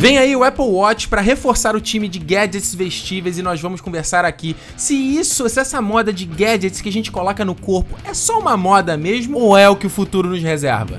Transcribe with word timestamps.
Vem 0.00 0.16
aí 0.16 0.34
o 0.34 0.42
Apple 0.42 0.64
Watch 0.64 1.08
para 1.08 1.20
reforçar 1.20 1.76
o 1.76 1.80
time 1.80 2.08
de 2.08 2.18
gadgets 2.18 2.74
vestíveis 2.74 3.36
e 3.36 3.42
nós 3.42 3.60
vamos 3.60 3.82
conversar 3.82 4.24
aqui 4.24 4.56
se 4.74 4.94
isso, 4.94 5.46
se 5.46 5.60
essa 5.60 5.82
moda 5.82 6.10
de 6.10 6.24
gadgets 6.24 6.80
que 6.80 6.88
a 6.88 6.92
gente 6.92 7.12
coloca 7.12 7.44
no 7.44 7.54
corpo 7.54 7.98
é 8.02 8.14
só 8.14 8.38
uma 8.38 8.56
moda 8.56 8.96
mesmo 8.96 9.36
ou 9.36 9.58
é 9.58 9.68
o 9.68 9.76
que 9.76 9.86
o 9.86 9.90
futuro 9.90 10.30
nos 10.30 10.42
reserva. 10.42 10.98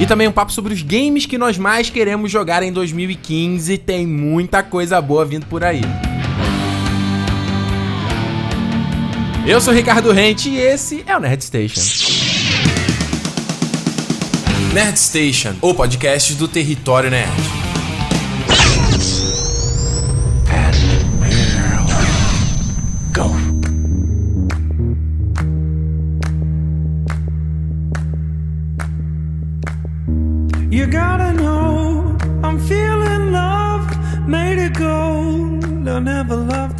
E 0.00 0.06
também 0.06 0.26
um 0.26 0.32
papo 0.32 0.50
sobre 0.50 0.74
os 0.74 0.82
games 0.82 1.26
que 1.26 1.38
nós 1.38 1.56
mais 1.56 1.88
queremos 1.88 2.28
jogar 2.28 2.60
em 2.64 2.72
2015. 2.72 3.78
Tem 3.78 4.04
muita 4.04 4.60
coisa 4.60 5.00
boa 5.00 5.24
vindo 5.24 5.46
por 5.46 5.62
aí. 5.62 5.82
Eu 9.46 9.60
sou 9.60 9.72
Ricardo 9.72 10.10
Rente 10.10 10.48
e 10.48 10.58
esse 10.58 11.04
é 11.06 11.16
o 11.16 11.20
Nerd 11.20 11.44
Station. 11.44 12.29
Nerd 14.72 14.96
Station, 14.96 15.56
o 15.60 15.74
podcast 15.74 16.32
do 16.36 16.46
Território 16.46 17.10
Nerd. 17.10 17.28
You 30.70 30.86
gotta 30.86 31.32
know 31.32 32.16
I'm 32.44 32.60
feeling 32.60 33.32
love, 33.32 33.88
made 34.28 34.64
it 34.64 34.78
go. 34.78 35.09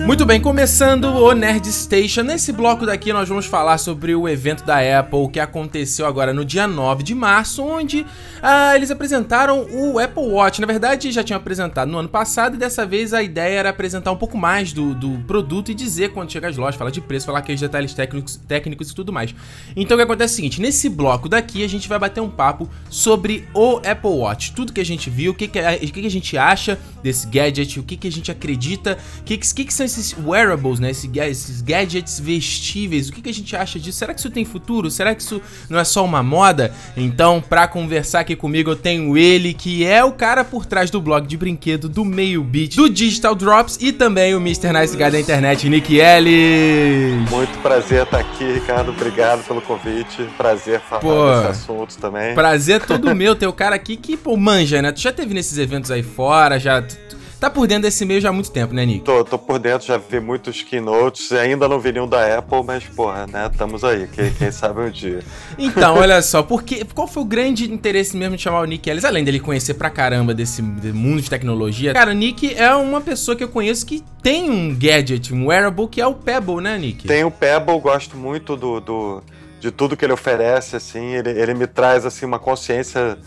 Muito 0.06 0.24
bem, 0.24 0.40
começando 0.40 1.04
o 1.04 1.32
Nerd 1.32 1.70
Station. 1.70 2.22
Nesse 2.22 2.52
bloco 2.52 2.86
daqui 2.86 3.12
nós 3.12 3.28
vamos 3.28 3.46
falar 3.46 3.76
sobre 3.78 4.14
o 4.14 4.28
evento 4.28 4.64
da 4.64 4.78
Apple 4.98 5.28
que 5.30 5.38
aconteceu 5.38 6.06
agora 6.06 6.32
no 6.32 6.44
dia 6.44 6.66
9 6.66 7.02
de 7.02 7.14
março, 7.14 7.62
onde 7.62 8.06
ah, 8.42 8.74
eles 8.74 8.90
apresentaram 8.90 9.66
o 9.70 9.98
Apple 9.98 10.24
Watch. 10.24 10.60
Na 10.60 10.66
verdade, 10.66 11.12
já 11.12 11.22
tinham 11.22 11.36
apresentado 11.36 11.90
no 11.90 11.98
ano 11.98 12.08
passado 12.08 12.54
e 12.54 12.58
dessa 12.58 12.86
vez 12.86 13.12
a 13.12 13.22
ideia 13.22 13.58
era 13.58 13.70
apresentar 13.70 14.10
um 14.10 14.16
pouco 14.16 14.38
mais 14.38 14.72
do, 14.72 14.94
do 14.94 15.18
produto 15.26 15.70
e 15.70 15.74
dizer 15.74 16.12
quando 16.12 16.32
chega 16.32 16.48
às 16.48 16.56
lojas, 16.56 16.76
falar 16.76 16.90
de 16.90 17.00
preço, 17.00 17.26
falar 17.26 17.40
aqueles 17.40 17.60
detalhes 17.60 17.92
técnicos, 17.92 18.36
técnicos 18.48 18.90
e 18.90 18.94
tudo 18.94 19.12
mais. 19.12 19.34
Então 19.76 19.96
o 19.96 19.98
que 19.98 20.04
acontece 20.04 20.32
é 20.32 20.34
o 20.34 20.36
seguinte: 20.36 20.60
nesse 20.60 20.88
bloco 20.88 21.28
daqui 21.28 21.62
a 21.62 21.68
gente 21.68 21.88
vai 21.88 21.98
bater 21.98 22.20
um 22.20 22.30
papo 22.30 22.68
sobre 22.88 23.46
o 23.54 23.76
Apple 23.78 24.10
Watch. 24.10 24.52
Tudo 24.52 24.72
que 24.72 24.80
a 24.80 24.84
gente 24.84 25.10
viu, 25.10 25.32
o 25.32 25.34
que, 25.34 25.46
que, 25.46 25.58
a, 25.58 25.74
o 25.74 25.78
que, 25.78 26.00
que 26.00 26.06
a 26.06 26.10
gente 26.10 26.38
acha 26.38 26.78
desse 27.02 27.26
gadget, 27.26 27.78
o 27.78 27.82
que, 27.82 27.96
que 27.96 28.08
a 28.08 28.12
gente 28.12 28.30
acredita 28.30 28.98
o 29.20 29.22
que, 29.24 29.36
que, 29.36 29.64
que, 29.64 29.72
são 29.72 29.84
esses 29.84 30.16
wearables, 30.16 30.78
né? 30.78 30.90
Esses, 30.90 31.10
esses 31.14 31.62
gadgets 31.62 32.18
vestíveis? 32.18 33.08
O 33.08 33.12
que, 33.12 33.22
que 33.22 33.28
a 33.28 33.34
gente 33.34 33.54
acha 33.54 33.78
disso? 33.78 33.98
Será 33.98 34.14
que 34.14 34.20
isso 34.20 34.30
tem 34.30 34.44
futuro? 34.44 34.90
Será 34.90 35.14
que 35.14 35.22
isso 35.22 35.40
não 35.68 35.78
é 35.78 35.84
só 35.84 36.04
uma 36.04 36.22
moda? 36.22 36.72
Então, 36.96 37.40
pra 37.40 37.66
conversar 37.68 38.20
aqui 38.20 38.34
comigo, 38.34 38.70
eu 38.70 38.76
tenho 38.76 39.16
ele, 39.16 39.54
que 39.54 39.84
é 39.84 40.04
o 40.04 40.12
cara 40.12 40.44
por 40.44 40.66
trás 40.66 40.90
do 40.90 41.00
blog 41.00 41.26
de 41.26 41.36
brinquedo 41.36 41.88
do 41.88 42.04
Meio 42.04 42.42
Beat, 42.42 42.76
do 42.76 42.88
Digital 42.88 43.34
Drops 43.34 43.78
e 43.80 43.92
também 43.92 44.34
o 44.34 44.38
Mr. 44.38 44.72
Nice 44.72 44.96
Guy 44.96 45.10
da 45.10 45.20
internet, 45.20 45.68
Nick 45.68 45.96
Ellis. 45.96 47.30
Muito 47.30 47.58
prazer 47.58 48.04
estar 48.04 48.20
aqui, 48.20 48.44
Ricardo. 48.52 48.90
Obrigado 48.90 49.44
pelo 49.44 49.60
convite. 49.60 50.22
Prazer 50.36 50.80
falar 50.80 51.00
pô, 51.00 51.36
desse 51.36 51.46
assunto 51.46 51.98
também. 51.98 52.34
Prazer 52.34 52.84
todo 52.84 53.14
meu 53.14 53.34
ter 53.34 53.46
o 53.46 53.52
cara 53.52 53.76
aqui 53.76 53.96
que, 53.96 54.16
pô, 54.16 54.36
manja, 54.36 54.80
né? 54.82 54.92
Tu 54.92 55.00
já 55.00 55.12
teve 55.12 55.34
nesses 55.34 55.58
eventos 55.58 55.90
aí 55.90 56.02
fora, 56.02 56.58
já 56.58 56.82
Tá 57.40 57.48
por 57.48 57.66
dentro 57.66 57.84
desse 57.84 58.04
meio 58.04 58.20
já 58.20 58.28
há 58.28 58.32
muito 58.32 58.50
tempo, 58.50 58.74
né, 58.74 58.84
Nick? 58.84 59.00
Tô, 59.00 59.24
tô 59.24 59.38
por 59.38 59.58
dentro, 59.58 59.86
já 59.86 59.96
vi 59.96 60.20
muitos 60.20 60.62
keynotes, 60.62 61.32
ainda 61.32 61.66
não 61.66 61.80
vi 61.80 61.90
nenhum 61.90 62.06
da 62.06 62.36
Apple, 62.36 62.62
mas, 62.62 62.84
porra, 62.84 63.26
né, 63.26 63.48
estamos 63.50 63.82
aí, 63.82 64.06
quem, 64.08 64.30
quem 64.34 64.52
sabe 64.52 64.80
um 64.82 64.90
dia. 64.90 65.20
Então, 65.58 65.96
olha 65.96 66.20
só, 66.20 66.42
porque, 66.42 66.84
qual 66.94 67.08
foi 67.08 67.22
o 67.22 67.26
grande 67.26 67.72
interesse 67.72 68.14
mesmo 68.14 68.36
de 68.36 68.42
chamar 68.42 68.60
o 68.60 68.64
Nick 68.66 68.90
Ellis, 68.90 69.04
além 69.06 69.24
dele 69.24 69.40
conhecer 69.40 69.74
pra 69.74 69.88
caramba 69.88 70.34
desse 70.34 70.60
mundo 70.60 71.22
de 71.22 71.30
tecnologia? 71.30 71.94
Cara, 71.94 72.10
o 72.10 72.14
Nick 72.14 72.54
é 72.54 72.74
uma 72.74 73.00
pessoa 73.00 73.34
que 73.34 73.42
eu 73.42 73.48
conheço 73.48 73.86
que 73.86 74.04
tem 74.22 74.50
um 74.50 74.74
gadget, 74.74 75.32
um 75.32 75.46
wearable, 75.46 75.88
que 75.88 76.00
é 76.00 76.06
o 76.06 76.14
Pebble, 76.14 76.60
né, 76.60 76.76
Nick? 76.76 77.06
Tem 77.06 77.24
o 77.24 77.30
Pebble, 77.30 77.80
gosto 77.80 78.16
muito 78.16 78.54
do... 78.54 78.80
do 78.80 79.22
de 79.60 79.70
tudo 79.70 79.94
que 79.94 80.04
ele 80.06 80.14
oferece, 80.14 80.74
assim, 80.74 81.14
ele, 81.14 81.30
ele 81.30 81.52
me 81.52 81.66
traz, 81.66 82.06
assim, 82.06 82.24
uma 82.24 82.38
consciência 82.38 83.18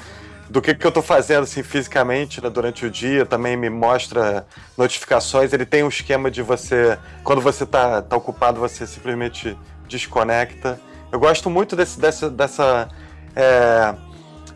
do 0.49 0.61
que, 0.61 0.73
que 0.73 0.85
eu 0.85 0.89
estou 0.89 1.03
fazendo 1.03 1.43
assim, 1.43 1.63
fisicamente 1.63 2.41
né, 2.41 2.49
durante 2.49 2.85
o 2.85 2.91
dia, 2.91 3.25
também 3.25 3.55
me 3.55 3.69
mostra 3.69 4.45
notificações. 4.77 5.53
Ele 5.53 5.65
tem 5.65 5.83
um 5.83 5.87
esquema 5.87 6.29
de 6.29 6.41
você, 6.41 6.97
quando 7.23 7.41
você 7.41 7.63
está 7.63 8.01
tá 8.01 8.15
ocupado, 8.15 8.59
você 8.59 8.85
simplesmente 8.85 9.57
desconecta. 9.87 10.79
Eu 11.11 11.19
gosto 11.19 11.49
muito 11.49 11.75
desse, 11.75 11.99
dessa, 11.99 12.29
dessa, 12.29 12.89
é, 13.35 13.95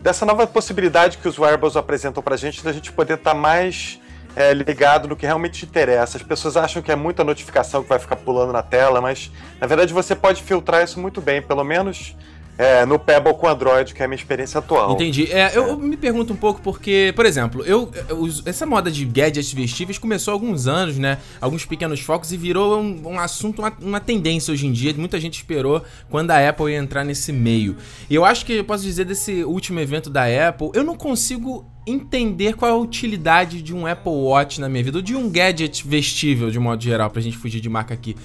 dessa 0.01 0.25
nova 0.25 0.45
possibilidade 0.45 1.17
que 1.17 1.27
os 1.27 1.37
wearables 1.37 1.75
apresentam 1.75 2.21
para 2.21 2.35
a 2.35 2.37
gente, 2.37 2.63
da 2.63 2.73
gente 2.73 2.91
poder 2.91 3.15
estar 3.15 3.31
tá 3.31 3.37
mais 3.37 3.99
é, 4.35 4.53
ligado 4.53 5.07
no 5.07 5.15
que 5.15 5.25
realmente 5.25 5.59
te 5.59 5.65
interessa. 5.65 6.17
As 6.17 6.23
pessoas 6.23 6.55
acham 6.55 6.81
que 6.81 6.91
é 6.91 6.95
muita 6.95 7.23
notificação 7.23 7.81
que 7.81 7.89
vai 7.89 7.97
ficar 7.97 8.17
pulando 8.17 8.53
na 8.53 8.61
tela, 8.61 9.01
mas 9.01 9.31
na 9.59 9.65
verdade 9.65 9.91
você 9.91 10.15
pode 10.15 10.43
filtrar 10.43 10.83
isso 10.83 10.99
muito 10.99 11.19
bem, 11.19 11.41
pelo 11.41 11.63
menos 11.63 12.15
é, 12.57 12.85
no 12.85 12.97
Pebble 12.97 13.33
com 13.35 13.47
Android, 13.47 13.93
que 13.93 14.01
é 14.01 14.05
a 14.05 14.07
minha 14.07 14.17
experiência 14.17 14.59
atual. 14.59 14.93
Entendi. 14.93 15.31
É, 15.31 15.55
eu, 15.55 15.67
eu, 15.67 15.77
me 15.77 15.95
pergunto 15.95 16.33
um 16.33 16.35
pouco 16.35 16.59
porque, 16.61 17.13
por 17.15 17.25
exemplo, 17.25 17.63
eu, 17.63 17.91
eu, 18.09 18.27
essa 18.45 18.65
moda 18.65 18.89
de 18.89 19.05
gadgets 19.05 19.53
vestíveis 19.53 19.97
começou 19.97 20.31
há 20.31 20.35
alguns 20.35 20.67
anos, 20.67 20.97
né? 20.97 21.19
Alguns 21.39 21.65
pequenos 21.65 21.99
focos 21.99 22.31
e 22.31 22.37
virou 22.37 22.79
um, 22.79 23.09
um 23.09 23.19
assunto, 23.19 23.59
uma, 23.59 23.73
uma, 23.79 23.99
tendência 23.99 24.51
hoje 24.51 24.65
em 24.65 24.71
dia. 24.71 24.93
Muita 24.97 25.19
gente 25.19 25.35
esperou 25.35 25.83
quando 26.09 26.31
a 26.31 26.49
Apple 26.49 26.71
ia 26.71 26.77
entrar 26.77 27.03
nesse 27.03 27.31
meio. 27.31 27.77
E 28.09 28.15
eu 28.15 28.25
acho 28.25 28.45
que 28.45 28.53
eu 28.53 28.63
posso 28.63 28.83
dizer 28.83 29.05
desse 29.05 29.43
último 29.43 29.79
evento 29.79 30.09
da 30.09 30.23
Apple, 30.49 30.71
eu 30.73 30.83
não 30.83 30.95
consigo 30.95 31.69
entender 31.85 32.53
qual 32.55 32.69
é 32.69 32.73
a 32.73 32.77
utilidade 32.77 33.61
de 33.61 33.73
um 33.73 33.87
Apple 33.87 34.11
Watch 34.11 34.59
na 34.59 34.67
minha 34.67 34.83
vida, 34.83 34.97
ou 34.97 35.01
de 35.01 35.15
um 35.15 35.29
gadget 35.29 35.87
vestível, 35.87 36.51
de 36.51 36.59
modo 36.59 36.83
geral, 36.83 37.09
pra 37.09 37.21
gente 37.21 37.37
fugir 37.37 37.61
de 37.61 37.69
marca 37.69 37.93
aqui. 37.93 38.15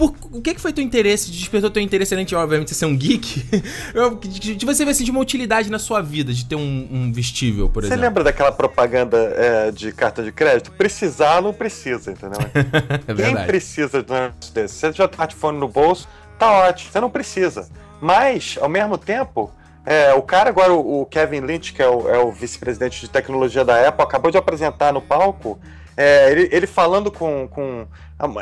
Por, 0.00 0.14
o 0.32 0.40
que, 0.40 0.54
que 0.54 0.60
foi 0.60 0.72
teu 0.72 0.82
interesse? 0.82 1.30
Despertou 1.30 1.70
teu 1.70 1.82
interesse 1.82 2.14
além 2.14 2.24
de, 2.24 2.34
obviamente, 2.34 2.74
ser 2.74 2.86
um 2.86 2.96
geek? 2.96 3.44
de 4.56 4.64
você 4.64 4.82
ver 4.82 4.92
assim, 4.92 5.04
de 5.04 5.10
uma 5.10 5.20
utilidade 5.20 5.70
na 5.70 5.78
sua 5.78 6.00
vida, 6.00 6.32
de 6.32 6.46
ter 6.46 6.56
um, 6.56 6.88
um 6.90 7.12
vestível, 7.12 7.68
por 7.68 7.82
você 7.82 7.88
exemplo. 7.88 8.00
Você 8.00 8.08
lembra 8.08 8.24
daquela 8.24 8.50
propaganda 8.50 9.18
é, 9.36 9.70
de 9.70 9.92
carta 9.92 10.22
de 10.22 10.32
crédito? 10.32 10.72
Precisar 10.72 11.42
não 11.42 11.52
precisa, 11.52 12.12
entendeu? 12.12 12.38
é 13.06 13.14
Quem 13.14 13.36
precisa 13.44 14.02
de 14.02 14.10
um 14.10 14.14
negócio 14.14 14.54
desse? 14.54 14.74
Você 14.74 14.92
já 14.92 15.06
tem 15.06 15.20
smartphone 15.20 15.58
no 15.58 15.68
bolso, 15.68 16.08
tá 16.38 16.50
ótimo, 16.50 16.90
você 16.90 16.98
não 16.98 17.10
precisa. 17.10 17.68
Mas, 18.00 18.56
ao 18.58 18.70
mesmo 18.70 18.96
tempo, 18.96 19.52
é, 19.84 20.14
o 20.14 20.22
cara 20.22 20.48
agora, 20.48 20.72
o, 20.72 21.04
Kevin 21.04 21.40
Lynch, 21.40 21.74
que 21.74 21.82
é 21.82 21.88
o, 21.88 22.08
é 22.08 22.18
o 22.18 22.32
vice-presidente 22.32 23.02
de 23.02 23.10
tecnologia 23.10 23.66
da 23.66 23.86
Apple, 23.86 24.02
acabou 24.02 24.30
de 24.30 24.38
apresentar 24.38 24.94
no 24.94 25.02
palco 25.02 25.60
é, 26.00 26.32
ele, 26.32 26.48
ele, 26.50 26.66
falando 26.66 27.10
com, 27.10 27.46
com. 27.48 27.86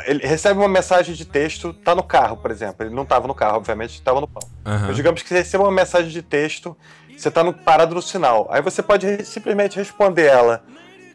Ele 0.05 0.25
recebe 0.25 0.59
uma 0.59 0.67
mensagem 0.69 1.13
de 1.13 1.25
texto, 1.25 1.73
tá 1.73 1.93
no 1.93 2.03
carro, 2.03 2.37
por 2.37 2.51
exemplo. 2.51 2.85
Ele 2.85 2.95
não 2.95 3.03
estava 3.03 3.27
no 3.27 3.35
carro, 3.35 3.57
obviamente, 3.57 3.95
estava 3.95 4.21
no 4.21 4.27
palco. 4.27 4.49
Uhum. 4.65 4.87
Mas 4.87 4.95
digamos 4.95 5.21
que 5.21 5.27
você 5.27 5.35
receba 5.35 5.65
uma 5.65 5.71
mensagem 5.71 6.09
de 6.09 6.21
texto, 6.21 6.75
você 7.17 7.27
está 7.27 7.51
parado 7.51 7.93
no 7.93 8.01
sinal. 8.01 8.47
Aí 8.49 8.61
você 8.61 8.81
pode 8.81 9.25
simplesmente 9.25 9.75
responder 9.75 10.27
ela 10.27 10.63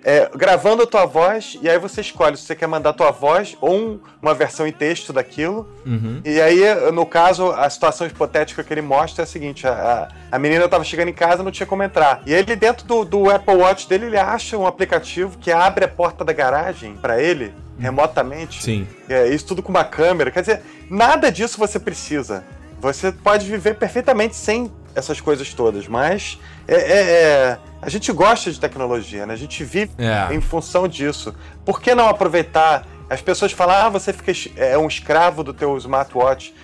é, 0.04 0.31
gravando 0.37 0.82
a 0.82 0.87
tua 0.87 1.06
voz, 1.06 1.59
e 1.62 1.69
aí 1.69 1.78
você 1.78 2.03
escolhe 2.03 2.37
se 2.37 2.42
você 2.42 2.54
quer 2.54 2.66
mandar 2.66 2.91
a 2.91 2.92
tua 2.92 3.10
voz 3.10 3.56
ou 3.59 3.75
um, 3.75 4.00
uma 4.20 4.34
versão 4.34 4.66
em 4.66 4.72
texto 4.72 5.15
daquilo. 5.15 5.66
Uhum. 5.87 6.20
E 6.22 6.41
aí, 6.42 6.60
no 6.92 7.06
caso, 7.06 7.50
a 7.50 7.69
situação 7.70 8.06
hipotética 8.06 8.62
que 8.62 8.72
ele 8.72 8.82
mostra 8.82 9.22
é 9.22 9.25
a 9.25 9.26
seguinte: 9.26 9.66
a, 9.66 10.09
a 10.31 10.38
menina 10.38 10.66
estava 10.66 10.84
chegando 10.84 11.09
em 11.09 11.15
casa 11.15 11.42
não 11.42 11.50
tinha 11.50 11.66
como 11.66 11.82
entrar. 11.82 12.22
E 12.26 12.34
ele, 12.34 12.54
dentro 12.54 12.87
do, 12.87 13.04
do 13.04 13.31
Apple 13.31 13.54
Watch 13.54 13.88
dele, 13.88 14.06
ele 14.06 14.19
acha 14.19 14.59
um 14.59 14.66
aplicativo 14.66 15.38
que 15.38 15.50
abre 15.50 15.87
a 15.87 15.88
porta 15.88 16.22
da 16.22 16.34
garagem 16.34 16.97
para 16.97 17.21
ele 17.21 17.47
uhum. 17.47 17.82
remotamente. 17.82 18.62
Sim. 18.62 18.86
É, 19.09 19.28
isso 19.28 19.47
tudo 19.47 19.62
com 19.62 19.71
uma 19.71 19.84
câmera. 19.84 20.31
Quer 20.31 20.41
dizer, 20.42 20.62
nada 20.91 21.32
disso 21.32 21.59
você 21.59 21.78
precisa. 21.78 22.44
Você 22.78 23.10
pode 23.10 23.47
viver 23.47 23.76
perfeitamente 23.76 24.36
sem 24.36 24.71
essas 24.94 25.21
coisas 25.21 25.53
todas, 25.53 25.88
mas 25.88 26.39
é, 26.66 26.74
é, 26.74 27.01
é, 27.01 27.59
a 27.83 27.89
gente 27.89 28.13
gosta 28.13 28.51
de 28.51 28.59
tecnologia, 28.60 29.27
né? 29.27 29.34
A 29.34 29.36
gente 29.36 29.65
vive 29.65 29.92
é. 29.98 30.34
em 30.34 30.41
função 30.41 30.86
disso. 30.86 31.34
Por 31.65 31.80
que 31.80 31.95
não 31.95 32.09
aproveitar? 32.09 32.86
As 33.10 33.21
pessoas 33.21 33.53
falam, 33.53 33.77
ah, 33.77 33.89
você 33.89 34.13
fica 34.13 34.33
é 34.57 34.78
um 34.78 34.86
escravo 34.86 35.45
do 35.45 35.53
teu 35.53 35.77
smartwatch. 35.77 36.54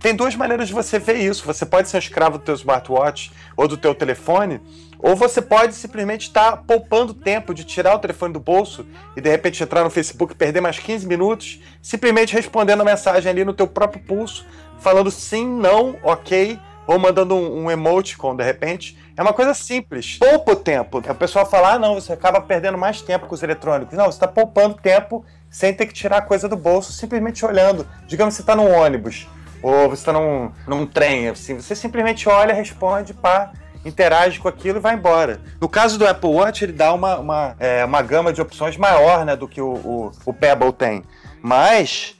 Tem 0.00 0.14
duas 0.14 0.34
maneiras 0.34 0.68
de 0.68 0.74
você 0.74 0.98
ver 0.98 1.16
isso. 1.16 1.46
Você 1.46 1.64
pode 1.64 1.88
ser 1.88 1.96
um 1.96 2.00
escravo 2.00 2.38
do 2.38 2.44
teu 2.44 2.54
smartwatch 2.54 3.32
ou 3.56 3.68
do 3.68 3.76
teu 3.76 3.94
telefone, 3.94 4.60
ou 4.98 5.14
você 5.14 5.40
pode 5.40 5.74
simplesmente 5.74 6.22
estar 6.22 6.58
poupando 6.58 7.14
tempo 7.14 7.54
de 7.54 7.64
tirar 7.64 7.94
o 7.94 7.98
telefone 7.98 8.32
do 8.32 8.40
bolso 8.40 8.84
e 9.16 9.20
de 9.20 9.30
repente 9.30 9.62
entrar 9.62 9.84
no 9.84 9.90
Facebook 9.90 10.32
e 10.32 10.36
perder 10.36 10.60
mais 10.60 10.78
15 10.78 11.06
minutos, 11.06 11.60
simplesmente 11.80 12.34
respondendo 12.34 12.80
a 12.80 12.84
mensagem 12.84 13.30
ali 13.30 13.44
no 13.44 13.52
teu 13.52 13.66
próprio 13.66 14.02
pulso, 14.02 14.44
falando 14.80 15.10
sim, 15.10 15.46
não, 15.46 15.96
ok, 16.02 16.58
ou 16.86 16.98
mandando 16.98 17.34
um, 17.34 17.64
um 17.64 17.70
emoticon 17.70 18.36
de 18.36 18.44
repente. 18.44 18.96
É 19.16 19.22
uma 19.22 19.32
coisa 19.32 19.54
simples. 19.54 20.18
Poupa 20.18 20.52
o 20.52 20.56
tempo. 20.56 20.98
O 20.98 21.14
pessoal 21.14 21.46
fala, 21.46 21.74
ah, 21.74 21.78
não, 21.78 21.94
você 21.94 22.12
acaba 22.12 22.40
perdendo 22.40 22.78
mais 22.78 23.00
tempo 23.00 23.26
com 23.26 23.34
os 23.34 23.42
eletrônicos. 23.42 23.96
Não, 23.96 24.04
você 24.04 24.16
está 24.16 24.28
poupando 24.28 24.74
tempo 24.74 25.24
sem 25.50 25.72
ter 25.72 25.86
que 25.86 25.94
tirar 25.94 26.18
a 26.18 26.22
coisa 26.22 26.48
do 26.48 26.56
bolso, 26.56 26.92
simplesmente 26.92 27.44
olhando. 27.44 27.86
Digamos 28.06 28.34
que 28.34 28.36
você 28.36 28.42
está 28.42 28.54
num 28.54 28.70
ônibus, 28.70 29.26
ou 29.62 29.88
você 29.88 30.02
está 30.02 30.12
num, 30.12 30.50
num 30.66 30.86
trem, 30.86 31.28
assim, 31.28 31.54
você 31.54 31.74
simplesmente 31.74 32.28
olha, 32.28 32.52
responde, 32.52 33.14
pá. 33.14 33.52
interage 33.84 34.38
com 34.38 34.48
aquilo 34.48 34.78
e 34.78 34.80
vai 34.80 34.94
embora. 34.94 35.40
No 35.60 35.68
caso 35.68 35.98
do 35.98 36.06
Apple 36.06 36.28
Watch, 36.28 36.62
ele 36.62 36.72
dá 36.72 36.92
uma, 36.92 37.18
uma, 37.18 37.56
é, 37.58 37.84
uma 37.84 38.02
gama 38.02 38.32
de 38.32 38.42
opções 38.42 38.76
maior 38.76 39.24
né, 39.24 39.34
do 39.34 39.48
que 39.48 39.60
o, 39.60 39.72
o, 39.72 40.12
o 40.26 40.32
Pebble 40.34 40.72
tem. 40.72 41.02
Mas 41.40 42.15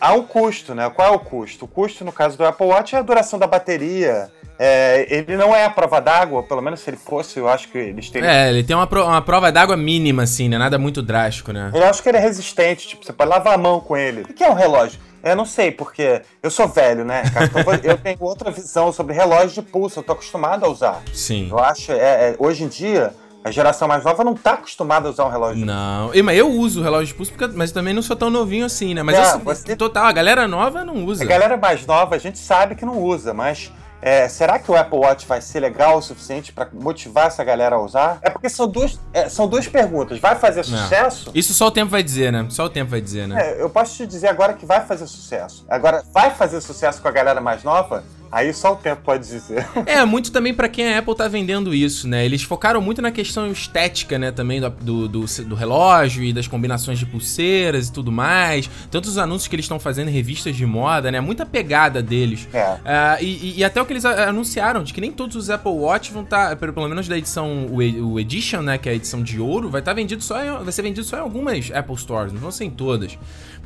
há 0.00 0.12
um 0.14 0.22
custo, 0.22 0.74
né? 0.74 0.88
Qual 0.90 1.12
é 1.12 1.16
o 1.16 1.18
custo? 1.18 1.64
O 1.64 1.68
custo, 1.68 2.04
no 2.04 2.12
caso 2.12 2.38
do 2.38 2.44
Apple 2.44 2.66
Watch, 2.66 2.94
é 2.94 2.98
a 2.98 3.02
duração 3.02 3.38
da 3.38 3.46
bateria, 3.46 4.30
é, 4.58 5.06
ele 5.10 5.36
não 5.36 5.54
é 5.54 5.64
a 5.64 5.70
prova 5.70 6.00
d'água, 6.00 6.42
pelo 6.42 6.62
menos 6.62 6.80
se 6.80 6.90
ele 6.90 6.96
fosse, 6.96 7.38
eu 7.38 7.48
acho 7.48 7.68
que 7.68 7.78
eles 7.78 8.08
teriam. 8.08 8.30
É, 8.30 8.48
ele 8.48 8.62
tem 8.62 8.74
uma, 8.74 8.86
pro, 8.86 9.04
uma 9.04 9.20
prova 9.20 9.50
d'água 9.50 9.76
mínima, 9.76 10.22
assim, 10.22 10.48
né? 10.48 10.56
Nada 10.56 10.78
muito 10.78 11.02
drástico, 11.02 11.52
né? 11.52 11.70
Eu 11.74 11.84
acho 11.84 12.02
que 12.02 12.08
ele 12.08 12.18
é 12.18 12.20
resistente, 12.20 12.86
tipo, 12.88 13.04
você 13.04 13.12
pode 13.12 13.30
lavar 13.30 13.54
a 13.54 13.58
mão 13.58 13.80
com 13.80 13.96
ele. 13.96 14.22
O 14.22 14.32
que 14.32 14.44
é 14.44 14.50
um 14.50 14.54
relógio? 14.54 15.00
Eu 15.22 15.34
não 15.34 15.46
sei, 15.46 15.70
porque 15.70 16.20
eu 16.42 16.50
sou 16.50 16.68
velho, 16.68 17.04
né, 17.04 17.22
cara? 17.32 17.46
Então 17.46 17.62
eu 17.82 17.96
tenho 17.96 18.18
outra 18.20 18.50
visão 18.50 18.92
sobre 18.92 19.14
relógio 19.14 19.62
de 19.62 19.70
pulso, 19.70 19.98
eu 19.98 20.02
tô 20.02 20.12
acostumado 20.12 20.64
a 20.64 20.68
usar. 20.68 21.02
Sim. 21.12 21.48
Eu 21.50 21.58
acho, 21.58 21.92
é, 21.92 21.96
é, 21.96 22.36
hoje 22.38 22.62
em 22.62 22.68
dia, 22.68 23.14
a 23.44 23.50
geração 23.50 23.86
mais 23.86 24.02
nova 24.02 24.24
não 24.24 24.34
tá 24.34 24.54
acostumada 24.54 25.06
a 25.06 25.10
usar 25.10 25.26
um 25.26 25.28
relógio. 25.28 25.66
Não. 25.66 26.14
E, 26.14 26.22
mas 26.22 26.38
eu 26.38 26.50
uso 26.50 26.80
o 26.80 26.82
relógio 26.82 27.08
de 27.08 27.14
pulso, 27.14 27.30
porque, 27.30 27.54
mas 27.54 27.70
também 27.70 27.92
não 27.92 28.00
sou 28.00 28.16
tão 28.16 28.30
novinho 28.30 28.64
assim, 28.64 28.94
né? 28.94 29.02
Mas 29.02 29.18
é, 29.18 29.34
eu, 29.34 29.38
você... 29.40 29.76
total, 29.76 30.06
a 30.06 30.12
galera 30.12 30.48
nova 30.48 30.82
não 30.82 31.04
usa. 31.04 31.22
A 31.22 31.26
galera 31.26 31.54
mais 31.58 31.84
nova, 31.84 32.14
a 32.14 32.18
gente 32.18 32.38
sabe 32.38 32.74
que 32.74 32.86
não 32.86 32.98
usa, 33.02 33.34
mas 33.34 33.70
é, 34.00 34.28
será 34.28 34.58
que 34.58 34.70
o 34.70 34.74
Apple 34.74 34.98
Watch 34.98 35.26
vai 35.26 35.42
ser 35.42 35.60
legal 35.60 35.98
o 35.98 36.02
suficiente 36.02 36.54
para 36.54 36.68
motivar 36.72 37.26
essa 37.26 37.44
galera 37.44 37.76
a 37.76 37.80
usar? 37.80 38.18
É 38.22 38.30
porque 38.30 38.48
são 38.48 38.66
duas, 38.66 38.98
é, 39.12 39.28
são 39.28 39.46
duas 39.46 39.68
perguntas. 39.68 40.18
Vai 40.18 40.36
fazer 40.36 40.62
sucesso? 40.62 41.26
Não. 41.26 41.32
Isso 41.34 41.52
só 41.52 41.66
o 41.66 41.70
tempo 41.70 41.90
vai 41.90 42.02
dizer, 42.02 42.32
né? 42.32 42.46
Só 42.48 42.64
o 42.64 42.70
tempo 42.70 42.90
vai 42.90 43.00
dizer, 43.02 43.28
né? 43.28 43.52
É, 43.52 43.62
eu 43.62 43.68
posso 43.68 43.94
te 43.94 44.06
dizer 44.06 44.28
agora 44.28 44.54
que 44.54 44.64
vai 44.64 44.86
fazer 44.86 45.06
sucesso. 45.06 45.66
Agora, 45.68 46.02
vai 46.14 46.30
fazer 46.30 46.62
sucesso 46.62 47.02
com 47.02 47.08
a 47.08 47.10
galera 47.10 47.42
mais 47.42 47.62
nova? 47.62 48.04
Aí 48.30 48.52
só 48.52 48.72
o 48.72 48.76
tempo 48.76 49.02
pode 49.02 49.26
dizer. 49.26 49.64
É, 49.86 50.04
muito 50.04 50.32
também 50.32 50.52
para 50.52 50.68
quem 50.68 50.92
a 50.92 50.98
Apple 50.98 51.14
tá 51.14 51.28
vendendo 51.28 51.74
isso, 51.74 52.08
né? 52.08 52.24
Eles 52.24 52.42
focaram 52.42 52.80
muito 52.80 53.00
na 53.02 53.10
questão 53.10 53.50
estética, 53.50 54.18
né? 54.18 54.32
Também 54.32 54.60
do, 54.60 54.70
do, 54.70 55.08
do, 55.08 55.24
do 55.44 55.54
relógio 55.54 56.24
e 56.24 56.32
das 56.32 56.48
combinações 56.48 56.98
de 56.98 57.06
pulseiras 57.06 57.88
e 57.88 57.92
tudo 57.92 58.10
mais. 58.10 58.68
Tantos 58.90 59.18
anúncios 59.18 59.46
que 59.46 59.54
eles 59.54 59.64
estão 59.64 59.78
fazendo 59.78 60.08
em 60.08 60.12
revistas 60.12 60.56
de 60.56 60.64
moda, 60.64 61.12
né? 61.12 61.20
Muita 61.20 61.44
pegada 61.44 62.02
deles. 62.02 62.48
É. 62.52 62.64
Uh, 62.64 63.22
e, 63.22 63.58
e, 63.58 63.64
até 63.64 63.80
o 63.80 63.86
que 63.86 63.92
eles 63.92 64.04
anunciaram, 64.04 64.82
de 64.82 64.92
que 64.92 65.00
nem 65.00 65.12
todos 65.12 65.36
os 65.36 65.50
Apple 65.50 65.72
Watch 65.72 66.12
vão 66.12 66.22
estar, 66.22 66.56
tá, 66.56 66.72
pelo 66.72 66.88
menos 66.88 67.06
da 67.06 67.18
edição, 67.18 67.66
o, 67.66 67.76
o 67.76 68.20
Edition, 68.20 68.62
né? 68.62 68.78
Que 68.78 68.88
é 68.88 68.92
a 68.92 68.94
edição 68.94 69.22
de 69.22 69.38
ouro, 69.38 69.68
vai 69.68 69.80
estar 69.80 69.92
tá 69.92 69.96
vendido 69.96 70.22
só 70.22 70.42
em, 70.42 70.64
vai 70.64 70.72
ser 70.72 70.82
vendido 70.82 71.06
só 71.06 71.18
em 71.18 71.20
algumas 71.20 71.70
Apple 71.70 71.96
Stores, 71.96 72.32
não 72.32 72.40
vão 72.40 72.50
ser 72.50 72.64
em 72.64 72.70
todas. 72.70 73.18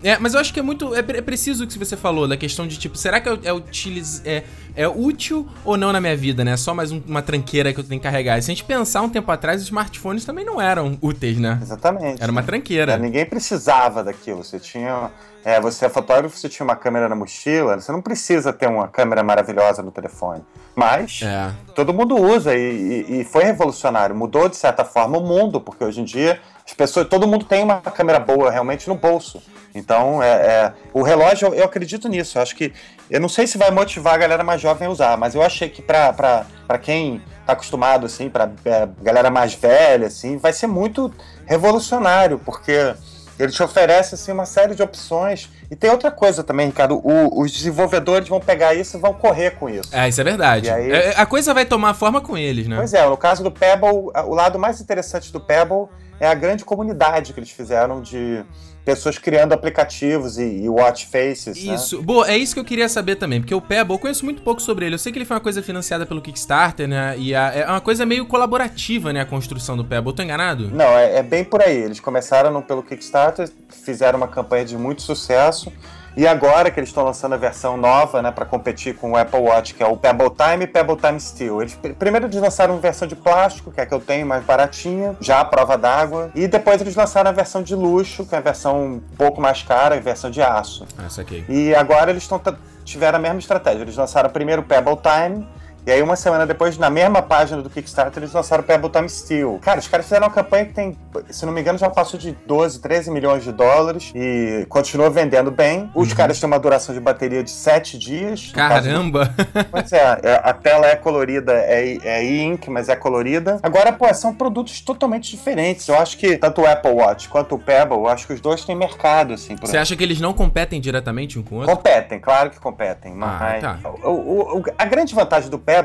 É, 0.03 0.19
mas 0.19 0.35
eu 0.35 0.41
acho 0.41 0.53
que 0.53 0.61
é 0.61 0.63
muito. 0.63 0.95
É, 0.95 0.99
é 0.99 1.23
preciso 1.23 1.65
o 1.65 1.67
que 1.67 1.79
você 1.79 1.97
falou, 1.97 2.29
da 2.29 2.37
questão 2.37 2.67
de 2.67 2.79
tipo, 2.79 2.97
será 2.97 3.21
que 3.21 3.29
é, 3.29 3.39
é, 3.45 3.53
utiliz, 3.53 4.23
é, 4.25 4.45
é 4.79 4.87
útil 4.87 5.45
ou 5.65 5.77
não 5.77 5.93
na 5.93 6.01
minha 6.01 6.17
vida, 6.17 6.45
né? 6.45 6.57
Só 6.57 6.73
mais 6.73 6.93
um, 6.93 7.03
uma 7.07 7.21
tranqueira 7.21 7.73
que 7.73 7.81
eu 7.81 7.85
tenho 7.85 8.01
que 8.01 8.07
carregar. 8.07 8.39
E 8.39 8.43
se 8.43 8.51
a 8.51 8.55
gente 8.55 8.65
pensar 8.65 9.03
um 9.03 9.09
tempo 9.09 9.31
atrás, 9.33 9.61
os 9.61 9.67
smartphones 9.67 10.25
também 10.25 10.45
não 10.45 10.61
eram 10.61 10.97
úteis, 11.03 11.37
né? 11.37 11.59
Exatamente. 11.61 12.23
Era 12.23 12.31
uma 12.31 12.45
tranqueira. 12.45 12.93
É, 12.93 12.99
ninguém 12.99 13.27
precisava 13.27 14.05
daquilo. 14.05 14.45
Você 14.45 14.61
tinha. 14.61 15.11
É, 15.45 15.61
você 15.61 15.87
é 15.87 15.89
fotógrafo, 15.89 16.37
você 16.37 16.49
tinha 16.49 16.65
uma 16.65 16.77
câmera 16.77 17.09
na 17.09 17.15
mochila, 17.15 17.81
você 17.81 17.91
não 17.91 18.03
precisa 18.03 18.53
ter 18.53 18.69
uma 18.69 18.87
câmera 18.87 19.23
maravilhosa 19.23 19.83
no 19.83 19.91
telefone. 19.91 20.43
Mas 20.77 21.23
é. 21.25 21.51
todo 21.75 21.93
mundo 21.93 22.17
usa 22.17 22.55
e, 22.55 23.05
e, 23.09 23.21
e, 23.21 23.25
foi 23.25 23.43
revolucionário. 23.43 24.15
Mudou, 24.15 24.49
de 24.49 24.57
certa 24.57 24.85
forma, 24.85 25.19
o 25.19 25.27
mundo, 25.27 25.61
porque 25.61 25.83
hoje 25.83 26.01
em 26.01 26.05
dia 26.05 26.41
as 26.69 26.75
pessoas, 26.75 27.09
todo 27.09 27.27
mundo 27.27 27.47
tem 27.47 27.63
uma 27.63 27.81
câmera 27.81 28.21
boa 28.21 28.51
realmente 28.51 28.87
no 28.89 28.95
bolso. 28.95 29.43
Então, 29.75 30.23
é, 30.23 30.29
é, 30.29 30.73
o 30.93 31.03
relógio, 31.03 31.55
eu 31.55 31.65
acredito 31.65 32.09
nisso. 32.09 32.37
Eu 32.37 32.43
acho 32.43 32.55
que. 32.55 32.75
Eu 33.11 33.21
não 33.21 33.29
sei 33.29 33.47
se 33.47 33.57
vai 33.57 33.71
motivar 33.71 34.15
a 34.15 34.19
galera 34.19 34.45
mais 34.45 34.61
jovem 34.61 34.87
a 34.87 34.91
usar, 34.91 35.17
mas 35.17 35.35
eu 35.35 35.43
achei 35.43 35.71
que 35.71 35.81
para 35.81 36.45
quem 36.83 37.23
tá 37.47 37.55
acostumado, 37.55 38.05
assim, 38.05 38.29
pra 38.29 38.51
é, 38.67 38.87
galera 39.01 39.31
mais 39.31 39.55
velha, 39.55 40.09
assim, 40.09 40.37
vai 40.37 40.53
ser 40.53 40.67
muito 40.67 41.11
revolucionário, 41.47 42.39
porque 42.39 42.95
ele 43.39 43.51
te 43.51 43.63
oferece 43.63 44.15
assim, 44.15 44.33
uma 44.33 44.45
série 44.45 44.75
de 44.75 44.83
opções. 44.83 45.49
E 45.71 45.77
tem 45.77 45.91
outra 45.91 46.11
coisa 46.11 46.45
também, 46.45 46.67
Ricardo. 46.67 47.01
O, 47.03 47.41
os 47.41 47.51
desenvolvedores 47.51 48.29
vão 48.29 48.41
pegar 48.41 48.75
isso 48.75 48.99
e 48.99 49.01
vão 49.01 49.15
correr 49.15 49.53
com 49.53 49.71
isso. 49.71 49.89
É, 49.91 50.07
isso 50.07 50.21
é 50.21 50.25
verdade. 50.25 50.69
Aí... 50.69 50.93
É, 50.93 51.15
a 51.17 51.25
coisa 51.25 51.55
vai 51.55 51.65
tomar 51.65 51.95
forma 51.95 52.21
com 52.21 52.37
eles, 52.37 52.67
né? 52.67 52.77
Pois 52.77 52.93
é, 52.93 53.07
no 53.07 53.17
caso 53.17 53.43
do 53.43 53.51
Pebble, 53.51 54.11
o 54.27 54.35
lado 54.35 54.59
mais 54.59 54.83
interessante 54.83 55.33
do 55.33 55.41
Pebble 55.41 55.89
é 56.21 56.27
a 56.27 56.35
grande 56.35 56.65
comunidade 56.65 57.33
que 57.33 57.41
eles 57.41 57.51
fizeram 57.51 58.03
de 58.03 58.45
pessoas 58.85 59.19
criando 59.19 59.53
aplicativos 59.53 60.39
e, 60.39 60.63
e 60.63 60.69
watch 60.69 61.07
faces. 61.07 61.63
Né? 61.63 61.75
Isso. 61.75 61.99
Né? 61.99 62.03
Boa, 62.03 62.31
é 62.31 62.39
isso 62.39 62.55
que 62.55 62.61
eu 62.61 62.65
queria 62.65 62.89
saber 62.89 63.17
também, 63.17 63.41
porque 63.41 63.55
o 63.55 63.61
Pebble, 63.61 63.95
eu 63.95 63.99
conheço 63.99 64.25
muito 64.25 64.41
pouco 64.41 64.63
sobre 64.63 64.87
ele. 64.87 64.95
Eu 64.95 64.99
sei 64.99 65.13
que 65.13 65.19
ele 65.19 65.27
foi 65.27 65.37
uma 65.37 65.43
coisa 65.43 65.63
financiada 65.63 66.07
pelo 66.07 66.23
Kickstarter, 66.23 66.89
né? 66.89 67.15
E 67.19 67.35
a, 67.35 67.53
é 67.55 67.67
uma 67.67 67.83
coisa 67.83 68.07
meio 68.07 68.25
colaborativa, 68.27 69.13
né? 69.13 69.21
A 69.21 69.27
construção 69.27 69.77
do 69.77 69.85
Pebble. 69.85 70.15
Tô 70.15 70.23
enganado? 70.23 70.71
Não, 70.71 70.87
é, 70.97 71.17
é 71.17 71.23
bem 71.23 71.45
por 71.45 71.61
aí. 71.61 71.77
Eles 71.77 72.01
começaram 72.01 72.51
no, 72.51 72.63
pelo 72.63 72.83
Kickstarter, 72.83 73.51
fizeram 73.69 74.17
uma 74.17 74.29
campanha 74.29 74.65
de 74.65 74.79
muito 74.79 75.03
sucesso. 75.03 75.71
E 76.17 76.27
agora 76.27 76.71
que 76.71 76.81
eles 76.81 76.89
estão 76.89 77.05
lançando 77.05 77.35
a 77.35 77.37
versão 77.37 77.77
nova, 77.77 78.21
né, 78.21 78.31
para 78.31 78.45
competir 78.45 78.97
com 78.97 79.13
o 79.13 79.17
Apple 79.17 79.41
Watch, 79.41 79.75
que 79.75 79.83
é 79.83 79.87
o 79.87 79.97
Pebble 79.97 80.31
Time 80.31 80.65
e 80.65 80.67
Pebble 80.67 80.97
Time 80.97 81.21
Steel. 81.21 81.61
Eles 81.63 81.79
primeiro 81.99 82.27
eles 82.27 82.41
lançaram 82.41 82.75
uma 82.75 82.81
versão 82.81 83.07
de 83.07 83.15
plástico, 83.15 83.71
que 83.71 83.81
é 83.81 83.85
a 83.85 83.87
que 83.87 83.95
eu 83.95 84.01
tenho, 84.01 84.27
mais 84.27 84.45
baratinha, 84.45 85.17
já 85.21 85.41
à 85.41 85.45
prova 85.45 85.77
d'água, 85.79 86.31
e 86.35 86.49
depois 86.49 86.81
eles 86.81 86.97
lançaram 86.97 87.31
a 87.31 87.33
versão 87.33 87.63
de 87.63 87.75
luxo, 87.75 88.27
que 88.27 88.35
é 88.35 88.39
a 88.39 88.41
versão 88.41 88.85
um 88.85 89.01
pouco 89.17 89.41
mais 89.41 89.63
cara, 89.63 89.95
a 89.95 90.01
versão 90.01 90.31
de 90.31 90.43
aço. 90.43 90.87
Ah, 90.99 91.09
saquei. 91.09 91.45
E 91.49 91.75
agora 91.75 92.11
eles 92.11 92.25
estão 92.25 92.41
tiveram 92.85 93.19
a 93.19 93.23
mesma 93.23 93.39
estratégia. 93.39 93.83
Eles 93.83 93.97
lançaram 93.97 94.31
primeiro 94.31 94.63
o 94.63 94.65
Pebble 94.65 94.97
Time 94.97 95.47
e 95.89 95.91
aí, 95.91 96.03
uma 96.03 96.17
semana 96.17 96.47
depois, 96.47 96.77
na 96.77 96.91
mesma 96.91 97.23
página 97.23 97.63
do 97.63 97.71
Kickstarter, 97.71 98.23
eles 98.23 98.35
lançaram 98.35 98.63
o 98.63 98.67
Pebble 98.67 98.91
Time 98.91 99.09
Steel. 99.09 99.59
Cara, 99.63 99.81
os 99.81 99.89
caras 99.89 100.05
fizeram 100.05 100.27
uma 100.27 100.31
campanha 100.31 100.67
que 100.67 100.75
tem, 100.75 100.95
se 101.31 101.47
não 101.47 101.53
me 101.55 101.63
engano, 101.63 101.79
já 101.79 101.89
passou 101.89 102.21
de 102.21 102.33
12, 102.47 102.79
13 102.83 103.11
milhões 103.11 103.43
de 103.43 103.51
dólares 103.51 104.13
e 104.15 104.67
continua 104.69 105.09
vendendo 105.09 105.51
bem. 105.51 105.91
Os 105.95 106.11
uhum. 106.11 106.15
caras 106.15 106.39
têm 106.39 106.47
uma 106.47 106.59
duração 106.59 106.95
de 106.95 107.01
bateria 107.01 107.43
de 107.43 107.51
7 107.51 107.97
dias. 107.97 108.53
Caramba! 108.53 109.35
Pois 109.71 109.93
é, 109.93 110.21
é, 110.23 110.41
a 110.43 110.53
tela 110.53 110.87
é 110.87 110.97
colorida, 110.97 111.53
é, 111.53 111.99
é 112.03 112.25
e-ink, 112.25 112.71
mas 112.71 112.89
é 112.89 112.97
colorida. 112.97 113.59
Agora, 113.63 113.93
pô, 113.93 114.13
são 114.15 114.35
produtos 114.35 114.81
totalmente 114.81 115.31
diferentes. 115.31 115.89
Eu 115.89 115.99
acho 115.99 116.17
que 116.17 116.37
tanto 116.37 116.63
o 116.63 116.67
Apple 116.67 116.91
Watch 116.93 117.29
quanto 117.29 117.55
o 117.55 117.59
Pebble, 117.59 117.97
eu 117.97 118.09
acho 118.09 118.27
que 118.27 118.33
os 118.33 118.41
dois 118.41 118.65
têm 118.65 118.77
mercado, 118.77 119.35
assim. 119.35 119.57
Você 119.57 119.77
acha 119.77 119.97
que 119.97 120.03
eles 120.03 120.21
não 120.21 120.33
competem 120.33 120.81
diretamente 120.81 121.39
um 121.39 121.43
com 121.43 121.57
o 121.57 121.59
outro? 121.59 121.77
Competem, 121.77 122.19
claro 122.19 122.51
que 122.51 122.59
competem. 122.59 123.15
Mas 123.15 123.65
ah, 123.65 123.79
tá. 123.83 123.91
o, 124.09 124.59
o, 124.59 124.65
a 124.77 124.85
grande 124.85 125.15
vantagem 125.15 125.51
do 125.51 125.59
Pebble 125.59 125.78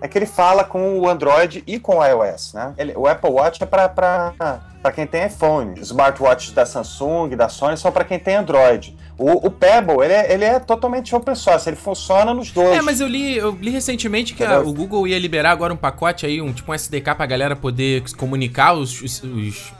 É 0.00 0.08
que 0.08 0.16
ele 0.16 0.26
fala 0.26 0.64
com 0.64 0.98
o 0.98 1.08
Android 1.08 1.62
e 1.66 1.78
com 1.78 1.98
o 1.98 2.04
iOS, 2.04 2.54
né? 2.54 2.74
Ele, 2.78 2.92
o 2.96 3.06
Apple 3.06 3.30
Watch 3.30 3.62
é 3.62 3.66
para 3.66 3.88
para 3.88 4.92
quem 4.92 5.06
tem 5.06 5.26
iPhone. 5.26 5.74
Os 5.74 5.88
smartwatches 5.88 6.52
da 6.52 6.64
Samsung, 6.64 7.30
da 7.36 7.48
Sony 7.48 7.76
são 7.76 7.90
para 7.90 8.04
quem 8.04 8.18
tem 8.18 8.36
Android. 8.36 8.96
O, 9.18 9.48
o 9.48 9.50
Pebble, 9.50 10.04
ele 10.04 10.12
é, 10.12 10.32
ele 10.32 10.44
é, 10.44 10.60
totalmente 10.60 11.14
open 11.14 11.34
source, 11.34 11.68
ele 11.68 11.76
funciona 11.76 12.32
nos 12.32 12.52
dois. 12.52 12.78
É, 12.78 12.82
mas 12.82 13.00
eu 13.00 13.08
li, 13.08 13.36
eu 13.36 13.50
li 13.60 13.70
recentemente 13.70 14.34
que 14.34 14.44
a, 14.44 14.60
o 14.60 14.72
Google 14.72 15.08
ia 15.08 15.18
liberar 15.18 15.50
agora 15.50 15.72
um 15.72 15.76
pacote 15.76 16.24
aí, 16.24 16.40
um 16.40 16.52
tipo 16.52 16.70
um 16.70 16.74
SDK 16.74 17.14
pra 17.16 17.26
galera 17.26 17.56
poder 17.56 18.04
comunicar 18.16 18.74
os, 18.74 19.02
os, 19.02 19.22
os 19.22 19.72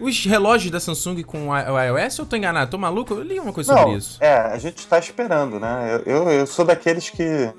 os 0.00 0.24
relógios 0.24 0.70
da 0.70 0.80
Samsung 0.80 1.22
com 1.22 1.48
o 1.48 1.56
iOS 1.56 2.18
ou 2.18 2.24
eu 2.24 2.28
tô 2.28 2.34
enganado? 2.34 2.70
Tô 2.70 2.76
maluco? 2.76 3.14
Eu 3.14 3.22
li 3.22 3.38
uma 3.38 3.52
coisa 3.52 3.72
Não, 3.72 3.82
sobre 3.82 3.98
isso. 3.98 4.18
É, 4.20 4.34
a 4.34 4.58
gente 4.58 4.84
tá 4.84 4.98
esperando, 4.98 5.60
né? 5.60 6.00
Eu, 6.04 6.12
eu, 6.12 6.30
eu 6.30 6.46
sou 6.46 6.64
daqueles 6.64 7.08
que 7.08 7.52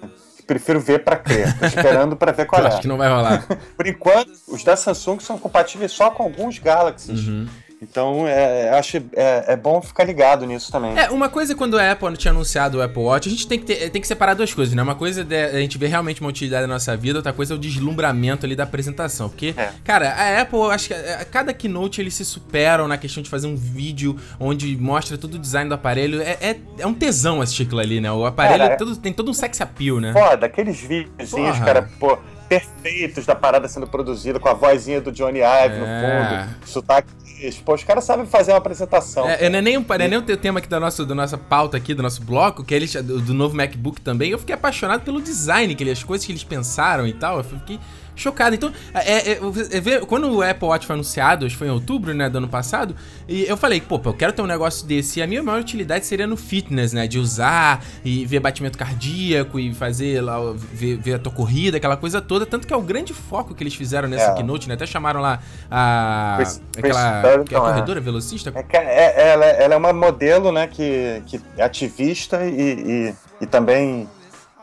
prefiro 0.44 0.80
ver 0.80 1.04
para 1.04 1.16
crer. 1.18 1.58
Tô 1.58 1.66
esperando 1.66 2.16
para 2.16 2.32
ver 2.32 2.46
qual 2.46 2.64
é. 2.64 2.68
Acho 2.68 2.82
que 2.82 2.88
não 2.88 2.98
vai 2.98 3.10
rolar. 3.10 3.46
Por 3.76 3.88
enquanto, 3.88 4.32
os 4.48 4.64
da 4.64 4.76
Samsung 4.76 5.20
são 5.20 5.38
compatíveis 5.38 5.92
só 5.92 6.10
com 6.10 6.24
alguns 6.24 6.60
Galaxies. 6.60 7.28
Uhum. 7.28 7.48
Então, 7.84 8.26
é, 8.28 8.70
acho 8.70 8.98
é, 8.98 9.46
é, 9.48 9.56
bom 9.56 9.82
ficar 9.82 10.06
ligado 10.06 10.46
nisso 10.46 10.72
também. 10.72 10.98
É, 10.98 11.10
uma 11.10 11.28
coisa 11.28 11.54
quando 11.54 11.78
a 11.78 11.92
Apple 11.92 12.16
tinha 12.16 12.32
anunciado 12.32 12.78
o 12.78 12.82
Apple 12.82 13.02
Watch, 13.02 13.28
a 13.28 13.32
gente 13.32 13.48
tem 13.48 13.60
que, 13.60 13.66
ter, 13.66 13.90
tem 13.90 14.02
que 14.02 14.08
separar 14.08 14.34
duas 14.34 14.54
coisas, 14.54 14.74
né? 14.74 14.82
Uma 14.82 14.96
coisa 14.96 15.28
é 15.30 15.58
a 15.58 15.60
gente 15.60 15.78
ver 15.78 15.88
realmente 15.88 16.22
uma 16.22 16.30
utilidade 16.30 16.66
na 16.66 16.74
nossa 16.74 16.96
vida, 16.96 17.20
outra 17.20 17.34
coisa 17.34 17.54
é 17.54 17.58
o 17.58 17.60
deslumbramento 17.60 18.46
ali 18.46 18.56
da 18.56 18.64
apresentação. 18.64 19.28
Porque, 19.28 19.54
é. 19.58 19.72
cara, 19.84 20.10
a 20.10 20.42
Apple, 20.42 20.60
acho 20.72 20.88
que 20.88 20.94
a, 20.94 21.20
a 21.22 21.26
cada 21.26 21.54
keynote 21.54 22.00
eles 22.00 22.14
se 22.14 22.24
superam 22.24 22.88
na 22.88 22.98
questão 22.98 23.22
de 23.22 23.30
fazer 23.30 23.48
um 23.48 23.56
vídeo 23.56 24.18
onde 24.40 24.78
mostra 24.78 25.18
todo 25.18 25.36
o 25.36 25.40
design 25.40 25.68
do 25.68 25.76
aparelho. 25.76 26.22
É, 26.22 26.38
é, 26.40 26.60
é 26.80 26.88
um 26.88 26.94
tesão 26.94 27.42
assistir 27.42 27.64
aquilo 27.64 27.82
ali, 27.82 28.00
né? 28.00 28.12
O 28.12 28.26
aparelho 28.26 28.64
cara, 28.64 28.78
todo, 28.78 28.96
tem 28.96 29.12
todo 29.12 29.30
um 29.30 29.34
sex 29.34 29.60
appeal, 29.60 30.00
né? 30.00 30.14
Foda, 30.14 30.46
aqueles 30.46 30.80
videozinhos, 30.80 31.60
cara, 31.60 31.90
pô 32.00 32.18
perfeitos 32.48 33.26
da 33.26 33.36
parada 33.36 33.68
sendo 33.68 33.88
produzida, 33.88 34.40
com 34.40 34.50
a 34.50 34.54
vozinha 34.54 35.02
do 35.02 35.12
Johnny 35.12 35.40
Ive 35.40 35.76
é. 35.76 35.80
no 35.80 35.86
fundo, 35.86 36.68
sotaque 36.68 37.24
Pô, 37.66 37.74
os 37.74 37.84
caras 37.84 38.06
sabem 38.06 38.26
fazer 38.26 38.52
uma 38.52 38.58
apresentação. 38.58 39.30
É, 39.30 39.50
não 39.50 39.60
é 39.60 39.62
nem, 39.62 39.78
um, 39.78 39.86
não 39.86 39.96
é 39.96 40.08
nem 40.08 40.18
o 40.18 40.22
tema 40.22 40.60
aqui 40.60 40.68
da 40.68 40.80
nossa, 40.80 41.06
do 41.06 41.14
nossa 41.14 41.38
pauta 41.38 41.76
aqui, 41.76 41.94
do 41.94 42.02
nosso 42.02 42.24
bloco, 42.24 42.64
que 42.64 42.74
é 42.74 42.78
eles, 42.78 42.94
do, 42.94 43.20
do, 43.20 43.34
novo 43.34 43.56
MacBook 43.56 44.00
também. 44.00 44.32
Eu 44.32 44.40
fiquei 44.40 44.56
apaixonado 44.56 45.02
pelo 45.02 45.22
design, 45.22 45.76
que 45.76 45.90
as 45.90 46.04
coisas 46.04 46.26
que 46.26 46.32
eles 46.32 46.44
pensaram 46.44 47.06
e 47.06 47.14
tal. 47.14 47.38
Eu 47.40 47.44
fiquei 47.44 47.80
chocado. 48.16 48.56
Então, 48.56 48.72
é, 48.94 49.32
é, 49.32 49.40
é, 49.40 50.00
quando 50.06 50.32
o 50.32 50.42
Apple 50.42 50.68
Watch 50.68 50.86
foi 50.86 50.96
anunciado, 50.96 51.46
acho 51.46 51.56
que 51.56 51.60
foi 51.60 51.68
em 51.68 51.72
outubro, 51.72 52.14
né, 52.14 52.30
do 52.30 52.38
ano 52.38 52.48
passado, 52.48 52.96
e 53.28 53.44
eu 53.44 53.58
falei, 53.58 53.82
pô, 53.82 54.02
eu 54.04 54.14
quero 54.14 54.34
ter 54.34 54.42
um 54.42 54.48
negócio 54.48 54.86
desse. 54.86 55.20
E 55.20 55.24
a 55.24 55.28
minha 55.28 55.42
maior 55.42 55.62
utilidade 55.62 56.06
seria 56.06 56.28
no 56.28 56.38
fitness, 56.38 56.94
né, 56.94 57.08
de 57.08 57.20
usar 57.20 57.84
e 58.04 58.26
ver 58.26 58.40
batimento 58.40 58.78
cardíaco 58.78 59.60
e 59.60 59.74
fazer 59.74 60.22
lá, 60.22 60.38
ver, 60.74 60.98
ver 60.98 61.16
a 61.16 61.20
tua 61.20 61.32
corrida, 61.32 61.78
aquela 61.78 61.98
coisa 61.98 62.22
toda. 62.22 62.46
tanto 62.46 62.68
que 62.68 62.74
é 62.74 62.78
o 62.78 62.82
grande 62.82 63.14
foco 63.14 63.54
que 63.54 63.64
eles 63.64 63.76
fizeram 63.76 64.08
nessa 64.08 64.32
é. 64.32 64.36
keynote, 64.36 64.68
né? 64.68 64.76
Até 64.76 64.86
chamaram 64.86 65.22
lá 65.22 65.40
a. 65.70 66.36
Chris, 66.38 66.62
aquela. 66.78 67.22
Chris 67.22 67.52
é 67.52 67.56
a 67.56 67.60
corredora 67.60 68.00
é. 68.00 68.04
velocista? 68.04 68.54
É, 68.56 68.78
é, 68.78 69.32
ela, 69.32 69.46
ela, 69.46 69.74
é 69.74 69.78
uma 69.78 69.94
modelo, 69.94 70.52
né, 70.52 70.68
que, 70.68 71.22
que 71.28 71.42
é 71.58 71.64
ativista 71.64 72.46
e, 72.46 73.10
e, 73.10 73.16
e 73.42 73.46
também 73.46 74.08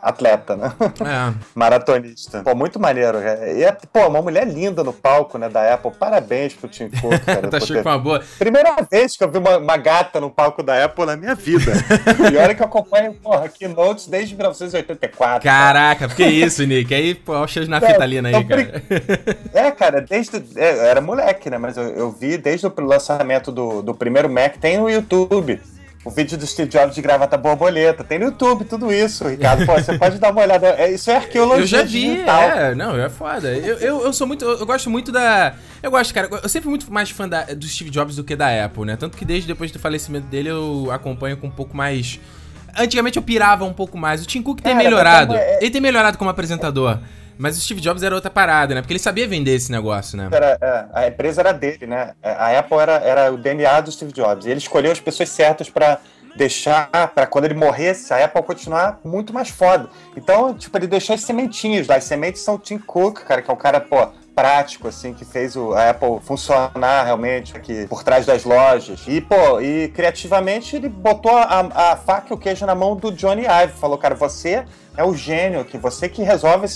atleta, 0.02 0.56
né? 0.56 0.72
É. 0.80 1.34
Maratonista. 1.54 2.42
Pô, 2.42 2.54
muito 2.54 2.80
maneiro. 2.80 3.18
E 3.18 3.62
é, 3.62 3.76
pô, 3.92 4.06
uma 4.06 4.22
mulher 4.22 4.46
linda 4.46 4.82
no 4.82 4.92
palco, 4.92 5.38
né, 5.38 5.48
da 5.48 5.74
Apple. 5.74 5.92
Parabéns 5.92 6.54
pro 6.54 6.68
Tim 6.68 6.88
Cook, 6.88 7.20
cara. 7.24 7.48
tá 7.48 7.58
achando 7.58 7.82
ter... 7.82 7.88
uma 7.88 7.98
boa. 7.98 8.22
Primeira 8.38 8.76
vez 8.90 9.16
que 9.16 9.24
eu 9.24 9.30
vi 9.30 9.38
uma, 9.38 9.58
uma, 9.58 9.76
gata 9.76 10.20
no 10.20 10.30
palco 10.30 10.62
da 10.62 10.84
Apple 10.84 11.06
na 11.06 11.16
minha 11.16 11.34
vida. 11.34 11.72
e 12.32 12.36
olha 12.36 12.54
que 12.54 12.62
eu 12.62 12.66
acompanho, 12.66 13.14
porra, 13.14 13.48
Keynotes 13.48 14.06
desde 14.06 14.34
1984. 14.34 15.42
Caraca, 15.42 16.08
cara. 16.08 16.14
que 16.14 16.24
isso, 16.24 16.64
Nick? 16.64 16.94
Aí, 16.94 17.14
pô, 17.14 17.32
olha 17.32 17.66
na 17.68 17.76
é, 17.78 17.80
fetalina 17.80 18.28
aí, 18.28 18.44
cara. 18.44 18.82
É, 19.52 19.70
cara, 19.70 20.00
desde... 20.00 20.42
É, 20.56 20.88
era 20.88 21.00
moleque, 21.00 21.50
né, 21.50 21.58
mas 21.58 21.76
eu, 21.76 21.84
eu 21.90 22.10
vi 22.10 22.36
desde 22.36 22.66
o 22.66 22.72
lançamento 22.80 23.52
do, 23.52 23.82
do 23.82 23.94
primeiro 23.94 24.28
Mac, 24.28 24.56
tem 24.56 24.78
no 24.78 24.88
YouTube 24.88 25.60
o 26.02 26.10
vídeo 26.10 26.38
do 26.38 26.46
Steve 26.46 26.68
Jobs 26.70 26.94
de 26.94 27.02
gravata 27.02 27.36
borboleta. 27.36 28.02
Tem 28.02 28.18
no 28.18 28.26
YouTube 28.26 28.64
tudo 28.64 28.92
isso, 28.92 29.28
Ricardo. 29.28 29.66
Pô, 29.66 29.74
você 29.74 29.98
pode 29.98 30.18
dar 30.18 30.30
uma 30.30 30.40
olhada. 30.40 30.68
É, 30.68 30.90
isso 30.90 31.10
é 31.10 31.16
arqueologia. 31.16 31.62
Eu 31.62 31.66
já 31.66 31.82
vi, 31.82 32.12
digital. 32.12 32.42
é. 32.42 32.74
Não, 32.74 32.98
é 32.98 33.10
foda. 33.10 33.48
Eu, 33.52 33.76
eu, 33.78 34.02
eu, 34.04 34.12
sou 34.12 34.26
muito. 34.26 34.44
Eu 34.44 34.64
gosto 34.64 34.88
muito 34.88 35.12
da. 35.12 35.54
Eu 35.82 35.90
gosto, 35.90 36.14
cara. 36.14 36.28
Eu 36.42 36.48
sempre 36.48 36.64
fui 36.64 36.70
muito 36.70 36.90
mais 36.90 37.10
fã 37.10 37.28
da, 37.28 37.44
do 37.44 37.66
Steve 37.66 37.90
Jobs 37.90 38.16
do 38.16 38.24
que 38.24 38.34
da 38.34 38.64
Apple, 38.64 38.86
né? 38.86 38.96
Tanto 38.96 39.16
que 39.16 39.24
desde 39.24 39.46
depois 39.46 39.70
do 39.70 39.78
falecimento 39.78 40.26
dele 40.26 40.48
eu 40.48 40.88
acompanho 40.90 41.36
com 41.36 41.48
um 41.48 41.50
pouco 41.50 41.76
mais. 41.76 42.18
Antigamente 42.78 43.18
eu 43.18 43.22
pirava 43.22 43.64
um 43.64 43.72
pouco 43.72 43.98
mais. 43.98 44.22
O 44.22 44.26
Tim 44.26 44.42
Cook 44.42 44.60
tem 44.60 44.72
é, 44.72 44.76
melhorado. 44.76 45.34
É... 45.34 45.58
Ele 45.60 45.70
tem 45.70 45.80
melhorado 45.80 46.16
como 46.16 46.30
apresentador. 46.30 46.98
Mas 47.38 47.56
o 47.56 47.60
Steve 47.60 47.80
Jobs 47.80 48.02
era 48.02 48.14
outra 48.14 48.30
parada, 48.30 48.74
né? 48.74 48.80
Porque 48.82 48.92
ele 48.92 49.00
sabia 49.00 49.26
vender 49.26 49.54
esse 49.54 49.70
negócio, 49.70 50.16
né? 50.16 50.28
Era, 50.30 50.58
é, 50.60 50.86
a 50.92 51.08
empresa 51.08 51.40
era 51.40 51.52
dele, 51.52 51.86
né? 51.86 52.12
A 52.22 52.58
Apple 52.58 52.78
era, 52.78 52.92
era 52.92 53.32
o 53.32 53.36
DNA 53.36 53.80
do 53.80 53.92
Steve 53.92 54.12
Jobs. 54.12 54.46
E 54.46 54.50
ele 54.50 54.58
escolheu 54.58 54.92
as 54.92 55.00
pessoas 55.00 55.28
certas 55.28 55.70
para 55.70 55.98
deixar 56.36 56.88
para 57.14 57.26
quando 57.26 57.46
ele 57.46 57.54
morresse 57.54 58.12
a 58.12 58.24
Apple 58.24 58.42
continuar 58.42 59.00
muito 59.04 59.32
mais 59.32 59.48
foda. 59.48 59.88
Então, 60.16 60.54
tipo, 60.54 60.76
ele 60.78 60.86
deixou 60.86 61.14
as 61.14 61.22
sementinhas 61.22 61.86
lá. 61.86 61.96
As 61.96 62.04
sementes 62.04 62.42
são 62.42 62.54
o 62.54 62.58
Tim 62.58 62.78
Cook, 62.78 63.24
cara, 63.24 63.42
que 63.42 63.50
é 63.50 63.54
um 63.54 63.56
cara, 63.56 63.80
pô, 63.80 64.08
prático, 64.34 64.88
assim, 64.88 65.12
que 65.12 65.24
fez 65.24 65.56
o, 65.56 65.72
a 65.72 65.90
Apple 65.90 66.20
funcionar 66.22 67.04
realmente 67.04 67.56
aqui 67.56 67.86
por 67.88 68.02
trás 68.02 68.24
das 68.24 68.44
lojas. 68.44 69.02
E, 69.06 69.20
pô, 69.20 69.60
e 69.60 69.88
criativamente 69.88 70.76
ele 70.76 70.88
botou 70.88 71.36
a, 71.36 71.92
a 71.92 71.96
faca 71.96 72.28
e 72.30 72.34
o 72.34 72.38
queijo 72.38 72.64
na 72.64 72.74
mão 72.74 72.96
do 72.96 73.12
Johnny 73.12 73.42
Ive. 73.42 73.72
Falou, 73.74 73.98
cara, 73.98 74.14
você 74.14 74.64
é 74.96 75.04
o 75.04 75.14
gênio 75.14 75.60
aqui, 75.60 75.76
você 75.76 76.08
que 76.08 76.22
resolve 76.22 76.66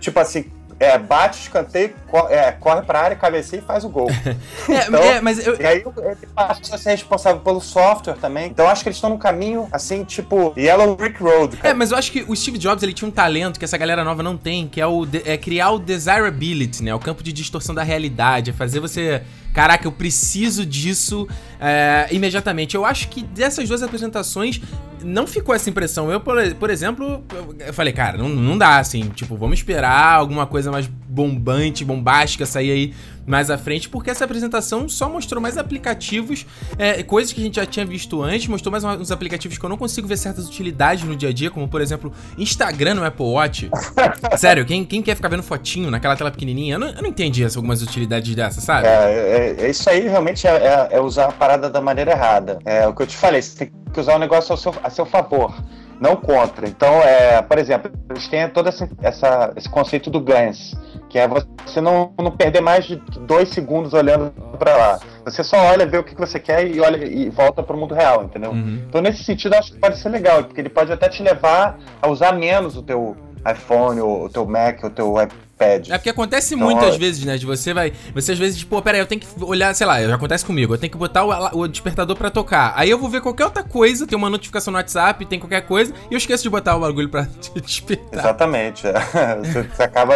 Tipo 0.00 0.20
assim, 0.20 0.50
é, 0.78 0.98
bate, 0.98 1.40
escanteio, 1.40 1.94
co 2.06 2.28
é, 2.28 2.52
corre 2.52 2.82
pra 2.82 3.00
área, 3.00 3.16
cabeceia 3.16 3.60
e 3.60 3.64
faz 3.64 3.84
o 3.84 3.88
gol. 3.88 4.10
é, 4.68 4.86
então, 4.86 5.02
é, 5.02 5.20
mas 5.20 5.44
eu... 5.46 5.58
E 5.58 5.66
aí 5.66 5.78
ele 5.78 6.26
passa 6.34 6.74
a 6.74 6.78
ser 6.78 6.90
responsável 6.90 7.40
pelo 7.40 7.60
software 7.60 8.14
também. 8.14 8.48
Então 8.48 8.68
acho 8.68 8.82
que 8.82 8.88
eles 8.88 8.96
estão 8.96 9.10
num 9.10 9.18
caminho, 9.18 9.68
assim, 9.72 10.04
tipo, 10.04 10.52
Yellow 10.56 10.94
Brick 10.94 11.22
Road, 11.22 11.56
cara. 11.56 11.70
É, 11.70 11.74
mas 11.74 11.92
eu 11.92 11.98
acho 11.98 12.12
que 12.12 12.24
o 12.28 12.36
Steve 12.36 12.58
Jobs, 12.58 12.82
ele 12.82 12.92
tinha 12.92 13.08
um 13.08 13.12
talento 13.12 13.58
que 13.58 13.64
essa 13.64 13.78
galera 13.78 14.04
nova 14.04 14.22
não 14.22 14.36
tem, 14.36 14.68
que 14.68 14.80
é, 14.80 14.86
o 14.86 15.06
é 15.24 15.36
criar 15.38 15.70
o 15.70 15.78
desirability, 15.78 16.82
né? 16.82 16.94
O 16.94 16.98
campo 16.98 17.22
de 17.22 17.32
distorção 17.32 17.74
da 17.74 17.82
realidade, 17.82 18.50
é 18.50 18.52
fazer 18.52 18.80
você 18.80 19.22
caraca, 19.56 19.86
eu 19.86 19.92
preciso 19.92 20.66
disso 20.66 21.26
é, 21.58 22.08
imediatamente. 22.10 22.74
Eu 22.74 22.84
acho 22.84 23.08
que 23.08 23.22
dessas 23.22 23.66
duas 23.66 23.82
apresentações 23.82 24.60
não 25.02 25.26
ficou 25.26 25.54
essa 25.54 25.70
impressão. 25.70 26.12
Eu, 26.12 26.20
por, 26.20 26.36
por 26.56 26.68
exemplo, 26.68 27.24
eu 27.58 27.72
falei, 27.72 27.90
cara, 27.94 28.18
não, 28.18 28.28
não 28.28 28.58
dá 28.58 28.76
assim, 28.76 29.08
tipo, 29.08 29.34
vamos 29.34 29.60
esperar 29.60 30.12
alguma 30.12 30.46
coisa 30.46 30.70
mais 30.70 30.86
bombante, 30.86 31.86
bombástica 31.86 32.44
sair 32.44 32.70
aí 32.70 32.94
mais 33.26 33.50
à 33.50 33.58
frente, 33.58 33.88
porque 33.88 34.10
essa 34.10 34.24
apresentação 34.24 34.88
só 34.88 35.08
mostrou 35.08 35.40
mais 35.42 35.58
aplicativos, 35.58 36.46
é, 36.78 37.02
coisas 37.02 37.32
que 37.32 37.40
a 37.40 37.44
gente 37.44 37.56
já 37.56 37.66
tinha 37.66 37.84
visto 37.84 38.22
antes, 38.22 38.46
mostrou 38.46 38.70
mais 38.70 38.84
uns 38.84 39.10
aplicativos 39.10 39.58
que 39.58 39.64
eu 39.64 39.68
não 39.68 39.76
consigo 39.76 40.06
ver 40.06 40.16
certas 40.16 40.46
utilidades 40.46 41.04
no 41.04 41.16
dia 41.16 41.30
a 41.30 41.32
dia, 41.32 41.50
como 41.50 41.66
por 41.68 41.80
exemplo, 41.80 42.12
Instagram 42.38 42.94
no 42.94 43.04
Apple 43.04 43.26
Watch. 43.26 43.70
Sério, 44.38 44.64
quem, 44.64 44.84
quem 44.84 45.02
quer 45.02 45.16
ficar 45.16 45.28
vendo 45.28 45.42
fotinho 45.42 45.90
naquela 45.90 46.16
tela 46.16 46.30
pequenininha? 46.30 46.74
Eu 46.74 46.78
não, 46.78 46.88
eu 46.88 47.02
não 47.02 47.08
entendi 47.08 47.42
essa, 47.42 47.58
algumas 47.58 47.82
utilidades 47.82 48.34
dessas, 48.34 48.62
sabe? 48.62 48.86
É, 48.86 49.54
é, 49.60 49.64
é 49.64 49.70
isso 49.70 49.88
aí 49.90 50.00
realmente 50.00 50.46
é, 50.46 50.50
é, 50.50 50.88
é, 50.92 51.00
usar 51.00 51.26
a 51.26 51.32
parada 51.32 51.68
da 51.68 51.80
maneira 51.80 52.12
errada. 52.12 52.58
É 52.64 52.86
o 52.86 52.94
que 52.94 53.02
eu 53.02 53.06
te 53.06 53.16
falei, 53.16 53.42
você 53.42 53.58
tem 53.58 53.72
que 53.92 54.00
usar 54.00 54.14
o 54.14 54.18
negócio 54.18 54.52
ao 54.52 54.58
seu, 54.58 54.74
a 54.82 54.90
seu 54.90 55.06
favor 55.06 55.54
não 56.00 56.16
contra. 56.16 56.68
Então, 56.68 56.94
é, 57.02 57.40
por 57.42 57.58
exemplo, 57.58 57.90
eles 58.10 58.28
têm 58.28 58.48
todo 58.48 58.68
esse, 58.68 58.88
essa, 59.02 59.52
esse 59.56 59.68
conceito 59.68 60.10
do 60.10 60.20
glance, 60.20 60.76
que 61.08 61.18
é 61.18 61.26
você 61.26 61.80
não, 61.80 62.12
não 62.18 62.30
perder 62.30 62.60
mais 62.60 62.84
de 62.84 62.96
dois 63.20 63.48
segundos 63.48 63.94
olhando 63.94 64.30
para 64.58 64.76
lá. 64.76 65.00
Você 65.24 65.42
só 65.42 65.56
olha, 65.56 65.86
vê 65.86 65.98
o 65.98 66.04
que 66.04 66.14
você 66.14 66.38
quer 66.38 66.66
e 66.66 66.80
olha 66.80 67.04
e 67.04 67.28
volta 67.30 67.62
para 67.62 67.74
o 67.74 67.78
mundo 67.78 67.94
real, 67.94 68.24
entendeu? 68.24 68.50
Uhum. 68.50 68.84
Então, 68.88 69.00
nesse 69.00 69.24
sentido, 69.24 69.54
acho 69.54 69.72
que 69.72 69.78
pode 69.78 69.98
ser 69.98 70.08
legal, 70.08 70.44
porque 70.44 70.60
ele 70.60 70.68
pode 70.68 70.92
até 70.92 71.08
te 71.08 71.22
levar 71.22 71.78
a 72.00 72.08
usar 72.08 72.32
menos 72.32 72.76
o 72.76 72.82
teu 72.82 73.16
iPhone, 73.50 74.00
ou 74.00 74.24
o 74.24 74.28
teu 74.28 74.46
Mac, 74.46 74.82
o 74.84 74.90
teu 74.90 75.14
iPad. 75.56 75.88
É 75.90 75.98
porque 75.98 76.10
acontece 76.10 76.54
então, 76.54 76.66
muitas 76.66 76.96
vezes, 76.96 77.24
né? 77.24 77.36
De 77.36 77.46
você 77.46 77.72
vai. 77.72 77.92
Você 78.14 78.32
às 78.32 78.38
vezes, 78.38 78.58
tipo, 78.58 78.80
pera 78.82 78.98
aí, 78.98 79.02
eu 79.02 79.06
tenho 79.06 79.20
que 79.20 79.26
olhar, 79.42 79.74
sei 79.74 79.86
lá, 79.86 80.00
já 80.02 80.14
acontece 80.14 80.44
comigo, 80.44 80.74
eu 80.74 80.78
tenho 80.78 80.90
que 80.90 80.98
botar 80.98 81.24
o, 81.24 81.60
o 81.60 81.66
despertador 81.66 82.14
para 82.16 82.30
tocar. 82.30 82.74
Aí 82.76 82.90
eu 82.90 82.98
vou 82.98 83.08
ver 83.08 83.20
qualquer 83.22 83.46
outra 83.46 83.62
coisa, 83.62 84.06
tem 84.06 84.16
uma 84.16 84.30
notificação 84.30 84.70
no 84.70 84.78
WhatsApp, 84.78 85.24
tem 85.26 85.40
qualquer 85.40 85.62
coisa, 85.62 85.92
e 86.10 86.14
eu 86.14 86.18
esqueço 86.18 86.42
de 86.42 86.50
botar 86.50 86.76
o 86.76 86.80
bagulho 86.80 87.08
pra 87.08 87.26
te 87.40 87.50
despertar. 87.60 88.20
Exatamente. 88.20 88.86
É. 88.86 88.92
Você, 89.46 89.62
você 89.62 89.82
acaba 89.82 90.14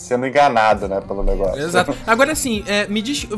sendo 0.00 0.26
enganado, 0.26 0.88
né, 0.88 1.00
pelo 1.00 1.22
negócio. 1.22 1.62
Exato. 1.62 1.94
Agora, 2.06 2.32
assim, 2.32 2.64
é, 2.66 2.86
me 2.88 3.02
diz, 3.02 3.28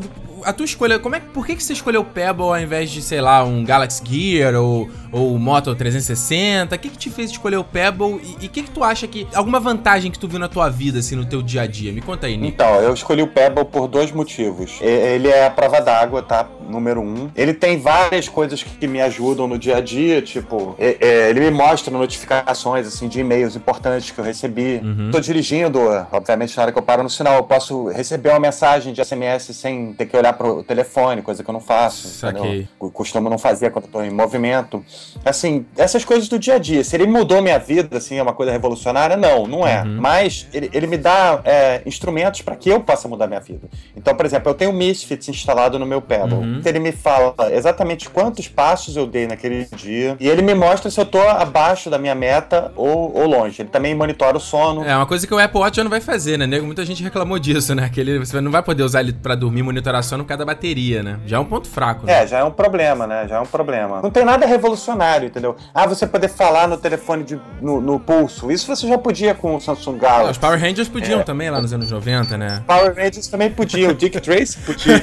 a 0.45 0.53
tua 0.53 0.65
escolha, 0.65 0.99
como 0.99 1.17
é, 1.17 1.21
por 1.21 1.47
que, 1.47 1.57
que 1.57 1.63
você 1.63 1.73
escolheu 1.73 2.03
o 2.03 2.05
Pebble 2.05 2.45
ao 2.45 2.59
invés 2.59 2.91
de, 2.91 3.03
sei 3.03 3.21
lá, 3.21 3.45
um 3.45 3.65
Galaxy 3.65 4.03
Gear 4.05 4.55
ou, 4.55 4.89
ou 5.11 5.35
o 5.35 5.39
Moto 5.39 5.75
360? 5.75 6.75
O 6.75 6.79
que, 6.79 6.89
que 6.89 6.99
te 6.99 7.11
fez 7.11 7.31
escolher 7.31 7.57
o 7.57 7.65
Pebble 7.65 8.21
e 8.41 8.47
o 8.47 8.51
que, 8.51 8.63
que 8.63 8.71
tu 8.71 8.85
acha 8.85 9.07
que, 9.07 9.27
alguma 9.35 9.59
vantagem 9.59 10.11
que 10.11 10.19
tu 10.19 10.29
viu 10.29 10.39
na 10.39 10.49
tua 10.49 10.69
vida, 10.69 11.01
assim, 11.01 11.17
no 11.17 11.25
teu 11.25 11.43
dia 11.43 11.63
a 11.63 11.67
dia? 11.67 11.93
Me 11.93 12.01
conta 12.01 12.27
aí, 12.27 12.37
Nick. 12.37 12.55
Então, 12.55 12.75
eu 12.77 12.95
escolhi 12.95 13.23
o 13.23 13.27
Pebble 13.27 13.65
por 13.65 13.89
dois 13.89 14.13
motivos. 14.13 14.79
Ele 14.81 15.29
é 15.29 15.47
a 15.47 15.51
prova 15.51 15.81
d'água, 15.81 16.23
tá? 16.23 16.47
Número 16.69 17.01
um. 17.01 17.31
Ele 17.35 17.53
tem 17.53 17.79
várias 17.79 18.29
coisas 18.29 18.63
que 18.63 18.87
me 18.87 19.01
ajudam 19.01 19.47
no 19.47 19.59
dia 19.59 19.77
a 19.77 19.81
dia, 19.81 20.23
tipo, 20.23 20.77
ele 20.79 21.41
me 21.41 21.51
mostra 21.51 21.93
notificações, 21.93 22.87
assim, 22.87 23.09
de 23.09 23.21
e-mails 23.21 23.57
importantes 23.57 24.11
que 24.11 24.19
eu 24.19 24.25
recebi. 24.25 24.81
Uhum. 24.83 25.11
Tô 25.11 25.21
dirigindo, 25.21 25.81
obviamente 26.11 26.52
na 26.57 26.65
hora 26.65 26.73
que 26.73 26.79
eu 26.79 26.83
paro 26.83 27.03
no 27.03 27.11
sinal, 27.11 27.37
eu 27.37 27.45
posso 27.45 27.89
receber 27.89 28.31
uma 28.31 28.41
mensagem 28.41 28.93
de 28.93 29.05
SMS 29.05 29.55
sem 29.55 29.93
ter 29.93 30.07
que 30.07 30.17
olhar 30.17 30.33
pro 30.33 30.63
telefone, 30.63 31.23
coisa 31.23 31.43
que 31.43 31.49
eu 31.49 31.53
não 31.53 31.61
faço. 31.61 32.09
Saquei. 32.09 32.69
Costumo 32.79 33.29
não 33.29 33.39
fazer 33.39 33.71
quando 33.71 33.87
eu 33.87 33.91
tô 33.91 34.03
em 34.03 34.11
movimento. 34.11 34.85
Assim, 35.25 35.67
essas 35.77 36.05
coisas 36.05 36.29
do 36.29 36.39
dia 36.39 36.55
a 36.55 36.59
dia. 36.59 36.85
Se 36.85 36.97
ele 36.97 37.07
mudou 37.07 37.41
minha 37.43 37.59
vida, 37.59 37.99
assim, 37.99 38.17
é 38.19 38.23
uma 38.23 38.33
coisa 38.33 38.53
revolucionária? 38.53 39.17
Não, 39.17 39.47
não 39.47 39.67
é. 39.67 39.83
Uhum. 39.83 39.99
Mas 40.01 40.47
ele, 40.53 40.71
ele, 40.73 40.87
me 40.87 40.97
dá 40.97 41.41
é, 41.45 41.83
instrumentos 41.87 42.43
para 42.43 42.57
que 42.57 42.69
eu 42.69 42.81
possa 42.81 43.09
mudar 43.09 43.27
minha 43.27 43.41
vida. 43.41 43.69
Então, 43.97 44.15
por 44.15 44.27
exemplo, 44.27 44.51
eu 44.51 44.55
tenho 44.55 44.71
o 44.71 44.75
Misfits 44.75 45.29
instalado 45.29 45.79
no 45.79 45.87
meu 45.87 46.01
pedal. 46.01 46.39
Uhum. 46.39 46.61
Ele 46.65 46.79
me 46.79 46.93
fala 46.93 47.35
exatamente 47.53 48.09
quantos 48.11 48.49
passos 48.49 48.97
eu 48.97 49.07
dei 49.07 49.27
naquele 49.27 49.67
dia. 49.77 50.17
E 50.19 50.29
ele 50.29 50.43
me 50.43 50.55
mostra 50.55 50.91
se 50.91 51.01
eu 51.01 51.07
tô 51.07 51.21
abaixo 51.21 51.89
da 51.91 51.99
minha 51.99 52.15
meta 52.15 52.73
ou, 52.77 53.17
ou 53.17 53.27
longe. 53.27 53.63
Ele 53.63 53.69
também 53.69 53.95
monitora 53.95 54.37
o 54.37 54.41
sono. 54.41 54.85
É 54.85 54.97
uma 54.97 55.07
coisa 55.07 55.27
que 55.27 55.35
o 55.35 55.39
Apple 55.39 55.61
Watch 55.61 55.83
não 55.83 55.91
vai 55.91 56.01
fazer, 56.01 56.32
né? 56.37 56.43
né, 56.47 56.57
nego? 56.57 56.67
Muita 56.67 56.85
gente 56.85 57.03
reclamou 57.03 57.39
disso, 57.39 57.75
né? 57.75 57.89
Que 57.89 58.01
ele, 58.01 58.19
você 58.19 58.41
não 58.41 58.51
vai 58.51 58.63
poder 58.63 58.83
usar 58.83 59.01
ele 59.01 59.13
pra 59.13 59.35
dormir 59.35 59.63
monitorar 59.63 60.03
sono 60.03 60.25
por 60.25 60.29
causa 60.29 60.41
da 60.41 60.45
bateria, 60.45 61.03
né? 61.03 61.19
Já 61.27 61.37
é 61.37 61.41
um 61.41 61.45
ponto 61.45 61.69
fraco, 61.69 62.07
né? 62.07 62.23
É, 62.23 62.27
já 62.27 62.39
é 62.39 62.45
um 62.45 62.51
problema, 62.51 63.07
né? 63.07 63.27
Já 63.29 63.37
é 63.37 63.41
um 63.41 63.47
problema. 63.47 64.01
Não 64.03 64.11
tem 64.11 64.25
nada 64.25 64.47
revolucionário, 64.47 65.27
entendeu? 65.27 65.57
Ah, 65.75 65.87
você 65.87 66.07
poder 66.07 66.29
falar 66.29 66.69
no 66.69 66.77
telefone 66.77 67.25
de, 67.25 67.41
no, 67.61 67.81
no 67.81 67.99
pulso. 67.99 68.51
Isso 68.51 68.67
você 68.67 68.87
já 68.87 68.99
podia 68.99 69.35
com 69.35 69.57
o 69.57 69.61
Samsung 69.61 69.99
Galaxy. 69.99 70.29
É, 70.29 70.31
os 70.31 70.39
Power 70.39 70.61
Rangers 70.61 70.89
podiam 70.89 71.21
é. 71.21 71.23
também 71.23 71.51
lá 71.51 71.61
nos 71.61 71.73
anos 71.73 71.91
90, 71.91 72.37
né? 72.37 72.63
Power 72.67 72.95
Rangers 72.95 73.29
também 73.29 73.51
podiam. 73.51 73.91
O 73.91 73.95
Dick 74.03 74.21
Tracy 74.21 74.59
podia. 74.59 75.03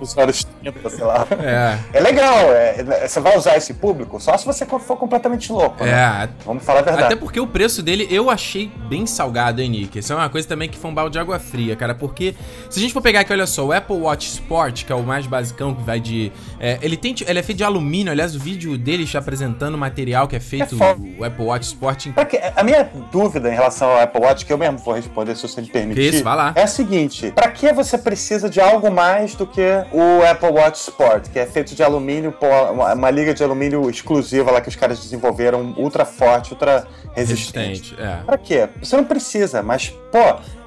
nos 0.00 0.16
anos 0.16 0.44
30, 0.62 0.90
sei 0.90 1.04
lá. 1.04 1.26
É. 1.42 1.98
É 1.98 2.00
legal. 2.00 2.52
É, 2.52 3.06
você 3.06 3.20
vai 3.20 3.36
usar 3.36 3.56
esse 3.56 3.74
público 3.74 4.20
só 4.20 4.36
se 4.36 4.44
você 4.44 4.64
for 4.66 4.96
completamente 4.96 5.50
louco, 5.52 5.84
né? 5.84 5.90
é. 5.90 5.94
né? 5.94 6.28
Vamos 6.44 6.64
falar 6.64 6.80
a 6.80 6.82
verdade. 6.82 7.06
Até 7.06 7.16
porque 7.16 7.40
o 7.40 7.46
preço 7.46 7.82
dele 7.82 8.06
eu 8.10 8.30
achei 8.30 8.70
bem 8.88 9.06
salgado, 9.06 9.60
hein, 9.60 9.70
Nick? 9.70 9.98
Isso 9.98 10.12
é 10.12 10.16
uma 10.16 10.28
coisa 10.32 10.48
também 10.48 10.68
que 10.68 10.78
foi 10.78 10.90
um 10.90 10.94
balde 10.94 11.12
de 11.12 11.18
água 11.18 11.38
fria, 11.38 11.76
cara, 11.76 11.94
porque 11.94 12.34
se 12.68 12.78
a 12.78 12.82
gente 12.82 12.92
for 12.92 13.02
pegar 13.02 13.20
aqui, 13.20 13.32
olha 13.32 13.46
só, 13.46 13.64
o 13.64 13.72
Apple 13.72 13.96
Watch 13.96 14.28
Sport, 14.28 14.84
que 14.84 14.92
é 14.92 14.94
o 14.94 15.02
mais 15.02 15.26
basicão, 15.26 15.74
que 15.74 15.82
vai 15.82 16.00
de. 16.00 16.32
É, 16.58 16.78
ele, 16.82 16.96
tem, 16.96 17.14
ele 17.26 17.38
é 17.38 17.42
feito 17.42 17.58
de 17.58 17.64
alumínio, 17.64 18.10
aliás, 18.10 18.34
o 18.34 18.38
vídeo 18.38 18.76
dele 18.76 19.04
está 19.04 19.18
apresentando 19.18 19.74
o 19.74 19.78
material 19.78 20.26
que 20.26 20.34
é 20.34 20.40
feito 20.40 20.76
é 20.82 20.96
o 21.18 21.24
Apple 21.24 21.44
Watch 21.44 21.66
Sport. 21.66 22.06
A 22.56 22.64
minha 22.64 22.90
dúvida 23.12 23.48
em 23.48 23.54
relação 23.54 23.90
ao 23.90 24.00
Apple 24.00 24.22
Watch, 24.22 24.46
que 24.46 24.52
eu 24.52 24.58
mesmo 24.58 24.78
vou 24.78 24.94
responder 24.94 25.36
se 25.36 25.46
você 25.46 25.60
me 25.60 25.68
permitir, 25.68 26.14
Isso, 26.14 26.24
vai 26.24 26.36
lá. 26.36 26.52
é 26.56 26.62
a 26.62 26.66
seguinte: 26.66 27.30
para 27.32 27.50
que 27.50 27.72
você 27.72 27.98
precisa 27.98 28.48
de 28.48 28.60
algo 28.60 28.90
mais 28.90 29.34
do 29.34 29.46
que 29.46 29.60
o 29.92 30.24
Apple 30.28 30.50
Watch 30.50 30.80
Sport, 30.80 31.28
que 31.28 31.38
é 31.38 31.46
feito 31.46 31.74
de 31.74 31.82
alumínio, 31.82 32.34
uma, 32.72 32.94
uma 32.94 33.10
liga 33.10 33.34
de 33.34 33.44
alumínio 33.44 33.88
exclusiva 33.90 34.50
lá 34.50 34.60
que 34.60 34.68
os 34.68 34.76
caras 34.76 34.98
desenvolveram, 35.00 35.74
ultra 35.76 36.04
forte, 36.04 36.52
ultra 36.52 36.86
resistente. 37.14 37.68
resistente 37.68 38.02
é. 38.02 38.22
Pra 38.24 38.38
quê? 38.38 38.68
Você 38.80 38.96
não 38.96 39.04
precisa, 39.04 39.62
mas, 39.62 39.90
pô, 40.10 40.18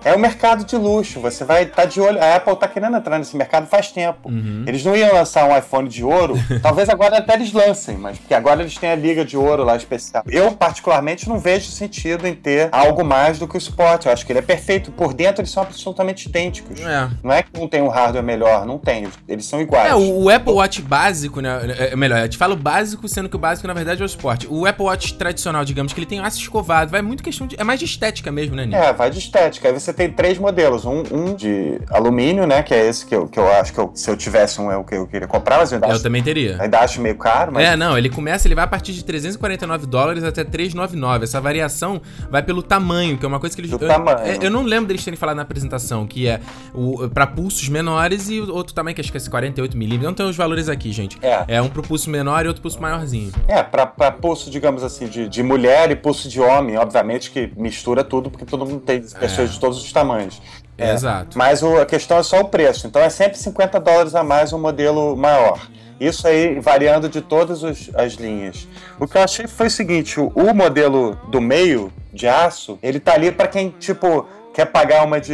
é 0.05 0.13
o 0.13 0.19
mercado 0.19 0.63
de 0.63 0.77
luxo. 0.77 1.19
Você 1.19 1.43
vai 1.43 1.63
estar 1.63 1.81
tá 1.81 1.85
de 1.85 1.99
olho. 1.99 2.21
A 2.21 2.35
Apple 2.35 2.53
está 2.53 2.67
querendo 2.67 2.95
entrar 2.95 3.17
nesse 3.17 3.35
mercado 3.35 3.65
faz 3.65 3.91
tempo. 3.91 4.29
Uhum. 4.29 4.63
Eles 4.67 4.85
não 4.85 4.95
iam 4.95 5.11
lançar 5.11 5.49
um 5.49 5.57
iPhone 5.57 5.89
de 5.89 6.03
ouro. 6.03 6.35
Talvez 6.61 6.87
agora 6.89 7.17
até 7.17 7.33
eles 7.33 7.51
lancem, 7.51 7.97
mas 7.97 8.19
porque 8.19 8.35
agora 8.35 8.61
eles 8.61 8.77
têm 8.77 8.91
a 8.91 8.95
liga 8.95 9.25
de 9.25 9.35
ouro 9.35 9.63
lá 9.63 9.75
especial. 9.75 10.23
Eu, 10.27 10.51
particularmente, 10.51 11.27
não 11.27 11.39
vejo 11.39 11.71
sentido 11.71 12.27
em 12.27 12.35
ter 12.35 12.69
algo 12.71 13.03
mais 13.03 13.39
do 13.39 13.47
que 13.47 13.55
o 13.55 13.57
Sport. 13.57 14.05
Eu 14.05 14.11
acho 14.11 14.23
que 14.23 14.31
ele 14.31 14.39
é 14.39 14.43
perfeito. 14.43 14.91
Por 14.91 15.11
dentro, 15.11 15.41
eles 15.41 15.49
são 15.49 15.63
absolutamente 15.63 16.29
idênticos. 16.29 16.79
É. 16.79 17.09
Não 17.23 17.33
é 17.33 17.41
que 17.41 17.59
um 17.59 17.67
tem 17.67 17.81
um 17.81 17.89
hardware 17.89 18.23
melhor, 18.23 18.63
não 18.63 18.77
tem. 18.77 19.07
Eles 19.27 19.45
são 19.45 19.59
iguais. 19.59 19.89
É, 19.89 19.95
o, 19.95 20.25
o 20.25 20.29
Apple 20.29 20.53
Watch 20.53 20.83
básico, 20.83 21.41
né? 21.41 21.61
É, 21.79 21.93
é 21.93 21.95
melhor, 21.95 22.19
eu 22.19 22.29
te 22.29 22.37
falo 22.37 22.55
básico, 22.55 23.07
sendo 23.07 23.27
que 23.27 23.35
o 23.35 23.39
básico, 23.39 23.67
na 23.67 23.73
verdade, 23.73 24.03
é 24.03 24.05
o 24.05 24.07
Sport. 24.07 24.45
O 24.49 24.67
Apple 24.67 24.85
Watch 24.85 25.15
tradicional, 25.15 25.65
digamos, 25.65 25.93
que 25.93 25.99
ele 25.99 26.05
tem 26.05 26.19
aço 26.19 26.37
escovado, 26.39 26.91
vai 26.91 27.01
muito 27.01 27.23
questão 27.23 27.47
de. 27.47 27.59
É 27.59 27.63
mais 27.63 27.79
de 27.79 27.85
estética 27.85 28.31
mesmo, 28.31 28.55
né, 28.55 28.67
Nico? 28.67 28.77
É, 28.77 28.93
vai 28.93 29.09
de 29.09 29.17
estética. 29.17 29.44
Aí 29.45 29.73
você 29.73 29.93
tem 29.93 30.11
três 30.11 30.37
modelos. 30.37 30.85
Um, 30.85 31.03
um, 31.11 31.35
de 31.35 31.79
alumínio, 31.89 32.45
né? 32.45 32.63
Que 32.63 32.73
é 32.73 32.87
esse 32.87 33.05
que 33.05 33.15
eu, 33.15 33.27
que 33.27 33.39
eu 33.39 33.51
acho 33.51 33.73
que 33.73 33.79
eu, 33.79 33.91
se 33.93 34.09
eu 34.09 34.17
tivesse 34.17 34.59
um 34.59 34.71
é 34.71 34.77
o 34.77 34.83
que 34.83 34.95
eu 34.95 35.07
queria 35.07 35.27
comprar, 35.27 35.57
mas 35.57 35.71
eu 35.71 35.77
ainda 35.77 35.87
Eu 35.87 35.93
acho, 35.93 36.03
também 36.03 36.23
teria. 36.23 36.57
Ainda 36.59 36.79
acho 36.79 37.01
meio 37.01 37.15
caro, 37.17 37.53
mas. 37.53 37.65
É, 37.65 37.75
não, 37.75 37.97
ele 37.97 38.09
começa, 38.09 38.47
ele 38.47 38.55
vai 38.55 38.65
a 38.65 38.67
partir 38.67 38.93
de 38.93 39.03
349 39.03 39.85
dólares 39.85 40.23
até 40.23 40.43
399. 40.43 41.23
Essa 41.23 41.41
variação 41.41 42.01
vai 42.29 42.43
pelo 42.43 42.61
tamanho, 42.61 43.17
que 43.17 43.25
é 43.25 43.27
uma 43.27 43.39
coisa 43.39 43.55
que 43.55 43.61
eles. 43.61 43.71
Do 43.71 43.83
eu, 43.83 43.87
tamanho. 43.87 44.19
Eu, 44.19 44.43
eu 44.43 44.51
não 44.51 44.63
lembro 44.63 44.87
deles 44.87 45.03
terem 45.03 45.17
falado 45.17 45.37
na 45.37 45.43
apresentação, 45.43 46.05
que 46.07 46.27
é 46.27 46.39
o 46.73 47.09
para 47.09 47.27
pulsos 47.27 47.67
menores 47.69 48.29
e 48.29 48.39
outro 48.39 48.73
tamanho, 48.73 48.95
que 48.95 49.01
acho 49.01 49.11
que 49.11 49.17
é 49.17 49.21
48 49.21 49.77
milímetros. 49.77 50.07
Não 50.07 50.13
tem 50.13 50.25
os 50.25 50.35
valores 50.35 50.69
aqui, 50.69 50.91
gente. 50.91 51.17
É. 51.21 51.45
É 51.47 51.61
um 51.61 51.69
pro 51.69 51.83
pulso 51.83 52.09
menor 52.09 52.45
e 52.45 52.47
outro 52.47 52.61
pulso 52.61 52.81
maiorzinho. 52.81 53.31
É, 53.47 53.61
pra, 53.63 53.85
pra 53.85 54.11
pulso, 54.11 54.49
digamos 54.49 54.83
assim, 54.83 55.07
de, 55.07 55.27
de 55.27 55.43
mulher 55.43 55.91
e 55.91 55.95
pulso 55.95 56.27
de 56.29 56.39
homem, 56.39 56.77
obviamente 56.77 57.31
que 57.31 57.51
mistura 57.55 58.03
tudo, 58.03 58.29
porque 58.29 58.45
todo 58.45 58.65
mundo 58.65 58.81
tem 58.81 59.01
pessoas 59.01 59.34
de 59.43 59.59
todos 59.59 59.83
os 59.83 59.91
tamanhos. 59.91 60.41
É, 60.77 60.93
Exato. 60.93 61.37
Mas 61.37 61.63
o, 61.63 61.77
a 61.77 61.85
questão 61.85 62.17
é 62.17 62.23
só 62.23 62.41
o 62.41 62.45
preço. 62.45 62.87
Então 62.87 63.01
é 63.01 63.09
sempre 63.09 63.37
50 63.37 63.79
dólares 63.79 64.15
a 64.15 64.23
mais 64.23 64.51
um 64.51 64.59
modelo 64.59 65.15
maior. 65.15 65.67
Isso 65.99 66.27
aí 66.27 66.59
variando 66.59 67.07
de 67.07 67.21
todas 67.21 67.63
os, 67.63 67.89
as 67.95 68.13
linhas. 68.13 68.67
O 68.99 69.07
que 69.07 69.17
eu 69.17 69.21
achei 69.21 69.47
foi 69.47 69.67
o 69.67 69.71
seguinte: 69.71 70.19
o, 70.19 70.27
o 70.35 70.53
modelo 70.53 71.17
do 71.29 71.39
meio 71.39 71.91
de 72.13 72.27
aço, 72.27 72.77
ele 72.83 72.99
tá 72.99 73.13
ali 73.13 73.31
para 73.31 73.47
quem, 73.47 73.69
tipo, 73.69 74.27
quer 74.55 74.65
pagar 74.67 75.03
uma 75.03 75.19
de. 75.19 75.33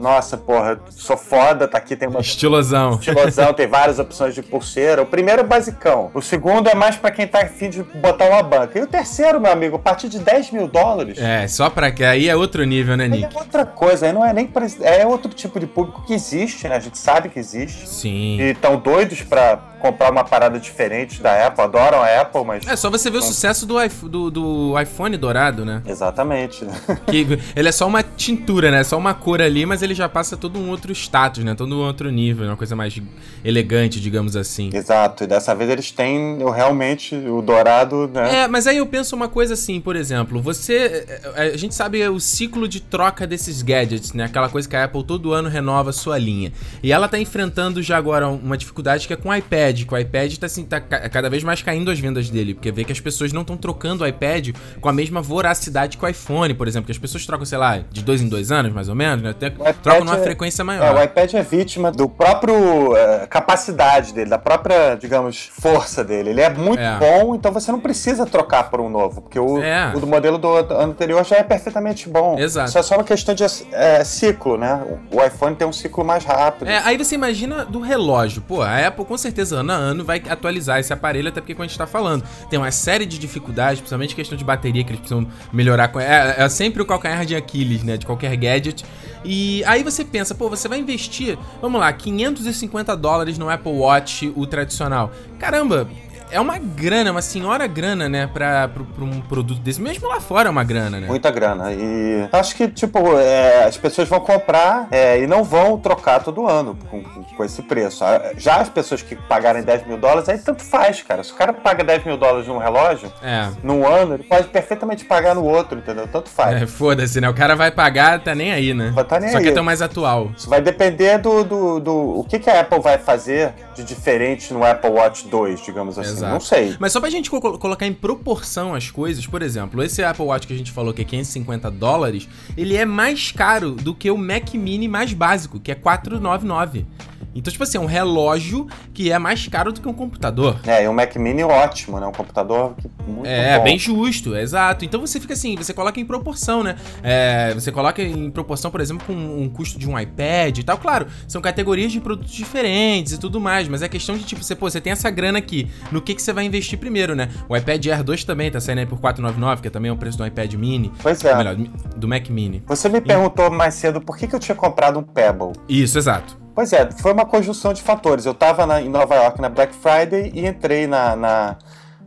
Nossa, 0.00 0.36
porra, 0.36 0.80
sou 0.90 1.16
foda, 1.16 1.66
tá 1.66 1.78
aqui, 1.78 1.96
tem 1.96 2.08
uma. 2.08 2.20
Estilosão. 2.20 2.92
Estilosão, 2.94 3.52
tem 3.52 3.66
várias 3.66 3.98
opções 3.98 4.34
de 4.36 4.42
pulseira. 4.42 5.02
O 5.02 5.06
primeiro 5.06 5.40
é 5.40 5.44
basicão. 5.44 6.12
O 6.14 6.22
segundo 6.22 6.68
é 6.68 6.74
mais 6.74 6.96
para 6.96 7.10
quem 7.10 7.26
tá 7.26 7.42
afim 7.42 7.68
de 7.68 7.82
botar 7.82 8.26
uma 8.26 8.42
banca. 8.42 8.78
E 8.78 8.82
o 8.82 8.86
terceiro, 8.86 9.40
meu 9.40 9.50
amigo, 9.50 9.76
a 9.76 9.80
partir 9.80 10.08
de 10.08 10.20
10 10.20 10.52
mil 10.52 10.68
dólares. 10.68 11.18
É, 11.18 11.48
só 11.48 11.68
pra 11.68 11.90
que 11.90 12.04
aí 12.04 12.28
é 12.28 12.36
outro 12.36 12.62
nível, 12.62 12.96
né, 12.96 13.08
Nick? 13.08 13.34
é 13.34 13.38
outra 13.38 13.66
coisa, 13.66 14.06
aí 14.06 14.12
não 14.12 14.24
é 14.24 14.32
nem 14.32 14.46
pra, 14.46 14.64
É 14.80 15.04
outro 15.04 15.32
tipo 15.34 15.58
de 15.58 15.66
público 15.66 16.04
que 16.06 16.14
existe, 16.14 16.68
né? 16.68 16.76
A 16.76 16.80
gente 16.80 16.98
sabe 16.98 17.28
que 17.28 17.40
existe. 17.40 17.88
Sim. 17.88 18.40
E 18.40 18.52
estão 18.52 18.76
doidos 18.76 19.22
pra 19.22 19.72
comprar 19.82 20.12
uma 20.12 20.22
parada 20.22 20.60
diferente 20.60 21.20
da 21.20 21.48
Apple, 21.48 21.64
adoram 21.64 22.00
a 22.00 22.20
Apple, 22.20 22.44
mas. 22.44 22.66
É 22.66 22.76
só 22.76 22.88
você 22.88 23.10
ver 23.10 23.18
o 23.18 23.22
sucesso 23.22 23.66
do, 23.66 23.76
do, 24.08 24.30
do 24.30 24.80
iPhone 24.80 25.16
dourado, 25.16 25.64
né? 25.64 25.82
Exatamente. 25.84 26.64
que 27.08 27.26
ele 27.56 27.68
é 27.68 27.72
só 27.72 27.88
uma 27.88 28.02
tintura, 28.02 28.51
né? 28.60 28.80
É 28.80 28.84
só 28.84 28.98
uma 28.98 29.14
cor 29.14 29.40
ali, 29.40 29.64
mas 29.64 29.82
ele 29.82 29.94
já 29.94 30.08
passa 30.08 30.36
todo 30.36 30.58
um 30.58 30.68
outro 30.68 30.92
status, 30.92 31.44
né? 31.44 31.54
Todo 31.54 31.74
um 31.74 31.80
outro 31.80 32.10
nível, 32.10 32.46
uma 32.46 32.56
coisa 32.56 32.76
mais 32.76 33.00
elegante, 33.44 34.00
digamos 34.00 34.36
assim. 34.36 34.70
Exato, 34.72 35.24
e 35.24 35.26
dessa 35.26 35.54
vez 35.54 35.70
eles 35.70 35.90
têm 35.90 36.38
realmente 36.54 37.14
o 37.14 37.40
dourado, 37.40 38.08
né? 38.12 38.42
É, 38.42 38.48
mas 38.48 38.66
aí 38.66 38.76
eu 38.76 38.86
penso 38.86 39.16
uma 39.16 39.28
coisa 39.28 39.54
assim, 39.54 39.80
por 39.80 39.96
exemplo, 39.96 40.40
você. 40.42 40.74
É, 40.74 41.20
é, 41.36 41.54
a 41.54 41.56
gente 41.56 41.74
sabe 41.74 42.06
o 42.08 42.20
ciclo 42.20 42.68
de 42.68 42.80
troca 42.80 43.26
desses 43.26 43.62
gadgets, 43.62 44.12
né? 44.12 44.24
Aquela 44.24 44.48
coisa 44.48 44.68
que 44.68 44.76
a 44.76 44.84
Apple 44.84 45.04
todo 45.04 45.32
ano 45.32 45.48
renova 45.48 45.90
a 45.90 45.92
sua 45.92 46.18
linha. 46.18 46.52
E 46.82 46.92
ela 46.92 47.08
tá 47.08 47.18
enfrentando 47.18 47.82
já 47.82 47.96
agora 47.96 48.28
uma 48.28 48.58
dificuldade 48.58 49.06
que 49.06 49.12
é 49.12 49.16
com 49.16 49.28
o 49.28 49.34
iPad 49.34 49.52
iPad, 49.52 49.84
que 49.84 49.94
o 49.94 49.98
iPad 49.98 50.36
tá, 50.36 50.46
assim, 50.46 50.64
tá 50.64 50.80
cada 50.80 51.28
vez 51.28 51.44
mais 51.44 51.62
caindo 51.62 51.90
as 51.90 51.98
vendas 51.98 52.30
dele, 52.30 52.54
porque 52.54 52.72
vê 52.72 52.84
que 52.84 52.92
as 52.92 53.00
pessoas 53.00 53.32
não 53.32 53.42
estão 53.42 53.56
trocando 53.56 54.02
o 54.02 54.06
iPad 54.06 54.50
com 54.80 54.88
a 54.88 54.92
mesma 54.92 55.20
voracidade 55.20 55.96
que 55.96 56.04
o 56.04 56.08
iPhone, 56.08 56.54
por 56.54 56.66
exemplo, 56.66 56.86
que 56.86 56.92
as 56.92 56.98
pessoas 56.98 57.26
trocam, 57.26 57.44
sei 57.44 57.58
lá, 57.58 57.78
de 57.78 58.02
dois 58.02 58.22
em 58.22 58.28
dois 58.28 58.41
anos, 58.50 58.72
mais 58.72 58.88
ou 58.88 58.94
menos, 58.94 59.22
né? 59.22 59.30
Até 59.30 59.50
trocam 59.50 60.04
numa 60.04 60.18
é, 60.18 60.22
frequência 60.22 60.64
maior. 60.64 60.96
É, 60.96 61.00
o 61.00 61.04
iPad 61.04 61.34
é 61.34 61.42
vítima 61.42 61.92
do 61.92 62.08
próprio 62.08 62.92
uh, 62.92 63.26
capacidade 63.28 64.12
dele, 64.12 64.30
da 64.30 64.38
própria, 64.38 64.94
digamos, 64.96 65.50
força 65.60 66.02
dele. 66.02 66.30
Ele 66.30 66.40
é 66.40 66.50
muito 66.50 66.80
é. 66.80 66.98
bom, 66.98 67.34
então 67.34 67.52
você 67.52 67.70
não 67.70 67.80
precisa 67.80 68.26
trocar 68.26 68.70
por 68.70 68.80
um 68.80 68.88
novo, 68.88 69.22
porque 69.22 69.38
o, 69.38 69.62
é. 69.62 69.92
o 69.94 70.00
do 70.00 70.06
modelo 70.06 70.38
do 70.38 70.48
ano 70.48 70.90
anterior 70.90 71.24
já 71.24 71.36
é 71.36 71.42
perfeitamente 71.42 72.08
bom. 72.08 72.38
Exato. 72.38 72.68
Isso 72.68 72.78
é 72.78 72.82
só 72.82 72.94
uma 72.96 73.04
questão 73.04 73.34
de 73.34 73.44
é, 73.72 74.02
ciclo, 74.04 74.56
né? 74.56 74.82
O 75.10 75.22
iPhone 75.22 75.54
tem 75.54 75.66
um 75.66 75.72
ciclo 75.72 76.04
mais 76.04 76.24
rápido. 76.24 76.68
É, 76.68 76.78
aí 76.84 76.96
você 76.96 77.14
imagina 77.14 77.64
do 77.64 77.80
relógio. 77.80 78.42
Pô, 78.42 78.62
a 78.62 78.86
Apple 78.86 79.04
com 79.04 79.18
certeza 79.18 79.56
ano 79.56 79.72
a 79.72 79.76
ano 79.76 80.04
vai 80.04 80.22
atualizar 80.28 80.80
esse 80.80 80.92
aparelho, 80.92 81.28
até 81.28 81.40
porque 81.40 81.54
quando 81.54 81.66
a 81.66 81.68
gente 81.68 81.78
tá 81.78 81.86
falando, 81.86 82.24
tem 82.48 82.58
uma 82.58 82.70
série 82.70 83.06
de 83.06 83.18
dificuldades, 83.18 83.80
principalmente 83.80 84.14
questão 84.14 84.36
de 84.36 84.44
bateria 84.44 84.82
que 84.84 84.90
eles 84.90 85.00
precisam 85.00 85.26
melhorar. 85.52 85.90
É, 85.96 86.44
é 86.44 86.48
sempre 86.48 86.82
o 86.82 86.86
calcanhar 86.86 87.24
de 87.24 87.36
Aquiles, 87.36 87.82
né? 87.82 87.96
De 87.96 88.06
qualquer 88.06 88.31
gadget. 88.36 88.84
E 89.24 89.62
aí 89.64 89.82
você 89.82 90.04
pensa, 90.04 90.34
pô, 90.34 90.48
você 90.48 90.68
vai 90.68 90.78
investir, 90.78 91.38
vamos 91.60 91.80
lá, 91.80 91.92
550 91.92 92.96
dólares 92.96 93.38
no 93.38 93.48
Apple 93.48 93.72
Watch, 93.72 94.32
o 94.34 94.46
tradicional. 94.46 95.12
Caramba, 95.38 95.88
é 96.32 96.40
uma 96.40 96.58
grana, 96.58 97.10
uma 97.10 97.22
senhora 97.22 97.66
grana, 97.66 98.08
né, 98.08 98.26
pra, 98.26 98.66
pra, 98.66 98.82
pra, 98.82 99.04
um 99.04 99.20
produto 99.20 99.60
desse. 99.60 99.80
Mesmo 99.80 100.08
lá 100.08 100.20
fora 100.20 100.48
é 100.48 100.50
uma 100.50 100.64
grana, 100.64 100.98
né? 100.98 101.06
Muita 101.06 101.30
grana. 101.30 101.72
E 101.72 102.26
acho 102.32 102.56
que, 102.56 102.66
tipo, 102.68 103.18
é, 103.18 103.64
as 103.64 103.76
pessoas 103.76 104.08
vão 104.08 104.18
comprar 104.18 104.88
é, 104.90 105.20
e 105.20 105.26
não 105.26 105.44
vão 105.44 105.78
trocar 105.78 106.22
todo 106.22 106.48
ano 106.48 106.76
com, 106.90 107.02
com, 107.02 107.44
esse 107.44 107.62
preço. 107.62 108.02
Já 108.38 108.56
as 108.56 108.68
pessoas 108.68 109.02
que 109.02 109.14
pagarem 109.14 109.62
10 109.62 109.86
mil 109.86 109.98
dólares, 109.98 110.28
aí 110.28 110.38
tanto 110.38 110.62
faz, 110.62 111.02
cara. 111.02 111.22
Se 111.22 111.32
o 111.32 111.34
cara 111.34 111.52
paga 111.52 111.84
10 111.84 112.04
mil 112.04 112.16
dólares 112.16 112.48
num 112.48 112.58
relógio, 112.58 113.12
é. 113.22 113.48
num 113.62 113.86
ano, 113.86 114.14
ele 114.14 114.22
pode 114.22 114.48
perfeitamente 114.48 115.04
pagar 115.04 115.34
no 115.34 115.44
outro, 115.44 115.78
entendeu? 115.78 116.08
Tanto 116.08 116.30
faz. 116.30 116.62
É, 116.62 116.66
foda-se, 116.66 117.20
né? 117.20 117.28
O 117.28 117.34
cara 117.34 117.54
vai 117.54 117.70
pagar, 117.70 118.20
tá 118.20 118.34
nem 118.34 118.52
aí, 118.52 118.72
né? 118.72 118.90
Vai 118.94 119.04
tá 119.04 119.20
nem 119.20 119.30
Só 119.30 119.38
aí. 119.38 119.44
que 119.44 119.50
é 119.50 119.52
tão 119.52 119.64
mais 119.64 119.82
atual. 119.82 120.30
Isso 120.36 120.48
vai 120.48 120.62
depender 120.62 121.18
do, 121.18 121.44
do, 121.44 121.80
do, 121.80 122.20
o 122.20 122.24
que, 122.24 122.38
que 122.38 122.48
a 122.48 122.60
Apple 122.60 122.80
vai 122.80 122.96
fazer 122.96 123.52
de 123.74 123.84
diferente 123.84 124.54
no 124.54 124.64
Apple 124.64 124.90
Watch 124.90 125.28
2, 125.28 125.60
digamos 125.62 125.98
assim. 125.98 126.10
Exato. 126.10 126.21
Não 126.30 126.40
sei. 126.40 126.76
Mas 126.78 126.92
só 126.92 127.00
pra 127.00 127.10
gente 127.10 127.30
co 127.30 127.40
colocar 127.58 127.86
em 127.86 127.92
proporção 127.92 128.74
as 128.74 128.90
coisas, 128.90 129.26
por 129.26 129.42
exemplo, 129.42 129.82
esse 129.82 130.02
Apple 130.02 130.24
Watch 130.24 130.46
que 130.46 130.52
a 130.52 130.56
gente 130.56 130.70
falou 130.72 130.92
que 130.92 131.02
é 131.02 131.04
550 131.04 131.70
dólares, 131.70 132.28
ele 132.56 132.76
é 132.76 132.84
mais 132.84 133.32
caro 133.32 133.72
do 133.72 133.94
que 133.94 134.10
o 134.10 134.16
Mac 134.18 134.54
Mini 134.54 134.88
mais 134.88 135.12
básico, 135.12 135.58
que 135.60 135.70
é 135.70 135.74
499. 135.74 136.86
Então, 137.34 137.50
tipo 137.50 137.64
assim, 137.64 137.78
é 137.78 137.80
um 137.80 137.86
relógio 137.86 138.66
que 138.92 139.10
é 139.10 139.18
mais 139.18 139.48
caro 139.48 139.72
do 139.72 139.80
que 139.80 139.88
um 139.88 139.92
computador. 139.94 140.60
É, 140.66 140.84
e 140.84 140.88
um 140.88 140.92
Mac 140.92 141.16
Mini 141.16 141.42
ótimo, 141.42 141.98
né? 141.98 142.06
Um 142.06 142.12
computador 142.12 142.74
muito 143.06 143.26
É, 143.26 143.56
bom. 143.56 143.64
bem 143.64 143.78
justo, 143.78 144.36
exato. 144.36 144.84
Então 144.84 145.00
você 145.00 145.18
fica 145.18 145.32
assim, 145.32 145.56
você 145.56 145.72
coloca 145.72 145.98
em 145.98 146.04
proporção, 146.04 146.62
né? 146.62 146.76
É, 147.02 147.54
você 147.54 147.72
coloca 147.72 148.02
em 148.02 148.30
proporção, 148.30 148.70
por 148.70 148.82
exemplo, 148.82 149.06
com 149.06 149.14
um 149.14 149.48
custo 149.48 149.78
de 149.78 149.88
um 149.88 149.98
iPad 149.98 150.58
e 150.58 150.62
tal. 150.62 150.76
Claro, 150.76 151.06
são 151.26 151.40
categorias 151.40 151.90
de 151.90 152.00
produtos 152.00 152.32
diferentes 152.34 153.14
e 153.14 153.18
tudo 153.18 153.40
mais, 153.40 153.66
mas 153.66 153.80
é 153.80 153.88
questão 153.88 154.14
de, 154.18 154.24
tipo, 154.24 154.44
você, 154.44 154.54
pô, 154.54 154.68
você 154.68 154.78
tem 154.78 154.92
essa 154.92 155.08
grana 155.08 155.38
aqui, 155.38 155.70
no 155.90 156.02
que, 156.02 156.11
que 156.14 156.22
você 156.22 156.32
vai 156.32 156.44
investir 156.44 156.78
primeiro, 156.78 157.14
né? 157.14 157.28
O 157.48 157.56
iPad 157.56 157.86
Air 157.86 158.02
2 158.02 158.24
também 158.24 158.50
tá 158.50 158.60
saindo 158.60 158.78
aí 158.78 158.86
por 158.86 159.00
499, 159.00 159.62
que 159.62 159.68
é 159.68 159.70
também 159.70 159.90
o 159.90 159.96
preço 159.96 160.18
do 160.18 160.26
iPad 160.26 160.54
Mini. 160.54 160.92
Pois 161.02 161.24
é. 161.24 161.32
Ou 161.32 161.38
melhor, 161.38 161.56
do 161.96 162.08
Mac 162.08 162.28
Mini. 162.28 162.62
Você 162.66 162.88
me 162.88 163.00
perguntou 163.00 163.50
mais 163.50 163.74
cedo 163.74 164.00
por 164.00 164.16
que, 164.16 164.26
que 164.26 164.34
eu 164.34 164.40
tinha 164.40 164.54
comprado 164.54 164.98
um 164.98 165.02
Pebble. 165.02 165.52
Isso, 165.68 165.98
exato. 165.98 166.40
Pois 166.54 166.72
é, 166.72 166.90
foi 166.90 167.12
uma 167.12 167.24
conjunção 167.24 167.72
de 167.72 167.82
fatores. 167.82 168.26
Eu 168.26 168.32
estava 168.32 168.80
em 168.80 168.88
Nova 168.88 169.14
York 169.14 169.40
na 169.40 169.48
Black 169.48 169.74
Friday 169.74 170.30
e 170.34 170.46
entrei 170.46 170.86
na, 170.86 171.16
na, 171.16 171.56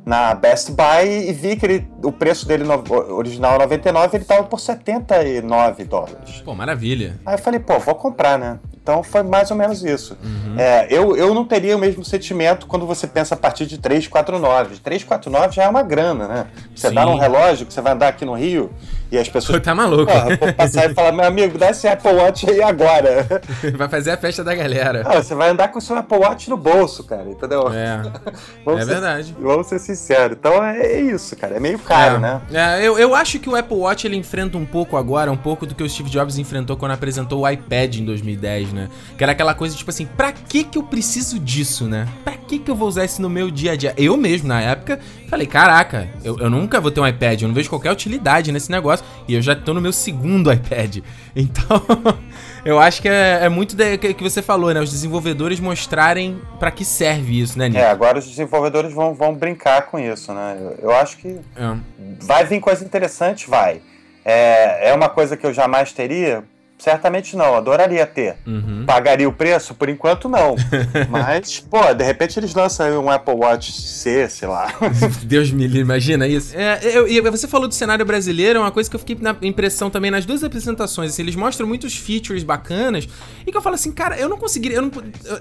na 0.05 0.35
Best 0.35 0.71
Buy 0.71 1.29
e 1.29 1.33
vi 1.33 1.55
que 1.55 1.65
ele, 1.65 1.87
o 2.03 2.11
preço 2.11 2.47
dele 2.47 2.63
no, 2.63 2.83
original 3.15 3.57
99 3.57 4.17
ele 4.17 4.23
estava 4.23 4.43
por 4.43 4.59
79 4.59 5.83
dólares. 5.85 6.41
Pô, 6.45 6.53
maravilha. 6.53 7.19
Aí 7.25 7.35
eu 7.35 7.39
falei, 7.39 7.59
pô, 7.59 7.79
vou 7.79 7.95
comprar, 7.95 8.37
né? 8.37 8.59
Então 8.85 9.01
foi 9.01 9.23
mais 9.23 9.49
ou 9.49 9.57
menos 9.57 9.83
isso. 9.83 10.15
Uhum. 10.23 10.59
É, 10.59 10.85
eu, 10.91 11.17
eu 11.17 11.33
não 11.33 11.43
teria 11.43 11.75
o 11.75 11.79
mesmo 11.79 12.05
sentimento 12.05 12.67
quando 12.67 12.85
você 12.85 13.07
pensa 13.07 13.33
a 13.33 13.37
partir 13.37 13.65
de 13.65 13.79
349. 13.79 14.77
349 14.77 15.55
já 15.55 15.63
é 15.63 15.67
uma 15.67 15.81
grana, 15.81 16.27
né? 16.27 16.47
Você 16.75 16.89
Sim. 16.89 16.93
dá 16.93 17.03
num 17.03 17.17
relógio 17.17 17.65
que 17.65 17.73
você 17.73 17.81
vai 17.81 17.93
andar 17.93 18.09
aqui 18.09 18.23
no 18.23 18.35
Rio 18.35 18.69
e 19.11 19.17
as 19.17 19.27
pessoas. 19.27 19.55
Tá 19.65 19.73
maluco. 19.73 20.11
Porra, 20.11 20.53
passar 20.53 20.91
e 20.91 20.93
falar, 20.93 21.11
meu 21.11 21.25
amigo, 21.25 21.57
dá 21.57 21.71
esse 21.71 21.87
Apple 21.87 22.13
Watch 22.13 22.47
aí 22.47 22.61
agora. 22.61 23.25
Vai 23.75 23.89
fazer 23.89 24.11
a 24.11 24.17
festa 24.17 24.43
da 24.43 24.53
galera. 24.53 25.03
Não, 25.03 25.13
você 25.13 25.33
vai 25.33 25.49
andar 25.49 25.69
com 25.69 25.79
o 25.79 25.81
seu 25.81 25.97
Apple 25.97 26.17
Watch 26.19 26.49
no 26.49 26.57
bolso, 26.57 27.03
cara, 27.03 27.27
entendeu? 27.27 27.71
É. 27.73 28.01
é 28.71 28.79
ser, 28.79 28.85
verdade. 28.85 29.35
Vamos 29.39 29.65
ser 29.65 29.79
sinceros. 29.79 30.37
Então 30.39 30.63
é, 30.63 30.79
é 30.81 31.01
isso, 31.01 31.35
cara. 31.35 31.55
É 31.55 31.59
meio 31.59 31.79
caro, 31.79 32.17
é. 32.17 32.19
né? 32.19 32.41
É, 32.53 32.87
eu, 32.87 32.99
eu 32.99 33.15
acho 33.15 33.39
que 33.39 33.49
o 33.49 33.55
Apple 33.55 33.77
Watch 33.77 34.05
ele 34.05 34.17
enfrenta 34.17 34.57
um 34.57 34.65
pouco 34.65 34.97
agora, 34.97 35.31
um 35.31 35.37
pouco 35.37 35.65
do 35.65 35.73
que 35.73 35.81
o 35.81 35.89
Steve 35.89 36.09
Jobs 36.11 36.37
enfrentou 36.37 36.77
quando 36.77 36.91
apresentou 36.91 37.41
o 37.41 37.49
iPad 37.49 37.95
em 37.95 38.05
2010, 38.05 38.73
né? 38.75 38.89
Que 39.17 39.23
era 39.23 39.31
aquela 39.31 39.53
coisa 39.53 39.75
tipo 39.75 39.89
assim, 39.89 40.05
pra 40.05 40.31
que 40.31 40.63
que 40.63 40.77
eu 40.77 40.83
preciso 40.83 41.39
disso, 41.39 41.85
né? 41.85 42.07
Pra 42.23 42.33
que 42.33 42.59
que 42.59 42.69
eu 42.69 42.75
vou 42.75 42.87
usar 42.87 43.05
isso 43.05 43.21
no 43.21 43.29
meu 43.29 43.49
dia 43.49 43.71
a 43.71 43.75
dia? 43.75 43.93
Eu 43.97 44.15
mesmo, 44.17 44.47
na 44.47 44.61
época, 44.61 44.99
falei, 45.27 45.47
caraca, 45.47 46.09
eu, 46.23 46.37
eu 46.37 46.49
nunca 46.49 46.79
vou 46.79 46.91
ter 46.91 46.99
um 46.99 47.07
iPad, 47.07 47.41
eu 47.41 47.47
não 47.47 47.55
vejo 47.55 47.69
qualquer 47.69 47.91
utilidade 47.91 48.51
nesse 48.51 48.69
negócio. 48.69 49.05
E 49.27 49.33
eu 49.33 49.41
já 49.41 49.55
tô 49.55 49.73
no 49.73 49.81
meu 49.81 49.91
segundo 49.91 50.51
iPad. 50.53 50.97
Então, 51.35 51.81
eu 52.63 52.79
acho 52.79 53.01
que 53.01 53.09
é, 53.09 53.39
é 53.43 53.49
muito 53.49 53.75
de, 53.75 53.97
que, 53.97 54.13
que, 54.13 54.23
você 54.23 54.41
falou, 54.41 54.73
né? 54.73 54.79
Os 54.79 54.91
desenvolvedores 54.91 55.59
mostrarem 55.59 56.39
para 56.59 56.69
que 56.69 56.85
serve 56.85 57.41
isso, 57.41 57.57
né, 57.57 57.67
Nick? 57.67 57.79
É, 57.79 57.89
agora 57.89 58.19
os 58.19 58.27
desenvolvedores 58.27 58.93
vão, 58.93 59.13
vão 59.13 59.33
brincar 59.33 59.83
com 59.87 59.97
isso, 59.97 60.33
né? 60.33 60.57
Eu, 60.59 60.89
eu 60.89 60.95
acho 60.95 61.17
que 61.17 61.39
é. 61.55 61.75
vai 62.21 62.45
vir 62.45 62.59
coisa 62.59 62.83
interessante, 62.83 63.49
vai. 63.49 63.81
É, 64.23 64.89
é 64.89 64.93
uma 64.93 65.07
coisa 65.07 65.37
que 65.37 65.45
eu 65.45 65.53
jamais 65.53 65.93
teria, 65.93 66.43
Certamente 66.77 67.37
não, 67.37 67.55
adoraria 67.55 68.05
ter. 68.05 68.35
Uhum. 68.45 68.83
Pagaria 68.85 69.27
o 69.27 69.31
preço? 69.31 69.73
Por 69.73 69.87
enquanto 69.87 70.27
não. 70.27 70.55
Mas, 71.09 71.59
pô, 71.59 71.81
de 71.93 72.03
repente 72.03 72.37
eles 72.37 72.53
lançam 72.53 73.01
um 73.01 73.09
Apple 73.09 73.33
Watch 73.33 73.71
C, 73.71 74.27
sei 74.27 74.47
lá. 74.47 74.73
Deus 75.23 75.49
me 75.51 75.67
livre, 75.67 75.79
imagina 75.79 76.27
isso. 76.27 76.55
É, 76.55 76.79
eu, 76.83 77.07
eu, 77.07 77.31
você 77.31 77.47
falou 77.47 77.69
do 77.69 77.73
cenário 77.73 78.05
brasileiro, 78.05 78.59
é 78.59 78.61
uma 78.61 78.71
coisa 78.71 78.89
que 78.89 78.95
eu 78.95 78.99
fiquei 78.99 79.17
na 79.19 79.35
impressão 79.41 79.89
também 79.89 80.11
nas 80.11 80.25
duas 80.25 80.43
apresentações. 80.43 81.11
Assim, 81.11 81.21
eles 81.21 81.35
mostram 81.35 81.65
muitos 81.65 81.95
features 81.95 82.43
bacanas 82.43 83.07
e 83.47 83.51
que 83.51 83.57
eu 83.57 83.61
falo 83.61 83.75
assim, 83.75 83.91
cara, 83.91 84.17
eu 84.19 84.27
não 84.27 84.37
conseguiria, 84.37 84.77
eu 84.77 84.81
não, 84.81 84.91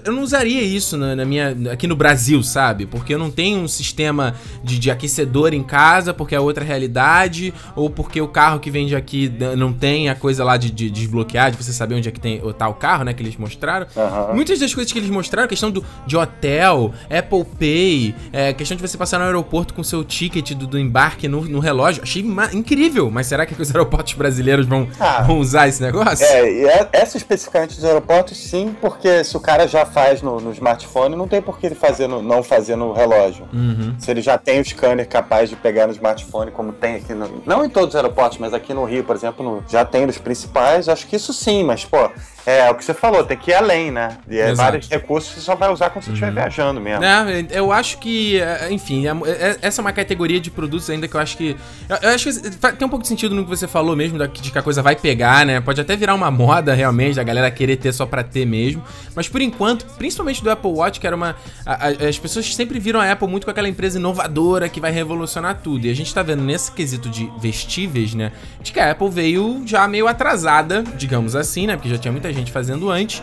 eu 0.05 0.13
não 0.13 0.23
usaria 0.23 0.61
isso 0.61 0.95
na, 0.95 1.17
na, 1.17 1.25
minha, 1.25 1.55
aqui 1.71 1.85
no 1.85 1.97
Brasil, 1.97 2.41
sabe? 2.43 2.85
Porque 2.85 3.13
eu 3.13 3.19
não 3.19 3.29
tenho 3.29 3.59
um 3.59 3.67
sistema 3.67 4.35
de, 4.63 4.79
de 4.79 4.89
aquecedor 4.89 5.53
em 5.53 5.63
casa, 5.63 6.13
porque 6.13 6.33
é 6.33 6.39
outra 6.39 6.63
realidade, 6.63 7.53
ou 7.75 7.89
porque 7.89 8.21
o 8.21 8.27
carro 8.29 8.59
que 8.59 8.71
vende 8.71 8.95
aqui 8.95 9.31
não 9.57 9.73
tem 9.73 10.07
a 10.07 10.15
coisa 10.15 10.41
lá 10.41 10.55
de, 10.55 10.71
de 10.71 10.89
desbloquear 10.89 11.24
desbloquear, 11.25 11.51
de 11.51 11.57
você 11.57 11.73
saber 11.73 11.95
onde 11.95 12.07
é 12.07 12.11
que 12.11 12.19
tem 12.19 12.41
tá 12.57 12.69
o 12.69 12.73
carro, 12.73 13.03
né? 13.03 13.13
Que 13.13 13.21
eles 13.21 13.35
mostraram. 13.35 13.87
Uhum. 13.95 14.35
Muitas 14.35 14.59
das 14.59 14.73
coisas 14.73 14.91
que 14.91 14.99
eles 14.99 15.09
mostraram, 15.09 15.47
questão 15.47 15.71
do, 15.71 15.83
de 16.05 16.15
hotel, 16.15 16.93
Apple 17.09 17.45
Pay, 17.59 18.15
é, 18.31 18.53
questão 18.53 18.77
de 18.77 18.81
você 18.81 18.97
passar 18.97 19.17
no 19.19 19.25
aeroporto 19.25 19.73
com 19.73 19.83
seu 19.83 20.03
ticket 20.03 20.53
do, 20.53 20.67
do 20.67 20.79
embarque 20.79 21.27
no, 21.27 21.41
no 21.41 21.59
relógio. 21.59 22.03
Achei 22.03 22.23
incrível, 22.53 23.09
mas 23.11 23.27
será 23.27 23.45
que 23.45 23.59
os 23.59 23.69
aeroportos 23.73 24.13
brasileiros 24.13 24.65
vão, 24.65 24.87
ah, 24.99 25.23
vão 25.23 25.39
usar 25.39 25.67
esse 25.67 25.81
negócio? 25.81 26.25
É, 26.25 26.51
e 26.51 26.65
é, 26.65 26.89
essa 26.93 27.17
especificamente 27.17 27.75
dos 27.75 27.83
aeroportos, 27.83 28.37
sim, 28.37 28.75
porque 28.79 29.23
se 29.23 29.35
o 29.35 29.39
cara 29.39 29.67
já 29.67 29.85
faz 29.85 30.21
no, 30.21 30.39
no 30.39 30.51
smartphone, 30.51 31.15
não 31.15 31.27
tem 31.27 31.41
por 31.41 31.59
que 31.59 31.65
ele 31.65 31.75
fazer 31.75 32.07
no, 32.07 32.21
não 32.21 32.43
fazer 32.43 32.75
no 32.75 32.93
relógio. 32.93 33.47
Uhum. 33.51 33.95
Se 33.97 34.11
ele 34.11 34.21
já 34.21 34.37
tem 34.37 34.59
o 34.59 34.65
scanner 34.65 35.07
capaz 35.07 35.49
de 35.49 35.55
pegar 35.55 35.87
no 35.87 35.93
smartphone, 35.93 36.51
como 36.51 36.71
tem 36.71 36.95
aqui 36.95 37.13
no, 37.13 37.41
Não 37.45 37.65
em 37.65 37.69
todos 37.69 37.89
os 37.89 37.95
aeroportos, 37.95 38.37
mas 38.37 38.53
aqui 38.53 38.73
no 38.73 38.85
Rio, 38.85 39.03
por 39.03 39.15
exemplo, 39.15 39.63
já 39.67 39.83
tem 39.85 40.05
nos 40.05 40.17
principais, 40.17 40.89
acho 40.89 41.07
que 41.07 41.14
isso 41.15 41.33
sim, 41.33 41.63
mas, 41.63 41.85
pô, 41.85 41.97
é, 42.45 42.59
é 42.59 42.71
o 42.71 42.75
que 42.75 42.85
você 42.85 42.93
falou, 42.93 43.23
tem 43.23 43.35
que 43.35 43.49
ir 43.49 43.55
além, 43.55 43.89
né? 43.89 44.17
E 44.29 44.37
é, 44.37 44.53
vários 44.53 44.87
recursos 44.87 45.33
você 45.33 45.41
só 45.41 45.55
vai 45.55 45.71
usar 45.71 45.89
quando 45.89 46.05
você 46.05 46.11
estiver 46.11 46.27
uhum. 46.27 46.35
viajando 46.35 46.79
mesmo. 46.79 47.03
É, 47.03 47.45
eu 47.51 47.71
acho 47.71 47.97
que, 47.97 48.39
é, 48.39 48.71
enfim, 48.71 49.07
é, 49.07 49.11
é, 49.11 49.57
essa 49.63 49.81
é 49.81 49.83
uma 49.83 49.91
categoria 49.91 50.39
de 50.39 50.51
produtos 50.51 50.87
ainda 50.89 51.07
que 51.07 51.15
eu 51.15 51.19
acho 51.19 51.37
que. 51.37 51.57
Eu, 51.89 51.97
eu 52.03 52.09
acho 52.09 52.25
que 52.31 52.49
tem 52.77 52.85
um 52.85 52.89
pouco 52.89 53.01
de 53.01 53.07
sentido 53.07 53.33
no 53.33 53.43
que 53.43 53.49
você 53.49 53.67
falou 53.67 53.95
mesmo, 53.95 54.19
de 54.27 54.51
que 54.51 54.57
a 54.57 54.61
coisa 54.61 54.83
vai 54.83 54.95
pegar, 54.95 55.43
né? 55.45 55.59
Pode 55.59 55.81
até 55.81 55.95
virar 55.95 56.13
uma 56.13 56.29
moda 56.29 56.73
realmente, 56.73 57.15
da 57.15 57.23
galera 57.23 57.49
querer 57.49 57.77
ter 57.77 57.91
só 57.91 58.05
pra 58.05 58.23
ter 58.23 58.45
mesmo. 58.45 58.83
Mas 59.15 59.27
por 59.27 59.41
enquanto, 59.41 59.85
principalmente 59.97 60.43
do 60.43 60.51
Apple 60.51 60.71
Watch, 60.71 60.99
que 60.99 61.07
era 61.07 61.15
uma. 61.15 61.35
A, 61.65 61.87
a, 61.87 62.07
as 62.07 62.19
pessoas 62.19 62.53
sempre 62.53 62.77
viram 62.79 62.99
a 62.99 63.11
Apple 63.11 63.27
muito 63.27 63.45
com 63.45 63.51
aquela 63.51 63.67
empresa 63.67 63.97
inovadora 63.97 64.69
que 64.69 64.79
vai 64.79 64.91
revolucionar 64.91 65.61
tudo. 65.63 65.87
E 65.87 65.89
a 65.89 65.95
gente 65.95 66.13
tá 66.13 66.21
vendo 66.21 66.43
nesse 66.43 66.71
quesito 66.71 67.09
de 67.09 67.27
vestíveis, 67.39 68.13
né? 68.13 68.31
De 68.61 68.71
que 68.71 68.79
a 68.79 68.91
Apple 68.91 69.09
veio 69.09 69.63
já 69.65 69.87
meio 69.87 70.07
atrasada, 70.07 70.83
digamos 70.95 71.35
assim, 71.35 71.65
né? 71.65 71.75
Porque 71.75 71.89
já 71.89 71.97
tinha 71.97 72.11
muita 72.11 72.34
gente 72.35 72.51
fazendo 72.51 72.89
antes. 72.89 73.21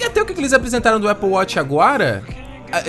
E 0.00 0.04
até 0.04 0.20
o 0.20 0.26
que 0.26 0.32
eles 0.32 0.52
apresentaram 0.52 0.98
do 0.98 1.08
Apple 1.08 1.28
Watch 1.28 1.58
agora, 1.58 2.22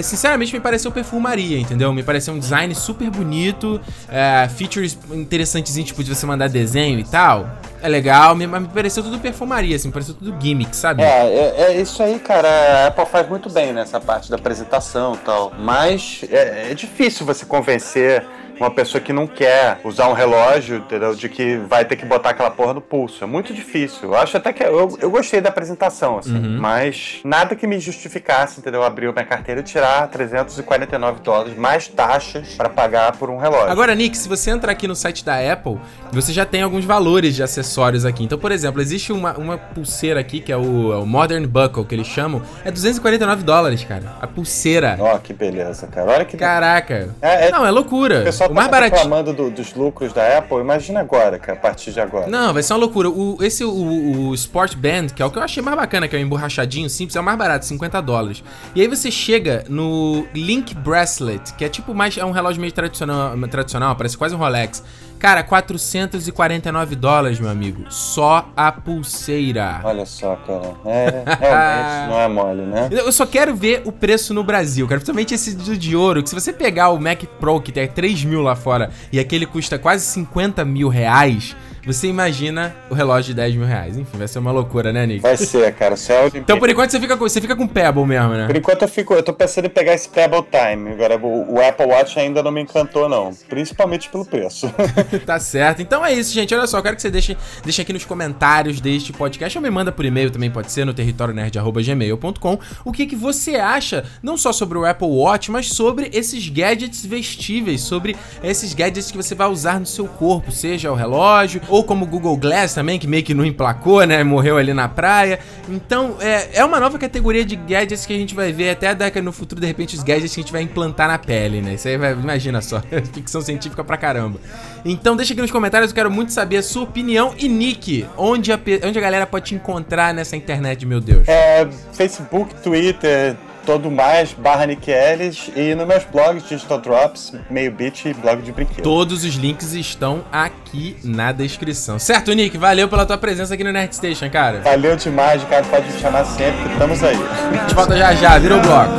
sinceramente 0.02 0.54
me 0.54 0.60
pareceu 0.60 0.92
perfumaria, 0.92 1.60
entendeu? 1.60 1.92
Me 1.92 2.04
pareceu 2.04 2.34
um 2.34 2.40
design 2.40 2.74
super 2.74 3.10
bonito, 3.10 3.82
é, 4.10 4.48
features 4.48 4.98
interessantes, 5.12 5.74
tipo 5.84 6.04
de 6.04 6.14
você 6.14 6.26
mandar 6.26 6.48
desenho 6.48 7.00
e 7.00 7.04
tal. 7.04 7.50
É 7.82 7.90
legal, 7.90 8.34
mas 8.34 8.62
me 8.62 8.68
pareceu 8.70 9.04
tudo 9.04 9.20
perfumaria, 9.20 9.76
assim, 9.76 9.90
me 9.90 9.94
pareceu 9.94 10.14
tudo 10.16 10.34
gimmick, 10.42 10.74
sabe? 10.74 11.04
É, 11.04 11.06
é, 11.06 11.62
é, 11.64 11.82
isso 11.82 12.02
aí, 12.02 12.18
cara. 12.18 12.48
A 12.48 12.88
Apple 12.88 13.06
faz 13.06 13.28
muito 13.28 13.50
bem 13.50 13.74
nessa 13.74 14.00
parte 14.00 14.30
da 14.30 14.38
apresentação 14.38 15.16
e 15.16 15.18
tal. 15.18 15.52
Mas 15.60 16.24
é, 16.32 16.72
é 16.72 16.74
difícil 16.74 17.26
você 17.26 17.46
convencer 17.46 18.26
uma 18.60 18.72
pessoa 18.72 19.02
que 19.02 19.12
não 19.12 19.28
quer 19.28 19.80
usar 19.84 20.08
um 20.08 20.14
relógio, 20.14 20.78
entendeu? 20.78 21.16
De 21.16 21.30
que 21.30 21.58
vai 21.58 21.86
ter 21.86 21.96
que 21.96 22.06
botar 22.06 22.32
aquela 22.32 22.52
porra 22.52 22.74
no 22.74 22.82
pulso. 22.82 23.24
É 23.24 23.28
muito 23.28 23.54
difícil. 23.54 24.10
Eu 24.10 24.16
acho 24.16 24.38
até 24.38 24.54
que. 24.54 24.64
Eu, 24.64 24.98
eu 25.00 25.10
gostei 25.10 25.42
da 25.42 25.50
apresentação, 25.50 26.20
assim. 26.20 26.36
Uhum. 26.36 26.58
Mas 26.60 27.20
nada 27.24 27.56
que 27.56 27.68
me 27.68 27.80
justificasse, 27.80 28.60
entendeu? 28.60 28.84
Abrir 28.84 29.12
minha 29.12 29.26
carteira 29.26 29.62
e 29.62 29.64
tirar 29.64 30.08
349 30.08 31.22
dólares 31.22 31.58
mais 31.58 31.88
taxas 31.88 32.54
para 32.56 32.70
pagar 32.70 33.16
por 33.18 33.30
um 33.30 33.38
relógio. 33.38 33.70
Agora, 33.70 33.94
Nick, 33.96 34.18
se 34.18 34.30
você 34.30 34.52
entrar 34.52 34.72
aqui 34.72 34.88
no 34.88 34.96
site 34.96 35.26
da 35.26 35.36
Apple, 35.52 35.78
você 36.12 36.32
já 36.32 36.46
tem 36.46 36.62
alguns 36.62 36.86
valores 36.86 37.36
de 37.36 37.44
acessórios 37.44 38.06
aqui. 38.06 38.24
Então, 38.24 38.38
por 38.38 38.52
exemplo, 38.52 38.82
existe 38.82 39.12
uma, 39.12 39.34
uma 39.38 39.58
pulseira 39.58 40.20
aqui 40.20 40.40
que 40.40 40.52
é 40.52 40.58
o, 40.58 40.94
é 40.94 40.98
o 40.98 41.06
Modern 41.06 41.46
Buckle, 41.46 41.86
que 41.86 41.96
eles 41.96 42.08
chamam. 42.08 42.42
É 42.64 42.72
249 42.72 43.44
dólares, 43.44 43.84
cara. 43.84 44.16
A 44.22 44.28
pulseira. 44.28 44.98
Ó, 45.00 45.16
oh, 45.16 45.20
que 45.20 45.34
beleza, 45.34 45.88
cara. 45.88 46.12
Olha 46.12 46.26
que. 46.26 46.38
Caraca. 46.38 47.14
É, 47.22 47.48
é... 47.48 47.52
Não, 47.52 47.66
é 47.66 47.72
loucura. 47.72 48.22
O 48.22 48.24
pessoal 48.24 48.43
o 48.50 48.54
mais 48.54 48.70
tá 48.70 48.80
reclamando 48.80 49.34
do, 49.34 49.50
dos 49.50 49.74
lucros 49.74 50.14
da 50.14 50.38
Apple, 50.38 50.58
imagina 50.58 51.00
agora, 51.00 51.38
cara, 51.40 51.58
a 51.58 51.62
partir 51.62 51.92
de 51.92 52.00
agora. 52.00 52.28
Não, 52.28 52.54
vai 52.54 52.64
ser 52.64 52.74
uma 52.74 52.80
loucura. 52.80 53.10
O, 53.10 53.38
esse, 53.42 53.64
o, 53.64 54.30
o 54.30 54.34
Sport 54.34 54.76
Band, 54.76 55.08
que 55.16 55.22
é 55.22 55.26
o 55.26 55.32
que 55.32 55.38
eu 55.38 55.44
achei 55.44 55.62
mais 55.62 55.76
bacana, 55.76 56.08
que 56.08 56.16
é 56.16 56.20
o 56.20 56.22
emborrachadinho 56.22 56.90
simples, 56.90 57.16
é 57.16 57.20
o 57.20 57.24
mais 57.24 57.38
barato, 57.38 57.66
50 57.66 58.02
dólares. 58.02 58.44
E 58.76 58.82
aí 58.82 58.88
você 58.88 59.10
chega 59.12 59.64
no 59.70 60.26
Link 60.34 60.74
Bracelet, 60.76 61.54
que 61.54 61.66
é 61.66 61.70
tipo 61.70 61.94
mais. 61.94 62.18
É 62.18 62.26
um 62.26 62.32
relógio 62.32 62.62
meio 62.62 62.74
tradicional, 62.74 63.36
tradicional 63.50 63.96
parece 63.96 64.18
quase 64.18 64.36
um 64.36 64.38
Rolex. 64.38 64.84
Cara, 65.24 65.42
449 65.42 66.98
dólares, 66.98 67.40
meu 67.40 67.50
amigo. 67.50 67.86
Só 67.90 68.52
a 68.58 68.74
pulseira. 68.74 69.80
Olha 69.82 70.06
só, 70.06 70.36
cara. 70.36 70.74
É, 70.86 71.24
realmente 71.40 72.10
não 72.12 72.20
é 72.20 72.28
mole, 72.28 72.62
né? 72.64 72.90
Eu 72.92 73.10
só 73.10 73.26
quero 73.26 73.56
ver 73.56 73.84
o 73.86 73.92
preço 73.94 74.34
no 74.34 74.44
Brasil, 74.44 74.86
cara. 74.86 75.00
Principalmente 75.00 75.34
esse 75.34 75.56
de 75.56 75.96
ouro. 75.96 76.22
Que 76.22 76.28
se 76.28 76.36
você 76.36 76.52
pegar 76.52 76.90
o 76.90 77.00
Mac 77.00 77.24
Pro, 77.40 77.62
que 77.62 77.72
tem 77.72 77.88
3 77.88 78.26
mil 78.26 78.42
lá 78.42 78.54
fora, 78.54 78.90
e 79.14 79.20
aquele 79.20 79.46
custa 79.46 79.80
quase 79.80 80.04
50 80.08 80.66
mil 80.66 80.90
reais 80.90 81.56
você 81.86 82.08
imagina 82.08 82.76
o 82.90 82.94
relógio 82.94 83.34
de 83.34 83.34
10 83.34 83.56
mil 83.56 83.66
reais. 83.66 83.98
Enfim, 83.98 84.18
vai 84.18 84.28
ser 84.28 84.40
uma 84.40 84.52
loucura, 84.52 84.94
né, 84.94 85.06
Nick? 85.06 85.22
Vai 85.22 85.36
ser, 85.36 85.74
cara. 85.76 85.98
Céu 85.98 86.30
de... 86.30 86.38
Então, 86.38 86.58
por 86.58 86.70
enquanto, 86.70 86.92
você 86.92 87.00
fica, 87.00 87.18
com, 87.18 87.28
você 87.28 87.42
fica 87.42 87.56
com 87.56 87.68
Pebble 87.68 88.06
mesmo, 88.06 88.30
né? 88.30 88.48
Por 88.48 88.56
enquanto, 88.56 88.84
eu 88.84 88.88
fico. 88.88 89.14
Eu 89.14 89.24
tô 89.24 89.34
pensando 89.34 89.66
em 89.66 89.70
pegar 89.70 89.94
esse 89.94 90.08
Pebble 90.08 90.44
Time. 90.44 90.92
Agora, 90.92 91.18
o, 91.18 91.56
o 91.56 91.62
Apple 91.62 91.86
Watch 91.86 92.18
ainda 92.18 92.42
não 92.42 92.52
me 92.52 92.62
encantou, 92.62 93.10
não. 93.10 93.32
Principalmente 93.50 94.10
pelo 94.10 94.26
preço. 94.26 94.74
tá 95.26 95.40
certo. 95.40 95.82
Então 95.82 96.06
é 96.06 96.14
isso, 96.14 96.34
gente. 96.34 96.56
Olha 96.56 96.68
só, 96.68 96.78
eu 96.78 96.84
quero 96.84 96.96
que 96.96 97.02
você 97.02 97.12
deixe, 97.12 97.38
deixe 97.64 97.82
aqui 97.82 97.92
nos 97.92 98.06
comentários 98.06 98.80
deste 98.80 99.12
podcast. 99.12 99.58
Ou 99.58 99.62
me 99.62 99.70
manda 99.70 99.92
por 99.92 100.06
e-mail 100.06 100.32
também, 100.32 100.50
pode 100.50 100.72
ser, 100.72 100.86
no 100.86 100.94
territorionerd.gmail.com. 100.94 102.60
O 102.86 102.92
que, 102.92 103.06
que 103.06 103.16
você 103.16 103.56
acha, 103.56 104.06
não 104.22 104.38
só 104.38 104.54
sobre 104.54 104.78
o 104.78 104.86
Apple 104.86 105.08
Watch, 105.08 105.52
mas 105.52 105.70
sobre 105.70 106.10
esses 106.14 106.48
gadgets 106.48 107.06
vestíveis, 107.06 107.82
sobre 107.82 108.16
esses 108.42 108.74
gadgets 108.74 109.12
que 109.12 109.18
você 109.18 109.36
vai 109.36 109.48
usar 109.48 109.80
no 109.80 109.86
seu 109.86 110.08
corpo, 110.08 110.52
seja 110.52 110.92
o 110.92 110.96
relógio 110.96 111.62
ou 111.74 111.84
como 111.84 112.06
Google 112.06 112.38
Glass 112.38 112.76
também, 112.76 113.00
que 113.00 113.08
meio 113.08 113.24
que 113.24 113.34
não 113.34 113.44
emplacou, 113.44 114.06
né? 114.06 114.24
Morreu 114.24 114.58
ali 114.58 114.76
na 114.76 114.88
praia. 114.88 115.40
Então, 115.68 116.18
é, 116.20 116.60
é 116.60 116.64
uma 116.64 116.80
nova 116.80 117.00
categoria 117.00 117.44
de 117.44 117.56
gadgets 117.56 118.06
que 118.06 118.14
a 118.14 118.16
gente 118.16 118.36
vai 118.36 118.52
ver 118.52 118.70
até 118.70 118.94
daqui 118.94 119.20
no 119.20 119.32
futuro, 119.32 119.60
de 119.60 119.66
repente, 119.66 119.96
os 119.96 120.04
gadgets 120.04 120.36
que 120.36 120.40
a 120.40 120.44
gente 120.44 120.52
vai 120.52 120.62
implantar 120.62 121.08
na 121.08 121.18
pele, 121.18 121.64
né? 121.64 121.74
Isso 121.74 121.88
aí 121.88 121.98
vai, 121.98 122.12
imagina 122.12 122.62
só, 122.62 122.80
ficção 123.12 123.42
científica 123.42 123.84
pra 123.84 123.98
caramba. 123.98 124.40
Então, 124.86 125.16
deixa 125.16 125.34
aqui 125.34 125.42
nos 125.42 125.50
comentários, 125.50 125.90
eu 125.90 125.96
quero 125.96 126.12
muito 126.12 126.32
saber 126.32 126.58
a 126.58 126.64
sua 126.64 126.84
opinião. 126.84 127.34
E 127.40 127.50
Nick, 127.50 128.06
onde 128.16 128.52
a, 128.52 128.60
onde 128.86 129.00
a 129.00 129.02
galera 129.02 129.26
pode 129.26 129.46
te 129.46 129.56
encontrar 129.56 130.14
nessa 130.14 130.38
internet, 130.38 130.86
meu 130.86 131.02
Deus? 131.02 131.28
É, 131.28 131.68
Facebook, 131.92 132.54
Twitter, 132.62 133.36
todo 133.66 133.90
mais, 133.90 134.34
barra 134.34 134.66
Nick 134.66 134.90
Ellis, 134.90 135.50
e 135.56 135.74
nos 135.76 135.88
meus 135.88 136.04
blogs, 136.06 136.48
Digital 136.48 136.80
Drops, 136.80 137.34
Meio 137.50 137.72
Beat 137.72 138.06
e 138.06 138.14
blog 138.14 138.42
de 138.42 138.52
brinquedo. 138.52 138.84
Todos 138.84 139.24
os 139.24 139.36
links 139.36 139.74
estão 139.74 140.24
aqui 140.32 140.98
na 141.04 141.32
descrição. 141.32 141.98
Certo, 141.98 142.34
Nick? 142.34 142.58
Valeu 142.58 142.88
pela 142.88 143.06
tua 143.06 143.18
presença 143.18 143.54
aqui 143.54 143.64
no 143.64 143.72
Nerd 143.72 143.96
Station, 143.96 144.30
cara. 144.30 144.62
Valeu 144.62 144.96
demais, 144.96 145.44
cara. 145.46 145.64
Pode 145.64 145.92
me 145.92 146.00
chamar 146.00 146.26
sempre, 146.26 146.72
estamos 146.72 147.04
aí. 147.04 147.16
A 147.16 147.62
gente 147.62 147.74
volta 147.74 147.98
já 147.98 148.14
já, 148.14 148.38
vira 148.38 148.58
o 148.58 148.62
bloco. 148.62 148.94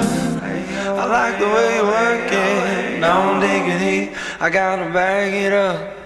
I 0.96 1.07
like 1.07 1.38
the 1.38 1.44
way 1.44 1.77
you 1.77 1.85
work 1.85 2.35
it, 2.35 3.00
no 3.00 3.40
diggity, 3.40 4.12
I 4.40 4.48
gotta 4.48 4.88
bag 4.92 5.35
it 5.35 5.53
up. 5.53 6.04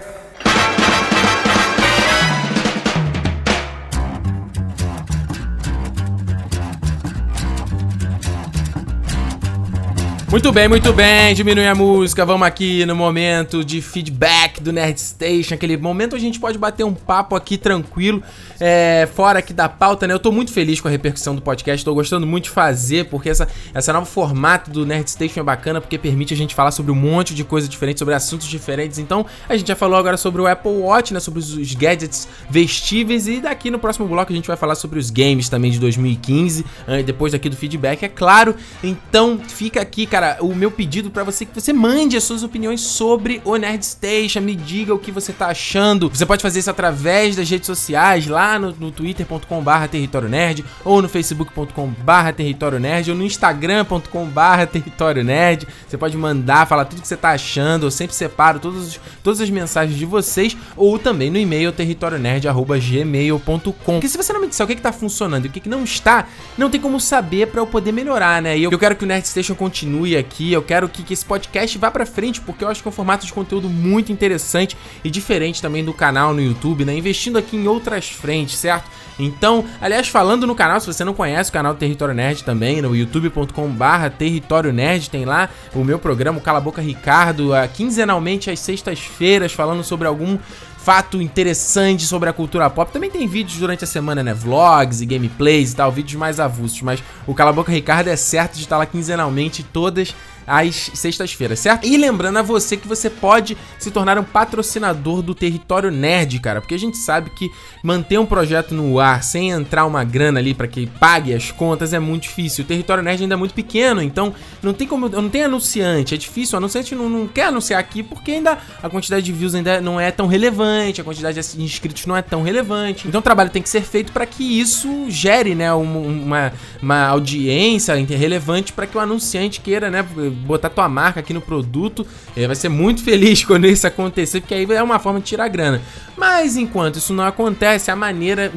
Muito 10.31 10.51
bem, 10.51 10.67
muito 10.67 10.93
bem. 10.93 11.33
Diminui 11.33 11.65
a 11.65 11.73
música. 11.73 12.23
Vamos 12.23 12.47
aqui 12.47 12.85
no 12.85 12.95
momento 12.95 13.65
de 13.65 13.81
feedback 13.81 14.61
do 14.61 14.71
Nerd 14.71 15.01
Station. 15.01 15.55
Aquele 15.55 15.75
momento 15.75 16.15
a 16.15 16.19
gente 16.19 16.39
pode 16.39 16.55
bater 16.55 16.83
um 16.83 16.93
papo 16.93 17.35
aqui 17.35 17.57
tranquilo, 17.57 18.21
é, 18.59 19.09
fora 19.15 19.39
aqui 19.39 19.53
da 19.53 19.67
pauta, 19.67 20.05
né? 20.05 20.13
Eu 20.13 20.19
tô 20.19 20.31
muito 20.31 20.53
feliz 20.53 20.79
com 20.79 20.87
a 20.87 20.91
repercussão 20.91 21.33
do 21.33 21.41
podcast. 21.41 21.83
Tô 21.83 21.95
gostando 21.95 22.27
muito 22.27 22.43
de 22.43 22.51
fazer, 22.51 23.05
porque 23.05 23.27
essa, 23.27 23.47
essa 23.73 23.91
novo 23.91 24.05
formato 24.05 24.69
do 24.69 24.85
Nerd 24.85 25.09
Station 25.09 25.39
é 25.39 25.43
bacana, 25.43 25.81
porque 25.81 25.97
permite 25.97 26.31
a 26.31 26.37
gente 26.37 26.53
falar 26.53 26.69
sobre 26.69 26.91
um 26.91 26.95
monte 26.95 27.33
de 27.33 27.43
coisa 27.43 27.67
diferente, 27.67 27.97
sobre 27.97 28.13
assuntos 28.13 28.45
diferentes. 28.45 28.99
Então, 28.99 29.25
a 29.49 29.57
gente 29.57 29.67
já 29.67 29.75
falou 29.75 29.97
agora 29.97 30.15
sobre 30.15 30.39
o 30.43 30.45
Apple 30.45 30.71
Watch, 30.71 31.11
né? 31.11 31.19
Sobre 31.19 31.39
os, 31.39 31.55
os 31.55 31.73
gadgets 31.73 32.27
vestíveis. 32.47 33.27
E 33.27 33.41
daqui 33.41 33.71
no 33.71 33.79
próximo 33.79 34.07
bloco 34.07 34.31
a 34.31 34.35
gente 34.35 34.47
vai 34.47 34.57
falar 34.57 34.75
sobre 34.75 34.99
os 34.99 35.09
games 35.09 35.49
também 35.49 35.71
de 35.71 35.79
2015. 35.79 36.63
Depois 37.03 37.31
daqui 37.33 37.49
do 37.49 37.55
feedback, 37.55 38.03
é 38.03 38.07
claro. 38.07 38.55
Então, 38.83 39.39
fica 39.47 39.81
aqui, 39.81 40.05
cara 40.05 40.18
cara, 40.19 40.37
o 40.41 40.53
meu 40.53 40.69
pedido 40.69 41.09
para 41.09 41.23
você 41.23 41.45
é 41.45 41.47
que 41.47 41.53
você 41.53 41.71
mande 41.71 42.17
as 42.17 42.25
suas 42.25 42.43
opiniões 42.43 42.81
sobre 42.81 43.41
o 43.45 43.55
Nerd 43.55 43.85
Station, 43.85 44.41
me 44.41 44.53
diga 44.53 44.93
o 44.93 44.99
que 44.99 45.13
você 45.13 45.31
tá 45.31 45.47
achando. 45.47 46.09
Você 46.09 46.25
pode 46.25 46.41
fazer 46.41 46.59
isso 46.59 46.69
através 46.69 47.37
das 47.37 47.49
redes 47.49 47.65
sociais, 47.65 48.27
lá 48.27 48.59
no, 48.59 48.75
no 48.77 48.91
twitter.com/barra 48.91 49.87
território 49.87 50.27
nerd, 50.27 50.65
ou 50.83 51.01
no 51.01 51.07
facebook.com/barra 51.07 52.33
território 52.33 52.79
nerd, 52.79 53.11
ou 53.11 53.17
no 53.17 53.23
instagram.com/barra 53.23 54.67
território 54.67 55.23
nerd. 55.23 55.65
Você 55.87 55.97
pode 55.97 56.17
mandar, 56.17 56.67
falar 56.67 56.83
tudo 56.83 57.01
que 57.01 57.07
você 57.07 57.15
tá 57.15 57.29
achando. 57.29 57.85
Eu 57.85 57.91
sempre 57.91 58.13
separo 58.13 58.59
todos, 58.59 58.99
todas 59.23 59.39
as 59.39 59.49
mensagens 59.49 59.97
de 59.97 60.05
vocês, 60.05 60.57
ou 60.75 60.99
também 60.99 61.29
no 61.29 61.37
e-mail 61.37 61.71
territorionerd@gmail.com. 61.71 63.71
Porque 63.71 64.09
se 64.09 64.17
você 64.17 64.33
não 64.33 64.41
me 64.41 64.47
disser 64.47 64.65
o 64.65 64.67
que, 64.67 64.75
que 64.75 64.81
tá 64.81 64.91
funcionando 64.91 65.45
e 65.45 65.47
o 65.47 65.51
que, 65.51 65.61
que 65.61 65.69
não 65.69 65.85
está, 65.85 66.27
não 66.57 66.69
tem 66.69 66.81
como 66.81 66.99
saber 66.99 67.47
para 67.47 67.61
eu 67.61 67.67
poder 67.67 67.93
melhorar, 67.93 68.41
né? 68.41 68.57
E 68.57 68.63
eu, 68.63 68.71
eu 68.71 68.77
quero 68.77 68.97
que 68.97 69.05
o 69.05 69.07
Nerd 69.07 69.25
Station 69.25 69.55
continue 69.55 70.08
aqui. 70.17 70.51
Eu 70.51 70.61
quero 70.61 70.87
que, 70.87 71.03
que 71.03 71.13
esse 71.13 71.25
podcast 71.25 71.77
vá 71.77 71.91
para 71.91 72.05
frente, 72.05 72.41
porque 72.41 72.63
eu 72.63 72.67
acho 72.67 72.81
que 72.81 72.87
é 72.87 72.91
um 72.91 72.93
formato 72.93 73.25
de 73.25 73.33
conteúdo 73.33 73.69
muito 73.69 74.11
interessante 74.11 74.77
e 75.03 75.09
diferente 75.09 75.61
também 75.61 75.83
do 75.83 75.93
canal 75.93 76.33
no 76.33 76.41
YouTube, 76.41 76.85
né? 76.85 76.95
Investindo 76.95 77.37
aqui 77.37 77.57
em 77.57 77.67
outras 77.67 78.09
frentes, 78.09 78.57
certo? 78.57 78.89
Então, 79.19 79.65
aliás, 79.81 80.07
falando 80.07 80.47
no 80.47 80.55
canal, 80.55 80.79
se 80.79 80.87
você 80.87 81.03
não 81.03 81.13
conhece 81.13 81.49
o 81.49 81.53
canal 81.53 81.75
Território 81.75 82.15
Nerd 82.15 82.43
também, 82.43 82.81
no 82.81 82.95
youtube.com/barra 82.95 84.09
Território 84.09 84.71
Nerd, 84.71 85.09
tem 85.09 85.25
lá 85.25 85.49
o 85.75 85.83
meu 85.83 85.99
programa, 85.99 86.39
Cala 86.39 86.61
Boca 86.61 86.81
Ricardo, 86.81 87.49
quinzenalmente 87.73 88.49
às 88.49 88.59
sextas-feiras, 88.59 89.51
falando 89.51 89.83
sobre 89.83 90.07
algum 90.07 90.37
fato 90.81 91.21
interessante 91.21 92.05
sobre 92.05 92.29
a 92.29 92.33
cultura 92.33 92.69
pop. 92.69 92.91
Também 92.91 93.11
tem 93.11 93.27
vídeos 93.27 93.59
durante 93.59 93.83
a 93.83 93.87
semana, 93.87 94.23
né? 94.23 94.33
Vlogs 94.33 95.01
e 95.01 95.05
gameplays 95.05 95.73
e 95.73 95.75
tal, 95.75 95.91
vídeos 95.91 96.15
mais 96.15 96.39
avulsos. 96.39 96.81
Mas 96.81 97.03
o 97.27 97.33
Cala 97.33 97.51
Boca 97.51 97.71
Ricardo 97.71 98.07
é 98.07 98.15
certo 98.15 98.55
de 98.55 98.61
estar 98.61 98.77
lá 98.77 98.85
quinzenalmente 98.85 99.61
todas 99.61 100.15
às 100.49 100.91
sextas-feiras, 100.93 101.59
certo? 101.59 101.85
E 101.85 101.95
lembrando 101.95 102.37
a 102.37 102.41
você 102.41 102.75
que 102.75 102.87
você 102.87 103.09
pode 103.09 103.55
se 103.77 103.91
tornar 103.91 104.17
um 104.17 104.23
patrocinador 104.23 105.21
do 105.21 105.35
Território 105.35 105.91
Nerd, 105.91 106.39
cara, 106.39 106.59
porque 106.59 106.73
a 106.73 106.79
gente 106.79 106.97
sabe 106.97 107.29
que 107.29 107.51
manter 107.83 108.17
um 108.19 108.25
projeto 108.25 108.73
no 108.73 108.99
ar 108.99 109.23
sem 109.23 109.51
entrar 109.51 109.85
uma 109.85 110.03
grana 110.03 110.39
ali 110.39 110.53
para 110.53 110.67
que 110.67 110.87
pague 110.87 111.33
as 111.33 111.51
contas 111.51 111.93
é 111.93 111.99
muito 111.99 112.23
difícil. 112.23 112.63
O 112.63 112.67
Território 112.67 113.03
Nerd 113.03 113.21
ainda 113.21 113.35
é 113.35 113.37
muito 113.37 113.53
pequeno, 113.53 114.01
então 114.01 114.33
não 114.61 114.73
tem 114.73 114.87
como, 114.87 115.07
não 115.07 115.29
tem 115.29 115.43
anunciante, 115.43 116.15
é 116.15 116.17
difícil. 116.17 116.55
O 116.55 116.57
anunciante 116.57 116.95
não, 116.95 117.07
não 117.07 117.27
quer 117.27 117.45
anunciar 117.45 117.79
aqui 117.79 118.01
porque 118.01 118.31
ainda 118.31 118.57
a 118.81 118.89
quantidade 118.89 119.25
de 119.25 119.31
views 119.31 119.53
ainda 119.53 119.79
não 119.79 119.99
é 119.99 120.11
tão 120.11 120.27
relevante, 120.27 121.01
a 121.01 121.03
quantidade 121.03 121.39
de 121.39 121.61
inscritos 121.63 122.05
não 122.05 122.17
é 122.17 122.21
tão 122.21 122.41
relevante. 122.41 123.07
Então 123.07 123.19
o 123.19 123.23
trabalho 123.23 123.49
tem 123.49 123.61
que 123.61 123.69
ser 123.69 123.81
feito 123.81 124.11
para 124.11 124.25
que 124.25 124.59
isso 124.59 125.05
gere, 125.09 125.53
né, 125.53 125.71
uma, 125.73 126.53
uma 126.81 127.05
audiência 127.07 127.93
relevante 127.95 128.73
para 128.73 128.87
que 128.87 128.97
o 128.97 128.99
anunciante 128.99 129.61
queira, 129.61 129.89
né, 129.89 130.03
botar 130.45 130.69
tua 130.69 130.89
marca 130.89 131.19
aqui 131.19 131.33
no 131.33 131.41
produto. 131.41 132.05
É, 132.35 132.47
vai 132.47 132.55
ser 132.55 132.69
muito 132.69 133.01
feliz 133.05 133.43
quando 133.43 133.67
isso 133.67 133.85
acontecer, 133.85 134.41
porque 134.41 134.53
aí 134.53 134.65
é 134.71 134.83
uma 134.83 134.99
forma 134.99 135.19
de 135.19 135.25
tirar 135.25 135.47
grana. 135.47 135.81
Mas 136.17 136.57
enquanto 136.57 136.97
isso 136.97 137.13
não 137.13 137.23
acontece, 137.23 137.91
a 137.91 137.95
maneira 137.95 138.51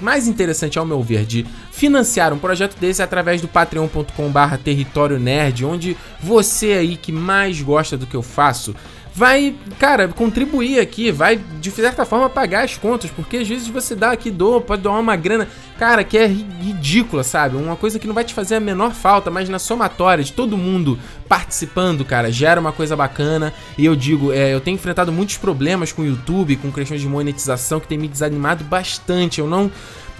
mais 0.00 0.28
interessante, 0.28 0.78
ao 0.78 0.86
meu 0.86 1.02
ver, 1.02 1.24
de 1.24 1.44
financiar 1.72 2.32
um 2.32 2.38
projeto 2.38 2.78
desse 2.78 3.00
é 3.00 3.04
através 3.04 3.40
do 3.40 3.48
patreon.com/barra 3.48 4.58
território 4.58 5.18
nerd, 5.18 5.64
onde 5.64 5.96
você 6.22 6.72
aí 6.74 6.96
que 6.96 7.10
mais 7.10 7.60
gosta 7.60 7.96
do 7.96 8.06
que 8.06 8.14
eu 8.14 8.22
faço 8.22 8.74
vai, 9.14 9.54
cara, 9.78 10.08
contribuir 10.08 10.78
aqui, 10.78 11.10
vai 11.10 11.36
de 11.36 11.70
certa 11.70 12.04
forma 12.04 12.28
pagar 12.28 12.64
as 12.64 12.76
contas, 12.76 13.10
porque 13.10 13.38
às 13.38 13.48
vezes 13.48 13.68
você 13.68 13.94
dá 13.94 14.12
aqui, 14.12 14.30
doa, 14.30 14.60
pode 14.60 14.82
doar 14.82 14.98
uma 14.98 15.16
grana, 15.16 15.48
cara, 15.78 16.04
que 16.04 16.16
é 16.16 16.26
ridícula, 16.26 17.22
sabe? 17.22 17.56
Uma 17.56 17.76
coisa 17.76 17.98
que 17.98 18.06
não 18.06 18.14
vai 18.14 18.24
te 18.24 18.32
fazer 18.32 18.56
a 18.56 18.60
menor 18.60 18.92
falta, 18.92 19.30
mas 19.30 19.48
na 19.48 19.58
somatória 19.58 20.22
de 20.22 20.32
todo 20.32 20.56
mundo 20.56 20.98
participando, 21.28 22.04
cara, 22.04 22.30
gera 22.30 22.60
uma 22.60 22.72
coisa 22.72 22.96
bacana. 22.96 23.52
E 23.76 23.84
eu 23.84 23.94
digo, 23.94 24.32
é, 24.32 24.54
eu 24.54 24.60
tenho 24.60 24.74
enfrentado 24.74 25.12
muitos 25.12 25.36
problemas 25.36 25.92
com 25.92 26.02
o 26.02 26.06
YouTube, 26.06 26.56
com 26.56 26.72
questões 26.72 27.00
de 27.00 27.08
monetização 27.08 27.80
que 27.80 27.86
tem 27.86 27.98
me 27.98 28.08
desanimado 28.08 28.64
bastante. 28.64 29.40
Eu 29.40 29.46
não 29.46 29.70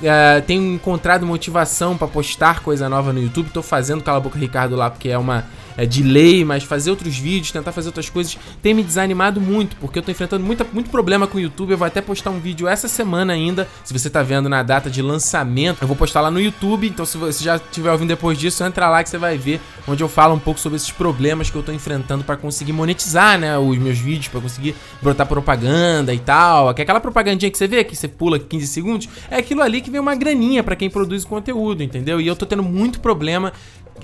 é, 0.02 0.40
tenho 0.40 0.74
encontrado 0.74 1.26
motivação 1.26 1.96
para 1.96 2.08
postar 2.08 2.60
coisa 2.60 2.88
nova 2.88 3.12
no 3.12 3.22
YouTube. 3.22 3.50
Tô 3.50 3.62
fazendo 3.62 4.02
Cala 4.02 4.20
Boca 4.20 4.38
Ricardo 4.38 4.76
lá 4.76 4.90
porque 4.90 5.08
é 5.08 5.18
uma 5.18 5.44
é, 5.80 5.86
de 5.86 6.02
lei, 6.02 6.44
mas 6.44 6.62
fazer 6.62 6.90
outros 6.90 7.16
vídeos, 7.16 7.50
tentar 7.50 7.72
fazer 7.72 7.88
outras 7.88 8.10
coisas, 8.10 8.36
tem 8.62 8.74
me 8.74 8.82
desanimado 8.82 9.40
muito, 9.40 9.76
porque 9.76 9.98
eu 9.98 10.02
tô 10.02 10.10
enfrentando 10.10 10.44
muita, 10.44 10.62
muito 10.70 10.90
problema 10.90 11.26
com 11.26 11.38
o 11.38 11.40
YouTube. 11.40 11.70
Eu 11.70 11.78
vou 11.78 11.86
até 11.86 12.02
postar 12.02 12.28
um 12.28 12.38
vídeo 12.38 12.68
essa 12.68 12.86
semana 12.86 13.32
ainda, 13.32 13.66
se 13.82 13.92
você 13.94 14.10
tá 14.10 14.22
vendo 14.22 14.46
na 14.46 14.62
data 14.62 14.90
de 14.90 15.00
lançamento. 15.00 15.78
Eu 15.80 15.88
vou 15.88 15.96
postar 15.96 16.20
lá 16.20 16.30
no 16.30 16.38
YouTube, 16.38 16.86
então 16.86 17.06
se 17.06 17.16
você 17.16 17.42
já 17.42 17.56
estiver 17.56 17.90
ouvindo 17.90 18.08
depois 18.08 18.36
disso, 18.36 18.62
entra 18.62 18.90
lá 18.90 19.02
que 19.02 19.08
você 19.08 19.16
vai 19.16 19.38
ver 19.38 19.58
onde 19.88 20.02
eu 20.02 20.08
falo 20.08 20.34
um 20.34 20.38
pouco 20.38 20.60
sobre 20.60 20.76
esses 20.76 20.90
problemas 20.90 21.48
que 21.48 21.56
eu 21.56 21.62
tô 21.62 21.72
enfrentando 21.72 22.24
para 22.24 22.36
conseguir 22.36 22.72
monetizar, 22.72 23.38
né, 23.38 23.56
os 23.56 23.78
meus 23.78 23.98
vídeos, 23.98 24.28
para 24.28 24.40
conseguir 24.40 24.74
brotar 25.00 25.26
propaganda 25.26 26.12
e 26.12 26.18
tal. 26.18 26.68
Aquela 26.68 27.00
propagandinha 27.00 27.50
que 27.50 27.56
você 27.56 27.66
vê, 27.66 27.82
que 27.84 27.96
você 27.96 28.06
pula 28.06 28.38
15 28.38 28.66
segundos, 28.66 29.08
é 29.30 29.36
aquilo 29.36 29.62
ali 29.62 29.80
que 29.80 29.90
vem 29.90 30.00
uma 30.00 30.14
graninha 30.14 30.62
para 30.62 30.76
quem 30.76 30.90
produz 30.90 31.24
o 31.24 31.26
conteúdo, 31.26 31.82
entendeu? 31.82 32.20
E 32.20 32.26
eu 32.26 32.36
tô 32.36 32.44
tendo 32.44 32.62
muito 32.62 33.00
problema 33.00 33.52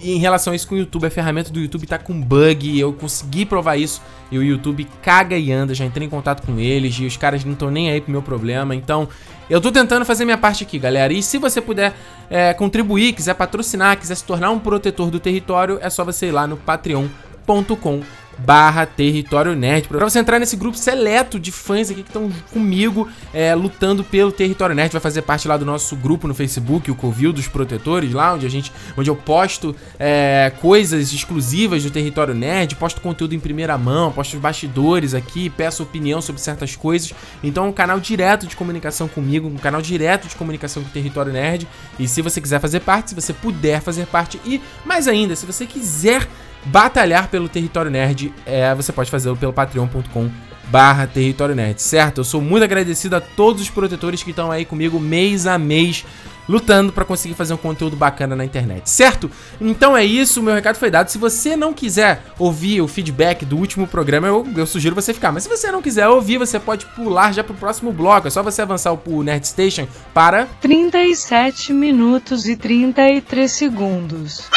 em 0.02 0.18
relação 0.18 0.52
a 0.52 0.56
isso 0.56 0.66
com 0.68 0.74
o 0.74 0.78
YouTube, 0.78 1.06
a 1.06 1.10
ferramenta 1.10 1.50
do 1.50 1.60
YouTube 1.60 1.86
tá 1.86 1.98
com 1.98 2.20
bug, 2.20 2.78
eu 2.78 2.92
consegui 2.92 3.44
provar 3.44 3.76
isso, 3.76 4.02
e 4.30 4.38
o 4.38 4.42
YouTube 4.42 4.86
caga 5.02 5.36
e 5.36 5.52
anda, 5.52 5.74
já 5.74 5.84
entrei 5.84 6.06
em 6.06 6.10
contato 6.10 6.44
com 6.44 6.58
eles, 6.58 6.94
e 6.98 7.04
os 7.04 7.16
caras 7.16 7.44
não 7.44 7.52
estão 7.52 7.70
nem 7.70 7.90
aí 7.90 8.00
pro 8.00 8.10
meu 8.10 8.22
problema, 8.22 8.74
então 8.74 9.08
eu 9.48 9.60
tô 9.60 9.70
tentando 9.70 10.04
fazer 10.04 10.24
minha 10.24 10.38
parte 10.38 10.64
aqui, 10.64 10.78
galera, 10.78 11.12
e 11.12 11.22
se 11.22 11.38
você 11.38 11.60
puder 11.60 11.94
é, 12.28 12.52
contribuir, 12.54 13.12
quiser 13.12 13.34
patrocinar, 13.34 13.98
quiser 13.98 14.14
se 14.14 14.24
tornar 14.24 14.50
um 14.50 14.58
protetor 14.58 15.10
do 15.10 15.20
território, 15.20 15.78
é 15.80 15.90
só 15.90 16.04
você 16.04 16.26
ir 16.26 16.32
lá 16.32 16.46
no 16.46 16.56
patreon.com 16.56 18.02
barra 18.38 18.84
Território 18.84 19.54
Nerd, 19.54 19.88
pra 19.88 20.08
você 20.08 20.18
entrar 20.18 20.38
nesse 20.38 20.56
grupo 20.56 20.76
seleto 20.76 21.38
de 21.38 21.50
fãs 21.50 21.90
aqui 21.90 22.02
que 22.02 22.08
estão 22.08 22.30
comigo 22.52 23.08
é, 23.32 23.54
lutando 23.54 24.04
pelo 24.04 24.30
Território 24.30 24.74
Nerd, 24.74 24.92
vai 24.92 25.00
fazer 25.00 25.22
parte 25.22 25.48
lá 25.48 25.56
do 25.56 25.64
nosso 25.64 25.96
grupo 25.96 26.28
no 26.28 26.34
Facebook, 26.34 26.90
o 26.90 26.94
Covil 26.94 27.32
dos 27.32 27.48
Protetores, 27.48 28.12
lá 28.12 28.34
onde 28.34 28.46
a 28.46 28.50
gente, 28.50 28.72
onde 28.96 29.08
eu 29.08 29.16
posto 29.16 29.74
é, 29.98 30.52
coisas 30.60 31.12
exclusivas 31.12 31.82
do 31.82 31.90
Território 31.90 32.34
Nerd, 32.34 32.74
posto 32.76 33.00
conteúdo 33.00 33.34
em 33.34 33.40
primeira 33.40 33.76
mão, 33.78 34.12
posto 34.12 34.34
os 34.34 34.40
bastidores 34.40 35.14
aqui, 35.14 35.48
peço 35.50 35.82
opinião 35.82 36.20
sobre 36.20 36.40
certas 36.40 36.76
coisas, 36.76 37.12
então 37.42 37.64
é 37.64 37.68
um 37.68 37.72
canal 37.72 37.98
direto 37.98 38.46
de 38.46 38.56
comunicação 38.56 39.08
comigo, 39.08 39.48
um 39.48 39.56
canal 39.56 39.80
direto 39.80 40.28
de 40.28 40.36
comunicação 40.36 40.82
com 40.82 40.88
o 40.88 40.92
Território 40.92 41.32
Nerd, 41.32 41.66
e 41.98 42.06
se 42.06 42.20
você 42.20 42.40
quiser 42.40 42.60
fazer 42.60 42.80
parte, 42.80 43.10
se 43.10 43.14
você 43.14 43.32
puder 43.32 43.80
fazer 43.80 44.06
parte, 44.06 44.40
e 44.44 44.60
mais 44.84 45.08
ainda, 45.08 45.34
se 45.34 45.46
você 45.46 45.66
quiser 45.66 46.26
batalhar 46.66 47.28
pelo 47.28 47.48
território 47.48 47.90
nerd, 47.90 48.32
é, 48.44 48.74
você 48.74 48.92
pode 48.92 49.10
fazê-lo 49.10 49.36
pelo 49.36 49.52
patreon.com 49.52 50.30
barra 50.68 51.06
território 51.06 51.54
nerd, 51.54 51.80
certo? 51.80 52.18
Eu 52.18 52.24
sou 52.24 52.40
muito 52.40 52.64
agradecido 52.64 53.16
a 53.16 53.20
todos 53.20 53.62
os 53.62 53.70
protetores 53.70 54.22
que 54.22 54.30
estão 54.30 54.50
aí 54.50 54.64
comigo 54.64 54.98
mês 54.98 55.46
a 55.46 55.58
mês 55.58 56.04
lutando 56.48 56.92
para 56.92 57.04
conseguir 57.04 57.34
fazer 57.34 57.54
um 57.54 57.56
conteúdo 57.56 57.96
bacana 57.96 58.36
na 58.36 58.44
internet, 58.44 58.88
certo? 58.88 59.30
Então 59.60 59.96
é 59.96 60.04
isso, 60.04 60.42
meu 60.42 60.54
recado 60.54 60.76
foi 60.76 60.90
dado. 60.90 61.08
Se 61.08 61.18
você 61.18 61.56
não 61.56 61.72
quiser 61.72 62.22
ouvir 62.38 62.80
o 62.80 62.88
feedback 62.88 63.44
do 63.44 63.56
último 63.56 63.86
programa, 63.86 64.28
eu, 64.28 64.46
eu 64.56 64.66
sugiro 64.66 64.94
você 64.94 65.12
ficar. 65.12 65.32
Mas 65.32 65.42
se 65.42 65.48
você 65.48 65.70
não 65.70 65.82
quiser 65.82 66.08
ouvir, 66.08 66.38
você 66.38 66.58
pode 66.58 66.86
pular 66.86 67.32
já 67.32 67.42
pro 67.42 67.54
próximo 67.54 67.92
bloco. 67.92 68.28
É 68.28 68.30
só 68.30 68.42
você 68.42 68.62
avançar 68.62 68.92
o 68.92 69.22
Nerd 69.22 69.46
Station 69.46 69.86
para 70.14 70.46
37 70.60 71.72
minutos 71.72 72.48
e 72.48 72.56
33 72.56 73.50
segundos. 73.50 74.48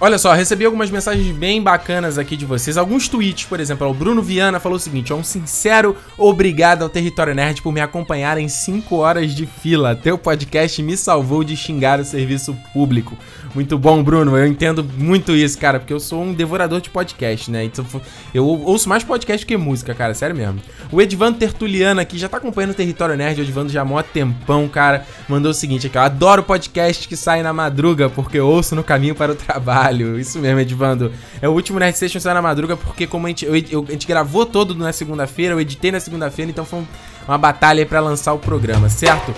Olha 0.00 0.18
só, 0.18 0.32
recebi 0.32 0.64
algumas 0.64 0.90
mensagens 0.90 1.34
bem 1.36 1.62
bacanas 1.62 2.18
aqui 2.18 2.36
de 2.36 2.44
vocês. 2.44 2.76
Alguns 2.76 3.08
tweets, 3.08 3.44
por 3.44 3.60
exemplo. 3.60 3.88
O 3.88 3.94
Bruno 3.94 4.20
Viana 4.20 4.58
falou 4.58 4.76
o 4.76 4.80
seguinte: 4.80 5.12
um 5.12 5.22
sincero 5.22 5.96
obrigado 6.18 6.82
ao 6.82 6.88
Território 6.88 7.34
Nerd 7.34 7.62
por 7.62 7.72
me 7.72 7.80
acompanhar 7.80 8.36
em 8.38 8.48
5 8.48 8.96
horas 8.96 9.34
de 9.34 9.46
fila. 9.46 9.94
Teu 9.94 10.18
podcast 10.18 10.82
me 10.82 10.96
salvou 10.96 11.44
de 11.44 11.56
xingar 11.56 12.00
o 12.00 12.04
serviço 12.04 12.56
público. 12.72 13.16
Muito 13.54 13.78
bom, 13.78 14.02
Bruno. 14.02 14.36
Eu 14.36 14.46
entendo 14.46 14.82
muito 14.96 15.32
isso, 15.32 15.58
cara, 15.58 15.78
porque 15.78 15.92
eu 15.92 16.00
sou 16.00 16.22
um 16.22 16.32
devorador 16.32 16.80
de 16.80 16.90
podcast, 16.90 17.50
né? 17.50 17.64
Então, 17.64 17.84
eu 18.32 18.46
ouço 18.46 18.88
mais 18.88 19.04
podcast 19.04 19.44
que 19.44 19.56
música, 19.56 19.94
cara, 19.94 20.14
sério 20.14 20.34
mesmo. 20.34 20.60
O 20.90 21.00
Edvando 21.00 21.38
Tertuliano 21.38 22.00
aqui 22.00 22.18
já 22.18 22.28
tá 22.28 22.38
acompanhando 22.38 22.70
o 22.70 22.74
Território 22.74 23.16
Nerd. 23.16 23.40
O 23.40 23.44
Edvando 23.44 23.70
já 23.70 23.82
há 23.82 23.84
mó 23.84 24.02
tempão, 24.02 24.68
cara. 24.68 25.06
Mandou 25.28 25.50
o 25.50 25.54
seguinte 25.54 25.86
aqui: 25.86 25.96
eu 25.96 26.02
adoro 26.02 26.42
podcast 26.42 27.06
que 27.06 27.16
sai 27.16 27.42
na 27.42 27.52
madruga, 27.52 28.08
porque 28.08 28.38
eu 28.38 28.48
ouço 28.48 28.74
no 28.74 28.82
caminho 28.82 29.14
para 29.14 29.32
o 29.32 29.34
trabalho. 29.34 29.71
Isso 30.18 30.38
mesmo, 30.38 30.60
Edvando. 30.60 31.12
É 31.40 31.48
o 31.48 31.52
último 31.52 31.78
Nerd 31.78 31.96
Station 31.96 32.20
sai 32.20 32.34
na 32.34 32.42
madruga, 32.42 32.76
porque 32.76 33.06
como 33.06 33.26
a 33.26 33.30
gente, 33.30 33.44
eu, 33.44 33.56
eu, 33.56 33.84
a 33.88 33.92
gente 33.92 34.06
gravou 34.06 34.44
todo 34.44 34.74
na 34.74 34.92
segunda-feira, 34.92 35.54
eu 35.54 35.60
editei 35.60 35.90
na 35.90 36.00
segunda-feira, 36.00 36.50
então 36.50 36.64
foi 36.64 36.82
uma 37.26 37.38
batalha 37.38 37.86
pra 37.86 38.00
lançar 38.00 38.32
o 38.32 38.38
programa, 38.38 38.88
certo? 38.88 39.32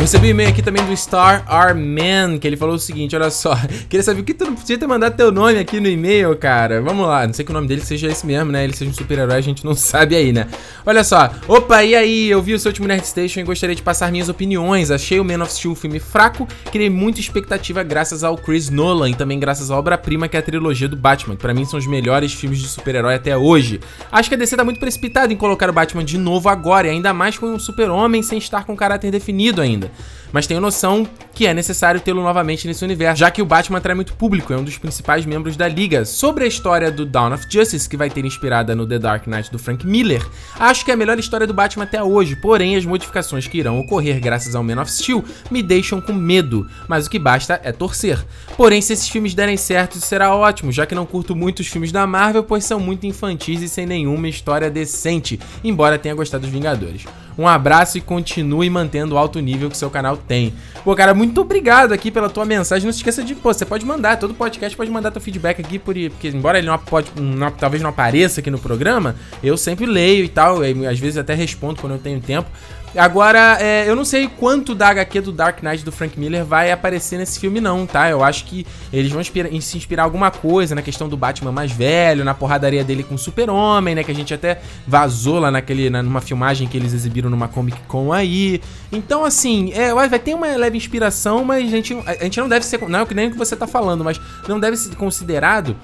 Eu 0.00 0.04
recebi 0.04 0.28
um 0.28 0.30
e-mail 0.30 0.48
aqui 0.48 0.62
também 0.62 0.82
do 0.82 0.96
Star 0.96 1.44
R 1.46 1.74
Man, 1.74 2.38
que 2.38 2.46
ele 2.46 2.56
falou 2.56 2.76
o 2.76 2.78
seguinte, 2.78 3.14
olha 3.14 3.30
só. 3.30 3.54
Queria 3.86 4.02
saber 4.02 4.22
o 4.22 4.24
que 4.24 4.32
tu 4.32 4.46
não 4.46 4.54
podia 4.54 4.78
ter 4.78 4.86
mandado 4.86 5.14
teu 5.14 5.30
nome 5.30 5.58
aqui 5.58 5.78
no 5.78 5.86
e-mail, 5.86 6.34
cara. 6.36 6.80
Vamos 6.80 7.06
lá, 7.06 7.26
não 7.26 7.34
sei 7.34 7.44
que 7.44 7.50
o 7.50 7.52
nome 7.52 7.68
dele 7.68 7.82
seja 7.82 8.08
esse 8.08 8.26
mesmo, 8.26 8.50
né? 8.50 8.64
Ele 8.64 8.72
seja 8.72 8.90
um 8.90 8.94
super-herói, 8.94 9.36
a 9.36 9.42
gente 9.42 9.62
não 9.62 9.74
sabe 9.76 10.16
aí, 10.16 10.32
né? 10.32 10.48
Olha 10.86 11.04
só. 11.04 11.30
Opa, 11.46 11.84
e 11.84 11.94
aí? 11.94 12.30
Eu 12.30 12.40
vi 12.40 12.54
o 12.54 12.58
seu 12.58 12.70
último 12.70 12.88
Nerd 12.88 13.06
Station 13.06 13.40
e 13.40 13.42
gostaria 13.42 13.76
de 13.76 13.82
passar 13.82 14.10
minhas 14.10 14.30
opiniões. 14.30 14.90
Achei 14.90 15.20
o 15.20 15.24
Man 15.24 15.42
of 15.42 15.52
Steel 15.52 15.72
um 15.72 15.74
filme 15.74 16.00
fraco, 16.00 16.48
criei 16.72 16.88
muita 16.88 17.20
expectativa 17.20 17.82
graças 17.82 18.24
ao 18.24 18.38
Chris 18.38 18.70
Nolan 18.70 19.10
e 19.10 19.14
também 19.14 19.38
graças 19.38 19.70
à 19.70 19.76
obra-prima 19.76 20.28
que 20.28 20.36
é 20.36 20.40
a 20.40 20.42
trilogia 20.42 20.88
do 20.88 20.96
Batman, 20.96 21.36
que 21.36 21.42
pra 21.42 21.52
mim 21.52 21.66
são 21.66 21.78
os 21.78 21.86
melhores 21.86 22.32
filmes 22.32 22.58
de 22.58 22.68
super-herói 22.68 23.16
até 23.16 23.36
hoje. 23.36 23.78
Acho 24.10 24.30
que 24.30 24.34
a 24.34 24.38
DC 24.38 24.56
tá 24.56 24.64
muito 24.64 24.80
precipitada 24.80 25.30
em 25.30 25.36
colocar 25.36 25.68
o 25.68 25.74
Batman 25.74 26.02
de 26.02 26.16
novo 26.16 26.48
agora, 26.48 26.86
e 26.86 26.90
ainda 26.90 27.12
mais 27.12 27.36
com 27.36 27.48
um 27.48 27.58
super-homem 27.58 28.22
sem 28.22 28.38
estar 28.38 28.64
com 28.64 28.74
caráter 28.74 29.10
definido 29.10 29.60
ainda 29.60 29.89
mas 30.32 30.46
tenho 30.46 30.60
noção 30.60 31.06
que 31.32 31.46
é 31.46 31.54
necessário 31.54 32.00
tê-lo 32.00 32.22
novamente 32.22 32.66
nesse 32.66 32.84
universo, 32.84 33.20
já 33.20 33.30
que 33.30 33.40
o 33.40 33.46
Batman 33.46 33.78
atrai 33.78 33.94
muito 33.94 34.12
público, 34.14 34.52
é 34.52 34.56
um 34.56 34.64
dos 34.64 34.76
principais 34.76 35.24
membros 35.24 35.56
da 35.56 35.66
liga. 35.66 36.04
Sobre 36.04 36.44
a 36.44 36.46
história 36.46 36.90
do 36.90 37.06
Dawn 37.06 37.32
of 37.32 37.46
Justice, 37.48 37.88
que 37.88 37.96
vai 37.96 38.10
ter 38.10 38.24
inspirada 38.24 38.74
no 38.74 38.86
The 38.86 38.98
Dark 38.98 39.26
Knight 39.26 39.50
do 39.50 39.58
Frank 39.58 39.86
Miller, 39.86 40.24
acho 40.58 40.84
que 40.84 40.90
é 40.90 40.94
a 40.94 40.96
melhor 40.96 41.18
história 41.18 41.46
do 41.46 41.54
Batman 41.54 41.84
até 41.84 42.02
hoje, 42.02 42.36
porém 42.36 42.76
as 42.76 42.84
modificações 42.84 43.46
que 43.46 43.58
irão 43.58 43.80
ocorrer 43.80 44.20
graças 44.20 44.54
ao 44.54 44.62
Man 44.62 44.80
of 44.80 44.92
Steel 44.92 45.24
me 45.50 45.62
deixam 45.62 46.00
com 46.00 46.12
medo, 46.12 46.68
mas 46.86 47.06
o 47.06 47.10
que 47.10 47.18
basta 47.18 47.60
é 47.64 47.72
torcer. 47.72 48.24
Porém, 48.56 48.82
se 48.82 48.92
esses 48.92 49.08
filmes 49.08 49.34
derem 49.34 49.56
certo, 49.56 49.98
será 49.98 50.34
ótimo, 50.34 50.70
já 50.70 50.84
que 50.84 50.94
não 50.94 51.06
curto 51.06 51.34
muito 51.34 51.60
os 51.60 51.68
filmes 51.68 51.90
da 51.90 52.06
Marvel, 52.06 52.44
pois 52.44 52.64
são 52.64 52.78
muito 52.78 53.06
infantis 53.06 53.62
e 53.62 53.68
sem 53.68 53.86
nenhuma 53.86 54.28
história 54.28 54.70
decente, 54.70 55.40
embora 55.64 55.98
tenha 55.98 56.14
gostado 56.14 56.42
dos 56.42 56.52
Vingadores. 56.52 57.04
Um 57.38 57.48
abraço 57.48 57.96
e 57.96 58.02
continue 58.02 58.68
mantendo 58.68 59.14
o 59.14 59.18
alto 59.18 59.40
nível 59.40 59.70
que 59.70 59.76
seu 59.80 59.90
canal 59.90 60.16
tem. 60.16 60.54
Pô, 60.84 60.94
cara, 60.94 61.12
muito 61.12 61.40
obrigado 61.40 61.92
aqui 61.92 62.10
pela 62.10 62.30
tua 62.30 62.44
mensagem. 62.44 62.86
Não 62.86 62.92
se 62.92 62.98
esqueça 62.98 63.22
de, 63.22 63.34
pô, 63.34 63.52
você 63.52 63.64
pode 63.64 63.84
mandar, 63.84 64.18
todo 64.18 64.34
podcast 64.34 64.76
pode 64.76 64.90
mandar 64.90 65.10
teu 65.10 65.20
feedback 65.20 65.60
aqui, 65.60 65.78
por, 65.78 65.94
porque 65.94 66.28
embora 66.28 66.58
ele 66.58 66.66
não, 66.66 66.78
pode, 66.78 67.10
não, 67.20 67.50
talvez 67.50 67.82
não 67.82 67.90
apareça 67.90 68.40
aqui 68.40 68.50
no 68.50 68.58
programa, 68.58 69.16
eu 69.42 69.56
sempre 69.56 69.86
leio 69.86 70.24
e 70.24 70.28
tal, 70.28 70.64
e 70.64 70.86
às 70.86 70.98
vezes 70.98 71.18
até 71.18 71.34
respondo 71.34 71.80
quando 71.80 71.94
eu 71.94 71.98
tenho 71.98 72.20
tempo. 72.20 72.48
Agora, 72.96 73.56
é, 73.60 73.88
eu 73.88 73.94
não 73.94 74.04
sei 74.04 74.28
quanto 74.28 74.74
da 74.74 74.88
HQ 74.88 75.20
do 75.20 75.32
Dark 75.32 75.62
Knight 75.62 75.84
do 75.84 75.92
Frank 75.92 76.18
Miller 76.18 76.44
vai 76.44 76.72
aparecer 76.72 77.18
nesse 77.18 77.38
filme, 77.38 77.60
não, 77.60 77.86
tá? 77.86 78.10
Eu 78.10 78.24
acho 78.24 78.44
que 78.44 78.66
eles 78.92 79.12
vão 79.12 79.22
se 79.22 79.76
inspirar 79.76 80.02
alguma 80.02 80.30
coisa 80.30 80.74
na 80.74 80.82
questão 80.82 81.08
do 81.08 81.16
Batman 81.16 81.52
mais 81.52 81.70
velho, 81.70 82.24
na 82.24 82.34
porradaria 82.34 82.82
dele 82.82 83.04
com 83.04 83.14
o 83.14 83.18
Super-Homem, 83.18 83.94
né? 83.94 84.02
Que 84.02 84.10
a 84.10 84.14
gente 84.14 84.34
até 84.34 84.60
vazou 84.86 85.38
lá 85.38 85.50
naquele, 85.50 85.88
na, 85.88 86.02
numa 86.02 86.20
filmagem 86.20 86.66
que 86.66 86.76
eles 86.76 86.92
exibiram 86.92 87.30
numa 87.30 87.46
Comic 87.46 87.80
Con 87.86 88.12
aí. 88.12 88.60
Então, 88.90 89.24
assim, 89.24 89.72
é, 89.72 89.94
vai 89.94 90.18
ter 90.18 90.34
uma 90.34 90.48
leve 90.56 90.76
inspiração, 90.76 91.44
mas 91.44 91.64
a 91.64 91.70
gente, 91.70 91.96
a 92.04 92.24
gente 92.24 92.40
não 92.40 92.48
deve 92.48 92.66
ser. 92.66 92.80
Não 92.88 93.00
é 93.00 93.06
nem 93.14 93.28
o 93.28 93.30
que 93.30 93.38
você 93.38 93.54
tá 93.54 93.68
falando, 93.68 94.02
mas 94.02 94.20
não 94.48 94.58
deve 94.58 94.76
ser 94.76 94.96
considerado 94.96 95.76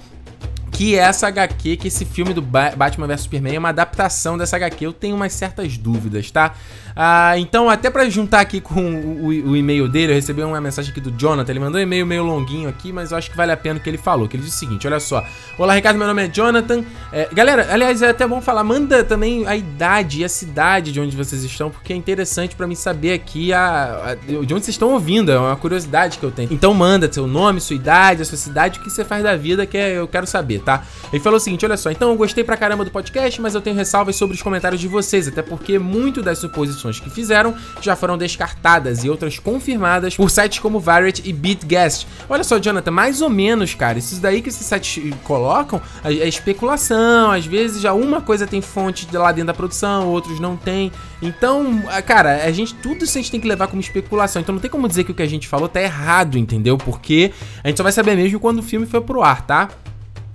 que 0.76 0.94
essa 0.94 1.28
HQ, 1.28 1.78
que 1.78 1.88
esse 1.88 2.04
filme 2.04 2.34
do 2.34 2.42
Batman 2.42 3.06
vs 3.06 3.22
Superman 3.22 3.54
é 3.54 3.58
uma 3.58 3.70
adaptação 3.70 4.36
dessa 4.36 4.56
HQ. 4.56 4.84
Eu 4.84 4.92
tenho 4.92 5.16
umas 5.16 5.32
certas 5.32 5.78
dúvidas, 5.78 6.30
tá? 6.30 6.54
Ah, 6.98 7.38
então, 7.38 7.68
até 7.68 7.90
para 7.90 8.08
juntar 8.08 8.40
aqui 8.40 8.58
com 8.58 8.80
o, 8.80 9.24
o, 9.24 9.50
o, 9.50 9.56
e-mail 9.56 9.86
dele, 9.86 10.12
eu 10.12 10.16
recebi 10.16 10.42
uma 10.42 10.60
mensagem 10.62 10.90
aqui 10.90 11.00
do 11.00 11.10
Jonathan. 11.10 11.52
Ele 11.52 11.60
mandou 11.60 11.78
um 11.78 11.82
e-mail 11.82 12.06
meio 12.06 12.22
longuinho 12.22 12.70
aqui, 12.70 12.90
mas 12.90 13.10
eu 13.10 13.18
acho 13.18 13.30
que 13.30 13.36
vale 13.36 13.52
a 13.52 13.56
pena 13.56 13.78
o 13.78 13.82
que 13.82 13.90
ele 13.90 13.98
falou. 13.98 14.26
Que 14.26 14.36
ele 14.36 14.44
disse 14.44 14.56
o 14.56 14.58
seguinte: 14.58 14.86
olha 14.86 14.98
só. 14.98 15.22
Olá, 15.58 15.74
Ricardo, 15.74 15.98
meu 15.98 16.06
nome 16.06 16.24
é 16.24 16.28
Jonathan. 16.28 16.82
É, 17.12 17.28
galera, 17.32 17.68
aliás, 17.70 18.00
é 18.00 18.08
até 18.08 18.26
bom 18.26 18.40
falar, 18.40 18.64
manda 18.64 19.04
também 19.04 19.46
a 19.46 19.54
idade 19.54 20.20
e 20.20 20.24
a 20.24 20.28
cidade 20.28 20.90
de 20.90 20.98
onde 20.98 21.14
vocês 21.14 21.44
estão, 21.44 21.70
porque 21.70 21.92
é 21.92 21.96
interessante 21.96 22.56
para 22.56 22.66
mim 22.66 22.74
saber 22.74 23.12
aqui 23.12 23.52
a, 23.52 24.12
a, 24.12 24.14
de 24.14 24.36
onde 24.36 24.64
vocês 24.64 24.68
estão 24.68 24.90
ouvindo. 24.92 25.30
É 25.30 25.38
uma 25.38 25.56
curiosidade 25.56 26.18
que 26.18 26.24
eu 26.24 26.30
tenho. 26.30 26.50
Então, 26.50 26.72
manda 26.72 27.12
seu 27.12 27.26
nome, 27.26 27.60
sua 27.60 27.76
idade, 27.76 28.22
a 28.22 28.24
sua 28.24 28.38
cidade, 28.38 28.78
o 28.78 28.82
que 28.82 28.88
você 28.88 29.04
faz 29.04 29.22
da 29.22 29.36
vida, 29.36 29.66
que 29.66 29.76
é, 29.76 29.98
eu 29.98 30.08
quero 30.08 30.26
saber, 30.26 30.60
tá? 30.66 30.82
Ele 31.12 31.22
falou 31.22 31.38
o 31.38 31.40
seguinte: 31.40 31.64
olha 31.64 31.76
só, 31.76 31.90
então 31.90 32.10
eu 32.10 32.16
gostei 32.16 32.42
pra 32.42 32.56
caramba 32.56 32.84
do 32.84 32.90
podcast, 32.90 33.40
mas 33.40 33.54
eu 33.54 33.60
tenho 33.60 33.76
ressalvas 33.76 34.16
sobre 34.16 34.34
os 34.34 34.42
comentários 34.42 34.80
de 34.80 34.88
vocês, 34.88 35.28
até 35.28 35.40
porque 35.40 35.78
muito 35.78 36.22
das 36.22 36.38
suposições 36.38 36.98
que 36.98 37.08
fizeram 37.08 37.54
já 37.80 37.94
foram 37.94 38.18
descartadas 38.18 39.04
e 39.04 39.08
outras 39.08 39.38
confirmadas 39.38 40.16
por 40.16 40.28
sites 40.28 40.58
como 40.58 40.80
Variety 40.80 41.22
e 41.24 41.32
BeatGuest. 41.32 42.06
Olha 42.28 42.42
só, 42.42 42.58
Jonathan, 42.58 42.90
mais 42.90 43.22
ou 43.22 43.30
menos, 43.30 43.74
cara, 43.74 43.98
isso 43.98 44.20
daí 44.20 44.42
que 44.42 44.48
esses 44.48 44.66
sites 44.66 45.14
colocam 45.22 45.80
é 46.04 46.26
especulação, 46.26 47.30
às 47.30 47.46
vezes 47.46 47.80
já 47.80 47.92
uma 47.92 48.20
coisa 48.20 48.46
tem 48.46 48.60
fonte 48.60 49.06
de 49.06 49.16
lá 49.16 49.30
dentro 49.30 49.46
da 49.46 49.54
produção, 49.54 50.08
outros 50.08 50.40
não 50.40 50.56
tem. 50.56 50.90
Então, 51.22 51.82
cara, 52.04 52.44
a 52.44 52.50
gente 52.50 52.74
tudo 52.74 53.04
isso 53.04 53.16
a 53.16 53.20
gente 53.20 53.30
tem 53.30 53.40
que 53.40 53.48
levar 53.48 53.68
como 53.68 53.80
especulação. 53.80 54.42
Então 54.42 54.54
não 54.54 54.60
tem 54.60 54.70
como 54.70 54.88
dizer 54.88 55.04
que 55.04 55.12
o 55.12 55.14
que 55.14 55.22
a 55.22 55.28
gente 55.28 55.46
falou 55.46 55.68
tá 55.68 55.80
errado, 55.80 56.36
entendeu? 56.36 56.76
Porque 56.76 57.32
a 57.62 57.68
gente 57.68 57.76
só 57.76 57.82
vai 57.82 57.92
saber 57.92 58.16
mesmo 58.16 58.40
quando 58.40 58.58
o 58.58 58.62
filme 58.62 58.86
for 58.86 59.02
pro 59.02 59.22
ar, 59.22 59.42
tá? 59.42 59.68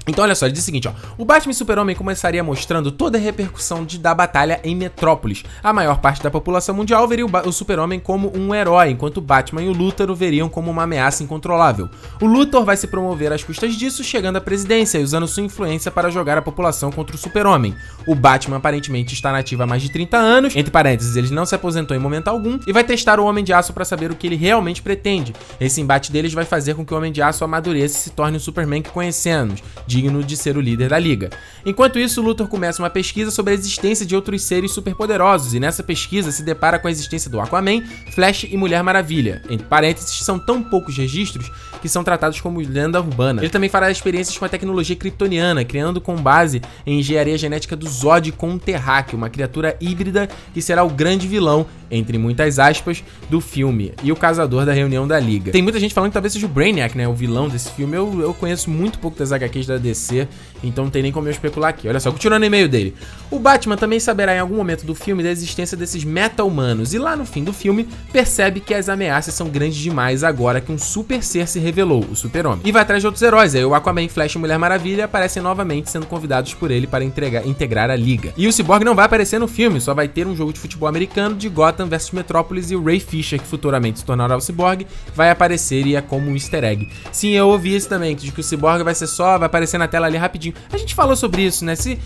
Então 0.07 0.23
olha 0.23 0.33
só, 0.33 0.45
ele 0.45 0.53
diz 0.53 0.63
o 0.63 0.65
seguinte, 0.65 0.87
ó. 0.87 0.93
O 1.17 1.23
Batman 1.23 1.51
e 1.51 1.55
Super-Homem 1.55 1.95
começaria 1.95 2.43
mostrando 2.43 2.91
toda 2.91 3.17
a 3.17 3.21
repercussão 3.21 3.85
de, 3.85 3.99
da 3.99 4.15
batalha 4.15 4.59
em 4.63 4.75
Metrópolis. 4.75 5.43
A 5.63 5.71
maior 5.71 5.99
parte 5.99 6.23
da 6.23 6.31
população 6.31 6.73
mundial 6.73 7.07
veria 7.07 7.25
o, 7.25 7.29
o 7.45 7.51
Super-Homem 7.51 7.99
como 7.99 8.35
um 8.35 8.53
herói, 8.53 8.89
enquanto 8.89 9.17
o 9.17 9.21
Batman 9.21 9.61
e 9.61 9.69
o 9.69 9.73
Luthor 9.73 10.09
o 10.09 10.15
veriam 10.15 10.49
como 10.49 10.71
uma 10.71 10.83
ameaça 10.83 11.23
incontrolável. 11.23 11.87
O 12.19 12.25
Luthor 12.25 12.65
vai 12.65 12.77
se 12.77 12.87
promover 12.87 13.31
às 13.31 13.43
custas 13.43 13.75
disso, 13.75 14.03
chegando 14.03 14.37
à 14.37 14.41
presidência 14.41 14.97
e 14.97 15.03
usando 15.03 15.27
sua 15.27 15.43
influência 15.43 15.91
para 15.91 16.09
jogar 16.09 16.37
a 16.37 16.41
população 16.41 16.91
contra 16.91 17.15
o 17.15 17.19
Super-Homem. 17.19 17.75
O 18.07 18.15
Batman 18.15 18.57
aparentemente 18.57 19.13
está 19.13 19.31
nativo 19.31 19.61
há 19.61 19.67
mais 19.67 19.83
de 19.83 19.91
30 19.91 20.17
anos, 20.17 20.55
entre 20.55 20.71
parênteses, 20.71 21.15
ele 21.15 21.29
não 21.29 21.45
se 21.45 21.53
aposentou 21.53 21.95
em 21.95 21.99
momento 21.99 22.27
algum, 22.27 22.59
e 22.65 22.73
vai 22.73 22.83
testar 22.83 23.19
o 23.19 23.25
Homem 23.25 23.43
de 23.43 23.53
Aço 23.53 23.71
para 23.71 23.85
saber 23.85 24.09
o 24.09 24.15
que 24.15 24.25
ele 24.25 24.35
realmente 24.35 24.81
pretende. 24.81 25.33
Esse 25.59 25.79
embate 25.79 26.11
deles 26.11 26.33
vai 26.33 26.45
fazer 26.45 26.73
com 26.73 26.83
que 26.83 26.93
o 26.93 26.97
Homem 26.97 27.11
de 27.11 27.21
Aço 27.21 27.43
amadureça 27.43 27.97
e 27.97 27.99
se 27.99 28.09
torne 28.09 28.37
o 28.37 28.39
Superman 28.39 28.81
que 28.81 28.89
conhecemos 28.89 29.61
digno 30.01 30.23
de 30.23 30.35
ser 30.35 30.57
o 30.57 30.61
líder 30.61 30.89
da 30.89 30.99
liga. 30.99 31.29
Enquanto 31.65 31.99
isso, 31.99 32.21
Luthor 32.21 32.47
começa 32.47 32.81
uma 32.81 32.89
pesquisa 32.89 33.29
sobre 33.29 33.51
a 33.51 33.53
existência 33.53 34.05
de 34.05 34.15
outros 34.15 34.41
seres 34.41 34.71
superpoderosos, 34.71 35.53
e 35.53 35.59
nessa 35.59 35.83
pesquisa 35.83 36.31
se 36.31 36.43
depara 36.43 36.79
com 36.79 36.87
a 36.87 36.91
existência 36.91 37.29
do 37.29 37.39
Aquaman, 37.39 37.83
Flash 38.13 38.45
e 38.49 38.57
Mulher 38.57 38.83
Maravilha. 38.83 39.41
Entre 39.49 39.65
parênteses, 39.67 40.23
são 40.23 40.39
tão 40.39 40.63
poucos 40.63 40.97
registros 40.97 41.51
que 41.81 41.89
são 41.89 42.03
tratados 42.03 42.41
como 42.41 42.59
lenda 42.59 42.99
urbana. 42.99 43.41
Ele 43.41 43.49
também 43.49 43.69
fará 43.69 43.91
experiências 43.91 44.37
com 44.37 44.45
a 44.45 44.49
tecnologia 44.49 44.95
kryptoniana, 44.95 45.63
criando 45.63 46.01
com 46.01 46.15
base 46.15 46.61
em 46.85 46.99
engenharia 46.99 47.37
genética 47.37 47.75
do 47.75 47.87
Zod 47.87 48.31
com 48.31 48.49
um 48.49 48.57
terráqueo, 48.57 49.17
uma 49.17 49.29
criatura 49.29 49.75
híbrida 49.79 50.29
que 50.53 50.61
será 50.61 50.83
o 50.83 50.89
grande 50.89 51.27
vilão, 51.27 51.65
entre 51.91 52.17
muitas 52.17 52.57
aspas, 52.57 53.03
do 53.29 53.41
filme, 53.41 53.93
e 54.01 54.11
o 54.11 54.15
casador 54.15 54.65
da 54.65 54.73
reunião 54.73 55.07
da 55.07 55.19
Liga. 55.19 55.51
Tem 55.51 55.61
muita 55.61 55.79
gente 55.79 55.93
falando 55.93 56.09
que 56.09 56.13
talvez 56.13 56.33
seja 56.33 56.45
o 56.45 56.49
Brainiac, 56.49 56.97
né, 56.97 57.07
o 57.07 57.13
vilão 57.13 57.49
desse 57.49 57.69
filme. 57.71 57.95
Eu, 57.97 58.21
eu 58.21 58.33
conheço 58.33 58.69
muito 58.69 58.97
pouco 58.99 59.17
das 59.17 59.31
HQs 59.31 59.67
da 59.67 59.77
DC, 59.77 60.27
então 60.63 60.85
não 60.85 60.91
tem 60.91 61.03
nem 61.03 61.11
como 61.11 61.27
eu 61.27 61.31
especular 61.31 61.69
aqui. 61.69 61.87
Olha 61.87 61.99
só, 61.99 62.11
continuando 62.11 62.43
o 62.43 62.47
e-mail 62.47 62.69
dele. 62.69 62.95
O 63.29 63.37
Batman 63.37 63.75
também 63.75 63.99
saberá 63.99 64.35
em 64.35 64.39
algum 64.39 64.55
momento 64.55 64.85
do 64.85 64.95
filme 64.95 65.21
da 65.21 65.29
existência 65.29 65.75
desses 65.75 66.03
meta-humanos, 66.03 66.93
e 66.93 66.97
lá 66.97 67.15
no 67.15 67.25
fim 67.25 67.43
do 67.43 67.53
filme 67.53 67.87
percebe 68.11 68.59
que 68.59 68.73
as 68.73 68.89
ameaças 68.89 69.33
são 69.33 69.49
grandes 69.49 69.77
demais 69.77 70.23
agora 70.23 70.61
que 70.61 70.71
um 70.71 70.77
super 70.77 71.23
ser 71.23 71.47
se 71.47 71.59
revelou, 71.59 72.05
o 72.09 72.15
Super-Homem. 72.15 72.61
E 72.63 72.71
vai 72.71 72.81
atrás 72.81 73.01
de 73.01 73.07
outros 73.07 73.21
heróis, 73.21 73.55
aí 73.55 73.65
o 73.65 73.75
Aquaman, 73.75 74.07
Flash 74.07 74.35
e 74.35 74.37
Mulher 74.37 74.57
Maravilha 74.57 75.05
aparecem 75.05 75.41
novamente 75.41 75.89
sendo 75.89 76.05
convidados 76.05 76.53
por 76.53 76.71
ele 76.71 76.87
para 76.87 77.03
entregar, 77.03 77.45
integrar 77.45 77.89
a 77.89 77.95
liga. 77.95 78.33
E 78.37 78.47
o 78.47 78.53
Cyborg 78.53 78.83
não 78.83 78.95
vai 78.95 79.05
aparecer 79.05 79.39
no 79.39 79.47
filme, 79.47 79.81
só 79.81 79.93
vai 79.93 80.07
ter 80.07 80.27
um 80.27 80.35
jogo 80.35 80.53
de 80.53 80.59
futebol 80.59 80.87
americano 80.87 81.35
de 81.35 81.49
Gotham 81.49 81.80
vs 81.87 82.11
Metrópolis 82.11 82.71
e 82.71 82.75
o 82.75 82.83
Ray 82.83 82.99
Fisher, 82.99 83.39
que 83.39 83.47
futuramente 83.47 83.99
se 83.99 84.05
tornará 84.05 84.35
o 84.35 84.41
Cyborg, 84.41 84.85
vai 85.15 85.29
aparecer 85.29 85.85
e 85.85 85.95
é 85.95 86.01
como 86.01 86.29
um 86.29 86.33
easter 86.33 86.63
egg. 86.63 86.89
Sim, 87.11 87.31
eu 87.31 87.47
ouvi 87.47 87.75
isso 87.75 87.89
também, 87.89 88.15
de 88.15 88.31
que 88.31 88.39
o 88.39 88.43
Cyborg 88.43 88.83
vai 88.83 88.95
ser 88.95 89.07
só, 89.07 89.37
vai 89.37 89.47
aparecer 89.47 89.77
na 89.77 89.87
tela 89.87 90.07
ali 90.07 90.17
rapidinho. 90.17 90.55
A 90.71 90.77
gente 90.77 90.95
falou 90.95 91.15
sobre 91.15 91.43
isso, 91.43 91.63
né? 91.65 91.75
Se 91.75 91.99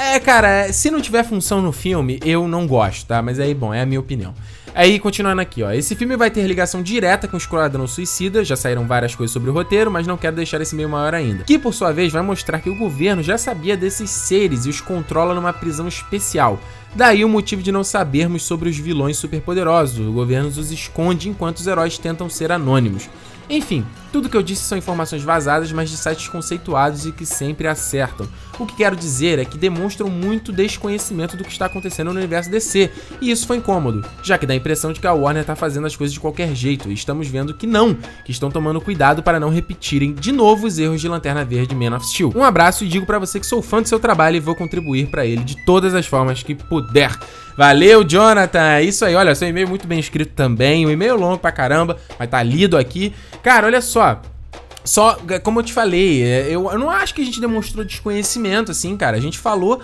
É, 0.00 0.18
cara, 0.20 0.72
se 0.72 0.90
não 0.90 1.00
tiver 1.00 1.24
função 1.24 1.60
no 1.60 1.72
filme, 1.72 2.20
eu 2.24 2.46
não 2.46 2.66
gosto, 2.66 3.06
tá? 3.06 3.20
Mas 3.20 3.40
aí, 3.40 3.54
bom, 3.54 3.74
é 3.74 3.82
a 3.82 3.86
minha 3.86 4.00
opinião. 4.00 4.34
Aí, 4.74 4.98
continuando 4.98 5.42
aqui, 5.42 5.62
ó. 5.62 5.70
Esse 5.70 5.94
filme 5.94 6.16
vai 6.16 6.30
ter 6.30 6.46
ligação 6.46 6.82
direta 6.82 7.28
com 7.28 7.34
o 7.34 7.38
Esquadrão 7.38 7.86
Suicida. 7.86 8.42
Já 8.42 8.56
saíram 8.56 8.86
várias 8.86 9.14
coisas 9.14 9.30
sobre 9.30 9.50
o 9.50 9.52
roteiro, 9.52 9.90
mas 9.90 10.06
não 10.06 10.16
quero 10.16 10.34
deixar 10.34 10.62
esse 10.62 10.74
meio 10.74 10.88
maior 10.88 11.14
ainda. 11.14 11.44
Que, 11.44 11.58
por 11.58 11.74
sua 11.74 11.92
vez, 11.92 12.10
vai 12.10 12.22
mostrar 12.22 12.58
que 12.58 12.70
o 12.70 12.74
governo 12.74 13.22
já 13.22 13.36
sabia 13.36 13.76
desses 13.76 14.08
seres 14.08 14.64
e 14.64 14.70
os 14.70 14.80
controla 14.80 15.34
numa 15.34 15.52
prisão 15.52 15.86
especial. 15.86 16.58
Daí 16.94 17.24
o 17.24 17.28
motivo 17.28 17.62
de 17.62 17.72
não 17.72 17.82
sabermos 17.82 18.42
sobre 18.42 18.68
os 18.68 18.76
vilões 18.76 19.16
superpoderosos. 19.16 20.06
O 20.06 20.12
governo 20.12 20.48
os 20.48 20.70
esconde 20.70 21.28
enquanto 21.28 21.58
os 21.58 21.66
heróis 21.66 21.96
tentam 21.96 22.28
ser 22.28 22.52
anônimos. 22.52 23.08
Enfim, 23.48 23.84
tudo 24.12 24.28
que 24.28 24.36
eu 24.36 24.42
disse 24.42 24.62
são 24.62 24.76
informações 24.76 25.22
vazadas, 25.22 25.72
mas 25.72 25.88
de 25.88 25.96
sites 25.96 26.28
conceituados 26.28 27.06
e 27.06 27.12
que 27.12 27.24
sempre 27.24 27.66
acertam. 27.66 28.28
O 28.58 28.66
que 28.66 28.76
quero 28.76 28.94
dizer 28.94 29.38
é 29.38 29.44
que 29.44 29.56
demonstram 29.56 30.08
muito 30.08 30.52
desconhecimento 30.52 31.36
do 31.36 31.42
que 31.42 31.50
está 31.50 31.66
acontecendo 31.66 32.12
no 32.12 32.18
universo 32.18 32.50
DC, 32.50 32.90
e 33.20 33.30
isso 33.30 33.46
foi 33.46 33.56
incômodo, 33.56 34.04
já 34.22 34.36
que 34.36 34.46
dá 34.46 34.52
a 34.52 34.56
impressão 34.56 34.92
de 34.92 35.00
que 35.00 35.06
a 35.06 35.12
Warner 35.12 35.40
está 35.40 35.56
fazendo 35.56 35.86
as 35.86 35.96
coisas 35.96 36.12
de 36.12 36.20
qualquer 36.20 36.54
jeito, 36.54 36.90
e 36.90 36.94
estamos 36.94 37.26
vendo 37.26 37.54
que 37.54 37.66
não, 37.66 37.94
que 38.24 38.30
estão 38.30 38.50
tomando 38.50 38.80
cuidado 38.80 39.22
para 39.22 39.40
não 39.40 39.48
repetirem 39.48 40.12
de 40.12 40.30
novo 40.30 40.66
os 40.66 40.78
erros 40.78 41.00
de 41.00 41.08
Lanterna 41.08 41.44
Verde 41.44 41.74
Man 41.74 41.96
of 41.96 42.06
Steel. 42.06 42.32
Um 42.36 42.44
abraço 42.44 42.84
e 42.84 42.88
digo 42.88 43.06
para 43.06 43.18
você 43.18 43.40
que 43.40 43.46
sou 43.46 43.62
fã 43.62 43.80
do 43.80 43.88
seu 43.88 43.98
trabalho 43.98 44.36
e 44.36 44.40
vou 44.40 44.54
contribuir 44.54 45.06
para 45.06 45.24
ele 45.24 45.42
de 45.42 45.56
todas 45.64 45.94
as 45.94 46.06
formas 46.06 46.42
que 46.42 46.54
puder. 46.54 47.18
Valeu, 47.56 48.04
Jonathan. 48.04 48.76
É 48.76 48.82
isso 48.82 49.04
aí. 49.04 49.14
Olha, 49.14 49.34
seu 49.34 49.48
e-mail 49.48 49.68
muito 49.68 49.86
bem 49.86 49.98
escrito 49.98 50.32
também. 50.34 50.86
Um 50.86 50.90
e-mail 50.90 51.16
longo 51.16 51.38
pra 51.38 51.52
caramba, 51.52 51.96
mas 52.18 52.28
tá 52.28 52.42
lido 52.42 52.76
aqui. 52.76 53.14
Cara, 53.42 53.66
olha 53.66 53.80
só. 53.80 54.20
Só, 54.84 55.16
como 55.44 55.60
eu 55.60 55.62
te 55.62 55.72
falei, 55.72 56.24
é, 56.24 56.46
eu, 56.48 56.68
eu 56.70 56.78
não 56.78 56.90
acho 56.90 57.14
que 57.14 57.22
a 57.22 57.24
gente 57.24 57.40
demonstrou 57.40 57.84
desconhecimento, 57.84 58.72
assim, 58.72 58.96
cara. 58.96 59.16
A 59.16 59.20
gente 59.20 59.38
falou 59.38 59.80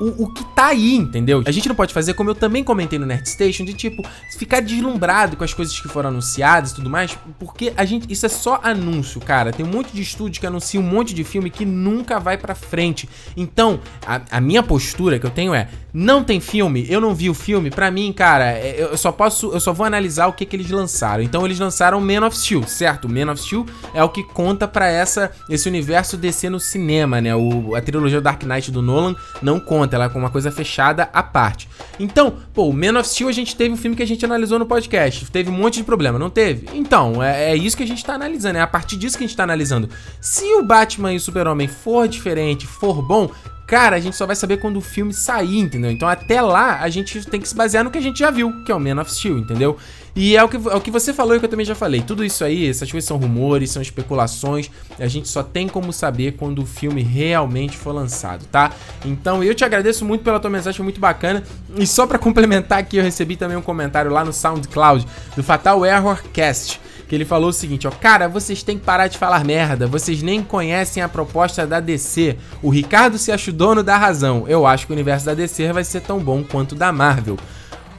o, 0.00 0.24
o 0.24 0.32
que 0.32 0.42
tá 0.54 0.68
aí, 0.68 0.96
entendeu? 0.96 1.42
A 1.46 1.50
gente 1.50 1.68
não 1.68 1.76
pode 1.76 1.92
fazer, 1.92 2.14
como 2.14 2.30
eu 2.30 2.34
também 2.34 2.64
comentei 2.64 2.98
no 2.98 3.04
Nerd 3.04 3.28
Station, 3.28 3.64
de 3.64 3.74
tipo, 3.74 4.02
ficar 4.36 4.60
deslumbrado 4.60 5.36
com 5.36 5.44
as 5.44 5.52
coisas 5.52 5.78
que 5.78 5.88
foram 5.88 6.08
anunciadas 6.08 6.70
e 6.70 6.74
tudo 6.76 6.88
mais, 6.88 7.16
porque 7.38 7.72
a 7.76 7.84
gente. 7.84 8.10
Isso 8.10 8.24
é 8.24 8.28
só 8.28 8.58
anúncio, 8.62 9.20
cara. 9.20 9.52
Tem 9.52 9.64
um 9.64 9.68
monte 9.68 9.92
de 9.92 10.00
estúdio 10.00 10.40
que 10.40 10.46
anuncia 10.46 10.80
um 10.80 10.82
monte 10.82 11.14
de 11.14 11.22
filme 11.22 11.50
que 11.50 11.64
nunca 11.64 12.18
vai 12.18 12.38
pra 12.38 12.54
frente. 12.54 13.08
Então, 13.36 13.80
a, 14.06 14.22
a 14.30 14.40
minha 14.40 14.62
postura 14.62 15.18
que 15.18 15.26
eu 15.26 15.30
tenho 15.30 15.52
é: 15.52 15.68
não 15.92 16.24
tem 16.24 16.40
filme, 16.40 16.86
eu 16.88 17.00
não 17.00 17.14
vi 17.14 17.28
o 17.28 17.34
filme, 17.34 17.70
pra 17.70 17.90
mim, 17.90 18.12
cara, 18.12 18.52
é, 18.52 18.76
eu 18.80 18.96
só 18.96 19.12
posso. 19.12 19.52
Eu 19.52 19.60
só 19.60 19.72
vou 19.72 19.84
analisar 19.84 20.26
o 20.28 20.32
que, 20.32 20.46
que 20.46 20.56
eles 20.56 20.70
lançaram. 20.70 21.22
Então, 21.22 21.44
eles 21.44 21.58
lançaram 21.58 22.00
Man 22.00 22.26
of 22.26 22.36
Steel, 22.36 22.62
certo? 22.66 23.08
Man 23.08 23.30
of 23.30 23.42
Steel 23.42 23.66
é 23.92 24.02
o 24.02 24.08
que 24.08 24.22
conta 24.22 24.66
para 24.66 24.88
essa 24.88 25.30
esse 25.48 25.68
universo 25.68 26.16
DC 26.16 26.48
no 26.48 26.58
cinema, 26.58 27.20
né? 27.20 27.34
O, 27.36 27.74
a 27.74 27.82
trilogia 27.82 28.20
Dark 28.20 28.42
Knight 28.44 28.70
do 28.70 28.80
Nolan 28.80 29.14
não 29.42 29.60
conta 29.60 29.89
ela 29.94 30.06
é 30.06 30.08
com 30.08 30.18
uma 30.18 30.30
coisa 30.30 30.50
fechada 30.50 31.08
à 31.12 31.22
parte. 31.22 31.68
Então, 31.98 32.34
pô, 32.52 32.68
o 32.68 32.72
Man 32.72 32.98
of 32.98 33.08
Steel 33.08 33.28
a 33.28 33.32
gente 33.32 33.56
teve 33.56 33.72
um 33.72 33.76
filme 33.76 33.96
que 33.96 34.02
a 34.02 34.06
gente 34.06 34.24
analisou 34.24 34.58
no 34.58 34.66
podcast, 34.66 35.30
teve 35.30 35.50
um 35.50 35.54
monte 35.54 35.76
de 35.76 35.84
problema, 35.84 36.18
não 36.18 36.30
teve? 36.30 36.68
Então, 36.74 37.22
é, 37.22 37.52
é 37.52 37.56
isso 37.56 37.76
que 37.76 37.82
a 37.82 37.86
gente 37.86 38.04
tá 38.04 38.14
analisando, 38.14 38.58
é 38.58 38.60
a 38.60 38.66
partir 38.66 38.96
disso 38.96 39.16
que 39.16 39.24
a 39.24 39.26
gente 39.26 39.36
tá 39.36 39.44
analisando. 39.44 39.88
Se 40.20 40.44
o 40.54 40.62
Batman 40.62 41.12
e 41.12 41.16
o 41.16 41.20
Super-Homem 41.20 41.68
for 41.68 42.08
diferente, 42.08 42.66
for 42.66 43.02
bom, 43.02 43.30
Cara, 43.70 43.94
a 43.94 44.00
gente 44.00 44.16
só 44.16 44.26
vai 44.26 44.34
saber 44.34 44.56
quando 44.56 44.78
o 44.78 44.80
filme 44.80 45.14
sair, 45.14 45.60
entendeu? 45.60 45.92
Então 45.92 46.08
até 46.08 46.42
lá 46.42 46.80
a 46.80 46.88
gente 46.88 47.24
tem 47.24 47.40
que 47.40 47.48
se 47.48 47.54
basear 47.54 47.84
no 47.84 47.90
que 47.92 47.98
a 47.98 48.00
gente 48.00 48.18
já 48.18 48.28
viu, 48.28 48.64
que 48.64 48.72
é 48.72 48.74
o 48.74 48.80
Man 48.80 49.00
of 49.00 49.14
Steel, 49.14 49.38
entendeu? 49.38 49.76
E 50.22 50.36
é 50.36 50.44
o 50.44 50.50
que, 50.50 50.56
é 50.56 50.74
o 50.74 50.80
que 50.82 50.90
você 50.90 51.14
falou 51.14 51.34
e 51.34 51.38
que 51.38 51.46
eu 51.46 51.48
também 51.48 51.64
já 51.64 51.74
falei. 51.74 52.02
Tudo 52.02 52.22
isso 52.22 52.44
aí, 52.44 52.68
essas 52.68 52.90
coisas 52.90 53.08
são 53.08 53.16
rumores, 53.16 53.70
são 53.70 53.80
especulações. 53.80 54.70
A 54.98 55.06
gente 55.06 55.26
só 55.30 55.42
tem 55.42 55.66
como 55.66 55.94
saber 55.94 56.32
quando 56.32 56.58
o 56.58 56.66
filme 56.66 57.02
realmente 57.02 57.74
for 57.74 57.92
lançado, 57.92 58.44
tá? 58.52 58.70
Então 59.02 59.42
eu 59.42 59.54
te 59.54 59.64
agradeço 59.64 60.04
muito 60.04 60.22
pela 60.22 60.38
tua 60.38 60.50
mensagem, 60.50 60.82
muito 60.82 61.00
bacana. 61.00 61.42
E 61.74 61.86
só 61.86 62.06
para 62.06 62.18
complementar 62.20 62.80
aqui, 62.80 62.98
eu 62.98 63.02
recebi 63.02 63.34
também 63.34 63.56
um 63.56 63.62
comentário 63.62 64.10
lá 64.10 64.22
no 64.22 64.30
SoundCloud 64.30 65.06
do 65.34 65.42
Fatal 65.42 65.86
Error 65.86 66.22
Cast 66.34 66.78
que 67.08 67.14
ele 67.16 67.24
falou 67.24 67.50
o 67.50 67.52
seguinte, 67.52 67.88
ó, 67.88 67.90
cara, 67.90 68.28
vocês 68.28 68.62
têm 68.62 68.78
que 68.78 68.84
parar 68.84 69.08
de 69.08 69.18
falar 69.18 69.44
merda, 69.44 69.84
vocês 69.84 70.22
nem 70.22 70.44
conhecem 70.44 71.02
a 71.02 71.08
proposta 71.08 71.66
da 71.66 71.80
DC. 71.80 72.36
O 72.62 72.70
Ricardo 72.70 73.18
se 73.18 73.32
acha 73.32 73.50
o 73.50 73.52
dono 73.52 73.82
da 73.82 73.96
razão. 73.96 74.44
Eu 74.46 74.64
acho 74.64 74.86
que 74.86 74.92
o 74.92 74.94
universo 74.94 75.26
da 75.26 75.34
DC 75.34 75.72
vai 75.72 75.82
ser 75.82 76.02
tão 76.02 76.20
bom 76.20 76.44
quanto 76.44 76.72
o 76.72 76.76
da 76.76 76.92
Marvel. 76.92 77.36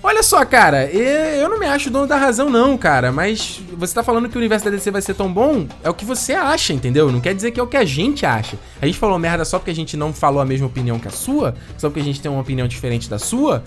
Olha 0.03 0.23
só, 0.23 0.43
cara, 0.43 0.85
eu 0.91 1.47
não 1.47 1.59
me 1.59 1.65
acho 1.67 1.91
dono 1.91 2.07
da 2.07 2.17
razão, 2.17 2.49
não, 2.49 2.75
cara. 2.75 3.11
Mas 3.11 3.61
você 3.73 3.93
tá 3.93 4.01
falando 4.01 4.27
que 4.27 4.35
o 4.35 4.39
universo 4.39 4.65
da 4.65 4.71
DC 4.71 4.89
vai 4.89 5.01
ser 5.01 5.13
tão 5.13 5.31
bom? 5.31 5.67
É 5.83 5.89
o 5.91 5.93
que 5.93 6.03
você 6.03 6.33
acha, 6.33 6.73
entendeu? 6.73 7.11
Não 7.11 7.21
quer 7.21 7.35
dizer 7.35 7.51
que 7.51 7.59
é 7.59 7.63
o 7.63 7.67
que 7.67 7.77
a 7.77 7.85
gente 7.85 8.25
acha. 8.25 8.57
A 8.81 8.87
gente 8.87 8.97
falou 8.97 9.19
merda 9.19 9.45
só 9.45 9.59
porque 9.59 9.69
a 9.69 9.75
gente 9.75 9.95
não 9.95 10.11
falou 10.11 10.41
a 10.41 10.45
mesma 10.45 10.65
opinião 10.65 10.97
que 10.97 11.07
a 11.07 11.11
sua? 11.11 11.53
Só 11.77 11.87
porque 11.87 11.99
a 11.99 12.03
gente 12.03 12.19
tem 12.19 12.31
uma 12.31 12.41
opinião 12.41 12.67
diferente 12.67 13.07
da 13.07 13.19
sua? 13.19 13.63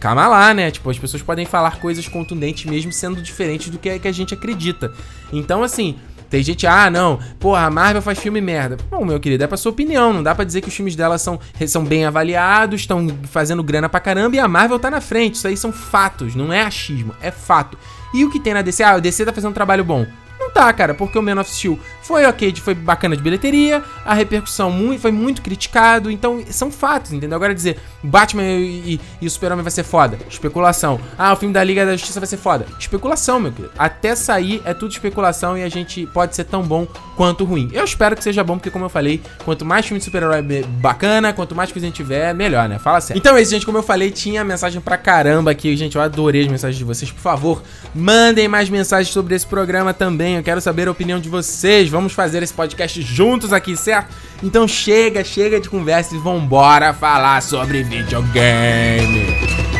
calma 0.00 0.26
lá, 0.26 0.54
né? 0.54 0.70
Tipo, 0.70 0.88
as 0.90 0.98
pessoas 0.98 1.22
podem 1.22 1.44
falar 1.44 1.78
coisas 1.78 2.08
contundentes 2.08 2.64
mesmo 2.64 2.90
sendo 2.90 3.20
diferentes 3.20 3.68
do 3.68 3.78
que, 3.78 3.98
que 3.98 4.08
a 4.08 4.12
gente 4.12 4.32
acredita. 4.32 4.90
Então, 5.30 5.62
assim, 5.62 5.96
tem 6.30 6.44
gente, 6.44 6.64
ah, 6.64 6.88
não, 6.88 7.18
porra, 7.40 7.66
a 7.66 7.70
Marvel 7.70 8.00
faz 8.00 8.16
filme 8.20 8.40
merda. 8.40 8.76
Bom, 8.88 9.04
meu 9.04 9.18
querido, 9.18 9.42
é 9.42 9.48
pra 9.48 9.56
sua 9.56 9.72
opinião. 9.72 10.12
Não 10.12 10.22
dá 10.22 10.32
para 10.32 10.44
dizer 10.44 10.60
que 10.60 10.68
os 10.68 10.74
filmes 10.74 10.94
dela 10.94 11.18
são, 11.18 11.40
são 11.66 11.84
bem 11.84 12.04
avaliados, 12.04 12.82
estão 12.82 13.08
fazendo 13.24 13.64
grana 13.64 13.88
pra 13.88 13.98
caramba 13.98 14.36
e 14.36 14.38
a 14.38 14.46
Marvel 14.46 14.78
tá 14.78 14.88
na 14.88 15.00
frente. 15.00 15.34
Isso 15.34 15.48
aí 15.48 15.56
são 15.56 15.72
fatos, 15.72 16.36
não 16.36 16.52
é 16.52 16.62
achismo, 16.62 17.12
é 17.20 17.32
fato. 17.32 17.76
E 18.14 18.24
o 18.24 18.30
que 18.30 18.38
tem 18.38 18.54
na 18.54 18.62
DC? 18.62 18.80
Ah, 18.84 18.94
o 18.94 19.00
DC 19.00 19.24
tá 19.24 19.32
fazendo 19.32 19.50
um 19.50 19.54
trabalho 19.54 19.84
bom. 19.84 20.06
Não 20.38 20.50
tá, 20.50 20.72
cara, 20.72 20.94
porque 20.94 21.18
o 21.18 21.22
Man 21.22 21.40
of 21.40 21.50
Steel 21.50 21.78
foi 22.02 22.24
ok, 22.26 22.54
foi 22.56 22.74
bacana 22.74 23.16
de 23.16 23.22
bilheteria, 23.22 23.82
a 24.04 24.14
repercussão 24.14 24.72
foi 24.98 25.12
muito 25.12 25.42
criticado, 25.42 26.10
então 26.10 26.42
são 26.50 26.70
fatos, 26.70 27.12
entendeu? 27.12 27.36
Agora 27.36 27.54
dizer, 27.54 27.78
Batman 28.02 28.42
e, 28.42 28.94
e, 28.94 29.26
e 29.26 29.30
Super-Homem 29.30 29.62
vai 29.62 29.70
ser 29.70 29.84
foda, 29.84 30.18
especulação. 30.28 31.00
Ah, 31.18 31.32
o 31.32 31.36
filme 31.36 31.52
da 31.52 31.62
Liga 31.62 31.84
da 31.84 31.92
Justiça 31.92 32.18
vai 32.18 32.26
ser 32.26 32.36
foda, 32.36 32.66
especulação, 32.78 33.38
meu 33.38 33.52
querido. 33.52 33.72
Até 33.78 34.14
sair 34.14 34.62
é 34.64 34.74
tudo 34.74 34.90
especulação 34.90 35.56
e 35.56 35.62
a 35.62 35.68
gente 35.68 36.06
pode 36.06 36.34
ser 36.34 36.44
tão 36.44 36.62
bom 36.62 36.86
quanto 37.16 37.44
ruim. 37.44 37.68
Eu 37.72 37.84
espero 37.84 38.16
que 38.16 38.24
seja 38.24 38.42
bom, 38.42 38.56
porque 38.56 38.70
como 38.70 38.86
eu 38.86 38.88
falei, 38.88 39.20
quanto 39.44 39.64
mais 39.64 39.86
filme 39.86 39.98
de 39.98 40.04
super-herói 40.04 40.42
bacana, 40.80 41.32
quanto 41.32 41.54
mais 41.54 41.70
coisa 41.70 41.86
a 41.86 41.88
gente 41.88 41.96
tiver, 41.96 42.34
melhor, 42.34 42.68
né? 42.68 42.78
Fala 42.78 43.00
sério. 43.00 43.18
Então 43.18 43.36
é 43.36 43.42
isso, 43.42 43.50
gente, 43.50 43.66
como 43.66 43.78
eu 43.78 43.82
falei, 43.82 44.10
tinha 44.10 44.42
mensagem 44.42 44.80
pra 44.80 44.96
caramba 44.96 45.50
aqui, 45.50 45.76
gente, 45.76 45.96
eu 45.96 46.02
adorei 46.02 46.42
as 46.42 46.48
mensagens 46.48 46.78
de 46.78 46.84
vocês. 46.84 47.10
Por 47.10 47.20
favor, 47.20 47.62
mandem 47.94 48.48
mais 48.48 48.70
mensagens 48.70 49.12
sobre 49.12 49.34
esse 49.34 49.46
programa 49.46 49.92
também, 49.92 50.36
eu 50.36 50.42
quero 50.42 50.60
saber 50.60 50.88
a 50.88 50.90
opinião 50.90 51.20
de 51.20 51.28
vocês. 51.28 51.89
Vamos 51.90 52.12
fazer 52.12 52.42
esse 52.42 52.54
podcast 52.54 53.02
juntos 53.02 53.52
aqui, 53.52 53.76
certo? 53.76 54.14
Então 54.42 54.66
chega, 54.66 55.22
chega 55.24 55.60
de 55.60 55.68
conversa 55.68 56.14
e 56.14 56.18
vambora 56.18 56.94
falar 56.94 57.42
sobre 57.42 57.82
videogame. 57.82 59.79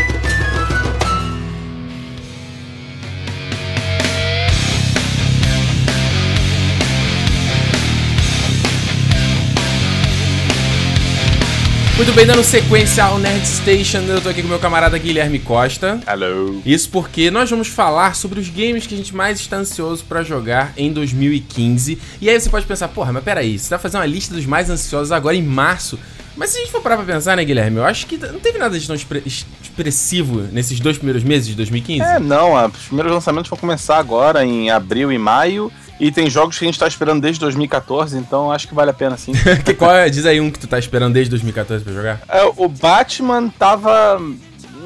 Muito 12.00 12.14
bem, 12.14 12.24
dando 12.24 12.42
sequência 12.42 13.04
ao 13.04 13.18
Nerd 13.18 13.46
Station, 13.46 13.98
eu 13.98 14.22
tô 14.22 14.30
aqui 14.30 14.40
com 14.40 14.48
meu 14.48 14.58
camarada 14.58 14.96
Guilherme 14.96 15.38
Costa. 15.38 16.00
Hello. 16.08 16.62
Isso 16.64 16.88
porque 16.88 17.30
nós 17.30 17.50
vamos 17.50 17.68
falar 17.68 18.16
sobre 18.16 18.40
os 18.40 18.48
games 18.48 18.86
que 18.86 18.94
a 18.94 18.96
gente 18.96 19.14
mais 19.14 19.38
está 19.38 19.58
ansioso 19.58 20.02
para 20.06 20.22
jogar 20.22 20.72
em 20.78 20.90
2015. 20.94 21.98
E 22.18 22.30
aí 22.30 22.40
você 22.40 22.48
pode 22.48 22.64
pensar, 22.64 22.88
porra, 22.88 23.12
mas 23.12 23.22
peraí, 23.22 23.58
você 23.58 23.68
tá 23.68 23.78
fazendo 23.78 24.00
uma 24.00 24.06
lista 24.06 24.34
dos 24.34 24.46
mais 24.46 24.70
ansiosos 24.70 25.12
agora 25.12 25.36
em 25.36 25.42
março. 25.42 25.98
Mas 26.34 26.48
se 26.48 26.56
a 26.56 26.60
gente 26.60 26.72
for 26.72 26.80
parar 26.80 26.96
pra 26.96 27.04
pensar, 27.04 27.36
né, 27.36 27.44
Guilherme? 27.44 27.76
Eu 27.76 27.84
acho 27.84 28.06
que 28.06 28.16
não 28.16 28.40
teve 28.40 28.56
nada 28.56 28.78
de 28.78 28.86
tão 28.86 28.96
expressivo 28.96 30.48
nesses 30.50 30.80
dois 30.80 30.96
primeiros 30.96 31.22
meses 31.22 31.48
de 31.48 31.54
2015. 31.54 32.00
É, 32.00 32.18
não. 32.18 32.54
Os 32.64 32.86
primeiros 32.86 33.12
lançamentos 33.12 33.50
vão 33.50 33.58
começar 33.58 33.98
agora 33.98 34.42
em 34.42 34.70
abril 34.70 35.12
e 35.12 35.18
maio. 35.18 35.70
E 36.00 36.10
tem 36.10 36.30
jogos 36.30 36.58
que 36.58 36.64
a 36.64 36.66
gente 36.66 36.78
tá 36.78 36.88
esperando 36.88 37.20
desde 37.20 37.38
2014, 37.40 38.16
então 38.16 38.50
acho 38.50 38.66
que 38.66 38.74
vale 38.74 38.90
a 38.90 38.94
pena 38.94 39.18
sim. 39.18 39.32
que, 39.64 39.74
qual 39.74 39.94
é? 39.94 40.08
Diz 40.08 40.24
aí 40.24 40.40
um 40.40 40.50
que 40.50 40.58
tu 40.58 40.66
tá 40.66 40.78
esperando 40.78 41.12
desde 41.12 41.30
2014 41.30 41.84
pra 41.84 41.92
jogar. 41.92 42.22
É, 42.26 42.42
o 42.56 42.68
Batman 42.68 43.48
tava. 43.50 44.18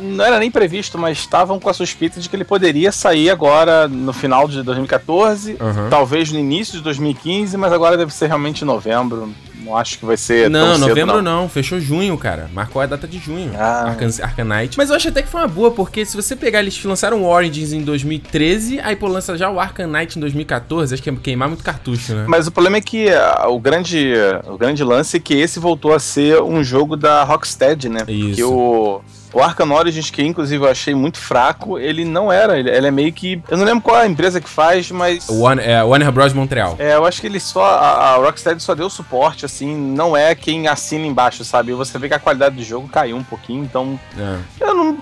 Não 0.03 0.25
era 0.25 0.41
nem 0.41 0.51
previsto, 0.51 0.99
mas 0.99 1.19
estavam 1.19 1.61
com 1.61 1.71
a 1.71 1.73
suspeita 1.73 2.21
de 2.21 2.29
que 2.29 2.35
ele 2.35 2.45
poderia 2.45 2.91
sair 2.91 3.31
agora 3.31 3.87
no 3.87 4.13
final 4.13 4.49
de 4.49 4.63
2014, 4.63 5.53
uhum. 5.53 5.89
talvez 5.89 6.33
no 6.33 6.39
início 6.39 6.77
de 6.77 6.83
2015, 6.83 7.57
mas 7.57 7.73
agora 7.73 7.97
deve 7.97 8.13
ser 8.13 8.27
realmente 8.27 8.63
em 8.63 8.67
novembro. 8.67 9.33
Não 9.65 9.77
acho 9.77 9.99
que 9.99 10.05
vai 10.05 10.17
ser. 10.17 10.51
Não, 10.51 10.79
novembro 10.79 11.15
cedo, 11.17 11.23
não. 11.23 11.43
não. 11.43 11.49
Fechou 11.49 11.81
junho, 11.81 12.17
cara. 12.19 12.51
Marcou 12.53 12.83
a 12.83 12.87
data 12.87 13.07
de 13.07 13.19
junho. 13.19 13.53
Ah. 13.57 13.89
Arcan 13.89 14.09
Arcanite. 14.23 14.77
Mas 14.77 14.91
eu 14.91 14.97
acho 14.97 15.09
até 15.09 15.23
que 15.23 15.29
foi 15.29 15.41
uma 15.41 15.49
boa, 15.49 15.71
porque 15.71 16.05
se 16.05 16.17
você 16.17 16.37
pegar, 16.37 16.61
eles 16.61 16.83
lançaram 16.85 17.23
o 17.23 17.27
Origins 17.27 17.73
em 17.73 17.83
2013, 17.83 18.81
aí 18.81 18.95
pô, 18.95 19.09
lança 19.09 19.37
já 19.37 19.51
o 19.51 19.59
Arcanite 19.59 20.19
em 20.19 20.21
2014. 20.21 20.95
Acho 20.95 21.03
que 21.03 21.11
é 21.11 21.15
queimar 21.15 21.49
muito 21.49 21.65
cartucho, 21.65 22.15
né? 22.15 22.25
Mas 22.29 22.47
o 22.47 22.53
problema 22.53 22.77
é 22.77 22.81
que 22.81 23.07
uh, 23.09 23.49
o, 23.49 23.59
grande, 23.59 24.13
o 24.47 24.59
grande 24.59 24.85
lance 24.85 25.17
é 25.17 25.21
que 25.21 25.35
esse 25.35 25.59
voltou 25.59 25.95
a 25.95 25.99
ser 25.99 26.41
um 26.43 26.63
jogo 26.63 26.97
da 26.97 27.25
Rocksteady, 27.25 27.89
né? 27.89 28.01
Isso. 28.09 28.37
Que 28.37 28.45
o 28.45 29.01
O 29.35 29.43
Arkham 29.43 29.73
Origins, 29.73 30.11
que 30.11 30.23
inclusive 30.23 30.65
eu 30.65 30.71
achei 30.71 30.95
muito 30.95 31.19
fraco, 31.19 31.77
ele 31.79 32.05
não 32.05 32.31
era. 32.31 32.57
Ele, 32.57 32.71
ele 32.71 32.87
é 32.87 32.91
meio 32.91 33.13
que. 33.13 33.43
Eu 33.51 33.57
não 33.57 33.65
lembro 33.65 33.83
qual 33.83 33.99
é 33.99 34.03
a 34.03 34.07
empresa 34.07 34.41
que 34.41 34.49
faz, 34.49 34.91
mas. 34.93 35.29
O 35.29 35.41
One, 35.41 35.61
é, 35.61 35.83
Warner 35.83 36.13
Bros. 36.13 36.33
Montreal. 36.33 36.77
É, 36.79 36.95
eu 36.95 37.05
acho 37.05 37.21
que 37.21 37.27
ele 37.27 37.41
só. 37.41 37.65
A, 37.65 38.15
a 38.15 38.17
Rocksteady 38.17 38.63
só 38.63 38.75
deu 38.75 38.89
suporte, 38.89 39.45
assim, 39.45 39.75
não 39.75 40.17
é 40.17 40.35
quem 40.35 40.69
assina 40.69 41.05
embaixo, 41.05 41.45
sabe? 41.45 41.73
Você 41.73 41.99
vê 41.99 42.09
que 42.09 42.15
a 42.15 42.19
qualidade 42.19 42.57
do 42.57 42.63
jogo 42.63 42.89
caiu 42.89 43.17
um 43.17 43.25
pouquinho, 43.25 43.65
então. 43.65 43.99
É. 44.17 44.39
Eu 44.61 44.75
não 44.75 44.99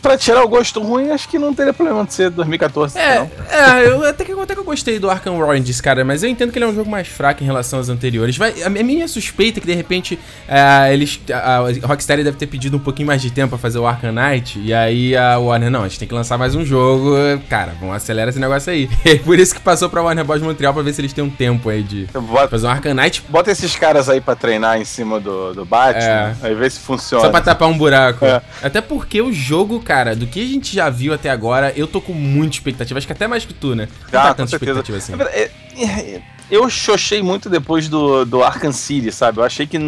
pra 0.00 0.16
tirar 0.16 0.42
o 0.44 0.48
gosto 0.48 0.80
ruim, 0.80 1.10
acho 1.10 1.28
que 1.28 1.38
não 1.38 1.54
teria 1.54 1.72
problema 1.72 2.04
de 2.04 2.14
ser 2.14 2.30
2014. 2.30 2.98
É, 2.98 3.18
não. 3.18 3.30
é 3.50 3.86
eu, 3.86 4.04
até, 4.04 4.24
que, 4.24 4.32
até 4.32 4.54
que 4.54 4.60
eu 4.60 4.64
gostei 4.64 4.98
do 4.98 5.10
Arkham 5.10 5.38
Origins, 5.38 5.80
cara, 5.80 6.04
mas 6.04 6.22
eu 6.22 6.28
entendo 6.28 6.52
que 6.52 6.58
ele 6.58 6.64
é 6.64 6.68
um 6.68 6.74
jogo 6.74 6.90
mais 6.90 7.08
fraco 7.08 7.42
em 7.42 7.46
relação 7.46 7.78
aos 7.78 7.88
anteriores. 7.88 8.36
Vai, 8.36 8.62
a 8.62 8.68
minha 8.68 9.06
suspeita 9.08 9.58
é 9.58 9.60
que 9.60 9.66
de 9.66 9.74
repente 9.74 10.18
é, 10.46 10.92
eles, 10.92 11.20
a, 11.32 11.58
a 11.58 11.86
Rocksteady 11.86 12.24
deve 12.24 12.36
ter 12.36 12.46
pedido 12.46 12.76
um 12.76 12.80
pouquinho 12.80 13.06
mais 13.06 13.20
de 13.20 13.30
tempo 13.30 13.50
pra 13.50 13.58
fazer 13.58 13.78
o 13.78 13.86
Arkham 13.86 14.12
Knight, 14.12 14.58
e 14.58 14.72
aí 14.72 15.16
a 15.16 15.38
Warner, 15.38 15.70
não, 15.70 15.82
a 15.82 15.88
gente 15.88 15.98
tem 15.98 16.08
que 16.08 16.14
lançar 16.14 16.38
mais 16.38 16.54
um 16.54 16.64
jogo, 16.64 17.14
cara, 17.48 17.74
vamos 17.80 17.96
acelerar 17.96 18.28
esse 18.28 18.38
negócio 18.38 18.72
aí. 18.72 18.88
E 19.08 19.18
por 19.18 19.38
isso 19.38 19.54
que 19.54 19.60
passou 19.60 19.88
pra 19.88 20.02
Warner 20.02 20.24
Bros. 20.24 20.42
Montreal 20.42 20.74
pra 20.74 20.82
ver 20.82 20.92
se 20.92 21.00
eles 21.00 21.12
têm 21.12 21.24
um 21.24 21.30
tempo 21.30 21.68
aí 21.70 21.82
de 21.82 22.06
bota, 22.12 22.48
fazer 22.48 22.66
um 22.66 22.70
Arkham 22.70 22.94
Knight. 22.94 23.24
Bota 23.28 23.50
esses 23.50 23.74
caras 23.74 24.08
aí 24.08 24.20
pra 24.20 24.36
treinar 24.36 24.78
em 24.78 24.84
cima 24.84 25.18
do, 25.18 25.54
do 25.54 25.64
Batman, 25.64 26.02
é. 26.02 26.36
aí 26.42 26.54
vê 26.54 26.68
se 26.68 26.78
funciona. 26.78 27.24
Só 27.24 27.30
pra 27.30 27.40
tapar 27.40 27.68
um 27.68 27.76
buraco. 27.76 28.24
É. 28.24 28.42
Até 28.62 28.80
porque 28.80 29.20
o 29.22 29.32
jogo, 29.32 29.80
cara, 29.88 30.14
do 30.14 30.26
que 30.26 30.42
a 30.42 30.46
gente 30.46 30.74
já 30.74 30.90
viu 30.90 31.14
até 31.14 31.30
agora, 31.30 31.72
eu 31.74 31.86
tô 31.86 31.98
com 31.98 32.12
muita 32.12 32.56
expectativa. 32.56 32.98
Acho 32.98 33.06
que 33.06 33.12
até 33.14 33.26
mais 33.26 33.46
que 33.46 33.54
tu, 33.54 33.74
né? 33.74 33.88
Não 34.12 34.20
ah, 34.20 34.24
tá 34.24 34.34
tanta 34.34 34.54
expectativa 34.54 34.98
assim. 34.98 35.14
É, 35.32 35.50
é, 35.82 36.22
eu 36.50 36.68
xoxei 36.68 37.22
muito 37.22 37.48
depois 37.48 37.88
do, 37.88 38.26
do 38.26 38.42
Arkham 38.44 38.70
City, 38.70 39.10
sabe? 39.10 39.38
Eu 39.38 39.44
achei 39.44 39.66
que 39.66 39.78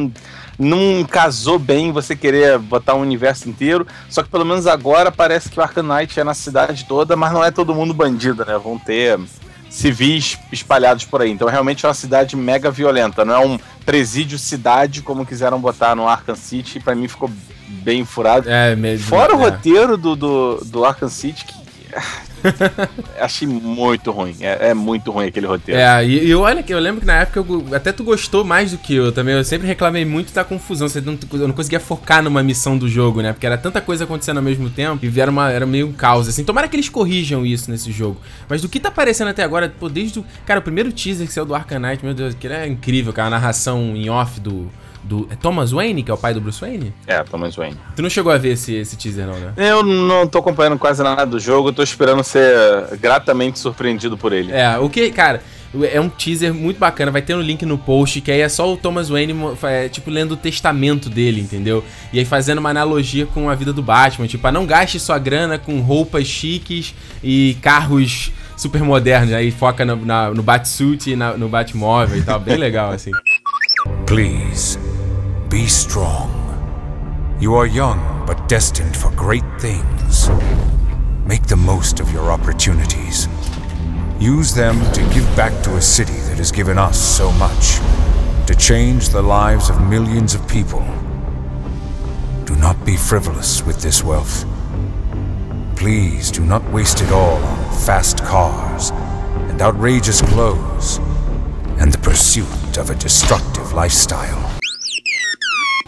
não 0.59 1.05
casou 1.05 1.59
bem 1.59 1.92
você 1.92 2.16
querer 2.16 2.59
botar 2.59 2.94
um 2.94 3.03
universo 3.03 3.46
inteiro. 3.46 3.86
Só 4.09 4.22
que 4.22 4.30
pelo 4.30 4.46
menos 4.46 4.66
agora 4.66 5.12
parece 5.12 5.51
que 5.51 5.61
o 5.61 5.62
Arkham 5.62 5.82
Knight 5.82 6.18
é 6.18 6.24
na 6.24 6.32
cidade 6.32 6.86
toda, 6.86 7.14
mas 7.14 7.30
não 7.30 7.44
é 7.44 7.51
todo 7.51 7.74
mundo 7.74 7.92
bandido, 7.92 8.42
né? 8.46 8.57
Vão 8.57 8.78
ter 8.78 9.20
civis 9.68 10.38
espalhados 10.51 11.05
por 11.05 11.20
aí. 11.20 11.30
Então 11.30 11.46
realmente 11.46 11.84
é 11.84 11.88
uma 11.88 11.94
cidade 11.94 12.36
mega 12.36 12.70
violenta. 12.70 13.22
Não 13.22 13.34
é 13.34 13.46
um 13.46 13.59
presídio 13.84 14.38
cidade 14.38 15.03
como 15.03 15.26
quiseram 15.26 15.61
botar 15.61 15.94
no 15.94 16.09
Arkham 16.09 16.36
City. 16.36 16.80
Para 16.80 16.94
mim 16.94 17.07
ficou 17.07 17.30
bem 17.83 18.05
furado. 18.05 18.49
É, 18.49 18.75
mesmo. 18.77 19.07
Fora 19.07 19.33
é. 19.33 19.37
o 19.37 19.39
roteiro 19.39 19.97
do, 19.97 20.16
do, 20.16 20.57
do 20.64 20.85
Arkham 20.85 21.09
City, 21.09 21.45
que 21.45 21.61
Achei 23.21 23.47
muito 23.47 24.11
ruim. 24.11 24.35
É, 24.41 24.71
é, 24.71 24.75
muito 24.75 25.11
ruim 25.11 25.27
aquele 25.27 25.47
roteiro. 25.47 25.81
É, 25.81 26.05
e, 26.05 26.29
e 26.29 26.35
olha 26.35 26.62
que 26.62 26.73
eu 26.73 26.79
lembro 26.79 27.01
que 27.01 27.07
na 27.07 27.21
época 27.21 27.41
eu, 27.41 27.66
até 27.75 27.93
tu 27.93 28.03
gostou 28.03 28.45
mais 28.45 28.71
do 28.71 28.79
que 28.79 28.95
eu 28.95 29.12
também. 29.12 29.35
Eu 29.35 29.45
sempre 29.45 29.66
reclamei 29.66 30.05
muito 30.05 30.33
da 30.33 30.45
confusão. 30.45 30.89
Você 30.89 31.01
não, 31.01 31.18
eu 31.33 31.49
não 31.49 31.55
conseguia 31.55 31.81
focar 31.81 32.23
numa 32.23 32.43
missão 32.43 32.79
do 32.79 32.89
jogo, 32.89 33.21
né? 33.21 33.33
Porque 33.33 33.47
era 33.47 33.59
tanta 33.59 33.81
coisa 33.81 34.05
acontecendo 34.05 34.39
ao 34.39 34.43
mesmo 34.43 34.71
tempo 34.71 35.05
e 35.05 35.21
era, 35.21 35.31
uma, 35.31 35.51
era 35.51 35.66
meio 35.66 35.89
um 35.89 35.93
caos, 35.93 36.29
assim. 36.29 36.45
Tomara 36.45 36.68
que 36.68 36.77
eles 36.77 36.89
corrijam 36.89 37.45
isso 37.45 37.71
nesse 37.71 37.93
jogo. 37.93 38.21
Mas 38.49 38.62
do 38.62 38.68
que 38.68 38.81
tá 38.81 38.89
aparecendo 38.89 39.29
até 39.29 39.43
agora, 39.43 39.73
pô, 39.79 39.89
desde 39.89 40.21
o. 40.21 40.25
Cara, 40.47 40.61
o 40.61 40.62
primeiro 40.62 40.93
teaser 40.93 41.27
que 41.27 41.33
saiu 41.33 41.45
do 41.45 41.55
Arkham 41.55 41.81
Knight, 41.81 42.05
meu 42.05 42.14
Deus, 42.14 42.35
que 42.35 42.47
é 42.49 42.66
incrível, 42.66 43.12
cara. 43.12 43.29
A 43.29 43.31
narração 43.31 43.95
em 43.95 44.09
off 44.09 44.41
do 44.41 44.71
do. 45.03 45.28
É 45.30 45.36
Thomas 45.36 45.72
Wayne, 45.72 46.03
que 46.03 46.11
é 46.11 46.14
o 46.14 46.18
pai 46.18 46.34
do 46.34 46.40
Bruce 46.40 46.61
Wayne? 46.61 46.92
É, 47.07 47.22
Thomas 47.22 47.57
Wayne. 47.57 47.76
Tu 47.96 48.03
não 48.03 48.11
chegou 48.11 48.32
a 48.32 48.38
ver 48.38 48.53
esse, 48.53 48.74
esse 48.74 48.96
teaser, 48.96 49.26
não, 49.26 49.38
né? 49.38 49.53
Eu 49.57 49.82
não 49.82 50.26
tô 50.26 50.38
acompanhando 50.38 50.78
quase 50.78 51.03
nada 51.03 51.26
do 51.26 51.38
jogo, 51.38 51.72
tô 51.72 51.82
esperando 51.82 52.22
ser 52.22 52.42
gratamente 53.01 53.59
surpreendido 53.59 54.16
por 54.16 54.32
ele. 54.32 54.53
É, 54.53 54.78
o 54.78 54.88
que, 54.88 55.11
cara. 55.11 55.42
É 55.92 56.01
um 56.01 56.09
teaser 56.09 56.53
muito 56.53 56.80
bacana, 56.80 57.12
vai 57.12 57.22
ter 57.22 57.32
um 57.32 57.40
link 57.40 57.64
no 57.64 57.78
post, 57.78 58.20
que 58.20 58.32
aí 58.32 58.40
é 58.40 58.48
só 58.48 58.72
o 58.72 58.76
Thomas 58.76 59.09
Wayne, 59.09 59.32
é, 59.62 59.88
tipo, 59.88 60.11
lendo 60.11 60.32
o 60.32 60.36
testamento 60.36 61.09
dele, 61.09 61.40
entendeu? 61.40 61.84
E 62.12 62.18
aí 62.18 62.24
fazendo 62.24 62.59
uma 62.59 62.70
analogia 62.70 63.24
com 63.24 63.48
a 63.48 63.55
vida 63.55 63.72
do 63.72 63.80
Batman, 63.80 64.26
tipo, 64.26 64.44
ah, 64.44 64.51
não 64.51 64.66
gaste 64.66 64.98
sua 64.98 65.16
grana 65.16 65.61
com 65.61 65.78
roupas 65.78 66.26
chiques 66.26 66.92
e 67.22 67.57
carros 67.62 68.32
super 68.57 68.82
modernos, 68.82 69.32
aí 69.32 69.53
foca 69.53 69.84
no, 69.84 69.96
na, 70.05 70.30
no 70.30 70.42
Batsuit 70.42 71.12
e 71.12 71.14
na, 71.14 71.36
no 71.36 71.48
Batmóvel 71.48 72.18
e 72.18 72.22
tal, 72.22 72.40
bem 72.40 72.57
legal, 72.57 72.90
assim. 72.90 73.12
Please, 74.07 74.76
be 75.51 75.66
strong. 75.66 76.30
You 77.40 77.57
are 77.57 77.66
young, 77.66 78.24
but 78.24 78.48
destined 78.48 78.96
for 78.96 79.11
great 79.11 79.44
things. 79.59 80.28
Make 81.26 81.48
the 81.48 81.57
most 81.57 81.98
of 81.98 82.12
your 82.12 82.30
opportunities. 82.30 83.26
Use 84.20 84.55
them 84.55 84.78
to 84.92 85.01
give 85.12 85.26
back 85.36 85.53
to 85.64 85.74
a 85.74 85.82
city 85.82 86.18
that 86.28 86.38
has 86.38 86.53
given 86.53 86.78
us 86.78 86.96
so 86.96 87.32
much, 87.32 87.78
to 88.46 88.55
change 88.55 89.09
the 89.09 89.22
lives 89.22 89.70
of 89.70 89.82
millions 89.88 90.34
of 90.34 90.46
people. 90.46 90.86
Do 92.44 92.55
not 92.55 92.84
be 92.86 92.96
frivolous 92.96 93.66
with 93.66 93.82
this 93.82 94.05
wealth. 94.05 94.44
Please 95.74 96.30
do 96.30 96.44
not 96.44 96.62
waste 96.70 97.01
it 97.01 97.11
all 97.11 97.42
on 97.42 97.74
fast 97.84 98.22
cars 98.22 98.90
and 99.51 99.61
outrageous 99.61 100.22
clothes 100.22 100.98
and 101.80 101.90
the 101.92 101.98
pursuit 101.98 102.78
of 102.78 102.90
a 102.90 102.94
destructive 102.94 103.72
lifestyle. 103.72 104.60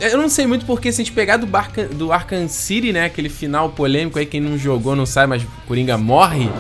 Eu 0.03 0.18
não 0.18 0.28
sei 0.28 0.46
muito 0.48 0.66
porque 0.66 0.90
se 0.90 1.00
a 1.00 1.05
gente 1.05 1.14
pegar 1.14 1.36
do, 1.36 1.46
Barca, 1.46 1.84
do 1.84 2.12
Arkham 2.12 2.48
City, 2.48 2.92
né, 2.92 3.05
aquele 3.05 3.28
final 3.28 3.70
polêmico 3.70 4.18
aí, 4.18 4.26
quem 4.26 4.40
não 4.40 4.59
jogou 4.59 4.96
não 4.96 5.07
sabe, 5.07 5.28
mas 5.28 5.46
Coringa 5.66 5.96
morre. 5.96 6.50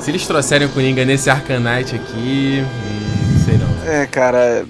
Se 0.00 0.10
eles 0.10 0.26
trouxerem 0.26 0.66
o 0.66 0.70
Coringa 0.70 1.04
nesse 1.04 1.30
Arkham 1.30 1.60
Knight 1.60 1.94
aqui, 1.94 2.64
hum, 2.64 3.32
não 3.32 3.44
sei 3.44 3.58
não. 3.58 3.92
É, 3.92 4.06
cara, 4.06 4.66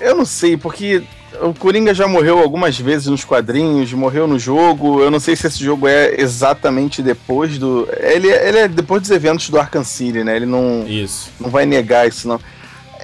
eu 0.00 0.14
não 0.14 0.26
sei, 0.26 0.58
porque 0.58 1.02
o 1.40 1.54
Coringa 1.54 1.94
já 1.94 2.06
morreu 2.06 2.38
algumas 2.38 2.78
vezes 2.78 3.06
nos 3.06 3.24
quadrinhos, 3.24 3.92
morreu 3.92 4.26
no 4.26 4.38
jogo. 4.38 5.00
Eu 5.00 5.10
não 5.10 5.18
sei 5.18 5.34
se 5.34 5.46
esse 5.46 5.62
jogo 5.64 5.88
é 5.88 6.20
exatamente 6.20 7.02
depois 7.02 7.58
do. 7.58 7.88
Ele, 7.98 8.28
ele 8.28 8.58
é 8.58 8.68
depois 8.68 9.02
dos 9.02 9.10
eventos 9.10 9.48
do 9.48 9.58
Arkham 9.58 9.84
City, 9.84 10.22
né? 10.22 10.36
Ele 10.36 10.46
não. 10.46 10.84
Isso. 10.86 11.30
Não 11.40 11.50
vai 11.50 11.66
negar 11.66 12.06
isso, 12.06 12.28
não. 12.28 12.38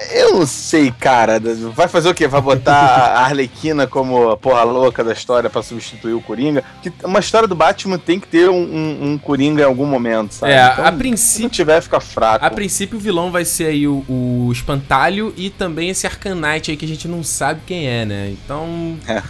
Eu 0.09 0.33
não 0.39 0.45
sei, 0.45 0.91
cara. 0.91 1.39
Vai 1.73 1.87
fazer 1.87 2.09
o 2.09 2.13
quê? 2.13 2.27
Vai 2.27 2.41
botar 2.41 2.73
a 2.73 3.21
Arlequina 3.25 3.85
como 3.85 4.31
a 4.31 4.37
porra 4.37 4.63
louca 4.63 5.03
da 5.03 5.13
história 5.13 5.49
para 5.49 5.61
substituir 5.61 6.13
o 6.13 6.21
Coringa? 6.21 6.63
Que 6.81 6.91
uma 7.03 7.19
história 7.19 7.47
do 7.47 7.55
Batman 7.55 7.97
tem 7.97 8.19
que 8.19 8.27
ter 8.27 8.49
um, 8.49 8.61
um, 8.61 9.11
um 9.11 9.17
Coringa 9.17 9.61
em 9.63 9.65
algum 9.65 9.85
momento, 9.85 10.33
sabe? 10.33 10.53
É, 10.53 10.71
então, 10.71 10.85
a 10.85 10.91
princípio. 10.91 11.33
Se 11.33 11.41
não 11.43 11.49
tiver, 11.49 11.81
fica 11.81 11.99
fraco. 11.99 12.45
A 12.45 12.49
princípio, 12.49 12.97
o 12.97 13.01
vilão 13.01 13.31
vai 13.31 13.45
ser 13.45 13.65
aí 13.65 13.87
o, 13.87 14.03
o 14.07 14.49
Espantalho 14.51 15.33
e 15.37 15.49
também 15.49 15.89
esse 15.89 16.07
Arcanite 16.07 16.71
aí 16.71 16.77
que 16.77 16.85
a 16.85 16.87
gente 16.87 17.07
não 17.07 17.23
sabe 17.23 17.61
quem 17.65 17.87
é, 17.87 18.05
né? 18.05 18.31
Então. 18.31 18.97
É. 19.07 19.21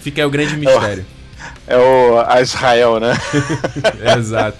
Fica 0.00 0.22
aí 0.22 0.26
o 0.26 0.30
grande 0.30 0.56
mistério. 0.56 1.04
É 1.66 1.76
o, 1.76 2.20
é 2.20 2.38
o 2.38 2.42
Israel, 2.42 3.00
né? 3.00 3.12
Exato. 4.16 4.56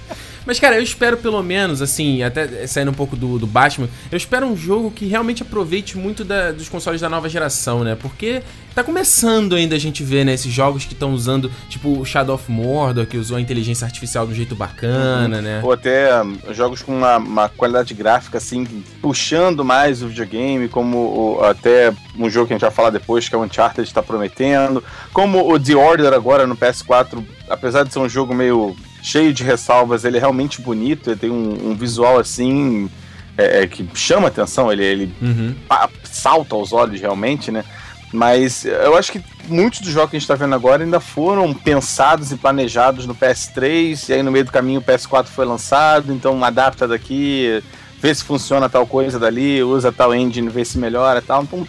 Mas, 0.47 0.61
cara, 0.61 0.77
eu 0.77 0.83
espero 0.83 1.17
pelo 1.17 1.43
menos, 1.43 1.83
assim, 1.83 2.23
até 2.23 2.67
saindo 2.67 2.93
um 2.93 2.95
pouco 2.95 3.17
do, 3.17 3.39
do 3.39 3.47
Batman, 3.47 3.89
eu 4.11 4.17
espero 4.17 4.47
um 4.47 4.57
jogo 4.57 4.91
que 4.93 5.07
realmente 5.07 5.43
aproveite 5.43 5.99
muito 5.99 6.25
da, 6.25 6.53
dos 6.53 6.69
consoles 6.69 7.01
da 7.01 7.09
nova 7.09 7.29
geração, 7.29 7.83
né? 7.83 7.97
Porque 8.01 8.43
tá 8.75 8.85
começando 8.85 9.55
ainda 9.57 9.75
a 9.75 9.79
gente 9.79 10.05
ver, 10.05 10.25
né, 10.25 10.35
esses 10.35 10.53
jogos 10.53 10.85
que 10.85 10.93
estão 10.93 11.13
usando, 11.15 11.51
tipo 11.69 11.99
o 11.99 12.05
Shadow 12.05 12.35
of 12.35 12.51
Mordor, 12.53 13.07
que 13.07 13.17
usou 13.17 13.39
a 13.39 13.41
inteligência 13.41 13.85
artificial 13.85 14.27
de 14.27 14.33
um 14.33 14.37
jeito 14.37 14.55
bacana, 14.55 15.41
né? 15.41 15.61
Ou 15.65 15.73
até 15.73 16.23
um, 16.23 16.39
jogos 16.53 16.83
com 16.83 16.97
uma, 16.97 17.17
uma, 17.17 17.49
qualidade 17.49 17.93
gráfica, 17.95 18.39
assim, 18.39 18.67
puxando 19.01 19.65
mais 19.65 20.03
o 20.03 20.09
videogame, 20.09 20.69
como 20.69 20.99
o, 21.39 21.45
até 21.45 21.93
um 22.19 22.31
jogo 22.31 22.47
que 22.47 22.53
a 22.53 22.57
gente 22.57 22.63
vai 22.63 22.71
falar 22.71 22.91
depois, 22.91 23.29
que 23.29 23.35
é 23.35 23.39
o 23.39 23.43
Uncharted 23.43 23.89
está 23.89 24.03
prometendo, 24.03 24.85
como 25.13 25.53
o 25.53 25.59
The 25.59 25.75
Order 25.75 26.13
agora 26.13 26.47
no 26.47 26.57
PS4, 26.57 27.25
apesar 27.49 27.83
de 27.83 27.93
ser 27.93 27.99
um 27.99 28.09
jogo 28.09 28.35
meio 28.35 28.77
cheio 29.07 29.33
de 29.33 29.45
ressalvas, 29.45 30.05
ele 30.05 30.17
é 30.17 30.21
realmente 30.21 30.61
bonito, 30.61 31.11
ele 31.11 31.21
tem 31.21 31.31
um, 31.31 31.71
um 31.71 31.77
visual 31.77 32.19
assim 32.19 32.91
é, 33.39 33.63
é, 33.63 33.67
que 33.69 33.89
chama 33.95 34.27
atenção, 34.27 34.73
ele, 34.73 34.85
ele 34.85 35.15
uhum. 35.23 35.55
salta 36.03 36.57
aos 36.57 36.73
olhos 36.73 37.01
realmente, 37.01 37.53
né? 37.53 37.65
Mas 38.13 38.65
eu 38.65 38.97
acho 38.97 39.13
que 39.13 39.23
muitos 39.47 39.81
dos 39.81 39.93
jogos 39.93 40.11
que 40.11 40.17
a 40.17 40.19
gente 40.19 40.29
está 40.29 40.35
vendo 40.35 40.57
agora 40.57 40.83
ainda 40.83 40.99
foram 40.99 41.55
pensados 41.55 42.33
e 42.33 42.37
planejados 42.37 43.07
no 43.07 43.15
PS3, 43.15 44.09
e 44.09 44.13
aí 44.15 44.23
no 44.25 44.33
meio 44.33 44.45
do 44.45 44.51
caminho 44.51 44.81
o 44.81 44.83
PS4 44.83 45.27
foi 45.27 45.45
lançado, 45.45 46.13
então 46.13 46.43
adapta 46.45 46.89
daqui, 46.89 47.63
vê 48.01 48.13
se 48.13 48.25
funciona 48.25 48.69
tal 48.69 48.89
coisa 48.89 49.21
dali, 49.21 49.63
usa 49.63 49.93
tal 49.93 50.13
engine, 50.13 50.49
vê 50.49 50.65
se 50.65 50.79
melhora 50.79 51.23
tal. 51.23 51.45
Então 51.45 51.67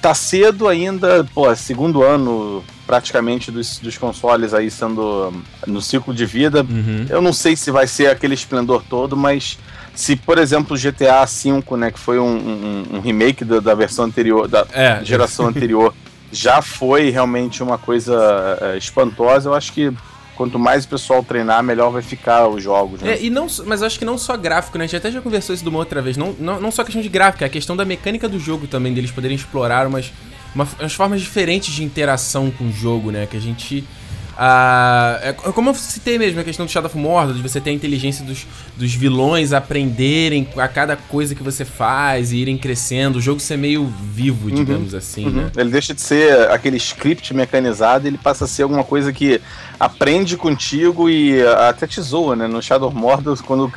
tá 0.00 0.14
cedo 0.14 0.68
ainda, 0.68 1.24
pô, 1.34 1.54
segundo 1.54 2.02
ano 2.02 2.64
praticamente 2.86 3.50
dos, 3.50 3.78
dos 3.78 3.96
consoles 3.96 4.52
aí 4.52 4.70
sendo 4.70 5.32
no 5.66 5.80
ciclo 5.80 6.14
de 6.14 6.26
vida. 6.26 6.62
Uhum. 6.62 7.06
Eu 7.08 7.20
não 7.20 7.32
sei 7.32 7.56
se 7.56 7.70
vai 7.70 7.86
ser 7.86 8.08
aquele 8.08 8.34
esplendor 8.34 8.82
todo, 8.88 9.16
mas 9.16 9.58
se, 9.94 10.16
por 10.16 10.38
exemplo, 10.38 10.76
o 10.76 10.78
GTA 10.78 11.24
V, 11.24 11.76
né, 11.76 11.90
que 11.90 11.98
foi 11.98 12.18
um, 12.18 12.36
um, 12.36 12.96
um 12.96 13.00
remake 13.00 13.44
da, 13.44 13.60
da, 13.60 13.74
versão 13.74 14.04
anterior, 14.04 14.48
da 14.48 14.66
é. 14.72 15.00
geração 15.04 15.46
anterior, 15.46 15.94
já 16.32 16.60
foi 16.60 17.10
realmente 17.10 17.62
uma 17.62 17.78
coisa 17.78 18.58
é, 18.60 18.76
espantosa, 18.76 19.48
eu 19.48 19.54
acho 19.54 19.72
que 19.72 19.92
quanto 20.36 20.58
mais 20.58 20.84
o 20.84 20.88
pessoal 20.88 21.22
treinar, 21.22 21.62
melhor 21.62 21.90
vai 21.90 22.02
ficar 22.02 22.48
os 22.48 22.62
jogos. 22.62 23.00
Né? 23.00 23.12
É, 23.12 23.22
e 23.22 23.30
não, 23.30 23.46
mas 23.66 23.82
acho 23.82 23.98
que 23.98 24.04
não 24.04 24.18
só 24.18 24.36
gráfico, 24.36 24.78
né? 24.78 24.84
A 24.84 24.86
gente 24.86 24.96
até 24.96 25.10
já 25.10 25.20
conversou 25.20 25.54
isso 25.54 25.62
de 25.62 25.68
uma 25.68 25.78
outra 25.78 26.02
vez. 26.02 26.16
Não, 26.16 26.34
não, 26.38 26.60
não 26.60 26.70
só 26.70 26.84
questão 26.84 27.02
de 27.02 27.08
gráfico, 27.08 27.44
é 27.44 27.46
a 27.46 27.50
questão 27.50 27.76
da 27.76 27.84
mecânica 27.84 28.28
do 28.28 28.38
jogo 28.38 28.66
também, 28.66 28.92
deles 28.92 29.10
poderem 29.10 29.36
explorar 29.36 29.86
umas, 29.86 30.12
uma, 30.54 30.66
umas 30.78 30.92
formas 30.92 31.20
diferentes 31.20 31.72
de 31.74 31.84
interação 31.84 32.50
com 32.50 32.64
o 32.64 32.72
jogo, 32.72 33.10
né? 33.10 33.26
Que 33.26 33.36
a 33.36 33.40
gente 33.40 33.84
Ah, 34.36 35.18
é, 35.22 35.32
como 35.32 35.70
eu 35.70 35.74
citei 35.74 36.18
mesmo, 36.18 36.40
a 36.40 36.44
questão 36.44 36.66
do 36.66 36.72
Shadow 36.72 36.88
of 36.88 36.98
Mordor, 36.98 37.34
de 37.34 37.42
você 37.42 37.60
ter 37.60 37.70
a 37.70 37.72
inteligência 37.72 38.24
dos, 38.24 38.46
dos 38.76 38.94
vilões 38.94 39.52
aprenderem 39.52 40.48
a 40.56 40.66
cada 40.66 40.96
coisa 40.96 41.34
que 41.34 41.42
você 41.42 41.64
faz 41.64 42.32
e 42.32 42.38
irem 42.38 42.58
crescendo, 42.58 43.18
o 43.18 43.20
jogo 43.20 43.40
ser 43.40 43.56
meio 43.56 43.92
vivo, 44.12 44.48
uhum. 44.48 44.54
digamos 44.54 44.92
uhum, 44.92 44.98
assim, 44.98 45.26
uhum. 45.26 45.32
né? 45.32 45.52
Ele 45.56 45.70
deixa 45.70 45.94
de 45.94 46.00
ser 46.00 46.50
aquele 46.50 46.76
script 46.76 47.32
mecanizado, 47.32 48.06
ele 48.06 48.18
passa 48.18 48.44
a 48.44 48.48
ser 48.48 48.64
alguma 48.64 48.82
coisa 48.82 49.12
que 49.12 49.40
aprende 49.78 50.36
contigo 50.36 51.08
e 51.08 51.40
até 51.42 51.86
te 51.86 52.00
zoa, 52.00 52.34
né? 52.34 52.48
No 52.48 52.60
Shadow 52.60 52.88
of 52.88 52.96
Mordor, 52.96 53.40
quando 53.42 53.72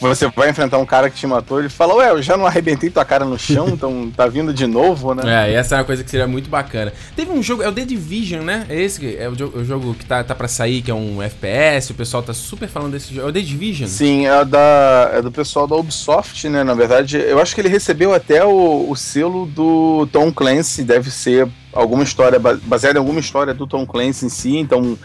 você 0.00 0.28
vai 0.28 0.50
enfrentar 0.50 0.78
um 0.78 0.86
cara 0.86 1.10
que 1.10 1.16
te 1.16 1.26
matou, 1.26 1.58
ele 1.58 1.68
fala, 1.68 1.94
ué, 1.96 2.10
eu 2.10 2.22
já 2.22 2.36
não 2.36 2.46
arrebentei 2.46 2.90
tua 2.90 3.04
cara 3.04 3.24
no 3.24 3.38
chão, 3.38 3.68
então 3.72 4.10
tá 4.16 4.26
vindo 4.26 4.52
de 4.52 4.66
novo, 4.66 5.14
né? 5.14 5.48
É, 5.48 5.54
essa 5.54 5.74
é 5.74 5.78
uma 5.78 5.84
coisa 5.84 6.04
que 6.04 6.10
seria 6.10 6.26
muito 6.26 6.48
bacana. 6.48 6.92
Teve 7.16 7.30
um 7.32 7.42
jogo, 7.42 7.62
é 7.62 7.68
o 7.68 7.72
The 7.72 7.84
Division, 7.84 8.42
né? 8.42 8.66
É 8.68 8.80
esse 8.80 9.16
é 9.16 9.28
o 9.28 9.34
jogo, 9.34 9.58
o 9.58 9.64
jogo 9.64 9.94
que 9.94 10.04
tá, 10.04 10.22
tá 10.22 10.34
pra 10.34 10.48
sair, 10.48 10.82
que 10.82 10.90
é 10.90 10.94
um 10.94 11.22
FPS, 11.22 11.90
o 11.90 11.94
pessoal 11.94 12.22
tá 12.22 12.32
super 12.32 12.68
falando 12.68 12.92
desse 12.92 13.12
jogo. 13.12 13.26
É 13.26 13.30
o 13.30 13.32
The 13.32 13.40
Division? 13.40 13.88
Sim, 13.88 14.26
é, 14.26 14.44
da, 14.44 15.10
é 15.14 15.22
do 15.22 15.32
pessoal 15.32 15.66
da 15.66 15.74
Ubisoft, 15.76 16.48
né? 16.48 16.62
Na 16.62 16.74
verdade, 16.74 17.16
eu 17.18 17.40
acho 17.40 17.54
que 17.54 17.60
ele 17.60 17.68
recebeu 17.68 18.14
até 18.14 18.44
o, 18.44 18.88
o 18.88 18.96
selo 18.96 19.46
do 19.46 20.08
Tom 20.12 20.32
Clancy, 20.32 20.84
deve 20.84 21.10
ser 21.10 21.48
alguma 21.72 22.04
história, 22.04 22.38
baseada 22.38 22.98
em 22.98 23.00
alguma 23.00 23.20
história 23.20 23.52
do 23.52 23.66
Tom 23.66 23.86
Clancy 23.86 24.26
em 24.26 24.28
si, 24.28 24.56
então... 24.56 24.96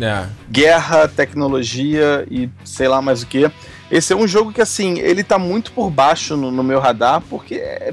É. 0.00 0.26
Guerra, 0.50 1.06
tecnologia 1.08 2.26
e 2.30 2.48
sei 2.64 2.88
lá 2.88 3.02
mais 3.02 3.22
o 3.22 3.26
que. 3.26 3.50
Esse 3.90 4.12
é 4.12 4.16
um 4.16 4.26
jogo 4.26 4.52
que, 4.52 4.60
assim, 4.62 4.98
ele 4.98 5.22
tá 5.22 5.38
muito 5.38 5.72
por 5.72 5.90
baixo 5.90 6.36
no, 6.36 6.50
no 6.50 6.62
meu 6.62 6.80
radar, 6.80 7.20
porque 7.28 7.56
é 7.56 7.92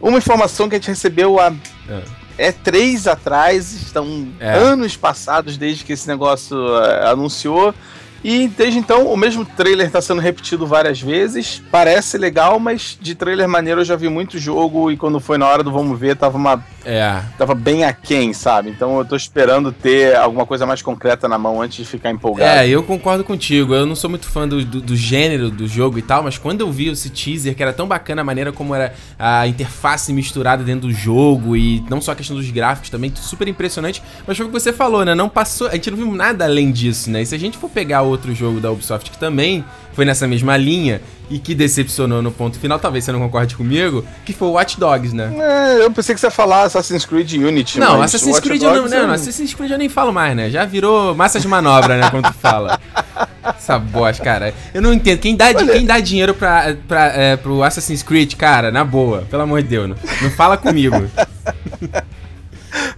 uma 0.00 0.18
informação 0.18 0.68
que 0.68 0.76
a 0.76 0.78
gente 0.78 0.88
recebeu 0.88 1.40
há. 1.40 1.52
É. 1.88 2.48
é 2.48 2.52
três 2.52 3.06
atrás, 3.06 3.72
estão 3.72 4.28
é. 4.38 4.52
anos 4.56 4.96
passados 4.96 5.56
desde 5.56 5.84
que 5.84 5.92
esse 5.92 6.06
negócio 6.06 6.56
uh, 6.56 7.08
anunciou. 7.08 7.74
E 8.22 8.48
desde 8.48 8.78
então, 8.78 9.06
o 9.06 9.16
mesmo 9.16 9.44
trailer 9.44 9.86
está 9.86 10.00
sendo 10.00 10.20
repetido 10.20 10.66
várias 10.66 11.00
vezes. 11.00 11.62
Parece 11.70 12.18
legal, 12.18 12.58
mas 12.60 12.98
de 13.00 13.14
trailer 13.14 13.48
maneiro 13.48 13.80
eu 13.80 13.84
já 13.84 13.96
vi 13.96 14.08
muito 14.08 14.38
jogo 14.38 14.90
e 14.90 14.96
quando 14.96 15.18
foi 15.20 15.38
na 15.38 15.46
hora 15.46 15.62
do 15.62 15.72
vamos 15.72 15.98
ver, 15.98 16.16
tava 16.16 16.36
uma. 16.36 16.62
É. 16.84 17.20
Tava 17.36 17.54
bem 17.54 17.84
aquém, 17.84 18.32
sabe? 18.32 18.70
Então 18.70 18.98
eu 18.98 19.04
tô 19.04 19.16
esperando 19.16 19.72
ter 19.72 20.16
alguma 20.16 20.46
coisa 20.46 20.66
mais 20.66 20.82
concreta 20.82 21.28
na 21.28 21.38
mão 21.38 21.60
antes 21.60 21.78
de 21.78 21.84
ficar 21.84 22.10
empolgado. 22.10 22.58
É, 22.58 22.68
eu 22.68 22.82
concordo 22.82 23.24
contigo. 23.24 23.74
Eu 23.74 23.86
não 23.86 23.94
sou 23.94 24.08
muito 24.10 24.26
fã 24.26 24.46
do, 24.46 24.64
do, 24.64 24.80
do 24.80 24.96
gênero 24.96 25.50
do 25.50 25.66
jogo 25.66 25.98
e 25.98 26.02
tal, 26.02 26.22
mas 26.22 26.38
quando 26.38 26.60
eu 26.60 26.70
vi 26.70 26.88
esse 26.88 27.10
teaser, 27.10 27.54
que 27.54 27.62
era 27.62 27.72
tão 27.72 27.86
bacana 27.86 28.22
a 28.22 28.24
maneira 28.24 28.52
como 28.52 28.74
era 28.74 28.94
a 29.18 29.46
interface 29.46 30.12
misturada 30.12 30.62
dentro 30.62 30.88
do 30.88 30.92
jogo 30.92 31.56
e 31.56 31.84
não 31.88 32.00
só 32.00 32.12
a 32.12 32.16
questão 32.16 32.36
dos 32.36 32.50
gráficos 32.50 32.90
também, 32.90 33.12
super 33.14 33.48
impressionante. 33.48 34.02
Mas 34.26 34.36
foi 34.36 34.46
o 34.46 34.48
que 34.48 34.52
você 34.52 34.72
falou, 34.72 35.04
né? 35.04 35.14
Não 35.14 35.28
passou. 35.28 35.68
A 35.68 35.72
gente 35.72 35.90
não 35.90 35.98
viu 35.98 36.12
nada 36.12 36.44
além 36.44 36.70
disso, 36.70 37.10
né? 37.10 37.22
E 37.22 37.26
se 37.26 37.34
a 37.34 37.38
gente 37.38 37.58
for 37.58 37.70
pegar 37.70 38.02
outro 38.10 38.34
jogo 38.34 38.60
da 38.60 38.70
Ubisoft 38.70 39.10
que 39.10 39.18
também 39.18 39.64
foi 39.92 40.04
nessa 40.04 40.26
mesma 40.26 40.56
linha 40.56 41.00
e 41.28 41.38
que 41.38 41.54
decepcionou 41.54 42.20
no 42.20 42.32
ponto 42.32 42.58
final, 42.58 42.78
talvez 42.78 43.04
você 43.04 43.12
não 43.12 43.20
concorde 43.20 43.54
comigo, 43.54 44.04
que 44.24 44.32
foi 44.32 44.48
o 44.48 44.52
Watch 44.52 44.78
Dogs, 44.78 45.14
né? 45.14 45.32
É, 45.38 45.84
eu 45.84 45.90
pensei 45.90 46.14
que 46.14 46.20
você 46.20 46.26
ia 46.26 46.30
falar 46.30 46.64
Assassin's 46.64 47.04
Creed 47.04 47.32
Unity. 47.34 47.78
Não, 47.78 48.02
Assassin's 48.02 48.34
Watch 48.34 48.48
Creed 48.48 48.62
Dogs 48.62 48.92
eu 48.92 49.00
não, 49.00 49.08
não, 49.08 49.14
Assassin's 49.14 49.54
Creed 49.54 49.70
eu 49.70 49.78
nem 49.78 49.88
falo 49.88 50.12
mais, 50.12 50.36
né? 50.36 50.50
Já 50.50 50.64
virou 50.64 51.14
massa 51.14 51.38
de 51.38 51.46
manobra, 51.46 51.96
né, 51.96 52.10
quando 52.10 52.26
tu 52.26 52.34
fala. 52.34 52.80
Essa 53.56 53.78
bosta, 53.78 54.24
cara. 54.24 54.54
Eu 54.74 54.82
não 54.82 54.92
entendo. 54.92 55.20
Quem 55.20 55.36
dá, 55.36 55.54
quem 55.54 55.86
dá 55.86 56.00
dinheiro 56.00 56.34
pra, 56.34 56.76
pra, 56.88 57.06
é, 57.06 57.36
pro 57.36 57.62
Assassin's 57.62 58.02
Creed, 58.02 58.34
cara, 58.34 58.72
na 58.72 58.84
boa, 58.84 59.24
pelo 59.30 59.42
amor 59.42 59.62
de 59.62 59.68
Deus, 59.68 59.88
não, 59.88 59.96
não 60.22 60.30
fala 60.30 60.56
comigo. 60.56 60.96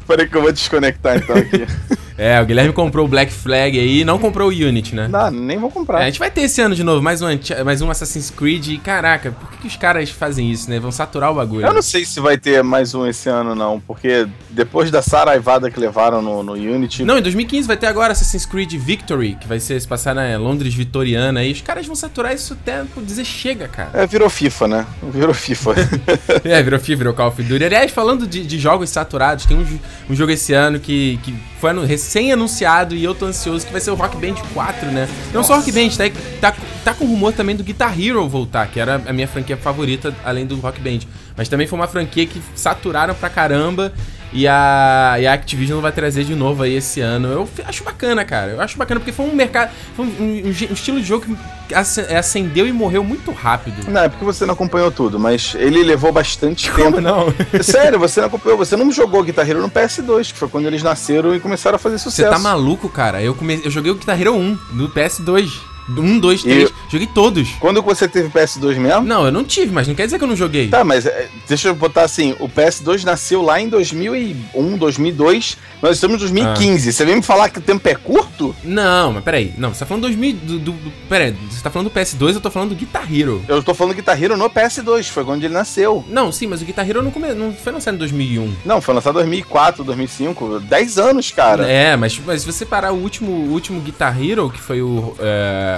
Peraí 0.06 0.28
que 0.28 0.36
eu 0.36 0.42
vou 0.42 0.52
desconectar 0.52 1.16
então 1.16 1.36
aqui. 1.36 1.66
É, 2.22 2.40
o 2.40 2.46
Guilherme 2.46 2.72
comprou 2.72 3.04
o 3.04 3.08
Black 3.08 3.32
Flag 3.32 3.76
aí 3.76 4.02
e 4.02 4.04
não 4.04 4.16
comprou 4.16 4.48
o 4.48 4.52
Unity, 4.52 4.94
né? 4.94 5.08
Não, 5.08 5.28
nem 5.28 5.58
vou 5.58 5.68
comprar. 5.68 6.02
É, 6.02 6.02
a 6.04 6.06
gente 6.06 6.20
vai 6.20 6.30
ter 6.30 6.42
esse 6.42 6.60
ano 6.60 6.72
de 6.72 6.84
novo 6.84 7.02
mais 7.02 7.20
um, 7.20 7.26
mais 7.64 7.82
um 7.82 7.90
Assassin's 7.90 8.30
Creed 8.30 8.68
e, 8.68 8.78
caraca, 8.78 9.32
por 9.32 9.50
que, 9.50 9.56
que 9.56 9.66
os 9.66 9.74
caras 9.74 10.08
fazem 10.08 10.48
isso, 10.48 10.70
né? 10.70 10.78
Vão 10.78 10.92
saturar 10.92 11.32
o 11.32 11.34
bagulho. 11.34 11.66
Eu 11.66 11.74
não 11.74 11.82
sei 11.82 12.04
se 12.04 12.20
vai 12.20 12.38
ter 12.38 12.62
mais 12.62 12.94
um 12.94 13.04
esse 13.08 13.28
ano, 13.28 13.56
não, 13.56 13.80
porque 13.80 14.28
depois 14.50 14.88
da 14.88 15.02
saraivada 15.02 15.68
que 15.68 15.80
levaram 15.80 16.22
no, 16.22 16.44
no 16.44 16.52
Unity... 16.52 17.02
Não, 17.02 17.18
em 17.18 17.22
2015 17.22 17.66
vai 17.66 17.76
ter 17.76 17.88
agora 17.88 18.12
Assassin's 18.12 18.46
Creed 18.46 18.72
Victory, 18.74 19.34
que 19.34 19.48
vai 19.48 19.58
ser 19.58 19.80
se 19.80 19.88
passar 19.88 20.14
na 20.14 20.38
Londres 20.38 20.72
vitoriana, 20.72 21.42
e 21.42 21.50
os 21.50 21.60
caras 21.60 21.84
vão 21.86 21.96
saturar 21.96 22.32
isso 22.32 22.52
até 22.52 22.84
dizer 22.98 23.24
chega, 23.24 23.66
cara. 23.66 23.90
É, 23.94 24.06
virou 24.06 24.30
FIFA, 24.30 24.68
né? 24.68 24.86
Virou 25.12 25.34
FIFA. 25.34 25.74
é, 26.44 26.62
virou 26.62 26.78
FIFA, 26.78 26.98
virou 26.98 27.14
Call 27.14 27.28
of 27.30 27.42
Duty. 27.42 27.64
Aliás, 27.64 27.90
falando 27.90 28.28
de, 28.28 28.46
de 28.46 28.58
jogos 28.60 28.90
saturados, 28.90 29.44
tem 29.44 29.56
um, 29.56 29.78
um 30.08 30.14
jogo 30.14 30.30
esse 30.30 30.52
ano 30.52 30.78
que, 30.78 31.18
que 31.24 31.34
foi 31.62 31.86
recém-anunciado 31.86 32.92
e 32.96 33.04
eu 33.04 33.14
tô 33.14 33.24
ansioso 33.26 33.64
que 33.64 33.70
vai 33.70 33.80
ser 33.80 33.92
o 33.92 33.94
Rock 33.94 34.16
Band 34.16 34.34
4, 34.52 34.90
né? 34.90 35.08
Não 35.26 35.42
Nossa. 35.42 35.54
só 35.54 35.56
Rock 35.60 35.70
Band, 35.70 35.90
tá, 35.90 36.50
tá, 36.50 36.56
tá 36.84 36.92
com 36.92 37.04
rumor 37.04 37.32
também 37.32 37.54
do 37.54 37.62
Guitar 37.62 37.96
Hero 37.96 38.28
voltar, 38.28 38.66
que 38.66 38.80
era 38.80 39.00
a 39.06 39.12
minha 39.12 39.28
franquia 39.28 39.56
favorita 39.56 40.12
além 40.24 40.44
do 40.44 40.56
Rock 40.56 40.80
Band. 40.80 40.98
Mas 41.36 41.48
também 41.48 41.68
foi 41.68 41.78
uma 41.78 41.86
franquia 41.86 42.26
que 42.26 42.42
saturaram 42.56 43.14
pra 43.14 43.30
caramba 43.30 43.92
e 44.32 44.48
a, 44.48 45.16
e 45.18 45.26
a 45.26 45.32
Activision 45.34 45.80
vai 45.80 45.92
trazer 45.92 46.24
de 46.24 46.34
novo 46.34 46.62
aí 46.62 46.74
esse 46.74 47.00
ano. 47.00 47.28
Eu 47.28 47.48
acho 47.66 47.84
bacana, 47.84 48.24
cara. 48.24 48.52
Eu 48.52 48.60
acho 48.60 48.78
bacana 48.78 48.98
porque 48.98 49.12
foi 49.12 49.26
um 49.26 49.34
mercado. 49.34 49.70
Foi 49.94 50.06
um, 50.06 50.08
um, 50.08 50.46
um 50.46 50.50
estilo 50.50 51.00
de 51.00 51.06
jogo 51.06 51.26
que 51.68 51.74
acendeu 51.74 52.66
e 52.66 52.72
morreu 52.72 53.04
muito 53.04 53.30
rápido. 53.30 53.90
Não, 53.90 54.02
é 54.02 54.08
porque 54.08 54.24
você 54.24 54.46
não 54.46 54.54
acompanhou 54.54 54.90
tudo, 54.90 55.18
mas 55.18 55.54
ele 55.54 55.82
levou 55.82 56.12
bastante 56.12 56.70
Como 56.70 56.84
tempo. 56.84 57.00
não? 57.00 57.26
Sério, 57.62 57.98
você 57.98 58.20
não 58.20 58.28
acompanhou. 58.28 58.58
Você 58.58 58.76
não 58.76 58.90
jogou 58.90 59.22
Guitar 59.22 59.48
Hero 59.48 59.60
no 59.60 59.70
PS2, 59.70 60.32
que 60.32 60.38
foi 60.38 60.48
quando 60.48 60.66
eles 60.66 60.82
nasceram 60.82 61.34
e 61.34 61.40
começaram 61.40 61.76
a 61.76 61.78
fazer 61.78 61.98
sucesso. 61.98 62.28
Você 62.28 62.34
tá 62.34 62.38
maluco, 62.38 62.88
cara? 62.88 63.22
Eu, 63.22 63.34
come... 63.34 63.60
eu 63.64 63.70
joguei 63.70 63.92
o 63.92 63.94
Guitar 63.94 64.20
Hero 64.20 64.34
1 64.34 64.58
no 64.72 64.88
PS2. 64.88 65.71
Um, 65.88 66.18
dois, 66.18 66.42
três. 66.42 66.70
E... 66.70 66.72
Joguei 66.90 67.06
todos. 67.06 67.48
Quando 67.60 67.82
você 67.82 68.06
teve 68.08 68.28
PS2 68.28 68.76
mesmo? 68.76 69.02
Não, 69.02 69.24
eu 69.24 69.32
não 69.32 69.44
tive, 69.44 69.72
mas 69.72 69.88
não 69.88 69.94
quer 69.94 70.04
dizer 70.04 70.18
que 70.18 70.24
eu 70.24 70.28
não 70.28 70.36
joguei. 70.36 70.68
Tá, 70.68 70.84
mas 70.84 71.06
é, 71.06 71.28
deixa 71.48 71.68
eu 71.68 71.74
botar 71.74 72.02
assim: 72.02 72.34
o 72.38 72.48
PS2 72.48 73.04
nasceu 73.04 73.42
lá 73.42 73.60
em 73.60 73.68
2001, 73.68 74.76
2002. 74.76 75.56
Nós 75.80 75.96
estamos 75.96 76.16
em 76.16 76.20
2015. 76.20 76.88
Ah. 76.88 76.92
Você 76.92 77.04
vem 77.04 77.16
me 77.16 77.22
falar 77.22 77.48
que 77.48 77.58
o 77.58 77.62
tempo 77.62 77.88
é 77.88 77.94
curto? 77.94 78.54
Não, 78.62 79.14
mas 79.14 79.24
peraí. 79.24 79.52
Não, 79.58 79.72
você 79.72 79.80
tá 79.80 79.86
falando 79.86 80.02
2000. 80.02 80.32
Do, 80.32 80.58
do, 80.58 80.72
do, 80.72 80.92
peraí, 81.08 81.34
você 81.50 81.62
tá 81.62 81.70
falando 81.70 81.90
do 81.90 81.98
PS2, 81.98 82.34
eu 82.34 82.40
tô 82.40 82.50
falando 82.50 82.70
do 82.70 82.76
Guitar 82.76 83.12
Hero. 83.12 83.42
Eu 83.48 83.62
tô 83.62 83.74
falando 83.74 83.94
do 83.94 83.96
Guitar 83.96 84.22
Hero 84.22 84.36
no 84.36 84.48
PS2, 84.48 85.04
foi 85.04 85.24
quando 85.24 85.44
ele 85.44 85.54
nasceu. 85.54 86.04
Não, 86.08 86.30
sim, 86.30 86.46
mas 86.46 86.62
o 86.62 86.64
Guitar 86.64 86.88
Hero 86.88 87.02
não, 87.02 87.10
come... 87.10 87.34
não 87.34 87.52
foi 87.52 87.72
lançado 87.72 87.94
em 87.94 87.98
2001. 87.98 88.54
Não, 88.64 88.80
foi 88.80 88.94
lançado 88.94 89.14
em 89.14 89.22
2004, 89.22 89.84
2005. 89.84 90.60
10 90.60 90.98
anos, 90.98 91.30
cara. 91.30 91.66
É, 91.66 91.96
mas, 91.96 92.20
mas 92.24 92.42
se 92.42 92.46
você 92.46 92.64
parar 92.64 92.92
o 92.92 92.96
último, 92.96 93.30
o 93.32 93.52
último 93.52 93.80
Guitar 93.80 94.22
Hero, 94.22 94.50
que 94.50 94.60
foi 94.60 94.82
o. 94.82 95.14
É... 95.18 95.71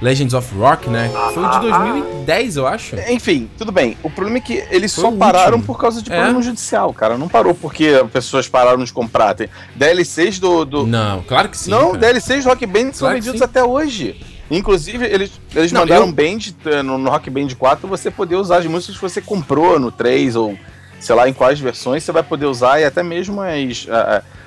Legends 0.00 0.34
of 0.34 0.54
Rock, 0.56 0.88
né? 0.90 1.10
Foi 1.32 1.48
de 1.48 1.60
2010, 1.60 2.56
eu 2.56 2.66
acho. 2.66 2.96
Enfim, 3.08 3.48
tudo 3.56 3.72
bem. 3.72 3.96
O 4.02 4.10
problema 4.10 4.38
é 4.38 4.40
que 4.40 4.64
eles 4.70 4.94
Foi 4.94 5.04
só 5.04 5.12
pararam 5.12 5.60
por 5.60 5.78
causa 5.78 6.02
de 6.02 6.12
é? 6.12 6.16
problema 6.16 6.42
judicial, 6.42 6.92
cara. 6.92 7.16
Não 7.16 7.28
parou 7.28 7.54
porque 7.54 8.04
pessoas 8.12 8.48
pararam 8.48 8.82
de 8.84 8.92
comprar. 8.92 9.34
Tem 9.34 9.48
DLCs 9.74 10.38
do, 10.38 10.64
do... 10.64 10.86
Não, 10.86 11.22
claro 11.22 11.48
que 11.48 11.56
sim. 11.56 11.70
Não, 11.70 11.92
cara. 11.92 11.98
DLCs 11.98 12.44
do 12.44 12.50
Rock 12.50 12.66
Band 12.66 12.92
são 12.92 13.06
claro 13.06 13.14
vendidos 13.14 13.40
até 13.40 13.64
hoje. 13.64 14.20
Inclusive, 14.50 15.04
eles, 15.06 15.32
eles 15.54 15.72
não, 15.72 15.80
mandaram 15.80 16.06
eu... 16.06 16.12
Band 16.12 16.38
eh, 16.66 16.82
no, 16.82 16.98
no 16.98 17.10
Rock 17.10 17.30
Band 17.30 17.48
4 17.58 17.88
você 17.88 18.10
poder 18.10 18.36
usar 18.36 18.58
as 18.58 18.66
músicas 18.66 18.96
que 18.96 19.02
você 19.02 19.20
comprou 19.20 19.80
no 19.80 19.90
3 19.90 20.36
ou 20.36 20.56
sei 21.04 21.14
lá 21.14 21.28
em 21.28 21.34
quais 21.34 21.60
versões 21.60 22.02
você 22.02 22.10
vai 22.10 22.22
poder 22.22 22.46
usar 22.46 22.80
e 22.80 22.84
até 22.84 23.02
mesmo 23.02 23.42
as. 23.42 23.86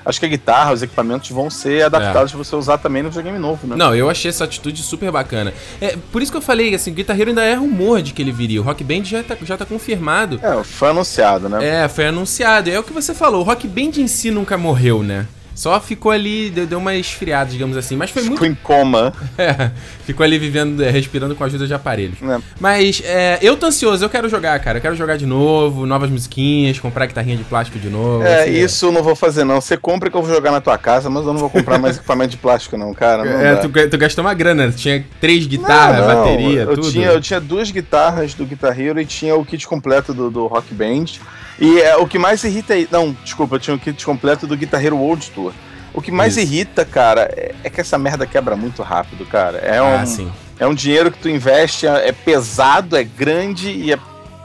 acho 0.04 0.20
que 0.20 0.26
a 0.26 0.30
guitarra, 0.30 0.74
os 0.74 0.82
equipamentos 0.82 1.30
vão 1.30 1.52
ser 1.52 1.84
adaptados 1.84 2.32
é. 2.32 2.36
para 2.36 2.44
você 2.44 2.56
usar 2.56 2.80
também 2.80 3.04
no 3.04 3.10
videogame 3.10 3.38
novo, 3.38 3.68
né? 3.68 3.76
Não, 3.76 3.96
eu 3.96 4.10
achei 4.10 4.30
essa 4.30 4.44
atitude 4.44 4.82
super 4.82 5.12
bacana. 5.12 5.54
É, 5.80 5.96
por 6.12 6.20
isso 6.20 6.32
que 6.32 6.38
eu 6.38 6.42
falei, 6.42 6.74
assim, 6.74 6.90
o 6.90 6.94
Guitar 6.96 7.20
Hero 7.20 7.30
ainda 7.30 7.44
é 7.44 7.54
rumor 7.54 8.02
de 8.02 8.12
que 8.12 8.24
ele 8.24 8.32
viria. 8.32 8.60
O 8.60 8.64
Rock 8.64 8.84
Band 8.84 9.04
já 9.04 9.22
tá, 9.22 9.38
já 9.44 9.56
tá 9.56 9.66
confirmado. 9.66 10.40
É, 10.42 10.64
foi 10.64 10.90
anunciado, 10.90 11.48
né? 11.48 11.84
É, 11.84 11.88
foi 11.88 12.08
anunciado. 12.08 12.72
É 12.72 12.80
o 12.80 12.84
que 12.84 12.92
você 12.92 13.14
falou, 13.14 13.42
o 13.42 13.44
Rock 13.44 13.68
Band 13.68 14.00
em 14.00 14.08
si 14.08 14.32
nunca 14.32 14.58
morreu, 14.58 15.04
né? 15.04 15.28
Só 15.58 15.82
ficou 15.82 16.12
ali, 16.12 16.52
deu, 16.52 16.68
deu 16.68 16.78
uma 16.78 16.94
esfriada, 16.94 17.50
digamos 17.50 17.76
assim. 17.76 17.96
Mas 17.96 18.12
foi 18.12 18.22
muito. 18.22 18.36
Ficou 18.36 18.48
em 18.48 18.54
coma. 18.54 19.12
É, 19.38 19.72
ficou 20.04 20.24
ali 20.24 20.40
vivendo, 20.40 20.84
é, 20.84 20.90
respirando 20.90 21.36
com 21.36 21.44
a 21.44 21.48
ajuda 21.48 21.68
de 21.68 21.74
aparelhos. 21.74 22.18
É. 22.22 22.40
Mas 22.60 23.02
é, 23.06 23.38
eu 23.42 23.56
tô 23.56 23.68
ansioso, 23.68 24.04
eu 24.04 24.10
quero 24.10 24.28
jogar, 24.28 24.60
cara. 24.60 24.80
Eu 24.80 24.82
quero 24.82 24.96
jogar 24.96 25.16
de 25.16 25.28
novo, 25.28 25.86
novas 25.86 26.10
musiquinhas, 26.10 26.80
comprar 26.80 27.06
guitarrinha 27.06 27.38
de 27.38 27.44
plástico 27.44 27.78
de 27.78 27.88
novo. 27.88 28.24
É, 28.24 28.42
assim, 28.42 28.52
isso 28.52 28.88
eu 28.88 28.92
não 28.92 29.04
vou 29.04 29.16
fazer, 29.16 29.44
não. 29.44 29.62
Você 29.62 29.78
compra 29.78 30.10
que 30.10 30.18
eu 30.18 30.24
vou 30.24 30.34
jogar 30.34 30.52
na 30.52 30.60
tua 30.60 30.78
casa, 30.78 31.10
mas 31.10 31.26
eu 31.26 31.34
não 31.34 31.40
vou 31.40 31.50
comprar 31.50 31.78
mais 31.78 31.98
equipamento 31.98 32.32
de 32.32 32.38
plástico, 32.38 32.78
não, 32.78 32.94
cara. 32.94 33.24
Não 33.24 33.40
é, 33.40 33.56
tu, 33.58 33.70
tu, 33.70 33.98
gastou 33.98 34.24
uma 34.24 34.34
grana, 34.34 34.72
tinha 34.72 35.06
três 35.22 35.46
guitarras, 35.46 36.00
não, 36.00 36.08
não, 36.08 36.24
bateria, 36.24 36.62
eu 36.62 36.76
tudo. 36.76 36.92
Tinha, 36.92 37.08
eu 37.08 37.22
tinha 37.22 37.40
duas 37.40 37.70
guitarras 37.70 38.34
do 38.34 38.46
Guitar 38.46 38.80
Hero 38.80 39.00
e 39.00 39.06
tinha 39.06 39.36
o 39.36 39.46
kit 39.46 39.68
completo 39.68 40.14
do, 40.14 40.32
do 40.32 40.48
Rock 40.48 40.74
Band. 40.74 41.06
E 41.60 41.80
é, 41.82 41.98
o 41.98 42.08
que 42.08 42.20
mais 42.20 42.44
irrita 42.44 42.74
aí. 42.74 42.88
Não, 42.92 43.16
desculpa, 43.24 43.56
eu 43.56 43.60
tinha 43.60 43.76
o 43.76 43.80
kit 43.80 44.06
completo 44.06 44.46
do 44.46 44.56
Guitar 44.56 44.84
Hero 44.84 44.98
World 44.98 45.30
Tour. 45.32 45.47
O 45.98 46.02
que 46.02 46.12
mais 46.12 46.38
Isso. 46.38 46.46
irrita, 46.46 46.86
cara, 46.86 47.22
é, 47.36 47.56
é, 47.64 47.70
que 47.72 47.82
essa 47.82 47.98
merda 47.98 48.28
quebra 48.28 48.56
muito 48.56 48.84
rápido, 48.84 49.26
cara. 49.26 49.58
É 49.58 49.80
ah, 49.80 50.04
um, 50.04 50.06
sim. 50.06 50.32
é 50.60 50.68
um 50.68 50.76
dinheiro 50.76 51.12
que 51.12 51.18
tu 51.18 51.28
investe, 51.28 51.88
é, 51.88 52.10
é 52.10 52.12
pesado, 52.12 52.96
é 52.96 53.04
grande 53.04 53.72
e 53.72 53.92
é 53.92 53.98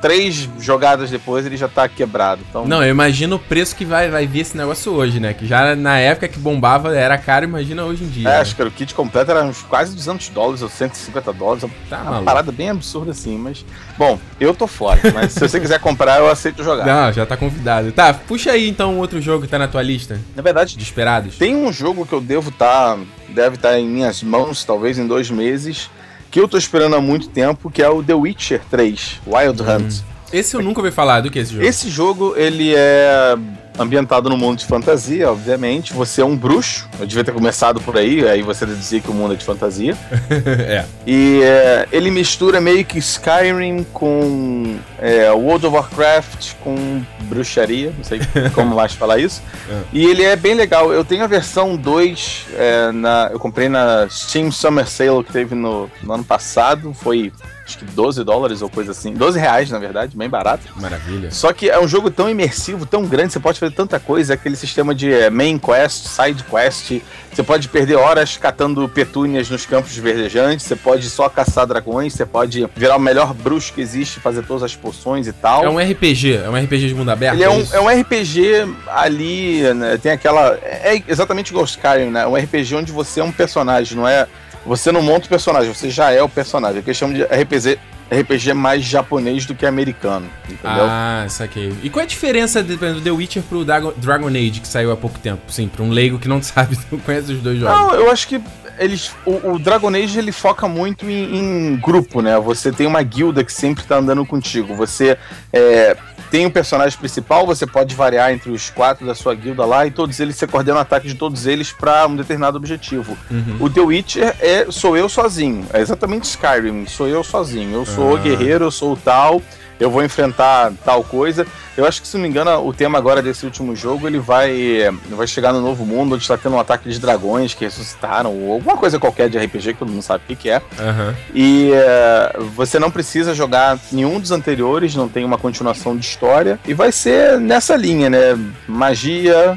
três 0.03 0.49
jogadas 0.59 1.09
depois 1.11 1.47
ele 1.47 1.57
já 1.57 1.69
tá 1.69 1.89
quebrado. 1.89 2.43
Então... 2.51 2.67
Não, 2.67 2.83
eu 2.83 2.91
imagino 2.91 3.37
o 3.37 3.39
preço 3.39 3.77
que 3.77 3.85
vai, 3.85 4.11
vai 4.11 4.27
vir 4.27 4.41
esse 4.41 4.57
negócio 4.57 4.93
hoje, 4.93 5.21
né? 5.21 5.33
Que 5.33 5.47
já 5.47 5.77
na 5.77 5.97
época 5.99 6.27
que 6.27 6.41
bombava 6.41 6.95
era 6.95 7.17
caro, 7.17 7.45
imagina 7.45 7.85
hoje 7.85 8.03
em 8.03 8.09
dia. 8.09 8.29
É, 8.29 8.33
né? 8.33 8.41
acho 8.41 8.57
que 8.57 8.63
o 8.63 8.71
kit 8.71 8.93
completo 8.93 9.31
era 9.31 9.45
uns 9.45 9.63
quase 9.63 9.95
200 9.95 10.29
dólares 10.31 10.61
ou 10.61 10.69
150 10.69 11.33
dólares. 11.33 11.65
Tá 11.89 11.99
uma 11.99 12.05
maluco. 12.05 12.25
parada 12.25 12.51
bem 12.51 12.69
absurda 12.69 13.13
assim, 13.13 13.39
mas. 13.39 13.65
Bom, 13.97 14.19
eu 14.41 14.53
tô 14.53 14.67
fora, 14.67 15.01
mas 15.15 15.33
se 15.33 15.41
você 15.41 15.61
quiser 15.61 15.79
comprar, 15.79 16.19
eu 16.19 16.29
aceito 16.29 16.65
jogar. 16.65 16.85
Não, 16.85 17.13
já 17.13 17.25
tá 17.25 17.37
convidado. 17.37 17.93
Tá, 17.93 18.13
puxa 18.13 18.51
aí 18.51 18.69
então 18.69 18.99
outro 18.99 19.21
jogo 19.21 19.45
que 19.45 19.51
tá 19.51 19.59
na 19.59 19.69
tua 19.69 19.83
lista. 19.83 20.21
Na 20.35 20.43
verdade, 20.43 20.77
de 20.77 20.83
esperados. 20.83 21.39
Tem 21.39 21.55
um 21.55 21.73
jogo 21.73 22.05
que 22.05 22.13
eu 22.13 22.21
devo 22.21 22.51
estar. 22.51 22.97
Tá, 22.97 22.99
deve 23.29 23.55
estar 23.55 23.71
tá 23.71 23.79
em 23.79 23.89
minhas 23.89 24.23
mãos, 24.23 24.65
talvez 24.65 24.99
em 24.99 25.07
dois 25.07 25.31
meses 25.31 25.89
que 26.33 26.41
eu 26.41 26.49
tô 26.49 26.57
esperando 26.57 26.97
há 26.97 27.01
muito 27.01 27.29
tempo, 27.29 27.71
que 27.71 27.83
é 27.83 27.89
o 27.89 28.03
The 28.03 28.15
Witcher 28.15 28.63
3, 28.71 29.21
Wild 29.27 29.63
hum. 29.63 29.67
Hunt. 29.67 30.01
Esse 30.33 30.57
eu 30.57 30.63
nunca 30.63 30.81
ouvi 30.81 30.91
falar 30.91 31.21
do 31.21 31.31
que 31.31 31.39
é 31.39 31.43
esse 31.43 31.53
jogo. 31.53 31.65
Esse 31.65 31.91
jogo, 31.91 32.35
ele 32.37 32.75
é 32.75 33.37
ambientado 33.79 34.29
no 34.29 34.37
mundo 34.37 34.59
de 34.59 34.67
fantasia, 34.67 35.31
obviamente. 35.31 35.93
Você 35.93 36.21
é 36.21 36.25
um 36.25 36.37
bruxo. 36.37 36.89
Eu 36.99 37.07
devia 37.07 37.25
ter 37.25 37.33
começado 37.33 37.81
por 37.81 37.97
aí, 37.97 38.27
aí 38.29 38.43
você 38.43 38.67
dizia 38.67 39.01
que 39.01 39.11
o 39.11 39.15
mundo 39.15 39.35
é 39.35 39.37
de 39.37 39.45
fantasia. 39.45 39.97
é. 40.69 40.85
E 41.07 41.41
é, 41.43 41.89
ele 41.91 42.11
mistura 42.11 42.61
meio 42.61 42.85
que 42.85 42.99
Skyrim 42.99 43.85
com 43.93 44.77
é, 44.99 45.31
World 45.31 45.67
of 45.67 45.77
Warcraft 45.77 46.55
com 46.63 47.03
bruxaria, 47.23 47.93
não 47.97 48.05
sei 48.05 48.21
como 48.55 48.75
mais 48.77 48.93
falar 48.93 49.19
isso. 49.19 49.43
É. 49.71 49.81
E 49.93 50.05
ele 50.05 50.23
é 50.23 50.37
bem 50.37 50.55
legal. 50.55 50.93
Eu 50.93 51.05
tenho 51.05 51.25
a 51.25 51.27
versão 51.27 51.77
2, 51.77 52.47
é, 52.55 52.93
na, 52.93 53.31
eu 53.33 53.39
comprei 53.39 53.69
na 53.69 54.09
Steam 54.09 54.51
Summer 54.51 54.89
Sale 54.89 55.25
que 55.25 55.33
teve 55.33 55.55
no, 55.55 55.91
no 56.03 56.13
ano 56.13 56.25
passado. 56.25 56.93
Foi 56.95 57.33
acho 57.65 57.79
que 57.79 57.85
12 57.85 58.25
dólares 58.25 58.63
ou 58.63 58.69
coisa 58.69 58.93
assim. 58.93 59.15
12 59.15 59.39
reais, 59.39 59.71
na 59.71 59.79
verdade, 59.79 60.17
bem 60.17 60.29
barato. 60.29 60.63
Maravilha. 60.77 61.31
Só 61.31 61.53
que 61.53 61.71
é 61.71 61.79
um 61.79 61.89
jogo 61.89 62.11
tão 62.11 62.29
imersivo, 62.29 62.85
tão 62.85 63.05
grande, 63.05 63.33
você 63.33 63.41
pode 63.41 63.59
fazer 63.59 63.75
tanta 63.75 63.99
coisa. 64.01 64.33
É 64.33 64.35
aquele 64.35 64.57
sistema 64.57 64.95
de 64.95 65.13
é, 65.13 65.31
main 65.31 65.59
quest, 65.59 66.07
side 66.07 66.45
quest. 66.45 67.01
Você 67.33 67.43
pode 67.43 67.69
perder 67.69 67.97
horas 67.97 68.37
catando 68.37 68.87
petúnias 68.89 69.49
nos 69.49 69.65
campos 69.65 69.97
verdejantes. 69.97 70.67
Você 70.67 70.77
pode 70.77 71.09
só 71.09 71.29
caçar 71.29 71.67
dragões. 71.67 72.13
Você 72.13 72.27
pode 72.27 72.69
virar 72.77 72.97
o 72.97 73.01
melhor 73.01 73.33
bruxo 73.33 73.73
que 73.73 73.81
existe, 73.81 74.21
fazer 74.21 74.43
todas 74.45 74.63
as 74.63 74.77
poções 74.77 75.27
e 75.27 75.33
tal. 75.33 75.65
É 75.65 75.69
um 75.69 75.79
RPG, 75.79 76.37
é 76.37 76.49
um 76.49 76.57
RPG 76.57 76.89
de 76.89 76.95
mundo 76.95 77.11
aberto. 77.11 77.35
Ele 77.35 77.45
é, 77.45 77.47
é 77.47 77.51
um, 77.51 77.67
é 77.73 77.81
um 77.81 78.01
RPG 78.01 78.75
ali, 78.89 79.63
né, 79.75 79.99
tem 79.99 80.13
aquela. 80.13 80.59
É 80.63 81.03
exatamente 81.09 81.51
igual 81.51 81.65
Skyrim, 81.65 82.11
né? 82.11 82.27
Um 82.27 82.35
RPG 82.35 82.75
onde 82.75 82.93
você 82.93 83.21
é 83.21 83.25
um 83.25 83.33
personagem, 83.33 83.97
não 83.97 84.07
é 84.07 84.27
você 84.65 84.93
não 84.93 85.03
monta 85.03 85.27
o 85.27 85.29
personagem, 85.29 85.73
você 85.73 85.91
já 85.91 86.11
é 86.11 86.23
o 86.23 86.29
personagem. 86.29 86.79
É 86.79 86.83
que 86.83 86.95
chama 86.95 87.15
de 87.15 87.23
RPG, 87.23 87.79
RPG 88.11 88.53
mais 88.55 88.85
japonês 88.85 89.47
do 89.47 89.55
que 89.55 89.65
americano, 89.65 90.27
entendeu? 90.45 90.85
Ah, 90.87 91.27
saquei. 91.29 91.75
E 91.83 91.89
qual 91.89 92.03
é 92.03 92.05
a 92.05 92.09
diferença 92.09 92.63
do 92.63 93.01
The 93.01 93.11
Witcher 93.11 93.43
pro 93.43 93.65
Dragon 93.65 94.29
Age, 94.29 94.61
que 94.61 94.69
saiu 94.69 94.93
há 94.93 94.97
pouco 94.97 95.19
tempo? 95.19 95.41
Sim, 95.51 95.69
pra 95.69 95.83
um 95.83 95.91
leigo 95.91 96.19
que 96.19 96.29
não 96.29 96.41
sabe, 96.43 96.79
não 96.91 96.99
conhece 96.99 97.33
os 97.33 97.41
dois 97.41 97.59
jogos. 97.59 97.75
Não, 97.75 97.95
eu 97.95 98.11
acho 98.11 98.29
que 98.29 98.41
eles, 98.85 99.13
o, 99.25 99.53
o 99.53 99.59
Dragon 99.59 99.89
Age 99.89 100.19
ele 100.19 100.33
foca 100.33 100.69
muito 100.69 101.09
em, 101.09 101.37
em, 101.37 101.77
grupo, 101.77 102.21
né? 102.21 102.39
Você 102.39 102.73
tem 102.73 102.87
uma 102.87 103.03
guilda 103.03 103.45
que 103.45 103.53
sempre 103.53 103.85
tá 103.85 103.97
andando 103.97 104.25
contigo. 104.25 104.75
Você 104.75 105.17
é, 105.53 105.97
tem 106.31 106.47
o 106.47 106.49
um 106.49 106.51
personagem 106.51 106.99
principal, 106.99 107.47
você 107.47 107.67
pode 107.67 107.95
variar 107.95 108.33
entre 108.33 108.51
os 108.51 108.71
quatro 108.71 109.07
da 109.07 109.15
sua 109.15 109.35
guilda 109.35 109.65
lá 109.65 109.87
e 109.87 109.91
todos 109.91 110.19
eles, 110.19 110.37
você 110.37 110.47
coordena 110.47 110.79
o 110.79 110.81
ataque 110.81 111.07
de 111.07 111.15
todos 111.15 111.47
eles 111.47 111.73
para 111.73 112.07
um 112.07 112.17
determinado 112.17 112.57
objetivo. 112.57 113.17
Uhum. 113.31 113.57
O 113.61 113.69
The 113.69 113.81
Witcher 113.81 114.37
é, 114.41 114.67
sou 114.71 114.97
eu 114.97 115.09
sozinho, 115.09 115.67
é 115.73 115.81
exatamente 115.81 116.25
Skyrim, 116.25 116.87
sou 116.87 117.07
eu 117.07 117.23
sozinho. 117.23 117.73
Eu 117.75 117.87
sou 117.87 118.11
ah. 118.11 118.15
o 118.15 118.19
guerreiro, 118.19 118.65
eu 118.65 118.71
sou 118.71 118.95
o 118.95 118.97
tal, 118.97 119.43
eu 119.79 119.91
vou 119.91 120.03
enfrentar 120.05 120.73
tal 120.85 121.03
coisa. 121.03 121.47
Eu 121.77 121.87
acho 121.87 122.03
que, 122.03 122.09
se 122.09 122.15
não 122.15 122.23
me 122.23 122.29
engano, 122.29 122.67
o 122.67 122.73
tema 122.73 122.99
agora 122.99 123.23
desse 123.23 123.47
último 123.47 123.75
jogo, 123.75 124.07
ele 124.07 124.19
vai, 124.19 124.91
vai 125.11 125.27
chegar 125.27 125.53
no 125.53 125.61
novo 125.61 125.87
mundo, 125.87 126.15
onde 126.15 126.23
está 126.23 126.37
tendo 126.37 126.55
um 126.55 126.61
ataque 126.61 126.89
de 126.89 126.99
dragões 126.99 127.55
que 127.55 127.65
ressuscitaram, 127.65 128.31
ou 128.31 128.53
alguma 128.53 128.77
coisa 128.77 128.99
qualquer 128.99 129.31
de 129.31 129.39
RPG 129.39 129.73
que 129.73 129.79
todo 129.79 129.91
mundo 129.91 130.03
sabe 130.03 130.23
o 130.29 130.37
que, 130.37 130.51
é. 130.51 130.59
Uhum. 130.59 131.15
E 131.35 131.71
uh, 131.73 132.45
você 132.55 132.79
não 132.79 132.91
precisa 132.91 133.35
jogar 133.35 133.79
nenhum 133.91 134.21
dos 134.21 134.31
anteriores, 134.31 134.95
não 134.95 135.09
tem 135.09 135.25
uma 135.25 135.39
continuação 135.39 135.97
de 135.97 136.05
história, 136.05 136.61
e 136.67 136.75
vai 136.75 136.93
ser 136.93 137.41
nessa 137.41 137.75
linha, 137.75 138.11
né? 138.11 138.39
Magia, 138.69 139.57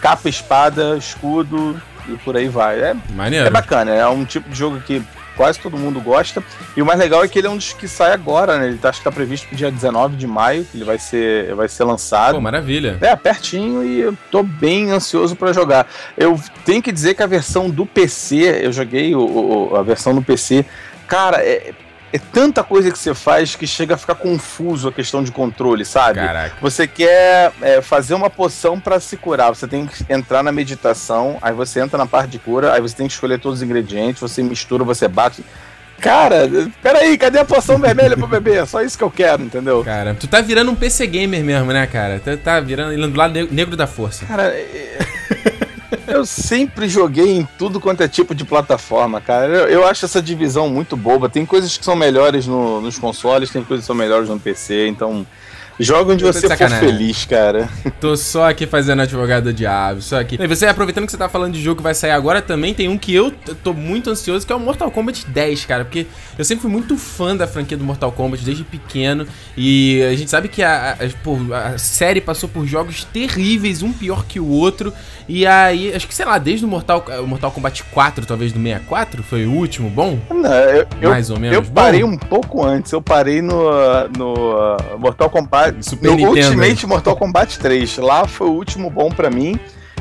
capa, 0.00 0.28
espada, 0.28 0.96
escudo, 0.96 1.80
e 2.08 2.16
por 2.18 2.36
aí 2.36 2.48
vai. 2.48 2.80
É, 2.80 2.96
Maneiro. 3.14 3.46
é 3.46 3.50
bacana, 3.50 3.92
é 3.92 4.06
um 4.08 4.24
tipo 4.24 4.48
de 4.48 4.56
jogo 4.56 4.80
que 4.80 5.02
quase 5.36 5.58
todo 5.58 5.76
mundo 5.76 6.00
gosta. 6.00 6.42
E 6.76 6.82
o 6.82 6.86
mais 6.86 6.98
legal 6.98 7.24
é 7.24 7.28
que 7.28 7.38
ele 7.38 7.46
é 7.46 7.50
um 7.50 7.56
dos 7.56 7.72
que 7.72 7.88
sai 7.88 8.12
agora, 8.12 8.58
né? 8.58 8.68
Ele 8.68 8.78
tá, 8.78 8.88
acho 8.88 8.98
que 8.98 9.04
tá 9.04 9.12
previsto 9.12 9.48
pro 9.48 9.56
dia 9.56 9.70
19 9.70 10.16
de 10.16 10.26
maio, 10.26 10.66
ele 10.74 10.84
vai 10.84 10.98
ser, 10.98 11.54
vai 11.54 11.68
ser 11.68 11.84
lançado. 11.84 12.34
Pô, 12.34 12.40
maravilha. 12.40 12.98
É, 13.00 13.14
pertinho 13.16 13.84
e 13.84 14.00
eu 14.00 14.16
tô 14.30 14.42
bem 14.42 14.90
ansioso 14.90 15.36
para 15.36 15.52
jogar. 15.52 15.86
Eu 16.16 16.38
tenho 16.64 16.82
que 16.82 16.92
dizer 16.92 17.14
que 17.14 17.22
a 17.22 17.26
versão 17.26 17.68
do 17.68 17.86
PC, 17.86 18.60
eu 18.62 18.72
joguei 18.72 19.14
o, 19.14 19.20
o 19.20 19.76
a 19.76 19.82
versão 19.82 20.14
do 20.14 20.22
PC, 20.22 20.64
cara, 21.06 21.38
é, 21.38 21.72
é 22.12 22.18
tanta 22.18 22.62
coisa 22.64 22.90
que 22.90 22.98
você 22.98 23.14
faz 23.14 23.54
que 23.54 23.66
chega 23.66 23.94
a 23.94 23.98
ficar 23.98 24.14
confuso 24.16 24.88
a 24.88 24.92
questão 24.92 25.22
de 25.22 25.30
controle, 25.30 25.84
sabe? 25.84 26.18
Caraca. 26.18 26.56
Você 26.60 26.86
quer 26.86 27.52
é, 27.62 27.80
fazer 27.80 28.14
uma 28.14 28.28
poção 28.28 28.80
para 28.80 28.98
se 28.98 29.16
curar, 29.16 29.50
você 29.50 29.66
tem 29.66 29.86
que 29.86 30.04
entrar 30.12 30.42
na 30.42 30.50
meditação, 30.50 31.38
aí 31.40 31.52
você 31.52 31.80
entra 31.80 31.96
na 31.96 32.06
parte 32.06 32.30
de 32.30 32.38
cura, 32.38 32.72
aí 32.72 32.80
você 32.80 32.96
tem 32.96 33.06
que 33.06 33.12
escolher 33.12 33.38
todos 33.38 33.58
os 33.58 33.62
ingredientes, 33.62 34.20
você 34.20 34.42
mistura, 34.42 34.82
você 34.82 35.06
bate. 35.06 35.44
Cara, 36.00 36.48
peraí, 36.82 37.16
cadê 37.18 37.38
a 37.38 37.44
poção 37.44 37.78
vermelha 37.78 38.16
pra 38.16 38.26
beber? 38.26 38.62
É 38.62 38.66
só 38.66 38.82
isso 38.82 38.96
que 38.96 39.04
eu 39.04 39.10
quero, 39.10 39.42
entendeu? 39.42 39.84
Cara, 39.84 40.14
tu 40.14 40.26
tá 40.26 40.40
virando 40.40 40.70
um 40.70 40.74
PC 40.74 41.06
gamer 41.06 41.44
mesmo, 41.44 41.70
né, 41.72 41.86
cara? 41.86 42.18
Tu 42.18 42.36
tá 42.38 42.58
virando 42.58 43.08
do 43.08 43.18
lado 43.18 43.34
negro 43.50 43.76
da 43.76 43.86
força. 43.86 44.24
Cara, 44.24 44.44
é... 44.44 44.98
Eu 46.20 46.26
sempre 46.26 46.86
joguei 46.86 47.38
em 47.38 47.48
tudo 47.58 47.80
quanto 47.80 48.02
é 48.02 48.08
tipo 48.08 48.34
de 48.34 48.44
plataforma, 48.44 49.22
cara. 49.22 49.46
Eu, 49.46 49.68
eu 49.68 49.86
acho 49.86 50.04
essa 50.04 50.20
divisão 50.20 50.68
muito 50.68 50.94
boba. 50.94 51.30
Tem 51.30 51.46
coisas 51.46 51.78
que 51.78 51.82
são 51.82 51.96
melhores 51.96 52.46
no, 52.46 52.78
nos 52.78 52.98
consoles, 52.98 53.48
tem 53.48 53.64
coisas 53.64 53.84
que 53.84 53.86
são 53.86 53.96
melhores 53.96 54.28
no 54.28 54.38
PC, 54.38 54.88
então 54.88 55.26
Joga 55.80 56.12
onde 56.12 56.22
você 56.22 56.46
for 56.46 56.70
feliz, 56.70 57.24
cara. 57.24 57.66
Tô 57.98 58.14
só 58.14 58.50
aqui 58.50 58.66
fazendo 58.66 59.00
advogado 59.00 59.44
do 59.44 59.52
diabo, 59.52 60.02
só 60.02 60.20
aqui. 60.20 60.36
E 60.38 60.46
você, 60.46 60.66
aproveitando 60.66 61.06
que 61.06 61.10
você 61.10 61.16
tá 61.16 61.28
falando 61.28 61.54
de 61.54 61.62
jogo 61.62 61.78
que 61.78 61.82
vai 61.82 61.94
sair 61.94 62.10
agora, 62.10 62.42
também 62.42 62.74
tem 62.74 62.86
um 62.86 62.98
que 62.98 63.14
eu 63.14 63.32
tô 63.64 63.72
muito 63.72 64.10
ansioso, 64.10 64.46
que 64.46 64.52
é 64.52 64.56
o 64.56 64.60
Mortal 64.60 64.90
Kombat 64.90 65.26
10, 65.26 65.64
cara. 65.64 65.84
Porque 65.84 66.06
eu 66.38 66.44
sempre 66.44 66.62
fui 66.62 66.70
muito 66.70 66.98
fã 66.98 67.34
da 67.34 67.46
franquia 67.46 67.78
do 67.78 67.84
Mortal 67.84 68.12
Kombat 68.12 68.44
desde 68.44 68.62
pequeno. 68.62 69.26
E 69.56 70.02
a 70.02 70.14
gente 70.14 70.30
sabe 70.30 70.48
que 70.48 70.62
a, 70.62 70.98
a, 70.98 71.72
a 71.74 71.78
série 71.78 72.20
passou 72.20 72.48
por 72.48 72.66
jogos 72.66 73.04
terríveis, 73.04 73.82
um 73.82 73.92
pior 73.92 74.26
que 74.26 74.38
o 74.38 74.48
outro. 74.48 74.92
E 75.26 75.46
aí, 75.46 75.94
acho 75.94 76.08
que, 76.08 76.14
sei 76.14 76.26
lá, 76.26 76.38
desde 76.38 76.64
o 76.64 76.68
Mortal, 76.68 77.04
Mortal 77.26 77.52
Kombat 77.52 77.84
4, 77.84 78.26
talvez 78.26 78.52
do 78.52 78.60
64, 78.60 79.22
foi 79.22 79.46
o 79.46 79.52
último 79.52 79.88
bom? 79.88 80.18
Não, 80.28 80.52
eu, 81.00 81.10
Mais 81.10 81.30
ou 81.30 81.38
menos. 81.38 81.56
Eu 81.56 81.62
parei 81.62 82.02
um 82.02 82.18
pouco 82.18 82.64
antes, 82.64 82.92
eu 82.92 83.00
parei 83.00 83.40
no, 83.40 83.70
no 84.18 84.76
Mortal 84.98 85.30
Kombat 85.30 85.69
Super 85.80 86.10
no 86.10 86.16
Nintendo. 86.16 86.48
Ultimate 86.48 86.86
Mortal 86.86 87.16
Kombat 87.16 87.58
3. 87.58 87.98
Lá 87.98 88.26
foi 88.26 88.48
o 88.48 88.52
último 88.52 88.90
bom 88.90 89.10
para 89.10 89.30
mim. 89.30 89.58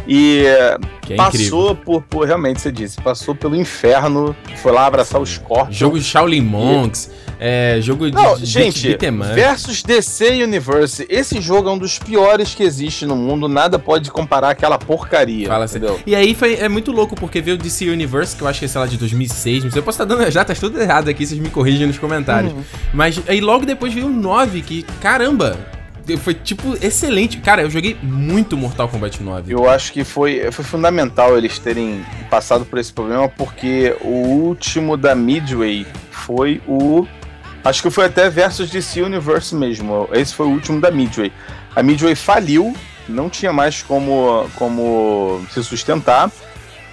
E 0.08 0.44
é 0.46 0.78
passou 1.16 1.76
por, 1.76 2.02
por, 2.04 2.28
realmente, 2.28 2.62
você 2.62 2.72
disse, 2.72 3.02
passou 3.02 3.34
pelo 3.34 3.56
inferno, 3.56 4.36
foi 4.58 4.72
lá 4.72 4.86
abraçar 4.86 5.20
os 5.20 5.38
corpos. 5.38 5.76
Jogo 5.76 5.98
de 5.98 6.06
Shaolin 6.06 6.42
Monks, 6.42 7.08
e... 7.08 7.34
é, 7.40 7.80
jogo 7.82 8.10
Não, 8.10 8.38
de, 8.38 8.46
gente, 8.46 8.98
de 8.98 9.12
versus 9.34 9.82
DC 9.82 10.44
Universe, 10.44 11.06
esse 11.10 11.42
jogo 11.42 11.70
é 11.70 11.72
um 11.72 11.78
dos 11.78 11.98
piores 11.98 12.54
que 12.54 12.64
existe 12.64 13.06
no 13.06 13.16
mundo, 13.16 13.48
nada 13.48 13.80
pode 13.80 14.12
comparar 14.12 14.50
aquela 14.52 14.78
porcaria, 14.78 15.48
Fala 15.48 15.66
assim. 15.66 15.78
entendeu? 15.78 15.96
Assim. 15.96 16.04
E 16.06 16.16
aí 16.16 16.36
foi, 16.36 16.56
é 16.56 16.70
muito 16.70 16.92
louco, 16.92 17.16
porque 17.16 17.42
veio 17.42 17.56
o 17.56 17.60
DC 17.60 17.90
Universe, 17.90 18.36
que 18.36 18.44
eu 18.44 18.48
acho 18.48 18.60
que 18.60 18.66
é, 18.66 18.68
sei 18.68 18.82
lá, 18.82 18.88
de 18.88 18.98
2006, 18.98 19.64
não 19.64 19.72
sei, 19.72 19.80
eu 19.80 19.84
posso 19.84 20.02
estar 20.02 20.16
dando, 20.16 20.30
já 20.30 20.46
tá 20.46 20.54
tudo 20.54 20.80
errado 20.80 21.10
aqui, 21.10 21.26
vocês 21.26 21.40
me 21.40 21.50
corrigem 21.50 21.88
nos 21.88 21.98
comentários. 21.98 22.54
Uhum. 22.54 22.64
Mas 22.94 23.20
aí 23.28 23.42
logo 23.42 23.66
depois 23.66 23.94
veio 23.94 24.08
o 24.08 24.10
9, 24.10 24.62
que, 24.62 24.84
caramba, 25.02 25.58
foi, 26.18 26.34
tipo, 26.34 26.76
excelente. 26.82 27.38
Cara, 27.38 27.62
eu 27.62 27.70
joguei 27.70 27.98
muito 28.02 28.58
Mortal 28.58 28.88
Kombat 28.88 29.22
9. 29.22 29.54
Eu 29.54 29.70
acho 29.70 29.92
que 29.92 30.04
foi, 30.04 30.52
foi 30.52 30.66
fundamental 30.66 31.38
eles 31.38 31.60
terem 31.60 32.06
passado 32.30 32.66
por 32.66 32.80
esse 32.80 32.92
problema, 32.92 33.28
porque 33.30 33.96
o 34.02 34.10
último 34.10 34.96
da 34.98 35.16
Midway 35.16 35.86
foi 36.12 36.62
o. 36.68 37.08
Acho 37.64 37.82
que 37.82 37.90
foi 37.90 38.06
até 38.06 38.30
versus 38.30 38.70
DC 38.70 39.02
Universe 39.02 39.54
mesmo. 39.54 40.08
Esse 40.14 40.34
foi 40.34 40.48
o 40.48 40.52
último 40.52 40.80
da 40.80 40.90
Midway. 40.90 41.32
A 41.76 41.84
Midway 41.84 42.16
faliu, 42.16 42.74
não 43.08 43.30
tinha 43.30 43.52
mais 43.52 43.82
como, 43.82 44.50
como 44.56 45.42
se 45.52 45.64
sustentar. 45.64 46.32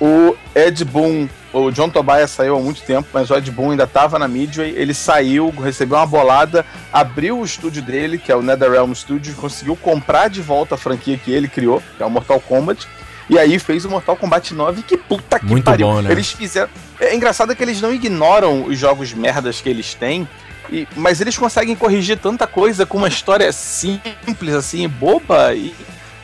O 0.00 0.36
Ed 0.54 0.84
Boon 0.84 1.28
o 1.58 1.70
John 1.72 1.88
Tobias 1.88 2.30
saiu 2.30 2.56
há 2.56 2.60
muito 2.60 2.82
tempo, 2.82 3.08
mas 3.12 3.30
o 3.30 3.34
Ed 3.36 3.50
Boon 3.50 3.70
ainda 3.70 3.84
estava 3.84 4.18
na 4.18 4.28
Midway. 4.28 4.74
Ele 4.76 4.92
saiu, 4.92 5.50
recebeu 5.50 5.96
uma 5.98 6.06
bolada, 6.06 6.64
abriu 6.92 7.38
o 7.40 7.44
estúdio 7.44 7.82
dele, 7.82 8.18
que 8.18 8.30
é 8.30 8.36
o 8.36 8.42
NetherRealm 8.42 8.92
Studios, 8.94 9.34
conseguiu 9.36 9.74
comprar 9.76 10.28
de 10.28 10.42
volta 10.42 10.74
a 10.74 10.78
franquia 10.78 11.16
que 11.16 11.30
ele 11.32 11.48
criou, 11.48 11.82
que 11.96 12.02
é 12.02 12.06
o 12.06 12.10
Mortal 12.10 12.40
Kombat. 12.40 12.86
E 13.28 13.38
aí 13.38 13.58
fez 13.58 13.84
o 13.84 13.90
Mortal 13.90 14.16
Kombat 14.16 14.54
9, 14.54 14.82
que 14.82 14.96
puta 14.96 15.38
que 15.40 15.46
Muito 15.46 15.64
pariu. 15.64 15.86
bom, 15.88 16.00
né? 16.02 16.12
Eles 16.12 16.30
fizeram. 16.30 16.68
É 17.00 17.14
engraçado 17.14 17.56
que 17.56 17.62
eles 17.62 17.80
não 17.80 17.92
ignoram 17.92 18.64
os 18.66 18.78
jogos 18.78 19.12
merdas 19.12 19.60
que 19.60 19.68
eles 19.68 19.94
têm. 19.94 20.28
e- 20.68 20.86
mas 20.96 21.20
eles 21.20 21.38
conseguem 21.38 21.76
corrigir 21.76 22.18
tanta 22.18 22.44
coisa 22.44 22.84
com 22.84 22.98
uma 22.98 23.06
história 23.06 23.52
simples, 23.52 24.52
assim, 24.54 24.88
boba. 24.88 25.54
E 25.54 25.72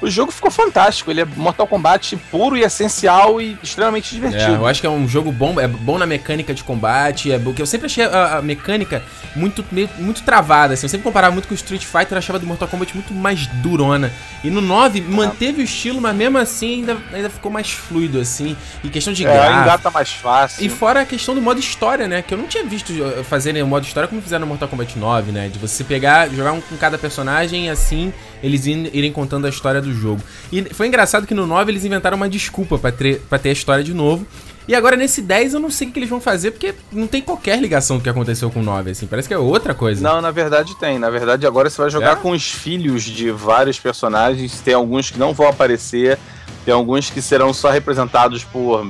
o 0.03 0.11
jogo 0.11 0.30
ficou 0.32 0.50
fantástico. 0.50 1.11
Ele 1.11 1.20
é 1.22 1.24
Mortal 1.24 1.66
Kombat 1.66 2.16
puro 2.30 2.57
e 2.57 2.62
essencial 2.62 3.40
e 3.40 3.57
extremamente 3.62 4.09
É, 4.11 4.14
divertido. 4.20 4.53
eu 4.57 4.66
acho 4.66 4.80
que 4.80 4.86
é 4.86 4.90
um 4.90 5.07
jogo 5.09 5.30
bom, 5.32 5.59
é 5.61 5.66
bom 5.68 5.96
na 5.98 6.07
mecânica 6.07 6.53
de 6.53 6.62
combate, 6.64 7.30
é 7.32 7.38
bom, 7.38 7.53
que 7.55 7.62
eu 7.62 7.66
sempre 7.66 7.86
achei 7.86 8.05
a, 8.05 8.38
a 8.38 8.42
mecânica 8.42 9.03
muito, 9.34 9.64
meio- 9.72 9.88
muito 9.98 10.22
travada, 10.22 10.74
assim, 10.74 10.84
eu 10.86 10.90
sempre 10.90 11.05
comparava 11.05 11.32
muito 11.32 11.48
com 11.48 11.55
o 11.55 11.57
Street 11.57 11.84
Fighter, 11.84 12.12
eu 12.12 12.18
achava 12.18 12.38
do 12.38 12.46
Mortal 12.46 12.68
Kombat 12.68 12.94
muito 12.94 13.14
mais 13.14 13.46
durona. 13.46 14.12
E 14.44 14.50
no 14.50 14.61
9 14.61 15.00
manteve 15.00 15.62
o 15.62 15.64
estilo, 15.64 16.00
mas 16.00 16.14
mesmo 16.14 16.36
assim 16.38 16.74
ainda, 16.80 16.96
ainda 17.12 17.30
ficou 17.30 17.50
mais 17.50 17.70
fluido, 17.70 18.20
assim, 18.20 18.57
e 18.82 18.88
questão 18.88 19.12
de 19.12 19.24
É, 19.24 19.32
gráfico. 19.32 19.59
ainda 19.61 19.78
tá 19.78 19.90
mais 19.90 20.11
fácil. 20.12 20.64
E 20.64 20.68
fora 20.68 21.00
a 21.03 21.05
questão 21.07 21.34
do 21.34 21.40
modo 21.40 21.61
história, 21.61 22.09
né? 22.09 22.22
Que 22.22 22.34
eu 22.34 22.38
não 22.38 22.46
tinha 22.48 22.64
visto 22.64 22.90
uh, 22.92 23.22
fazerem 23.24 23.62
o 23.62 23.66
modo 23.66 23.86
história 23.86 24.09
como 24.09 24.20
fizeram 24.20 24.40
no 24.40 24.46
Mortal 24.48 24.68
Kombat 24.68 24.98
9, 24.98 25.30
né? 25.32 25.48
De 25.48 25.59
você 25.59 25.84
pegar, 25.84 26.28
jogar 26.30 26.53
um 26.53 26.61
com 26.61 26.76
cada 26.76 26.98
personagem 26.98 27.70
assim 27.70 28.12
eles 28.43 28.66
irem 28.66 29.12
contando 29.12 29.47
a 29.47 29.49
história 29.51 29.80
do 29.80 29.93
jogo. 29.95 30.20
E 30.51 30.62
foi 30.74 30.86
engraçado 30.88 31.26
que 31.26 31.34
no 31.34 31.47
9 31.47 31.70
eles 31.70 31.84
inventaram 31.84 32.16
uma 32.16 32.28
desculpa 32.28 32.78
pra 32.78 32.90
ter, 32.93 33.20
pra 33.28 33.38
ter 33.38 33.51
a 33.51 33.53
história 33.53 33.84
de 33.84 33.95
novo. 33.95 34.26
E 34.68 34.74
agora 34.76 34.97
nesse 34.97 35.20
10 35.20 35.55
eu 35.55 35.61
não 35.61 35.70
sei 35.70 35.88
o 35.88 35.90
que 35.90 35.99
eles 35.99 36.09
vão 36.09 36.20
fazer, 36.20 36.53
porque 36.53 36.72
não 36.93 37.09
tem 37.09 37.20
qualquer 37.20 37.59
ligação 37.61 37.97
do 37.99 38.03
que 38.03 38.09
aconteceu 38.09 38.49
com 38.51 38.61
o 38.61 38.62
9, 38.62 38.93
assim. 38.93 39.07
Parece 39.07 39.26
que 39.26 39.34
é 39.34 39.38
outra 39.38 39.74
coisa. 39.74 40.01
Não, 40.01 40.20
na 40.20 40.30
verdade 40.30 40.76
tem. 40.78 40.99
Na 41.01 41.11
verdade, 41.11 41.47
agora 41.47 41.68
você 41.68 41.80
vai 41.82 41.90
jogar 41.90 42.12
É? 42.12 42.16
com 42.16 42.30
os 42.30 42.51
filhos 42.51 43.03
de 43.03 43.30
vários 43.32 43.78
personagens. 43.80 44.61
Tem 44.61 44.72
alguns 44.74 45.11
que 45.11 45.18
não 45.18 45.32
vão 45.34 45.49
aparecer, 45.49 46.16
tem 46.64 46.72
alguns 46.72 47.11
que 47.11 47.20
serão 47.20 47.53
só 47.53 47.70
representados 47.70 48.45
por 48.45 48.86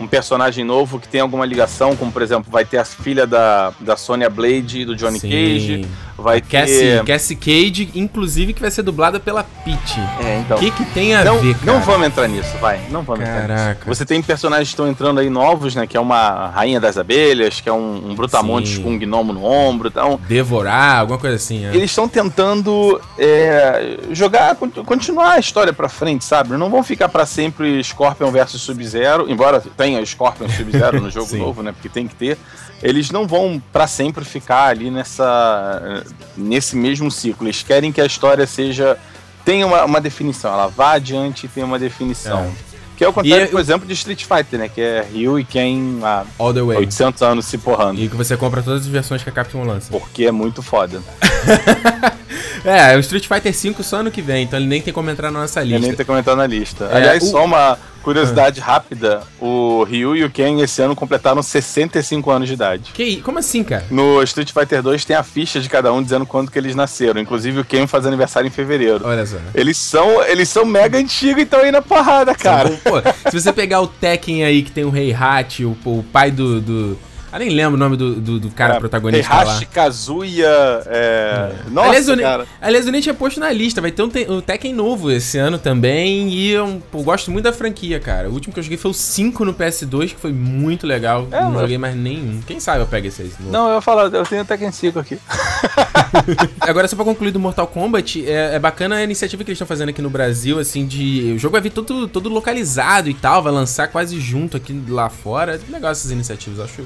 um 0.00 0.06
personagem 0.06 0.64
novo 0.64 0.98
que 0.98 1.06
tem 1.06 1.20
alguma 1.20 1.44
ligação, 1.44 1.94
como 1.94 2.10
por 2.10 2.22
exemplo, 2.22 2.50
vai 2.50 2.64
ter 2.64 2.78
a 2.78 2.84
filha 2.84 3.26
da, 3.26 3.72
da 3.80 3.96
Sonya 3.96 4.30
Blade 4.30 4.80
e 4.80 4.84
do 4.84 4.96
Johnny 4.96 5.20
Sim. 5.20 5.28
Cage. 5.30 5.86
Vai 6.16 6.42
Cassie, 6.42 6.78
ter. 6.78 7.04
Cassie 7.04 7.34
Cage, 7.36 7.90
inclusive, 7.94 8.52
que 8.52 8.60
vai 8.60 8.70
ser 8.70 8.82
dublada 8.82 9.18
pela 9.18 9.42
Peach. 9.42 9.98
É, 10.22 10.38
então. 10.40 10.58
O 10.58 10.60
que 10.60 10.70
que 10.70 10.84
tem 10.92 11.14
a 11.14 11.24
não, 11.24 11.38
ver, 11.38 11.54
cara? 11.54 11.72
não 11.72 11.80
vamos 11.80 12.06
entrar 12.06 12.28
nisso, 12.28 12.58
vai. 12.60 12.78
Não 12.90 13.00
vamos 13.00 13.22
entrar 13.22 13.48
nisso. 13.48 13.48
Caraca. 13.48 13.86
Você 13.86 14.04
tem 14.04 14.20
personagens 14.20 14.68
que 14.68 14.74
estão 14.74 14.86
entrando 14.86 15.18
aí 15.18 15.30
novos, 15.30 15.74
né? 15.74 15.86
Que 15.86 15.96
é 15.96 16.00
uma 16.00 16.48
rainha 16.48 16.78
das 16.78 16.98
abelhas, 16.98 17.62
que 17.62 17.70
é 17.70 17.72
um, 17.72 18.10
um 18.10 18.14
brutamontes 18.14 18.74
Sim. 18.74 18.82
com 18.82 18.90
um 18.90 18.98
gnomo 18.98 19.32
no 19.32 19.44
ombro. 19.46 19.88
Então, 19.88 20.20
Devorar, 20.28 20.98
alguma 21.00 21.18
coisa 21.18 21.36
assim, 21.36 21.64
é. 21.64 21.70
eles 21.70 21.90
estão 21.90 22.06
tentando 22.06 23.00
é, 23.18 23.96
jogar, 24.12 24.56
con- 24.56 24.68
continuar 24.84 25.32
a 25.32 25.38
história 25.38 25.72
pra 25.72 25.88
frente, 25.88 26.22
sabe? 26.22 26.54
Não 26.54 26.68
vão 26.68 26.82
ficar 26.82 27.08
pra 27.08 27.24
sempre 27.24 27.82
Scorpion 27.82 28.30
versus 28.30 28.60
Sub-Zero, 28.60 29.24
embora 29.30 29.62
tenha 29.74 29.89
Scorpion 30.04 30.46
e 30.46 30.52
Sub-Zero 30.52 31.00
no 31.00 31.10
jogo 31.12 31.36
novo, 31.36 31.62
né? 31.62 31.72
Porque 31.72 31.88
tem 31.88 32.06
que 32.06 32.14
ter. 32.14 32.38
Eles 32.82 33.10
não 33.10 33.26
vão 33.26 33.62
pra 33.72 33.86
sempre 33.86 34.24
ficar 34.24 34.66
ali 34.66 34.90
nessa 34.90 36.04
nesse 36.36 36.76
mesmo 36.76 37.10
ciclo. 37.10 37.46
Eles 37.46 37.62
querem 37.62 37.92
que 37.92 38.00
a 38.00 38.06
história 38.06 38.46
seja 38.46 38.96
tenha 39.44 39.66
uma, 39.66 39.84
uma 39.84 40.00
definição, 40.00 40.52
ela 40.52 40.68
vá 40.68 40.92
adiante 40.92 41.46
e 41.46 41.48
tenha 41.48 41.66
uma 41.66 41.78
definição. 41.78 42.40
É. 42.40 42.70
Que 42.96 43.04
é 43.04 43.08
o 43.08 43.12
contrário, 43.14 43.46
E 43.46 43.48
por 43.48 43.60
exemplo, 43.60 43.88
de 43.88 43.94
Street 43.94 44.24
Fighter, 44.24 44.58
né? 44.58 44.68
Que 44.68 44.80
é 44.82 45.06
Ryu 45.10 45.38
e 45.40 45.44
Ken 45.44 46.00
há 46.02 46.24
All 46.38 46.52
the 46.52 46.60
way. 46.60 46.76
800 46.76 47.22
anos 47.22 47.46
se 47.46 47.56
porrando. 47.56 47.98
E 47.98 48.10
que 48.10 48.14
você 48.14 48.36
compra 48.36 48.62
todas 48.62 48.82
as 48.82 48.86
versões 48.86 49.22
que 49.22 49.30
a 49.30 49.32
Capcom 49.32 49.64
lança. 49.64 49.90
Porque 49.90 50.26
é 50.26 50.30
muito 50.30 50.62
foda. 50.62 51.00
É, 52.64 52.96
o 52.96 53.00
Street 53.00 53.26
Fighter 53.26 53.52
V 53.52 53.82
só 53.82 53.96
ano 53.98 54.10
que 54.10 54.20
vem, 54.22 54.44
então 54.44 54.58
ele 54.58 54.68
nem 54.68 54.80
tem 54.82 54.92
como 54.92 55.10
entrar 55.10 55.30
na 55.30 55.40
nossa 55.40 55.62
lista. 55.62 55.78
nem 55.78 55.94
ter 55.94 56.04
comentado 56.04 56.36
na 56.36 56.46
lista. 56.46 56.84
É, 56.92 56.96
Aliás, 56.96 57.22
o- 57.22 57.26
Ah. 57.26 57.30
só 57.30 57.44
uma 57.44 57.78
curiosidade 58.02 58.60
rápida: 58.60 59.22
o 59.40 59.82
Ryu 59.84 60.16
e 60.16 60.24
o 60.24 60.30
Ken 60.30 60.60
esse 60.60 60.80
ano 60.82 60.96
completaram 60.96 61.42
65 61.42 62.30
anos 62.30 62.48
de 62.48 62.54
idade. 62.54 62.90
Que 62.92 63.20
Como 63.22 63.38
assim, 63.38 63.62
cara? 63.62 63.84
No 63.90 64.22
Street 64.22 64.52
Fighter 64.52 64.82
2 64.82 65.04
tem 65.04 65.16
a 65.16 65.22
ficha 65.22 65.60
de 65.60 65.68
cada 65.68 65.92
um 65.92 66.02
dizendo 66.02 66.24
quando 66.26 66.50
que 66.50 66.58
eles 66.58 66.74
nasceram. 66.74 67.20
Inclusive 67.20 67.60
o 67.60 67.64
Ken 67.64 67.86
faz 67.86 68.06
aniversário 68.06 68.46
em 68.48 68.50
fevereiro. 68.50 69.00
Olha 69.04 69.24
só. 69.26 69.36
Eles 69.54 69.76
são, 69.76 70.22
eles 70.24 70.48
são 70.48 70.64
mega 70.64 70.98
antigos 70.98 71.38
e 71.40 71.44
estão 71.44 71.60
aí 71.60 71.70
na 71.70 71.82
porrada, 71.82 72.34
cara. 72.34 72.70
Pô, 72.84 73.00
se 73.30 73.40
você 73.40 73.52
pegar 73.52 73.80
o 73.80 73.86
Tekken 73.86 74.44
aí, 74.44 74.62
que 74.62 74.70
tem 74.70 74.84
o 74.84 74.90
Rei 74.90 75.12
Hat, 75.14 75.64
o, 75.64 75.76
o 75.84 76.04
pai 76.12 76.30
do, 76.30 76.60
do. 76.60 76.98
Ah, 77.32 77.38
nem 77.38 77.50
lembro 77.50 77.74
o 77.74 77.78
nome 77.78 77.96
do, 77.96 78.14
do, 78.16 78.40
do 78.40 78.50
cara 78.50 78.80
protagonista 78.80 79.32
lá. 79.32 79.42
Heihachi, 79.42 79.66
Kazuya. 79.66 80.82
É... 80.86 81.52
Nossa, 81.70 81.88
aliás, 81.88 82.08
eu, 82.08 82.18
cara. 82.18 82.46
aliás, 82.60 82.86
eu 82.86 82.92
nem 82.92 83.00
tinha 83.00 83.14
posto 83.14 83.38
na 83.38 83.52
lista. 83.52 83.80
Vai 83.80 83.92
ter 83.92 84.02
um, 84.02 84.10
um 84.28 84.40
Tekken 84.40 84.74
novo 84.74 85.10
esse 85.10 85.38
ano 85.38 85.58
também. 85.58 86.28
E 86.28 86.50
eu, 86.50 86.82
pô, 86.90 87.02
gosto 87.02 87.30
muito 87.30 87.44
da 87.44 87.52
franquia, 87.52 88.00
cara. 88.00 88.28
O 88.28 88.32
último 88.32 88.52
que 88.52 88.58
eu 88.58 88.64
joguei 88.64 88.76
foi 88.78 88.90
o 88.90 88.94
5 88.94 89.44
no 89.44 89.54
PS2, 89.54 90.08
que 90.08 90.20
foi 90.20 90.32
muito 90.32 90.86
legal. 90.86 91.28
É, 91.30 91.40
não 91.40 91.52
mas- 91.52 91.60
joguei 91.62 91.78
mais 91.78 91.94
nenhum. 91.94 92.40
Quem 92.46 92.58
sabe 92.58 92.80
eu 92.80 92.86
pego 92.86 93.06
esse 93.06 93.22
aí. 93.22 93.32
Não, 93.40 93.70
eu 93.70 93.80
falar, 93.80 94.12
eu 94.12 94.24
tenho 94.24 94.44
Tekken 94.44 94.72
5 94.72 94.98
aqui. 94.98 95.18
Agora, 96.60 96.88
só 96.88 96.96
pra 96.96 97.04
concluir 97.04 97.30
do 97.30 97.38
Mortal 97.38 97.66
Kombat, 97.66 98.26
é, 98.28 98.56
é 98.56 98.58
bacana 98.58 98.96
a 98.96 99.04
iniciativa 99.04 99.44
que 99.44 99.50
eles 99.50 99.56
estão 99.56 99.66
fazendo 99.66 99.90
aqui 99.90 100.02
no 100.02 100.10
Brasil, 100.10 100.58
assim, 100.58 100.86
de. 100.86 101.32
O 101.36 101.38
jogo 101.38 101.52
vai 101.52 101.60
vir 101.60 101.70
todo, 101.70 102.08
todo 102.08 102.28
localizado 102.28 103.08
e 103.08 103.14
tal, 103.14 103.42
vai 103.42 103.52
lançar 103.52 103.88
quase 103.88 104.18
junto 104.20 104.56
aqui 104.56 104.78
lá 104.88 105.08
fora. 105.08 105.60
Legal 105.68 105.92
essas 105.92 106.10
iniciativas, 106.10 106.60
acho. 106.60 106.82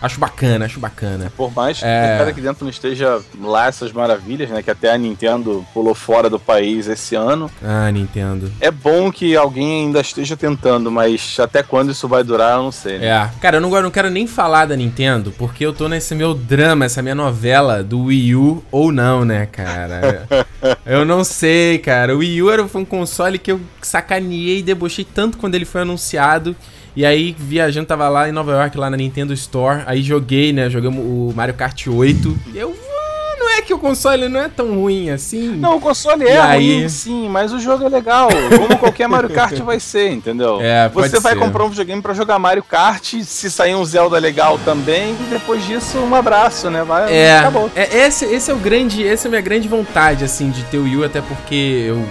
Acho 0.00 0.18
bacana, 0.20 0.64
acho 0.64 0.78
bacana. 0.78 1.32
Por 1.36 1.52
mais 1.54 1.78
que 1.78 1.84
É. 1.84 2.14
o 2.14 2.18
cara 2.18 2.30
aqui 2.30 2.40
dentro 2.40 2.64
não 2.64 2.70
esteja 2.70 3.20
lá 3.40 3.66
essas 3.66 3.92
maravilhas, 3.92 4.48
né? 4.50 4.62
Que 4.62 4.70
até 4.70 4.92
a 4.92 4.98
Nintendo 4.98 5.64
pulou 5.74 5.94
fora 5.94 6.30
do 6.30 6.38
país 6.38 6.86
esse 6.88 7.14
ano. 7.14 7.50
Ah, 7.62 7.90
Nintendo. 7.90 8.50
É 8.60 8.70
bom 8.70 9.10
que 9.10 9.36
alguém 9.36 9.86
ainda 9.86 10.00
esteja 10.00 10.36
tentando, 10.36 10.90
mas 10.90 11.36
até 11.40 11.62
quando 11.62 11.90
isso 11.92 12.06
vai 12.06 12.22
durar, 12.22 12.56
eu 12.56 12.62
não 12.64 12.72
sei. 12.72 12.98
né? 12.98 13.06
É. 13.06 13.30
Cara, 13.40 13.56
eu 13.56 13.60
não, 13.60 13.74
eu 13.74 13.82
não 13.82 13.90
quero 13.90 14.10
nem 14.10 14.26
falar 14.26 14.66
da 14.66 14.76
Nintendo, 14.76 15.32
porque 15.36 15.64
eu 15.66 15.72
tô 15.72 15.88
nesse 15.88 16.14
meu 16.14 16.34
drama, 16.34 16.84
essa 16.84 17.02
minha 17.02 17.14
novela 17.14 17.82
do 17.82 18.04
Wii 18.04 18.34
U 18.36 18.64
ou 18.70 18.92
não, 18.92 19.24
né, 19.24 19.46
cara? 19.46 20.26
eu 20.86 21.04
não 21.04 21.24
sei, 21.24 21.78
cara. 21.78 22.14
O 22.14 22.18
Wii 22.18 22.42
U 22.42 22.50
era, 22.50 22.68
foi 22.68 22.80
um 22.82 22.84
console 22.84 23.38
que 23.38 23.50
eu 23.52 23.60
sacaneei 23.82 24.58
e 24.58 24.62
debochei 24.62 25.04
tanto 25.04 25.38
quando 25.38 25.54
ele 25.54 25.64
foi 25.64 25.80
anunciado. 25.82 26.54
E 26.96 27.06
aí, 27.06 27.34
viajando, 27.38 27.86
tava 27.86 28.08
lá 28.08 28.28
em 28.28 28.32
Nova 28.32 28.50
York, 28.52 28.76
lá 28.76 28.90
na 28.90 28.96
Nintendo 28.96 29.32
Store. 29.32 29.82
Aí 29.88 30.02
joguei, 30.02 30.52
né? 30.52 30.68
Jogamos 30.68 31.00
o 31.02 31.32
Mario 31.34 31.54
Kart 31.54 31.86
8. 31.86 32.38
E 32.52 32.58
eu. 32.58 32.76
"Ah, 32.76 33.36
Não 33.40 33.48
é 33.50 33.62
que 33.62 33.72
o 33.72 33.78
console 33.78 34.28
não 34.28 34.40
é 34.40 34.48
tão 34.48 34.74
ruim 34.80 35.08
assim. 35.10 35.48
Não, 35.56 35.76
o 35.76 35.80
console 35.80 36.26
é 36.26 36.38
aí? 36.38 36.80
ruim, 36.80 36.88
sim, 36.90 37.26
mas 37.28 37.52
o 37.54 37.58
jogo 37.58 37.84
é 37.84 37.88
legal. 37.88 38.28
Como 38.58 38.76
qualquer 38.78 39.08
Mario 39.08 39.30
Kart 39.30 39.56
vai 39.62 39.80
ser, 39.80 40.10
entendeu? 40.10 40.58
É, 40.60 40.88
pode 40.90 41.08
Você 41.08 41.20
vai 41.20 41.32
ser. 41.32 41.38
comprar 41.38 41.64
um 41.64 41.68
videogame 41.70 42.02
pra 42.02 42.12
jogar 42.12 42.38
Mario 42.38 42.62
Kart, 42.64 43.14
se 43.22 43.50
sair 43.50 43.74
um 43.74 43.84
Zelda 43.84 44.18
legal 44.18 44.58
também, 44.64 45.12
e 45.18 45.30
depois 45.30 45.64
disso, 45.64 45.96
um 45.98 46.14
abraço, 46.14 46.68
né? 46.68 46.82
Vai, 46.84 47.10
É, 47.14 47.38
acabou. 47.38 47.70
é 47.74 48.06
esse, 48.06 48.24
esse 48.26 48.50
é 48.50 48.54
o 48.54 48.58
grande, 48.58 49.06
essa 49.06 49.26
é 49.26 49.28
a 49.28 49.30
minha 49.30 49.42
grande 49.42 49.68
vontade, 49.68 50.22
assim, 50.24 50.50
de 50.50 50.64
ter 50.64 50.76
o 50.78 50.82
Wii 50.82 50.96
U, 50.98 51.04
até 51.04 51.20
porque 51.22 51.54
eu, 51.88 52.04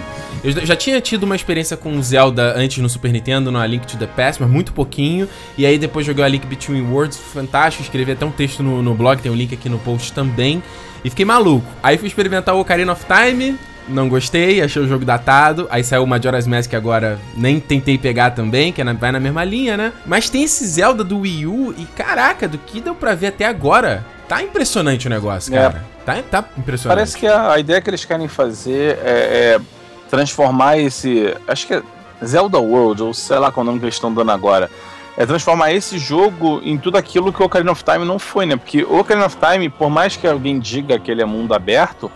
eu 0.44 0.66
já 0.66 0.76
tinha 0.76 1.00
tido 1.00 1.24
uma 1.24 1.34
experiência 1.36 1.76
com 1.76 1.96
o 1.96 2.02
Zelda 2.02 2.54
antes 2.56 2.78
no 2.78 2.88
Super 2.88 3.12
Nintendo, 3.12 3.50
no 3.50 3.58
A 3.58 3.66
Link 3.66 3.86
to 3.86 3.96
the 3.96 4.06
Past, 4.06 4.40
mas 4.42 4.50
muito 4.50 4.72
pouquinho, 4.72 5.28
e 5.56 5.64
aí 5.66 5.78
depois 5.78 6.06
joguei 6.06 6.24
a 6.24 6.28
Link 6.28 6.46
Between 6.46 6.82
Worlds, 6.90 7.16
fantástico, 7.18 7.82
escrevi 7.82 8.12
até 8.12 8.24
um 8.24 8.30
texto 8.30 8.62
no, 8.62 8.82
no 8.82 8.94
blog, 8.94 9.20
tem 9.20 9.30
um 9.30 9.34
link 9.34 9.54
aqui 9.54 9.68
no 9.68 9.78
post 9.78 10.12
também, 10.12 10.62
e 11.04 11.10
fiquei 11.10 11.24
maluco. 11.24 11.66
Aí 11.82 11.96
fui 11.98 12.08
experimentar 12.08 12.54
o 12.54 12.60
Ocarina 12.60 12.92
of 12.92 13.04
Time, 13.06 13.56
não 13.88 14.08
gostei, 14.08 14.60
achei 14.60 14.82
o 14.82 14.86
jogo 14.88 15.04
datado. 15.04 15.66
Aí 15.70 15.82
saiu 15.82 16.02
o 16.02 16.06
Majora's 16.06 16.46
Mask 16.46 16.74
agora, 16.74 17.18
nem 17.36 17.58
tentei 17.58 17.96
pegar 17.96 18.32
também, 18.32 18.70
que 18.72 18.80
é 18.82 18.84
na- 18.84 18.92
vai 18.92 19.10
na 19.12 19.18
mesma 19.20 19.42
linha, 19.44 19.76
né? 19.78 19.92
Mas 20.04 20.28
tem 20.28 20.42
esse 20.42 20.66
Zelda 20.66 21.02
do 21.02 21.20
Wii 21.20 21.46
U 21.46 21.74
e 21.78 21.84
caraca, 21.86 22.46
do 22.46 22.58
que 22.58 22.80
deu 22.82 22.94
pra 22.94 23.14
ver 23.14 23.28
até 23.28 23.46
agora, 23.46 24.04
tá 24.28 24.42
impressionante 24.42 25.06
o 25.06 25.10
negócio, 25.10 25.54
É. 25.54 25.58
cara. 25.58 25.84
Tá, 26.04 26.16
tá 26.30 26.44
impressionante. 26.58 26.96
Parece 26.98 27.16
que 27.16 27.26
a, 27.26 27.52
a 27.52 27.58
ideia 27.58 27.80
que 27.80 27.88
eles 27.88 28.04
querem 28.04 28.28
fazer 28.28 28.98
é, 29.04 29.56
é 29.56 29.60
transformar 30.08 30.78
esse. 30.78 31.34
Acho 31.46 31.66
que 31.66 31.74
é 31.74 31.82
Zelda 32.24 32.58
World, 32.58 33.02
ou 33.02 33.14
sei 33.14 33.38
lá 33.38 33.52
qual 33.52 33.62
é 33.62 33.64
o 33.64 33.66
nome 33.66 33.78
que 33.78 33.84
eles 33.84 33.94
estão 33.94 34.12
dando 34.12 34.32
agora. 34.32 34.70
É 35.16 35.26
transformar 35.26 35.72
esse 35.72 35.98
jogo 35.98 36.60
em 36.62 36.78
tudo 36.78 36.96
aquilo 36.96 37.32
que 37.32 37.42
o 37.42 37.46
Ocarina 37.46 37.72
of 37.72 37.82
Time 37.82 38.04
não 38.04 38.18
foi, 38.18 38.46
né? 38.46 38.56
Porque 38.56 38.84
o 38.84 39.00
Ocarina 39.00 39.26
of 39.26 39.36
Time, 39.36 39.68
por 39.68 39.90
mais 39.90 40.16
que 40.16 40.26
alguém 40.26 40.58
diga 40.60 40.98
que 40.98 41.10
ele 41.10 41.20
é 41.20 41.24
mundo 41.24 41.54
aberto, 41.54 42.10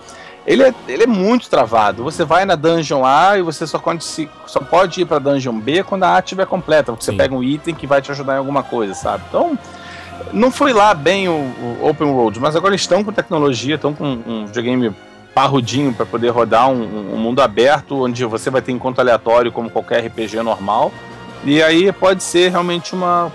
ele 0.46 0.62
é, 0.62 0.74
ele 0.86 1.04
é 1.04 1.06
muito 1.06 1.48
travado. 1.50 2.04
Você 2.04 2.24
vai 2.24 2.44
na 2.44 2.54
dungeon 2.54 3.04
A 3.04 3.38
e 3.38 3.42
você 3.42 3.66
só 3.66 3.78
pode, 3.78 4.04
se, 4.04 4.28
só 4.46 4.60
pode 4.60 5.00
ir 5.00 5.04
pra 5.04 5.18
dungeon 5.18 5.58
B 5.58 5.82
quando 5.82 6.04
a 6.04 6.16
A 6.16 6.18
estiver 6.20 6.46
completa. 6.46 6.92
Porque 6.92 7.04
Sim. 7.04 7.12
você 7.12 7.16
pega 7.16 7.34
um 7.34 7.42
item 7.42 7.74
que 7.74 7.86
vai 7.86 8.00
te 8.00 8.10
ajudar 8.12 8.34
em 8.34 8.38
alguma 8.38 8.62
coisa, 8.62 8.94
sabe? 8.94 9.24
Então, 9.28 9.58
não 10.32 10.50
foi 10.50 10.72
lá 10.72 10.94
bem 10.94 11.28
o, 11.28 11.32
o 11.32 11.88
Open 11.88 12.08
World, 12.08 12.38
mas 12.38 12.54
agora 12.54 12.72
eles 12.72 12.82
estão 12.82 13.02
com 13.02 13.12
tecnologia, 13.12 13.74
estão 13.74 13.94
com 13.94 14.04
um 14.04 14.46
videogame 14.46 14.94
parrudinho 15.34 15.92
para 15.92 16.06
poder 16.06 16.30
rodar 16.30 16.68
um, 16.70 17.14
um 17.14 17.16
mundo 17.16 17.40
aberto, 17.40 18.04
onde 18.04 18.24
você 18.24 18.50
vai 18.50 18.62
ter 18.62 18.72
encontro 18.72 19.00
aleatório 19.00 19.52
como 19.52 19.70
qualquer 19.70 20.06
RPG 20.06 20.42
normal. 20.42 20.92
E 21.44 21.62
aí 21.62 21.90
pode 21.92 22.22
ser 22.22 22.50
realmente 22.50 22.94
uma 22.94 23.32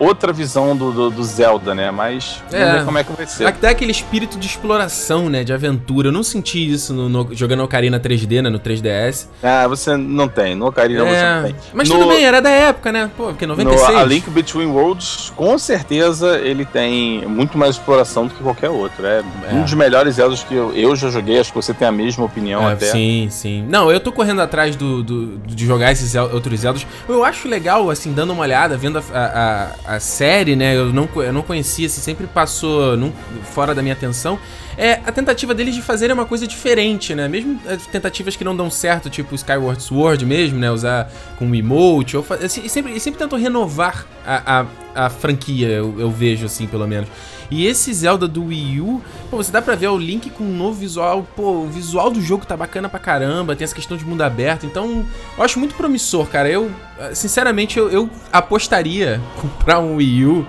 outra 0.00 0.32
visão 0.32 0.74
do, 0.76 0.90
do, 0.90 1.10
do 1.10 1.22
Zelda, 1.22 1.74
né? 1.74 1.90
Mas 1.92 2.42
É. 2.50 2.58
vamos 2.64 2.78
ver 2.78 2.84
como 2.86 2.98
é 2.98 3.04
que 3.04 3.12
vai 3.12 3.26
ser. 3.26 3.46
Até 3.46 3.68
aquele 3.68 3.92
espírito 3.92 4.38
de 4.38 4.46
exploração, 4.46 5.28
né? 5.28 5.44
De 5.44 5.52
aventura. 5.52 6.08
Eu 6.08 6.12
não 6.12 6.22
senti 6.22 6.72
isso 6.72 6.92
no, 6.92 7.08
no- 7.08 7.28
jogando 7.34 7.62
Ocarina 7.62 8.00
3D, 8.00 8.40
né? 8.42 8.48
No 8.50 8.58
3DS. 8.58 9.28
Ah, 9.42 9.68
você 9.68 9.96
não 9.96 10.26
tem. 10.26 10.54
No 10.56 10.66
Ocarina 10.66 11.04
você 11.04 11.10
É, 11.16 11.34
não 11.36 11.42
tem. 11.44 11.54
Mas 11.74 11.88
No- 11.88 11.94
tudo 11.96 12.08
bem, 12.08 12.24
era 12.24 12.40
da 12.40 12.50
época, 12.50 12.90
né? 12.90 13.10
Pô, 13.16 13.26
porque 13.26 13.46
96. 13.46 13.92
No 13.92 13.98
A 13.98 14.04
Link 14.04 14.30
Between 14.30 14.66
Worlds, 14.66 15.32
com 15.36 15.58
certeza 15.58 16.38
ele 16.38 16.64
tem 16.64 17.26
muito 17.26 17.58
mais 17.58 17.76
exploração 17.76 18.26
do 18.26 18.34
que 18.34 18.42
qualquer 18.42 18.70
outro. 18.70 19.04
É, 19.06 19.22
É. 19.50 19.54
um 19.54 19.62
dos 19.62 19.74
melhores 19.74 20.14
Zeldas 20.14 20.42
que 20.42 20.54
eu, 20.54 20.74
eu 20.74 20.96
já 20.96 21.10
joguei. 21.10 21.38
Acho 21.38 21.50
que 21.52 21.56
você 21.56 21.74
tem 21.74 21.86
a 21.86 21.92
mesma 21.92 22.24
opinião 22.24 22.68
É, 22.68 22.72
até. 22.72 22.86
Sim, 22.86 23.28
sim. 23.30 23.64
Não, 23.68 23.90
eu 23.92 24.00
tô 24.00 24.10
correndo 24.10 24.40
atrás 24.40 24.74
do, 24.76 25.02
do- 25.02 25.38
de 25.38 25.66
jogar 25.66 25.92
esses 25.92 26.14
outros 26.14 26.60
Zeldas. 26.60 26.86
Eu 27.08 27.22
acho 27.24 27.46
legal, 27.48 27.90
assim, 27.90 28.12
dando 28.12 28.32
uma 28.32 28.42
olhada, 28.42 28.76
vendo 28.76 28.98
a, 28.98 29.02
a, 29.12 29.89
a- 29.89 29.89
a 29.96 30.00
série, 30.00 30.54
né? 30.54 30.76
Eu 30.76 30.92
não, 30.92 31.08
eu 31.16 31.32
não 31.32 31.42
conhecia, 31.42 31.86
assim, 31.86 32.00
sempre 32.00 32.26
passou 32.26 32.96
num- 32.96 33.12
fora 33.52 33.74
da 33.74 33.82
minha 33.82 33.94
atenção. 33.94 34.38
É 34.78 35.00
a 35.04 35.10
tentativa 35.12 35.52
deles 35.52 35.74
de 35.74 35.82
fazerem 35.82 36.14
uma 36.14 36.24
coisa 36.24 36.46
diferente, 36.46 37.14
né? 37.14 37.26
Mesmo 37.28 37.60
as 37.68 37.86
tentativas 37.86 38.36
que 38.36 38.44
não 38.44 38.56
dão 38.56 38.70
certo, 38.70 39.10
tipo 39.10 39.34
Skyward 39.34 39.82
Sword 39.82 40.24
mesmo, 40.24 40.58
né? 40.58 40.70
Usar 40.70 41.10
com 41.38 41.52
emote. 41.54 42.16
Ou 42.16 42.24
assim, 42.42 42.68
sempre, 42.68 42.98
sempre 43.00 43.18
tentam 43.18 43.38
renovar 43.38 44.06
a, 44.24 44.60
a, 44.94 45.06
a 45.06 45.10
franquia, 45.10 45.68
eu, 45.68 45.96
eu 45.98 46.10
vejo, 46.10 46.46
assim, 46.46 46.66
pelo 46.66 46.86
menos. 46.86 47.08
E 47.50 47.66
esse 47.66 47.92
Zelda 47.92 48.28
do 48.28 48.44
Wii 48.46 48.80
U, 48.80 49.02
pô, 49.30 49.36
você 49.36 49.50
dá 49.50 49.60
pra 49.60 49.74
ver 49.74 49.88
o 49.88 49.98
Link 49.98 50.30
com 50.30 50.44
um 50.44 50.56
novo 50.56 50.74
visual. 50.78 51.26
Pô, 51.34 51.62
o 51.62 51.66
visual 51.68 52.10
do 52.10 52.20
jogo 52.22 52.46
tá 52.46 52.56
bacana 52.56 52.88
pra 52.88 52.98
caramba, 53.00 53.56
tem 53.56 53.64
essa 53.64 53.74
questão 53.74 53.96
de 53.96 54.04
mundo 54.04 54.22
aberto. 54.22 54.66
Então, 54.66 55.04
eu 55.36 55.44
acho 55.44 55.58
muito 55.58 55.74
promissor, 55.74 56.26
cara. 56.26 56.48
Eu, 56.48 56.70
sinceramente, 57.12 57.78
eu, 57.78 57.90
eu 57.90 58.08
apostaria 58.32 59.20
comprar 59.42 59.80
um 59.80 59.96
Wii 59.96 60.26
U 60.26 60.46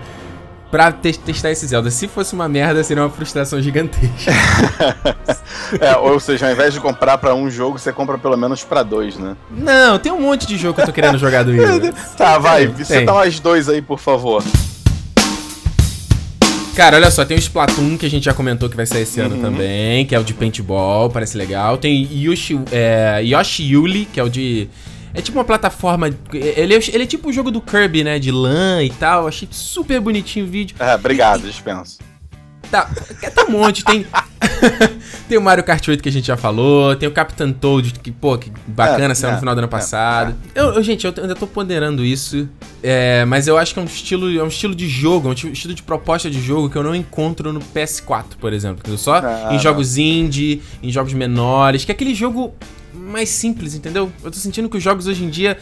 pra 0.69 0.91
te- 0.91 1.17
testar 1.19 1.51
esse 1.51 1.65
Zelda. 1.67 1.89
Se 1.91 2.07
fosse 2.07 2.33
uma 2.33 2.47
merda, 2.47 2.83
seria 2.83 3.03
uma 3.03 3.09
frustração 3.09 3.61
gigantesca. 3.61 4.31
É, 5.79 5.95
ou 5.97 6.19
seja, 6.19 6.47
ao 6.47 6.51
invés 6.51 6.73
de 6.73 6.79
comprar 6.79 7.17
pra 7.17 7.33
um 7.33 7.49
jogo, 7.49 7.77
você 7.79 7.93
compra 7.93 8.17
pelo 8.17 8.35
menos 8.37 8.63
pra 8.63 8.83
dois, 8.83 9.17
né? 9.17 9.35
Não, 9.49 9.97
tem 9.99 10.11
um 10.11 10.19
monte 10.19 10.45
de 10.45 10.57
jogo 10.57 10.73
que 10.75 10.81
eu 10.81 10.85
tô 10.85 10.91
querendo 10.93 11.17
jogar 11.17 11.43
do 11.43 11.51
Wii 11.51 11.89
U. 11.89 11.93
Tá, 12.17 12.37
vai. 12.37 12.67
Tem, 12.67 13.05
dá 13.05 13.13
mais 13.13 13.39
dois 13.39 13.69
aí, 13.69 13.81
por 13.81 13.97
favor. 13.99 14.43
Cara, 16.75 16.95
olha 16.95 17.11
só, 17.11 17.25
tem 17.25 17.35
o 17.35 17.39
Splatoon 17.39 17.97
que 17.97 18.05
a 18.05 18.09
gente 18.09 18.23
já 18.23 18.33
comentou 18.33 18.69
que 18.69 18.75
vai 18.75 18.85
sair 18.85 19.01
esse 19.01 19.19
ano 19.19 19.37
também, 19.41 20.05
que 20.05 20.15
é 20.15 20.19
o 20.19 20.23
de 20.23 20.33
paintball, 20.33 21.09
parece 21.09 21.37
legal. 21.37 21.77
Tem 21.77 22.07
Yoshi, 22.11 22.59
é, 22.71 23.21
Yoshi 23.23 23.63
Yuli, 23.63 24.05
que 24.05 24.19
é 24.19 24.23
o 24.23 24.29
de. 24.29 24.69
É 25.13 25.21
tipo 25.21 25.37
uma 25.37 25.43
plataforma. 25.43 26.07
Ele 26.31 26.73
é, 26.73 26.79
ele 26.93 27.03
é 27.03 27.05
tipo 27.05 27.29
o 27.29 27.33
jogo 27.33 27.51
do 27.51 27.61
Kirby, 27.61 28.03
né? 28.03 28.17
De 28.17 28.31
lã 28.31 28.81
e 28.81 28.89
tal. 28.89 29.27
Achei 29.27 29.47
super 29.51 29.99
bonitinho 29.99 30.45
o 30.45 30.47
vídeo. 30.47 30.75
É, 30.79 30.95
obrigado, 30.95 31.41
dispenso. 31.41 31.99
Tá, 32.71 32.89
tá 33.35 33.45
um 33.47 33.51
monte, 33.51 33.83
tem. 33.83 34.05
tem 35.27 35.37
o 35.37 35.41
Mario 35.41 35.63
Kart 35.63 35.85
8 35.87 36.01
que 36.01 36.09
a 36.09 36.11
gente 36.11 36.25
já 36.27 36.37
falou, 36.37 36.95
tem 36.95 37.07
o 37.07 37.11
Captain 37.11 37.51
Toad, 37.51 37.93
que, 37.99 38.11
pô, 38.11 38.37
que 38.37 38.51
bacana, 38.67 39.11
É, 39.11 39.15
saiu 39.15 39.31
no 39.31 39.37
é, 39.37 39.39
final 39.39 39.53
do 39.55 39.59
ano 39.59 39.67
é, 39.67 39.69
passado. 39.69 40.35
Eu, 40.55 40.73
eu, 40.73 40.83
gente, 40.83 41.05
eu 41.05 41.13
ainda 41.17 41.35
tô 41.35 41.45
ponderando 41.45 42.03
isso, 42.03 42.47
é, 42.81 43.25
mas 43.25 43.47
eu 43.47 43.57
acho 43.57 43.73
que 43.73 43.79
é 43.79 43.83
um 43.83 43.85
estilo, 43.85 44.39
é 44.39 44.43
um 44.43 44.47
estilo 44.47 44.73
de 44.73 44.87
jogo, 44.87 45.27
é 45.27 45.31
um 45.31 45.35
ti- 45.35 45.51
estilo 45.51 45.73
de 45.73 45.83
proposta 45.83 46.29
de 46.29 46.41
jogo 46.41 46.69
que 46.69 46.77
eu 46.77 46.83
não 46.83 46.95
encontro 46.95 47.51
no 47.53 47.59
PS4, 47.59 48.25
por 48.39 48.53
exemplo. 48.53 48.79
entendeu? 48.79 48.97
Só 48.97 49.21
em 49.51 49.59
jogos 49.59 49.97
indie, 49.97 50.61
em 50.81 50.91
jogos 50.91 51.13
menores, 51.13 51.83
que 51.85 51.91
é 51.91 51.93
aquele 51.95 52.15
jogo 52.15 52.53
mais 52.93 53.29
simples, 53.29 53.73
entendeu? 53.75 54.11
Eu 54.23 54.31
tô 54.31 54.37
sentindo 54.37 54.69
que 54.69 54.77
os 54.77 54.83
jogos 54.83 55.07
hoje 55.07 55.23
em 55.23 55.29
dia 55.29 55.57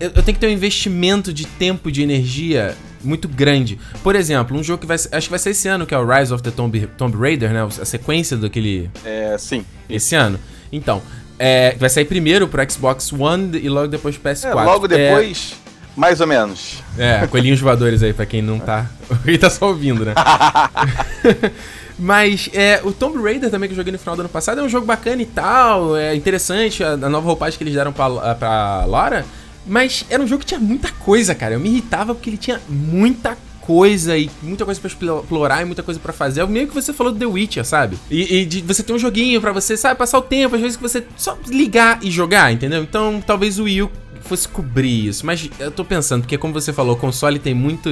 eu, 0.00 0.10
eu 0.16 0.22
tenho 0.22 0.34
que 0.34 0.40
ter 0.40 0.46
um 0.46 0.50
investimento 0.50 1.32
de 1.32 1.46
tempo 1.46 1.88
e 1.88 1.92
de 1.92 2.02
energia 2.02 2.74
muito 3.04 3.28
grande. 3.28 3.78
Por 4.02 4.16
exemplo, 4.16 4.56
um 4.58 4.62
jogo 4.62 4.80
que 4.80 4.86
vai 4.86 4.96
acho 4.96 5.26
que 5.26 5.30
vai 5.30 5.38
ser 5.38 5.50
esse 5.50 5.68
ano, 5.68 5.86
que 5.86 5.94
é 5.94 5.98
o 5.98 6.06
Rise 6.06 6.32
of 6.32 6.42
the 6.42 6.50
Tomb, 6.50 6.86
Tomb 6.96 7.16
Raider, 7.16 7.52
né? 7.52 7.62
A 7.62 7.84
sequência 7.84 8.36
daquele 8.36 8.90
É, 9.04 9.36
sim. 9.38 9.64
esse 9.88 10.14
ano. 10.14 10.38
Então, 10.72 11.02
é, 11.38 11.74
vai 11.78 11.88
sair 11.88 12.04
primeiro 12.04 12.48
pro 12.48 12.70
Xbox 12.70 13.12
One 13.12 13.58
e 13.58 13.68
logo 13.68 13.88
depois 13.88 14.16
pro 14.16 14.30
PS4. 14.30 14.50
É, 14.50 14.54
logo 14.54 14.88
depois, 14.88 15.54
mais 15.96 16.20
ou 16.20 16.26
menos. 16.26 16.82
É, 16.98 17.20
é, 17.22 17.26
coelhinhos 17.26 17.60
voadores 17.60 18.02
aí 18.02 18.12
pra 18.12 18.26
quem 18.26 18.42
não 18.42 18.58
tá, 18.58 18.86
quem 19.24 19.36
tá 19.38 19.50
só 19.50 19.68
ouvindo, 19.68 20.04
né? 20.04 20.14
Mas 21.98 22.48
é, 22.54 22.80
o 22.82 22.92
Tomb 22.92 23.22
Raider 23.22 23.50
também 23.50 23.68
que 23.68 23.74
eu 23.74 23.76
joguei 23.76 23.92
no 23.92 23.98
final 23.98 24.16
do 24.16 24.20
ano 24.20 24.28
passado 24.28 24.60
é 24.60 24.62
um 24.62 24.68
jogo 24.68 24.86
bacana 24.86 25.20
e 25.20 25.26
tal, 25.26 25.94
é 25.94 26.14
interessante 26.14 26.82
a, 26.82 26.92
a 26.92 26.96
nova 26.96 27.26
roupagem 27.26 27.58
que 27.58 27.64
eles 27.64 27.74
deram 27.74 27.92
pra, 27.92 28.34
pra 28.36 28.86
Lara, 28.86 29.26
mas 29.66 30.04
era 30.10 30.22
um 30.22 30.26
jogo 30.26 30.40
que 30.40 30.46
tinha 30.46 30.60
muita 30.60 30.90
coisa, 30.92 31.34
cara. 31.34 31.54
Eu 31.54 31.60
me 31.60 31.68
irritava 31.68 32.14
porque 32.14 32.30
ele 32.30 32.36
tinha 32.36 32.60
muita 32.68 33.36
coisa 33.60 34.16
e 34.16 34.28
muita 34.42 34.64
coisa 34.64 34.80
pra 34.80 34.88
explo- 34.88 35.20
explorar 35.20 35.62
e 35.62 35.64
muita 35.64 35.82
coisa 35.82 36.00
pra 36.00 36.12
fazer. 36.12 36.40
É 36.40 36.46
meio 36.46 36.66
que 36.66 36.74
você 36.74 36.92
falou 36.92 37.12
do 37.12 37.18
The 37.18 37.26
Witcher, 37.26 37.64
sabe? 37.64 37.96
E, 38.10 38.38
e 38.40 38.44
de 38.44 38.62
você 38.62 38.82
ter 38.82 38.92
um 38.92 38.98
joguinho 38.98 39.40
pra 39.40 39.52
você, 39.52 39.76
sabe, 39.76 39.96
passar 39.98 40.18
o 40.18 40.22
tempo, 40.22 40.56
às 40.56 40.60
vezes 40.60 40.76
que 40.76 40.82
você 40.82 41.04
só 41.16 41.38
ligar 41.46 41.98
e 42.02 42.10
jogar, 42.10 42.52
entendeu? 42.52 42.82
Então 42.82 43.22
talvez 43.24 43.58
o 43.58 43.64
Wii 43.64 43.82
U 43.82 43.90
fosse 44.22 44.48
cobrir 44.48 45.06
isso. 45.08 45.24
Mas 45.24 45.48
eu 45.58 45.70
tô 45.70 45.84
pensando, 45.84 46.22
porque 46.22 46.36
como 46.38 46.52
você 46.52 46.72
falou, 46.72 46.94
o 46.94 46.98
console 46.98 47.38
tem 47.38 47.54
muito. 47.54 47.88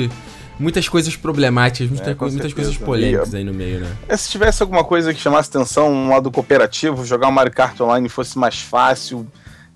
Muitas 0.60 0.88
coisas 0.88 1.14
problemáticas, 1.14 1.88
muita 1.88 2.10
É, 2.10 2.14
com 2.14 2.18
co- 2.18 2.24
muitas 2.32 2.50
certeza. 2.50 2.54
coisas 2.70 2.76
polêmicas 2.84 3.32
aí 3.32 3.44
no 3.44 3.54
meio, 3.54 3.78
né? 3.78 3.92
É, 4.08 4.16
se 4.16 4.28
tivesse 4.28 4.60
alguma 4.60 4.82
coisa 4.82 5.14
que 5.14 5.20
chamasse 5.20 5.48
atenção, 5.56 5.88
um 5.92 6.06
modo 6.06 6.32
cooperativo, 6.32 7.04
jogar 7.06 7.28
o 7.28 7.32
Mario 7.32 7.52
Kart 7.52 7.80
Online 7.80 8.08
fosse 8.08 8.36
mais 8.36 8.58
fácil, 8.58 9.24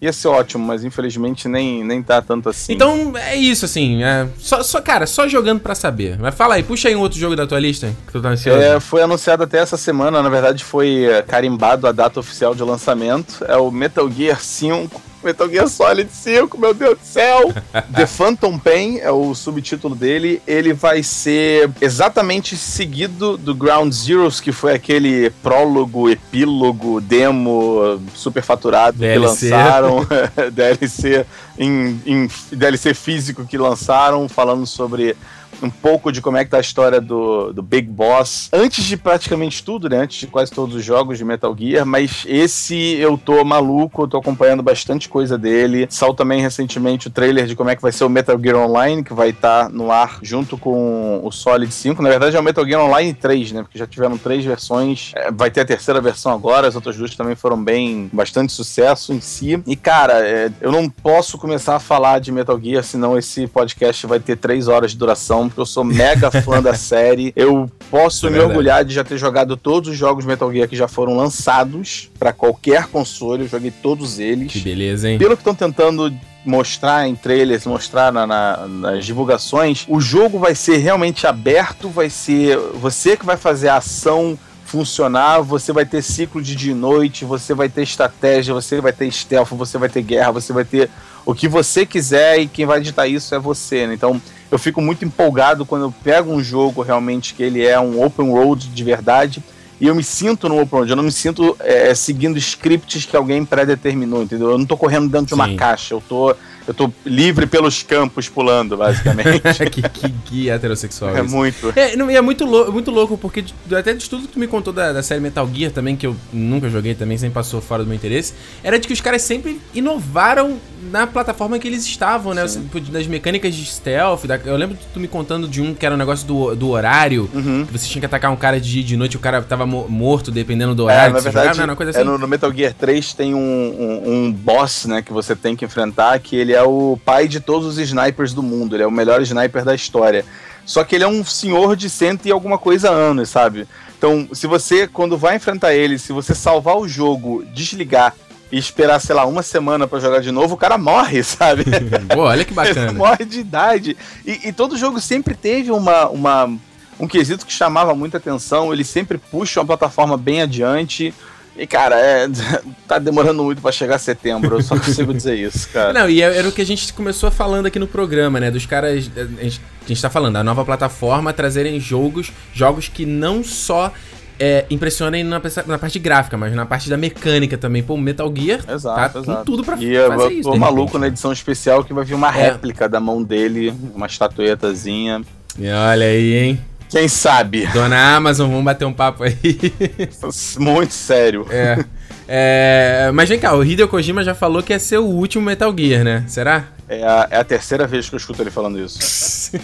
ia 0.02 0.12
ser 0.12 0.26
ótimo, 0.26 0.66
mas 0.66 0.84
infelizmente 0.84 1.46
nem, 1.46 1.84
nem 1.84 2.02
tá 2.02 2.20
tanto 2.20 2.48
assim. 2.48 2.72
Então 2.72 3.12
é 3.16 3.36
isso, 3.36 3.64
assim. 3.64 4.02
É, 4.02 4.26
só, 4.36 4.60
só, 4.64 4.80
cara, 4.80 5.06
só 5.06 5.28
jogando 5.28 5.60
pra 5.60 5.76
saber. 5.76 6.18
Mas 6.18 6.34
fala 6.34 6.56
aí, 6.56 6.64
puxa 6.64 6.88
aí 6.88 6.96
um 6.96 7.00
outro 7.00 7.16
jogo 7.16 7.36
da 7.36 7.46
tua 7.46 7.60
lista, 7.60 7.94
que 8.04 8.12
tu 8.12 8.20
tá 8.20 8.30
ansioso. 8.30 8.60
É, 8.60 8.80
foi 8.80 9.00
anunciado 9.00 9.44
até 9.44 9.58
essa 9.58 9.76
semana, 9.76 10.20
na 10.20 10.28
verdade 10.28 10.64
foi 10.64 11.04
é, 11.04 11.22
carimbado 11.22 11.86
a 11.86 11.92
data 11.92 12.18
oficial 12.18 12.52
de 12.52 12.64
lançamento. 12.64 13.44
É 13.46 13.56
o 13.56 13.70
Metal 13.70 14.10
Gear 14.10 14.40
5. 14.40 15.11
Metal 15.24 15.48
Gear 15.48 15.68
Solid 15.68 16.10
5, 16.10 16.58
meu 16.58 16.74
Deus 16.74 16.98
do 16.98 17.04
céu! 17.04 17.52
The 17.94 18.06
Phantom 18.06 18.58
Pain 18.58 18.98
é 18.98 19.10
o 19.10 19.34
subtítulo 19.34 19.94
dele. 19.94 20.42
Ele 20.46 20.72
vai 20.72 21.02
ser 21.02 21.70
exatamente 21.80 22.56
seguido 22.56 23.36
do 23.36 23.54
Ground 23.54 23.92
Zeroes, 23.92 24.40
que 24.40 24.52
foi 24.52 24.74
aquele 24.74 25.30
prólogo, 25.42 26.08
epílogo, 26.08 27.00
demo 27.00 28.00
superfaturado 28.14 28.94
que 28.94 29.00
DLC. 29.00 29.50
lançaram. 29.50 30.06
DLC 30.52 31.26
em, 31.58 32.00
em 32.06 32.28
DLC 32.50 32.94
físico 32.94 33.44
que 33.44 33.58
lançaram, 33.58 34.28
falando 34.28 34.66
sobre 34.66 35.16
um 35.62 35.70
pouco 35.70 36.12
de 36.12 36.20
como 36.20 36.36
é 36.36 36.44
que 36.44 36.50
tá 36.50 36.58
a 36.58 36.60
história 36.60 37.00
do, 37.00 37.52
do 37.52 37.62
Big 37.62 37.88
Boss. 37.88 38.48
Antes 38.52 38.84
de 38.84 38.96
praticamente 38.96 39.62
tudo, 39.62 39.88
né? 39.88 39.98
Antes 39.98 40.18
de 40.18 40.26
quase 40.26 40.52
todos 40.52 40.74
os 40.74 40.84
jogos 40.84 41.18
de 41.18 41.24
Metal 41.24 41.54
Gear, 41.58 41.84
mas 41.84 42.24
esse 42.26 42.94
eu 42.94 43.18
tô 43.18 43.44
maluco, 43.44 44.02
eu 44.02 44.08
tô 44.08 44.18
acompanhando 44.18 44.62
bastante 44.62 45.08
coisa 45.08 45.36
dele. 45.36 45.86
Saiu 45.90 46.14
também 46.14 46.40
recentemente 46.40 47.08
o 47.08 47.10
trailer 47.10 47.46
de 47.46 47.56
como 47.56 47.70
é 47.70 47.76
que 47.76 47.82
vai 47.82 47.92
ser 47.92 48.04
o 48.04 48.08
Metal 48.08 48.38
Gear 48.40 48.56
Online, 48.56 49.02
que 49.02 49.12
vai 49.12 49.30
estar 49.30 49.68
no 49.70 49.90
ar 49.90 50.18
junto 50.22 50.56
com 50.56 51.20
o 51.24 51.30
Solid 51.30 51.72
5. 51.72 52.02
Na 52.02 52.08
verdade 52.08 52.36
é 52.36 52.40
o 52.40 52.42
Metal 52.42 52.66
Gear 52.66 52.82
Online 52.82 53.14
3, 53.14 53.52
né? 53.52 53.62
Porque 53.62 53.78
já 53.78 53.86
tiveram 53.86 54.16
três 54.18 54.44
versões. 54.44 55.12
É, 55.14 55.30
vai 55.30 55.50
ter 55.50 55.60
a 55.60 55.64
terceira 55.64 56.00
versão 56.00 56.32
agora, 56.32 56.68
as 56.68 56.74
outras 56.74 56.96
duas 56.96 57.14
também 57.14 57.34
foram 57.34 57.62
bem 57.62 58.10
bastante 58.12 58.52
sucesso 58.52 59.12
em 59.12 59.20
si. 59.20 59.62
E 59.66 59.76
cara, 59.76 60.26
é, 60.26 60.50
eu 60.60 60.70
não 60.70 60.88
posso 60.88 61.38
começar 61.38 61.76
a 61.76 61.80
falar 61.80 62.20
de 62.20 62.30
Metal 62.32 62.58
Gear, 62.60 62.82
senão 62.82 63.16
esse 63.18 63.46
podcast 63.46 64.06
vai 64.06 64.20
ter 64.20 64.36
três 64.36 64.68
horas 64.68 64.92
de 64.92 64.98
duração, 64.98 65.41
porque 65.48 65.60
eu 65.60 65.66
sou 65.66 65.84
mega 65.84 66.30
fã 66.30 66.62
da 66.62 66.74
série. 66.74 67.32
Eu 67.36 67.70
posso 67.90 68.26
É 68.26 68.30
me 68.30 68.34
verdade. 68.36 68.50
orgulhar 68.52 68.84
de 68.84 68.94
já 68.94 69.04
ter 69.04 69.16
jogado 69.18 69.56
todos 69.56 69.90
os 69.90 69.96
jogos 69.96 70.24
Metal 70.24 70.52
Gear 70.52 70.68
que 70.68 70.76
já 70.76 70.88
foram 70.88 71.16
lançados 71.16 72.10
pra 72.18 72.32
qualquer 72.32 72.86
console, 72.88 73.42
eu 73.42 73.48
joguei 73.48 73.70
todos 73.70 74.18
eles. 74.18 74.52
Que 74.52 74.60
beleza, 74.60 75.08
hein? 75.10 75.18
Pelo 75.18 75.36
que 75.36 75.40
estão 75.40 75.54
tentando 75.54 76.12
mostrar 76.44 77.06
em 77.08 77.14
trailers, 77.14 77.64
mostrar 77.66 78.12
na- 78.12 78.26
na- 78.26 78.66
nas 78.66 79.04
divulgações, 79.06 79.84
o 79.88 80.00
jogo 80.00 80.38
vai 80.40 80.54
ser 80.56 80.78
realmente 80.78 81.24
aberto, 81.26 81.88
vai 81.88 82.10
ser 82.10 82.58
você 82.74 83.16
que 83.16 83.24
vai 83.24 83.36
fazer 83.36 83.68
a 83.68 83.76
ação 83.76 84.36
funcionar, 84.64 85.40
você 85.42 85.72
vai 85.72 85.84
ter 85.84 86.02
ciclo 86.02 86.40
de 86.42 86.56
dia 86.56 86.72
e 86.72 86.74
noite, 86.74 87.24
você 87.24 87.52
vai 87.54 87.68
ter 87.68 87.82
estratégia, 87.82 88.54
você 88.54 88.80
vai 88.80 88.92
ter 88.92 89.10
stealth, 89.12 89.50
você 89.50 89.76
vai 89.78 89.88
ter 89.88 90.02
guerra, 90.02 90.32
você 90.32 90.52
vai 90.52 90.64
ter 90.64 90.88
o 91.26 91.34
que 91.34 91.46
você 91.46 91.84
quiser 91.86 92.38
e 92.40 92.48
quem 92.48 92.64
vai 92.66 92.78
editar 92.78 93.06
isso 93.06 93.34
é 93.34 93.38
você, 93.38 93.86
né? 93.86 93.94
Então, 93.94 94.20
eu 94.52 94.58
fico 94.58 94.82
muito 94.82 95.02
empolgado 95.02 95.64
quando 95.64 95.86
eu 95.86 95.94
pego 96.04 96.30
um 96.30 96.42
jogo 96.42 96.82
realmente 96.82 97.32
que 97.32 97.42
ele 97.42 97.64
é 97.66 97.80
um 97.80 98.04
open 98.04 98.28
world 98.28 98.68
de 98.68 98.84
verdade 98.84 99.42
e 99.80 99.86
eu 99.86 99.94
me 99.94 100.04
sinto 100.04 100.46
no 100.46 100.60
open 100.60 100.76
world, 100.76 100.90
eu 100.90 100.96
não 100.96 101.02
me 101.02 101.10
sinto 101.10 101.56
é, 101.58 101.92
seguindo 101.94 102.36
scripts 102.38 103.06
que 103.06 103.16
alguém 103.16 103.44
pré-determinou, 103.44 104.22
entendeu? 104.22 104.50
Eu 104.50 104.58
não 104.58 104.66
tô 104.66 104.76
correndo 104.76 105.08
dentro 105.08 105.28
de 105.28 105.34
uma 105.34 105.48
Sim. 105.48 105.56
caixa, 105.56 105.94
eu 105.94 106.02
tô 106.06 106.36
eu 106.66 106.74
tô 106.74 106.92
livre 107.04 107.46
pelos 107.46 107.82
campos 107.82 108.28
pulando, 108.28 108.76
basicamente. 108.76 109.40
que, 109.70 109.82
que, 109.82 110.10
que 110.10 110.50
heterossexual. 110.50 111.16
É 111.16 111.22
isso. 111.22 111.34
muito. 111.34 111.72
É, 111.74 111.96
não, 111.96 112.10
é 112.10 112.20
muito, 112.20 112.44
lou 112.44 112.70
muito 112.70 112.90
louco, 112.90 113.16
porque 113.16 113.44
até 113.72 113.94
de 113.94 114.08
tudo 114.08 114.26
que 114.26 114.34
tu 114.34 114.38
me 114.38 114.46
contou 114.46 114.72
da, 114.72 114.92
da, 114.92 115.02
série 115.02 115.20
Metal 115.20 115.48
Gear 115.52 115.72
também, 115.72 115.96
que 115.96 116.06
eu 116.06 116.16
nunca 116.32 116.68
joguei 116.68 116.94
também, 116.94 117.16
sempre 117.16 117.34
passou 117.34 117.60
fora 117.60 117.82
do 117.82 117.86
meu 117.86 117.96
interesse, 117.96 118.34
era 118.62 118.78
de 118.78 118.86
que 118.86 118.92
os 118.92 119.00
caras 119.00 119.22
sempre 119.22 119.60
inovaram 119.74 120.58
na 120.90 121.06
plataforma 121.06 121.58
que 121.58 121.66
eles 121.66 121.84
estavam, 121.84 122.34
né? 122.34 122.46
Sim. 122.46 122.68
Das 122.90 123.06
mecânicas 123.06 123.54
de 123.54 123.64
stealth. 123.64 124.26
Da, 124.26 124.36
eu 124.44 124.56
lembro 124.56 124.76
de 124.76 124.86
tu 124.92 125.00
me 125.00 125.08
contando 125.08 125.48
de 125.48 125.60
um 125.60 125.74
que 125.74 125.86
era 125.86 125.94
um 125.94 125.98
negócio 125.98 126.26
do, 126.26 126.54
do 126.54 126.70
horário, 126.70 127.28
uhum. 127.32 127.64
que 127.66 127.72
você 127.72 127.86
tinha 127.86 128.00
que 128.00 128.06
atacar 128.06 128.30
um 128.30 128.36
cara 128.36 128.60
de 128.60 128.82
de 128.82 128.96
noite 128.96 129.14
e 129.14 129.16
o 129.16 129.20
cara 129.20 129.42
tava 129.42 129.66
morto 129.66 130.30
dependendo 130.30 130.74
do 130.74 130.88
é, 130.88 130.92
horário. 130.92 131.12
É, 131.12 131.14
na 131.14 131.20
verdade, 131.20 131.56
jogava, 131.56 131.76
coisa 131.76 131.90
é, 131.90 131.92
assim. 131.92 132.00
É, 132.00 132.04
no, 132.04 132.18
no, 132.18 132.28
Metal 132.28 132.52
Gear 132.52 132.74
3 132.74 133.14
tem 133.14 133.34
um, 133.34 133.38
um, 133.38 134.12
um, 134.12 134.32
boss, 134.32 134.86
né, 134.86 135.02
que 135.02 135.12
você 135.12 135.34
tem 135.34 135.56
que 135.56 135.64
enfrentar, 135.64 136.18
que 136.18 136.36
ele 136.36 136.51
é 136.54 136.62
o 136.62 136.98
pai 137.04 137.28
de 137.28 137.40
todos 137.40 137.66
os 137.66 137.78
snipers 137.78 138.32
do 138.32 138.42
mundo. 138.42 138.76
Ele 138.76 138.82
é 138.82 138.86
o 138.86 138.90
melhor 138.90 139.20
sniper 139.22 139.64
da 139.64 139.74
história. 139.74 140.24
Só 140.64 140.84
que 140.84 140.94
ele 140.94 141.04
é 141.04 141.08
um 141.08 141.24
senhor 141.24 141.76
de 141.76 141.90
cento 141.90 142.26
e 142.26 142.32
alguma 142.32 142.56
coisa 142.56 142.90
anos, 142.90 143.28
sabe? 143.28 143.66
Então, 143.98 144.28
se 144.32 144.46
você, 144.46 144.86
quando 144.86 145.16
vai 145.16 145.36
enfrentar 145.36 145.74
ele, 145.74 145.98
se 145.98 146.12
você 146.12 146.34
salvar 146.34 146.76
o 146.76 146.88
jogo, 146.88 147.44
desligar 147.52 148.14
e 148.50 148.58
esperar, 148.58 149.00
sei 149.00 149.14
lá, 149.14 149.24
uma 149.24 149.42
semana 149.42 149.86
para 149.86 149.98
jogar 149.98 150.20
de 150.20 150.30
novo, 150.30 150.54
o 150.54 150.58
cara 150.58 150.76
morre, 150.76 151.22
sabe? 151.24 151.64
Pô, 152.12 152.22
olha 152.22 152.44
que 152.44 152.52
bacana. 152.52 152.90
Ele 152.90 152.98
morre 152.98 153.24
de 153.24 153.40
idade. 153.40 153.96
E, 154.26 154.48
e, 154.48 154.52
todo 154.52 154.76
jogo 154.76 155.00
sempre 155.00 155.34
teve 155.34 155.70
uma, 155.70 156.08
uma, 156.08 156.52
um 156.98 157.08
quesito 157.08 157.46
que 157.46 157.52
chamava 157.52 157.94
muita 157.94 158.18
atenção. 158.18 158.72
Ele 158.72 158.84
sempre 158.84 159.18
puxa 159.18 159.60
uma 159.60 159.66
plataforma 159.66 160.16
bem 160.16 160.42
adiante. 160.42 161.14
E, 161.56 161.66
cara, 161.66 161.96
é, 161.98 162.28
tá 162.88 162.98
demorando 162.98 163.42
muito 163.44 163.60
para 163.60 163.72
chegar 163.72 163.96
a 163.96 163.98
setembro, 163.98 164.56
eu 164.56 164.62
só 164.62 164.76
consigo 164.78 165.12
dizer 165.12 165.36
isso, 165.36 165.68
cara. 165.70 165.92
Não, 165.92 166.08
e 166.08 166.22
era 166.22 166.48
o 166.48 166.52
que 166.52 166.62
a 166.62 166.66
gente 166.66 166.92
começou 166.92 167.30
falando 167.30 167.66
aqui 167.66 167.78
no 167.78 167.86
programa, 167.86 168.40
né? 168.40 168.50
Dos 168.50 168.66
caras. 168.66 168.90
A 168.90 169.42
gente, 169.42 169.60
a 169.84 169.88
gente 169.88 170.00
tá 170.00 170.08
falando, 170.08 170.36
a 170.36 170.44
nova 170.44 170.64
plataforma 170.64 171.32
trazerem 171.32 171.78
jogos, 171.78 172.32
jogos 172.54 172.88
que 172.88 173.04
não 173.04 173.44
só 173.44 173.92
é, 174.38 174.64
impressionem 174.70 175.22
na, 175.22 175.40
na, 175.66 175.78
parte 175.78 175.98
gráfica, 175.98 176.36
mas 176.36 176.54
na 176.54 176.64
parte 176.64 176.88
da 176.88 176.96
mecânica 176.96 177.58
também. 177.58 177.82
Pô, 177.82 177.96
Metal 177.96 178.32
Gear 178.34 178.60
exato, 178.68 179.12
tá 179.12 179.20
exato. 179.20 179.38
com 179.38 179.44
tudo 179.44 179.64
pra 179.64 179.76
e 179.76 179.96
fazer 179.96 180.24
eu, 180.24 180.30
isso. 180.30 180.50
Tô 180.50 180.56
maluco 180.56 180.98
na 180.98 181.08
edição 181.08 181.32
especial 181.32 181.84
que 181.84 181.92
vai 181.92 182.04
vir 182.04 182.14
uma 182.14 182.28
é. 182.28 182.50
réplica 182.50 182.88
da 182.88 182.98
mão 182.98 183.22
dele, 183.22 183.74
uma 183.94 184.06
estatuetazinha. 184.06 185.22
E 185.58 185.68
olha 185.68 186.06
aí, 186.06 186.34
hein? 186.34 186.60
Quem 186.92 187.08
sabe? 187.08 187.66
Dona 187.68 188.16
Amazon, 188.16 188.50
vamos 188.50 188.64
bater 188.64 188.84
um 188.84 188.92
papo 188.92 189.24
aí. 189.24 189.34
Muito 190.60 190.92
sério. 190.92 191.46
É. 191.50 191.84
é. 192.28 193.10
Mas 193.14 193.30
vem 193.30 193.38
cá, 193.38 193.56
o 193.56 193.64
Hideo 193.64 193.88
Kojima 193.88 194.22
já 194.22 194.34
falou 194.34 194.62
que 194.62 194.78
ser 194.78 194.98
o 194.98 195.06
último 195.06 195.42
Metal 195.44 195.74
Gear, 195.76 196.04
né? 196.04 196.24
Será? 196.28 196.66
É 196.86 197.02
a, 197.02 197.28
é 197.30 197.36
a 197.38 197.44
terceira 197.44 197.86
vez 197.86 198.10
que 198.10 198.14
eu 198.14 198.18
escuto 198.18 198.42
ele 198.42 198.50
falando 198.50 198.78
isso. 198.78 199.52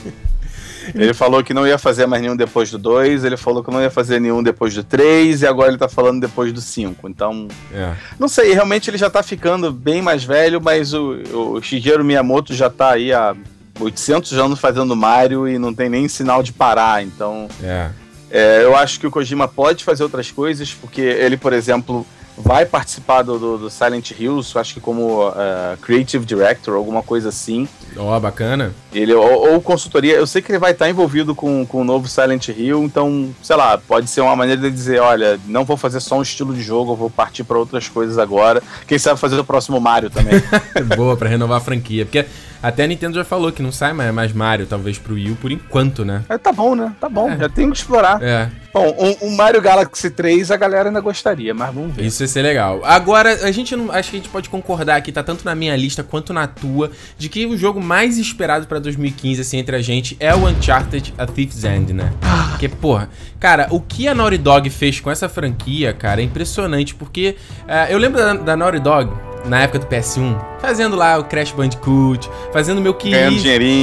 Ele 0.94 1.12
falou 1.12 1.44
que 1.44 1.52
não 1.52 1.66
ia 1.66 1.76
fazer 1.76 2.06
mais 2.06 2.22
nenhum 2.22 2.34
depois 2.34 2.70
do 2.70 2.78
2, 2.78 3.22
ele 3.22 3.36
falou 3.36 3.62
que 3.62 3.70
não 3.70 3.82
ia 3.82 3.90
fazer 3.90 4.18
nenhum 4.18 4.42
depois 4.42 4.74
do 4.74 4.82
3, 4.82 5.42
e 5.42 5.46
agora 5.46 5.68
ele 5.68 5.76
tá 5.76 5.86
falando 5.86 6.18
depois 6.18 6.50
do 6.50 6.62
5. 6.62 7.06
Então, 7.10 7.46
é. 7.74 7.92
não 8.18 8.26
sei, 8.26 8.54
realmente 8.54 8.88
ele 8.88 8.96
já 8.96 9.10
tá 9.10 9.22
ficando 9.22 9.70
bem 9.70 10.00
mais 10.00 10.24
velho, 10.24 10.62
mas 10.62 10.94
o, 10.94 11.56
o 11.56 11.62
Shigeru 11.62 12.02
Miyamoto 12.02 12.54
já 12.54 12.70
tá 12.70 12.92
aí 12.92 13.12
há 13.12 13.36
800 13.80 14.32
anos 14.34 14.58
fazendo 14.58 14.94
Mario 14.96 15.48
e 15.48 15.58
não 15.58 15.74
tem 15.74 15.88
nem 15.88 16.08
sinal 16.08 16.42
de 16.42 16.52
parar, 16.52 17.02
então... 17.02 17.48
É. 17.62 17.90
É, 18.30 18.62
eu 18.62 18.76
acho 18.76 19.00
que 19.00 19.06
o 19.06 19.10
Kojima 19.10 19.48
pode 19.48 19.82
fazer 19.82 20.02
outras 20.02 20.30
coisas, 20.30 20.74
porque 20.74 21.00
ele, 21.00 21.38
por 21.38 21.54
exemplo, 21.54 22.06
vai 22.36 22.64
participar 22.66 23.22
do, 23.22 23.38
do, 23.38 23.58
do 23.58 23.70
Silent 23.70 24.12
Hills, 24.12 24.56
acho 24.56 24.74
que 24.74 24.80
como 24.80 25.26
uh, 25.28 25.32
Creative 25.80 26.24
Director, 26.24 26.74
alguma 26.74 27.02
coisa 27.02 27.30
assim. 27.30 27.66
Ó, 27.96 28.16
oh, 28.16 28.20
bacana. 28.20 28.72
Ele, 28.92 29.12
ou, 29.12 29.52
ou, 29.52 29.60
consultoria, 29.60 30.14
eu 30.14 30.26
sei 30.26 30.42
que 30.42 30.50
ele 30.52 30.58
vai 30.58 30.72
estar 30.72 30.88
envolvido 30.88 31.34
com, 31.34 31.64
com 31.66 31.80
o 31.80 31.84
novo 31.84 32.08
Silent 32.08 32.48
Hill, 32.48 32.84
então, 32.84 33.30
sei 33.42 33.56
lá, 33.56 33.78
pode 33.78 34.08
ser 34.08 34.20
uma 34.20 34.36
maneira 34.36 34.60
de 34.60 34.70
dizer, 34.70 35.00
olha, 35.00 35.38
não 35.46 35.64
vou 35.64 35.76
fazer 35.76 36.00
só 36.00 36.18
um 36.18 36.22
estilo 36.22 36.54
de 36.54 36.62
jogo, 36.62 36.92
eu 36.92 36.96
vou 36.96 37.10
partir 37.10 37.44
para 37.44 37.58
outras 37.58 37.88
coisas 37.88 38.18
agora. 38.18 38.62
Quem 38.86 38.98
sabe 38.98 39.20
fazer 39.20 39.38
o 39.38 39.44
próximo 39.44 39.80
Mario 39.80 40.10
também. 40.10 40.40
Boa, 40.96 41.16
para 41.16 41.28
renovar 41.28 41.58
a 41.58 41.60
franquia, 41.60 42.04
porque 42.04 42.24
até 42.62 42.84
a 42.84 42.86
Nintendo 42.86 43.16
já 43.16 43.24
falou 43.24 43.52
que 43.52 43.62
não 43.62 43.70
sai 43.70 43.92
mais 43.92 44.32
Mario, 44.32 44.66
talvez 44.66 44.98
pro 44.98 45.14
Wii 45.14 45.36
por 45.40 45.52
enquanto, 45.52 46.04
né? 46.04 46.24
É, 46.28 46.36
tá 46.36 46.52
bom, 46.52 46.74
né? 46.74 46.92
Tá 47.00 47.08
bom, 47.08 47.30
é. 47.30 47.36
já 47.36 47.48
tem 47.48 47.70
que 47.70 47.76
explorar. 47.76 48.20
É. 48.22 48.50
Bom, 48.72 48.94
um, 48.98 49.28
um, 49.28 49.36
Mario 49.36 49.62
Galaxy 49.62 50.10
3 50.10 50.50
a 50.50 50.56
galera 50.56 50.88
ainda 50.88 51.00
gostaria, 51.00 51.54
mas 51.54 51.72
vamos 51.72 51.94
ver. 51.94 52.04
Isso 52.04 52.22
ia 52.22 52.28
ser 52.28 52.42
legal. 52.42 52.80
Agora, 52.84 53.46
a 53.46 53.50
gente 53.50 53.74
não, 53.74 53.90
acho 53.90 54.10
que 54.10 54.16
a 54.16 54.20
gente 54.20 54.28
pode 54.28 54.48
concordar 54.48 54.96
aqui, 54.96 55.10
tá 55.10 55.22
tanto 55.22 55.44
na 55.44 55.54
minha 55.54 55.74
lista 55.76 56.02
quanto 56.02 56.32
na 56.32 56.46
tua, 56.46 56.90
de 57.16 57.28
que 57.28 57.46
o 57.46 57.56
jogo 57.56 57.80
mais 57.88 58.18
esperado 58.18 58.66
para 58.66 58.78
2015, 58.78 59.40
assim, 59.40 59.56
entre 59.56 59.74
a 59.74 59.80
gente, 59.80 60.14
é 60.20 60.34
o 60.34 60.46
Uncharted 60.46 61.14
A 61.16 61.24
Thief's 61.24 61.64
End, 61.64 61.94
né? 61.94 62.12
Porque, 62.50 62.68
porra, 62.68 63.08
cara, 63.40 63.66
o 63.70 63.80
que 63.80 64.06
a 64.06 64.14
Naughty 64.14 64.36
Dog 64.36 64.68
fez 64.68 65.00
com 65.00 65.10
essa 65.10 65.26
franquia, 65.26 65.94
cara, 65.94 66.20
é 66.20 66.24
impressionante, 66.24 66.94
porque 66.94 67.36
uh, 67.62 67.90
eu 67.90 67.96
lembro 67.96 68.18
da, 68.18 68.34
da 68.34 68.56
Naughty 68.56 68.80
Dog, 68.80 69.10
na 69.46 69.62
época 69.62 69.78
do 69.78 69.86
PS1, 69.86 70.38
fazendo 70.60 70.96
lá 70.96 71.16
o 71.16 71.24
Crash 71.24 71.52
Bandicoot, 71.52 72.28
fazendo 72.52 72.78
meu 72.82 72.92
querido. 72.92 73.20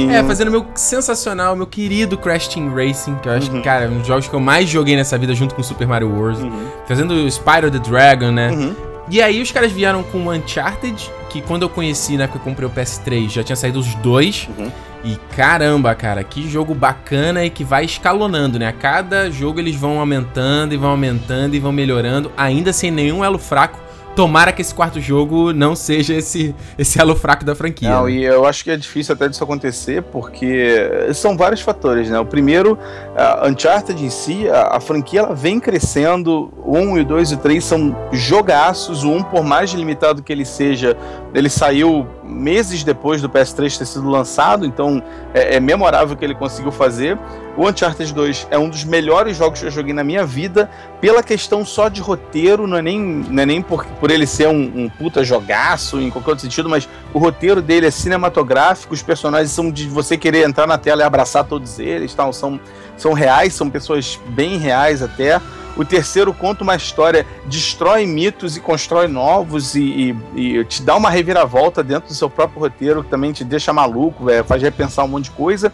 É, 0.08 0.22
fazendo 0.22 0.52
meu 0.52 0.64
sensacional, 0.76 1.56
meu 1.56 1.66
querido 1.66 2.16
Crash 2.16 2.46
Team 2.46 2.72
Racing, 2.72 3.16
que 3.16 3.28
eu 3.28 3.32
acho 3.32 3.50
uhum. 3.50 3.56
que, 3.56 3.64
cara, 3.64 3.86
é 3.86 3.88
um 3.88 3.98
dos 3.98 4.06
jogos 4.06 4.28
que 4.28 4.34
eu 4.34 4.40
mais 4.40 4.68
joguei 4.68 4.94
nessa 4.94 5.18
vida 5.18 5.34
junto 5.34 5.54
com 5.54 5.64
Super 5.64 5.88
Mario 5.88 6.14
Wars. 6.16 6.38
Uhum. 6.38 6.68
Fazendo 6.86 7.28
Spyro 7.28 7.72
the 7.72 7.78
Dragon, 7.80 8.30
né? 8.30 8.50
Uhum. 8.50 8.95
E 9.08 9.22
aí 9.22 9.40
os 9.40 9.52
caras 9.52 9.70
vieram 9.70 10.02
com 10.02 10.26
o 10.26 10.32
Uncharted, 10.32 11.10
que 11.30 11.40
quando 11.40 11.62
eu 11.62 11.68
conheci, 11.68 12.16
né, 12.16 12.26
que 12.26 12.36
eu 12.36 12.40
comprei 12.40 12.66
o 12.66 12.70
PS3, 12.70 13.28
já 13.30 13.44
tinha 13.44 13.56
saído 13.56 13.78
os 13.78 13.94
dois. 13.96 14.48
Uhum. 14.58 14.70
E 15.04 15.16
caramba, 15.36 15.94
cara, 15.94 16.24
que 16.24 16.48
jogo 16.50 16.74
bacana 16.74 17.44
e 17.44 17.50
que 17.50 17.62
vai 17.62 17.84
escalonando, 17.84 18.58
né? 18.58 18.66
A 18.66 18.72
cada 18.72 19.30
jogo 19.30 19.60
eles 19.60 19.76
vão 19.76 20.00
aumentando 20.00 20.74
e 20.74 20.76
vão 20.76 20.90
aumentando 20.90 21.54
e 21.54 21.60
vão 21.60 21.70
melhorando, 21.70 22.32
ainda 22.36 22.72
sem 22.72 22.90
nenhum 22.90 23.24
elo 23.24 23.38
fraco 23.38 23.85
Tomara 24.16 24.50
que 24.50 24.62
esse 24.62 24.74
quarto 24.74 24.98
jogo 24.98 25.52
não 25.52 25.76
seja 25.76 26.14
esse, 26.14 26.54
esse 26.78 26.98
elo 26.98 27.14
fraco 27.14 27.44
da 27.44 27.54
franquia. 27.54 27.90
Não, 27.90 28.06
né? 28.06 28.12
e 28.12 28.24
eu 28.24 28.46
acho 28.46 28.64
que 28.64 28.70
é 28.70 28.76
difícil 28.76 29.14
até 29.14 29.28
disso 29.28 29.44
acontecer, 29.44 30.02
porque 30.04 30.90
são 31.12 31.36
vários 31.36 31.60
fatores, 31.60 32.08
né? 32.08 32.18
O 32.18 32.24
primeiro, 32.24 32.78
a 33.14 33.46
Uncharted 33.46 34.02
em 34.02 34.08
si, 34.08 34.48
a, 34.48 34.76
a 34.76 34.80
franquia 34.80 35.20
ela 35.20 35.34
vem 35.34 35.60
crescendo. 35.60 36.50
O 36.64 36.78
1 36.78 36.98
e 36.98 37.00
o 37.02 37.04
2 37.04 37.30
e 37.30 37.34
o 37.34 37.38
3 37.38 37.62
são 37.62 37.94
jogaços. 38.10 39.04
O 39.04 39.10
1, 39.10 39.22
por 39.24 39.44
mais 39.44 39.70
limitado 39.72 40.22
que 40.22 40.32
ele 40.32 40.46
seja, 40.46 40.96
ele 41.34 41.50
saiu 41.50 42.06
meses 42.24 42.82
depois 42.82 43.20
do 43.20 43.28
PS3 43.28 43.76
ter 43.76 43.84
sido 43.84 44.08
lançado, 44.08 44.64
então 44.64 45.02
é, 45.34 45.56
é 45.56 45.60
memorável 45.60 46.14
o 46.14 46.18
que 46.18 46.24
ele 46.24 46.34
conseguiu 46.34 46.72
fazer. 46.72 47.18
O 47.56 47.66
Uncharted 47.66 48.12
2 48.12 48.48
é 48.50 48.58
um 48.58 48.68
dos 48.68 48.84
melhores 48.84 49.34
jogos 49.38 49.60
que 49.60 49.66
eu 49.66 49.70
joguei 49.70 49.94
na 49.94 50.04
minha 50.04 50.26
vida, 50.26 50.70
pela 51.00 51.22
questão 51.22 51.64
só 51.64 51.88
de 51.88 52.02
roteiro, 52.02 52.66
não 52.66 52.76
é 52.76 52.82
nem, 52.82 53.00
não 53.00 53.42
é 53.42 53.46
nem 53.46 53.62
por, 53.62 53.86
por 53.98 54.10
ele 54.10 54.26
ser 54.26 54.46
um, 54.48 54.84
um 54.84 54.88
puta 54.90 55.24
jogaço 55.24 55.98
em 55.98 56.10
qualquer 56.10 56.30
outro 56.30 56.44
sentido, 56.44 56.68
mas 56.68 56.86
o 57.14 57.18
roteiro 57.18 57.62
dele 57.62 57.86
é 57.86 57.90
cinematográfico, 57.90 58.92
os 58.92 59.02
personagens 59.02 59.52
são 59.52 59.70
de 59.70 59.88
você 59.88 60.18
querer 60.18 60.46
entrar 60.46 60.66
na 60.66 60.76
tela 60.76 61.00
e 61.00 61.04
abraçar 61.04 61.44
todos 61.44 61.78
eles, 61.78 62.12
tal, 62.12 62.30
são, 62.30 62.60
são 62.94 63.14
reais, 63.14 63.54
são 63.54 63.70
pessoas 63.70 64.20
bem 64.28 64.58
reais 64.58 65.02
até. 65.02 65.40
O 65.78 65.84
terceiro 65.84 66.32
conta 66.32 66.62
uma 66.62 66.74
história, 66.74 67.26
destrói 67.46 68.06
mitos 68.06 68.56
e 68.56 68.60
constrói 68.60 69.08
novos 69.08 69.74
e, 69.74 70.16
e, 70.34 70.58
e, 70.58 70.64
te 70.64 70.82
dá 70.82 70.96
uma 70.96 71.10
reviravolta 71.10 71.82
dentro 71.82 72.08
do 72.08 72.14
seu 72.14 72.30
próprio 72.30 72.60
roteiro, 72.60 73.04
que 73.04 73.10
também 73.10 73.32
te 73.32 73.44
deixa 73.44 73.72
maluco, 73.74 74.30
é, 74.30 74.42
faz 74.42 74.62
repensar 74.62 75.04
um 75.04 75.08
monte 75.08 75.24
de 75.24 75.32
coisa 75.32 75.72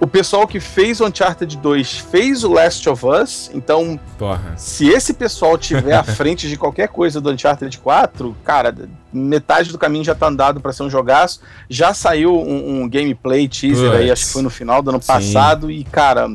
o 0.00 0.06
pessoal 0.06 0.46
que 0.46 0.58
fez 0.58 1.00
o 1.00 1.06
Uncharted 1.06 1.58
2 1.58 1.98
fez 1.98 2.42
o 2.42 2.50
Last 2.50 2.88
of 2.88 3.06
Us, 3.06 3.50
então 3.52 4.00
Porra. 4.18 4.54
se 4.56 4.88
esse 4.88 5.12
pessoal 5.12 5.58
tiver 5.58 5.94
à 5.94 6.02
frente 6.02 6.48
de 6.48 6.56
qualquer 6.56 6.88
coisa 6.88 7.20
do 7.20 7.30
Uncharted 7.30 7.78
4, 7.78 8.34
cara, 8.42 8.74
metade 9.12 9.70
do 9.70 9.78
caminho 9.78 10.02
já 10.02 10.14
tá 10.14 10.28
andado 10.28 10.60
para 10.60 10.72
ser 10.72 10.84
um 10.84 10.90
jogaço. 10.90 11.40
Já 11.68 11.92
saiu 11.92 12.34
um, 12.34 12.82
um 12.82 12.88
gameplay 12.88 13.46
teaser 13.46 13.90
Puts. 13.90 14.00
aí, 14.00 14.10
acho 14.10 14.26
que 14.26 14.32
foi 14.32 14.42
no 14.42 14.50
final 14.50 14.82
do 14.82 14.90
ano 14.90 15.02
Sim. 15.02 15.06
passado, 15.06 15.70
e 15.70 15.84
cara, 15.84 16.30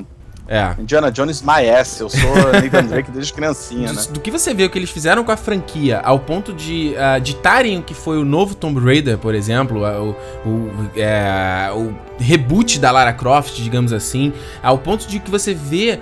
é. 0.48 0.76
Indiana 0.80 1.12
Jones 1.12 1.42
my 1.42 1.70
ass. 1.70 2.00
Eu 2.00 2.10
sou 2.10 2.36
Nathan 2.54 2.86
Drake 2.86 3.12
desde 3.12 3.34
criancinha, 3.34 3.92
né? 3.92 4.02
Do 4.12 4.20
que 4.20 4.30
você 4.30 4.54
vê 4.54 4.66
o 4.66 4.70
que 4.70 4.78
eles 4.78 4.90
fizeram 4.90 5.24
com 5.24 5.32
a 5.32 5.38
franquia, 5.38 6.00
ao 6.00 6.20
ponto 6.20 6.54
de 6.54 6.94
uh, 6.96 7.20
ditarem 7.20 7.80
o 7.80 7.82
que 7.82 7.94
foi 7.94 8.18
o 8.18 8.26
novo 8.26 8.54
Tomb 8.54 8.80
Raider, 8.80 9.18
por 9.18 9.34
exemplo, 9.34 9.82
uh, 9.82 10.16
o, 10.46 10.50
o, 10.50 10.92
é, 10.96 11.72
o 11.74 11.94
reboot 12.20 12.80
da 12.80 12.92
Lara 12.92 13.14
Croft, 13.14 13.56
digamos 13.56 13.92
assim, 13.92 14.32
ao 14.62 14.78
ponto 14.78 15.08
de 15.08 15.20
que 15.20 15.32
você 15.32 15.54
vê 15.54 16.00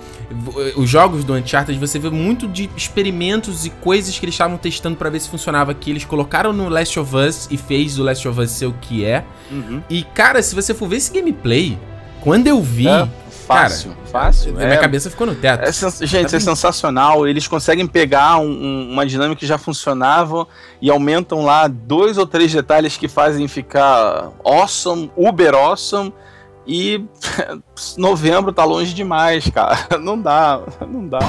os 0.75 0.89
jogos 0.89 1.23
do 1.23 1.33
Uncharted, 1.33 1.77
você 1.79 1.99
vê 1.99 2.09
muito 2.09 2.47
de 2.47 2.69
experimentos 2.75 3.65
e 3.65 3.69
coisas 3.69 4.17
que 4.17 4.25
eles 4.25 4.33
estavam 4.33 4.57
testando 4.57 4.97
para 4.97 5.09
ver 5.09 5.19
se 5.19 5.29
funcionava, 5.29 5.73
que 5.73 5.89
eles 5.89 6.05
colocaram 6.05 6.51
no 6.51 6.69
Last 6.69 6.99
of 6.99 7.15
Us 7.15 7.47
e 7.49 7.57
fez 7.57 7.97
o 7.99 8.03
Last 8.03 8.27
of 8.27 8.39
Us 8.39 8.51
ser 8.51 8.65
o 8.65 8.73
que 8.73 9.05
é. 9.05 9.23
Uhum. 9.51 9.81
E, 9.89 10.03
cara, 10.03 10.41
se 10.41 10.55
você 10.55 10.73
for 10.73 10.89
ver 10.89 10.97
esse 10.97 11.13
gameplay, 11.13 11.77
quando 12.21 12.47
eu 12.47 12.61
vi... 12.61 12.87
É 12.87 13.07
fácil, 13.45 13.91
cara, 13.91 14.07
fácil. 14.07 14.59
É, 14.59 14.65
minha 14.65 14.79
cabeça 14.79 15.09
ficou 15.09 15.27
no 15.27 15.35
teto. 15.35 15.63
É. 15.63 15.71
Gente, 16.05 16.31
tá 16.31 16.37
é 16.37 16.39
sensacional. 16.39 17.27
Eles 17.27 17.47
conseguem 17.47 17.85
pegar 17.85 18.37
um, 18.37 18.91
uma 18.91 19.05
dinâmica 19.05 19.39
que 19.39 19.45
já 19.45 19.57
funcionava 19.57 20.47
e 20.81 20.89
aumentam 20.89 21.43
lá 21.43 21.67
dois 21.67 22.17
ou 22.17 22.25
três 22.25 22.51
detalhes 22.51 22.97
que 22.97 23.07
fazem 23.07 23.47
ficar 23.47 24.31
awesome, 24.43 25.11
uber 25.15 25.53
awesome. 25.53 26.13
E 26.65 27.03
novembro 27.97 28.53
tá 28.53 28.63
longe 28.63 28.93
demais, 28.93 29.49
cara. 29.49 29.87
Não 29.99 30.19
dá, 30.19 30.61
não 30.87 31.07
dá. 31.07 31.19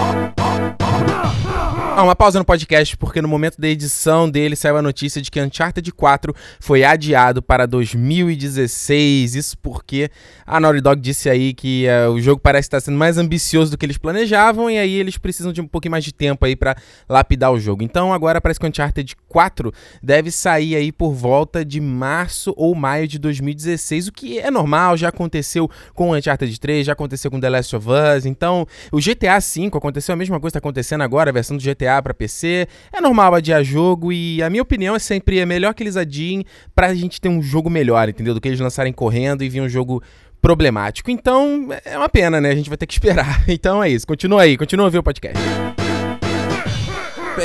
Ah, 1.96 2.02
uma 2.02 2.16
pausa 2.16 2.40
no 2.40 2.44
podcast, 2.44 2.96
porque 2.96 3.22
no 3.22 3.28
momento 3.28 3.60
da 3.60 3.68
edição 3.68 4.28
dele 4.28 4.56
saiu 4.56 4.76
a 4.76 4.82
notícia 4.82 5.22
de 5.22 5.30
que 5.30 5.40
Uncharted 5.40 5.92
4 5.92 6.34
foi 6.58 6.82
adiado 6.82 7.40
para 7.40 7.66
2016. 7.66 9.36
Isso 9.36 9.56
porque 9.58 10.10
a 10.44 10.58
Naughty 10.58 10.80
Dog 10.80 11.00
disse 11.00 11.30
aí 11.30 11.54
que 11.54 11.86
uh, 11.86 12.10
o 12.10 12.20
jogo 12.20 12.40
parece 12.42 12.66
estar 12.66 12.80
sendo 12.80 12.98
mais 12.98 13.16
ambicioso 13.16 13.70
do 13.70 13.78
que 13.78 13.86
eles 13.86 13.96
planejavam 13.96 14.68
e 14.68 14.76
aí 14.76 14.92
eles 14.92 15.16
precisam 15.16 15.52
de 15.52 15.60
um 15.60 15.68
pouquinho 15.68 15.92
mais 15.92 16.02
de 16.02 16.12
tempo 16.12 16.44
aí 16.44 16.56
para 16.56 16.74
lapidar 17.08 17.52
o 17.52 17.60
jogo. 17.60 17.84
Então 17.84 18.12
agora 18.12 18.40
parece 18.40 18.58
que 18.58 18.66
Uncharted 18.66 19.14
4 19.28 19.72
deve 20.02 20.32
sair 20.32 20.74
aí 20.74 20.90
por 20.90 21.12
volta 21.12 21.64
de 21.64 21.80
março 21.80 22.52
ou 22.56 22.74
maio 22.74 23.06
de 23.06 23.20
2016, 23.20 24.08
o 24.08 24.12
que 24.12 24.40
é 24.40 24.50
normal, 24.50 24.96
já 24.96 25.10
aconteceu 25.10 25.70
com 25.94 26.10
Uncharted 26.10 26.58
3, 26.58 26.86
já 26.86 26.92
aconteceu 26.92 27.30
com 27.30 27.38
The 27.38 27.50
Last 27.50 27.76
of 27.76 27.86
Us. 27.88 28.26
Então, 28.26 28.66
o 28.90 28.98
GTA 28.98 29.38
V 29.38 29.70
aconteceu 29.72 30.12
a 30.12 30.16
mesma 30.16 30.40
coisa 30.40 30.54
que 30.54 30.58
está 30.58 30.68
acontecendo 30.68 31.02
agora, 31.02 31.30
a 31.30 31.32
versão 31.32 31.56
do 31.56 31.62
GTA 31.62 31.83
GTA 31.84 32.02
para 32.02 32.14
PC. 32.14 32.66
É 32.92 33.00
normal 33.00 33.34
adiar 33.34 33.62
jogo 33.62 34.12
e 34.12 34.42
a 34.42 34.50
minha 34.50 34.62
opinião 34.62 34.96
é 34.96 34.98
sempre 34.98 35.38
é 35.38 35.46
melhor 35.46 35.74
que 35.74 35.82
eles 35.82 35.96
adiem 35.96 36.44
pra 36.74 36.94
gente 36.94 37.20
ter 37.20 37.28
um 37.28 37.42
jogo 37.42 37.68
melhor, 37.68 38.08
entendeu? 38.08 38.34
Do 38.34 38.40
que 38.40 38.48
eles 38.48 38.60
lançarem 38.60 38.92
correndo 38.92 39.44
e 39.44 39.48
vir 39.48 39.60
um 39.60 39.68
jogo 39.68 40.02
problemático. 40.40 41.10
Então, 41.10 41.68
é 41.84 41.96
uma 41.96 42.08
pena, 42.08 42.40
né? 42.40 42.50
A 42.50 42.54
gente 42.54 42.68
vai 42.68 42.76
ter 42.76 42.86
que 42.86 42.94
esperar. 42.94 43.44
Então 43.48 43.82
é 43.82 43.88
isso. 43.88 44.06
Continua 44.06 44.42
aí, 44.42 44.56
continua 44.56 44.86
a 44.86 44.90
ver 44.90 44.98
o 44.98 45.02
podcast. 45.02 45.38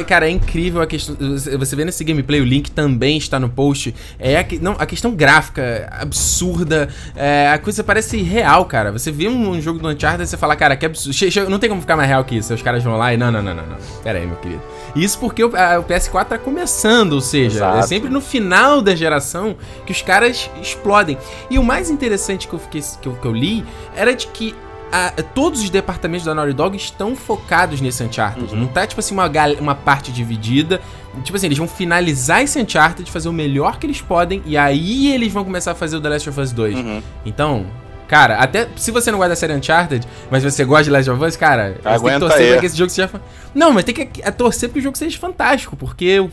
Cara, 0.07 0.27
é 0.27 0.29
incrível 0.29 0.81
a 0.81 0.87
questão. 0.87 1.15
Você 1.17 1.75
vê 1.75 1.83
nesse 1.83 2.03
gameplay, 2.03 2.41
o 2.41 2.45
link 2.45 2.69
também 2.71 3.17
está 3.17 3.39
no 3.39 3.49
post. 3.49 3.93
É 4.17 4.39
a, 4.39 4.45
não, 4.61 4.73
a 4.73 4.85
questão 4.85 5.15
gráfica 5.15 5.89
absurda. 5.91 6.89
É, 7.15 7.49
a 7.51 7.57
coisa 7.57 7.83
parece 7.83 8.17
real, 8.21 8.65
cara. 8.65 8.91
Você 8.91 9.11
vê 9.11 9.27
um, 9.27 9.51
um 9.51 9.61
jogo 9.61 9.79
do 9.79 9.87
Uncharted 9.87 10.23
e 10.23 10.27
você 10.27 10.37
fala, 10.37 10.55
cara, 10.55 10.75
que 10.75 10.85
absurdo. 10.85 11.13
Che, 11.13 11.31
che, 11.31 11.41
não 11.41 11.59
tem 11.59 11.69
como 11.69 11.81
ficar 11.81 11.95
mais 11.95 12.07
real 12.07 12.23
que 12.23 12.35
isso. 12.35 12.53
Os 12.53 12.61
caras 12.61 12.83
vão 12.83 12.97
lá 12.97 13.13
e. 13.13 13.17
Não, 13.17 13.31
não, 13.31 13.41
não, 13.41 13.55
não, 13.55 13.65
não. 13.65 13.77
Pera 14.03 14.19
aí, 14.19 14.25
meu 14.25 14.37
querido. 14.37 14.61
Isso 14.95 15.19
porque 15.19 15.43
o, 15.43 15.55
a, 15.55 15.79
o 15.79 15.83
PS4 15.83 16.25
tá 16.25 16.37
começando, 16.37 17.13
ou 17.13 17.21
seja, 17.21 17.59
é 17.59 17.67
Exato. 17.67 17.77
é 17.77 17.81
sempre 17.83 18.09
no 18.09 18.21
final 18.21 18.81
da 18.81 18.95
geração 18.95 19.55
que 19.85 19.91
os 19.91 20.01
caras 20.01 20.49
explodem. 20.61 21.17
E 21.49 21.59
o 21.59 21.63
mais 21.63 21.89
interessante 21.89 22.47
que 22.47 22.53
eu, 22.53 22.59
fiquei, 22.59 22.81
que 23.01 23.07
eu, 23.07 23.13
que 23.13 23.25
eu 23.25 23.33
li 23.33 23.65
era 23.95 24.15
de 24.15 24.27
que 24.27 24.55
a, 24.91 25.11
todos 25.33 25.61
os 25.61 25.69
departamentos 25.69 26.25
da 26.25 26.33
Naughty 26.33 26.53
Dog 26.53 26.75
estão 26.75 27.15
focados 27.15 27.81
nesse 27.81 28.03
Uncharted. 28.03 28.53
Uhum. 28.53 28.61
Não 28.61 28.67
tá, 28.67 28.85
tipo 28.85 28.99
assim, 28.99 29.13
uma, 29.13 29.29
uma 29.59 29.75
parte 29.75 30.11
dividida. 30.11 30.81
Tipo 31.23 31.37
assim, 31.37 31.47
eles 31.47 31.57
vão 31.57 31.67
finalizar 31.67 32.41
esse 32.41 32.59
Uncharted, 32.59 33.09
fazer 33.11 33.29
o 33.29 33.33
melhor 33.33 33.77
que 33.77 33.85
eles 33.85 34.01
podem, 34.01 34.41
e 34.45 34.57
aí 34.57 35.11
eles 35.13 35.33
vão 35.33 35.43
começar 35.43 35.71
a 35.71 35.75
fazer 35.75 35.97
o 35.97 36.01
The 36.01 36.09
Last 36.09 36.29
of 36.29 36.39
Us 36.39 36.51
2. 36.51 36.75
Uhum. 36.75 37.01
Então, 37.25 37.65
cara, 38.07 38.37
até 38.37 38.67
se 38.75 38.89
você 38.91 39.11
não 39.11 39.17
gosta 39.17 39.29
da 39.29 39.35
série 39.35 39.53
Uncharted, 39.53 40.07
mas 40.31 40.43
você 40.43 40.63
gosta 40.63 40.85
de 40.85 40.89
Last 40.91 41.09
of 41.09 41.23
Us, 41.23 41.35
cara, 41.35 41.75
você 41.83 42.03
tem 42.03 42.13
que 42.13 42.19
torcer 42.19 42.41
aí. 42.41 42.51
pra 42.51 42.59
que 42.59 42.65
esse 42.65 42.77
jogo 42.77 42.89
seja. 42.89 43.09
Não, 43.53 43.73
mas 43.73 43.83
tem 43.83 43.93
que 43.93 44.21
é, 44.21 44.31
torcer 44.31 44.69
que 44.69 44.79
o 44.79 44.81
jogo 44.81 44.97
seja 44.97 45.17
fantástico, 45.17 45.75
porque 45.75 46.19
o, 46.19 46.31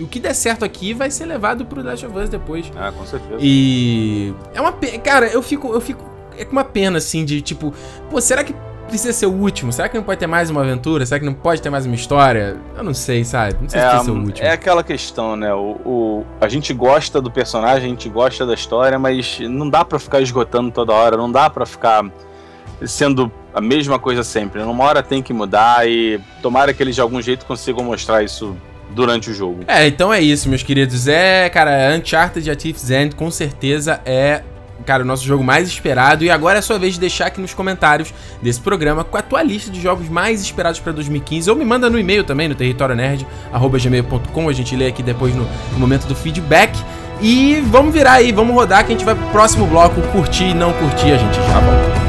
o 0.00 0.06
que 0.06 0.18
der 0.18 0.34
certo 0.34 0.64
aqui 0.64 0.94
vai 0.94 1.10
ser 1.10 1.26
levado 1.26 1.64
pro 1.66 1.82
Last 1.82 2.06
of 2.06 2.16
Us 2.18 2.28
depois. 2.28 2.70
Ah, 2.76 2.92
com 2.92 3.04
certeza. 3.04 3.36
E. 3.40 4.32
É 4.54 4.60
uma. 4.60 4.72
Cara, 5.04 5.26
eu 5.26 5.42
fico, 5.42 5.72
eu 5.72 5.80
fico 5.80 6.12
é 6.38 6.44
com 6.44 6.52
uma 6.52 6.64
pena, 6.64 6.98
assim, 6.98 7.24
de 7.24 7.40
tipo, 7.40 7.72
pô, 8.10 8.20
será 8.20 8.44
que 8.44 8.54
precisa 8.92 9.12
ser 9.12 9.26
o 9.26 9.32
último? 9.32 9.72
Será 9.72 9.88
que 9.88 9.96
não 9.96 10.04
pode 10.04 10.20
ter 10.20 10.26
mais 10.26 10.50
uma 10.50 10.60
aventura? 10.60 11.06
Será 11.06 11.18
que 11.18 11.24
não 11.24 11.32
pode 11.32 11.62
ter 11.62 11.70
mais 11.70 11.86
uma 11.86 11.94
história? 11.94 12.56
Eu 12.76 12.84
não 12.84 12.92
sei, 12.92 13.24
sabe? 13.24 13.56
Não 13.60 13.68
sei 13.68 13.80
é, 13.80 13.82
se 13.82 13.88
precisa 13.88 14.04
ser 14.04 14.10
o 14.10 14.22
último. 14.22 14.46
É 14.46 14.50
aquela 14.50 14.84
questão, 14.84 15.36
né? 15.36 15.52
O, 15.54 15.80
o, 15.84 16.26
a 16.40 16.48
gente 16.48 16.74
gosta 16.74 17.20
do 17.20 17.30
personagem, 17.30 17.86
a 17.86 17.88
gente 17.88 18.08
gosta 18.08 18.44
da 18.44 18.54
história, 18.54 18.98
mas 18.98 19.40
não 19.40 19.68
dá 19.68 19.84
para 19.84 19.98
ficar 19.98 20.20
esgotando 20.20 20.70
toda 20.70 20.92
hora, 20.92 21.16
não 21.16 21.30
dá 21.32 21.48
para 21.48 21.64
ficar 21.64 22.04
sendo 22.86 23.32
a 23.54 23.60
mesma 23.60 23.98
coisa 23.98 24.22
sempre. 24.22 24.62
Numa 24.62 24.84
hora 24.84 25.02
tem 25.02 25.22
que 25.22 25.32
mudar 25.32 25.88
e 25.88 26.20
tomara 26.40 26.74
que 26.74 26.82
eles 26.82 26.94
de 26.94 27.00
algum 27.00 27.20
jeito 27.22 27.46
consigam 27.46 27.84
mostrar 27.84 28.22
isso 28.22 28.56
durante 28.90 29.30
o 29.30 29.34
jogo. 29.34 29.60
É, 29.66 29.86
então 29.86 30.12
é 30.12 30.20
isso, 30.20 30.48
meus 30.48 30.62
queridos. 30.62 31.08
É, 31.08 31.48
cara, 31.48 31.96
Uncharted 31.96 32.50
A 32.50 32.56
Thief's 32.56 32.90
End 32.90 33.14
com 33.16 33.30
certeza 33.30 34.00
é 34.04 34.42
cara, 34.82 35.02
o 35.02 35.06
nosso 35.06 35.24
jogo 35.24 35.42
mais 35.42 35.68
esperado. 35.68 36.24
E 36.24 36.30
agora 36.30 36.58
é 36.58 36.62
sua 36.62 36.78
vez 36.78 36.94
de 36.94 37.00
deixar 37.00 37.26
aqui 37.26 37.40
nos 37.40 37.54
comentários 37.54 38.12
desse 38.40 38.60
programa 38.60 39.04
com 39.04 39.16
a 39.16 39.22
tua 39.22 39.42
lista 39.42 39.70
de 39.70 39.80
jogos 39.80 40.08
mais 40.08 40.42
esperados 40.42 40.80
para 40.80 40.92
2015. 40.92 41.50
Ou 41.50 41.56
me 41.56 41.64
manda 41.64 41.88
no 41.88 41.98
e-mail 41.98 42.24
também, 42.24 42.48
no 42.48 42.54
territorionerd.gmail.com. 42.54 44.48
A 44.48 44.52
gente 44.52 44.76
lê 44.76 44.86
aqui 44.86 45.02
depois 45.02 45.34
no, 45.34 45.48
no 45.72 45.78
momento 45.78 46.06
do 46.06 46.14
feedback. 46.14 46.78
E 47.20 47.60
vamos 47.66 47.94
virar 47.94 48.14
aí, 48.14 48.32
vamos 48.32 48.54
rodar 48.54 48.84
que 48.84 48.92
a 48.92 48.96
gente 48.96 49.04
vai 49.04 49.14
pro 49.14 49.26
próximo 49.28 49.66
bloco 49.66 50.00
curtir 50.08 50.48
e 50.48 50.54
não 50.54 50.72
curtir. 50.72 51.12
A 51.12 51.18
gente 51.18 51.36
já 51.36 51.60
volta. 51.60 52.01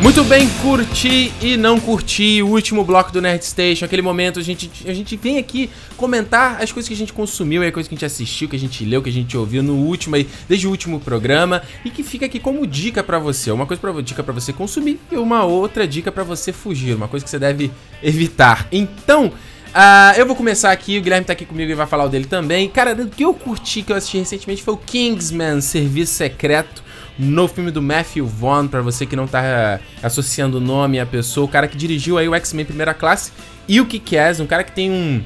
Muito 0.00 0.22
bem, 0.22 0.48
curti 0.62 1.32
e 1.42 1.56
não 1.56 1.80
curti 1.80 2.40
o 2.40 2.46
último 2.46 2.84
bloco 2.84 3.10
do 3.10 3.20
Nerd 3.20 3.44
Station, 3.44 3.84
aquele 3.84 4.00
momento 4.00 4.38
a 4.38 4.42
gente, 4.42 4.70
a 4.86 4.94
gente 4.94 5.16
vem 5.16 5.38
aqui 5.38 5.68
comentar 5.96 6.62
as 6.62 6.70
coisas 6.70 6.86
que 6.86 6.94
a 6.94 6.96
gente 6.96 7.12
consumiu, 7.12 7.64
as 7.64 7.72
coisas 7.72 7.88
que 7.88 7.94
a 7.94 7.96
gente 7.96 8.04
assistiu, 8.04 8.48
que 8.48 8.54
a 8.54 8.58
gente 8.58 8.84
leu, 8.84 9.02
que 9.02 9.10
a 9.10 9.12
gente 9.12 9.36
ouviu 9.36 9.60
no 9.60 9.74
último 9.74 10.14
aí, 10.14 10.28
desde 10.48 10.68
o 10.68 10.70
último 10.70 11.00
programa 11.00 11.62
e 11.84 11.90
que 11.90 12.04
fica 12.04 12.26
aqui 12.26 12.38
como 12.38 12.64
dica 12.64 13.02
para 13.02 13.18
você, 13.18 13.50
uma 13.50 13.66
coisa 13.66 13.80
para 13.80 14.00
dica 14.00 14.22
para 14.22 14.32
você 14.32 14.52
consumir 14.52 15.00
e 15.10 15.16
uma 15.16 15.44
outra 15.44 15.86
dica 15.86 16.12
para 16.12 16.22
você 16.22 16.52
fugir, 16.52 16.94
uma 16.94 17.08
coisa 17.08 17.24
que 17.24 17.30
você 17.30 17.38
deve 17.38 17.70
evitar. 18.02 18.68
Então, 18.70 19.32
Uh, 19.68 20.16
eu 20.16 20.26
vou 20.26 20.34
começar 20.34 20.72
aqui, 20.72 20.98
o 20.98 21.02
Guilherme 21.02 21.26
tá 21.26 21.34
aqui 21.34 21.44
comigo 21.44 21.70
e 21.70 21.74
vai 21.74 21.86
falar 21.86 22.06
o 22.06 22.08
dele 22.08 22.24
também. 22.24 22.70
Cara, 22.70 22.94
o 22.94 23.06
que 23.06 23.22
eu 23.22 23.34
curti, 23.34 23.82
que 23.82 23.92
eu 23.92 23.96
assisti 23.96 24.18
recentemente, 24.18 24.62
foi 24.62 24.72
o 24.72 24.78
Kingsman 24.78 25.60
Serviço 25.60 26.14
Secreto 26.14 26.82
no 27.18 27.48
filme 27.48 27.70
do 27.70 27.82
Matthew 27.82 28.26
Vaughn, 28.26 28.68
para 28.68 28.80
você 28.80 29.04
que 29.04 29.16
não 29.16 29.26
tá 29.26 29.42
eh, 29.42 29.80
associando 30.02 30.58
o 30.58 30.60
nome 30.60 31.00
à 31.00 31.06
pessoa, 31.06 31.46
o 31.46 31.48
cara 31.48 31.66
que 31.66 31.76
dirigiu 31.76 32.16
aí 32.16 32.28
o 32.28 32.34
X-Men 32.34 32.64
Primeira 32.64 32.94
Classe 32.94 33.32
e 33.66 33.80
o 33.80 33.86
Kick-Ass, 33.86 34.40
um 34.40 34.46
cara 34.46 34.62
que 34.62 34.72
tem 34.72 34.90
um 34.90 35.22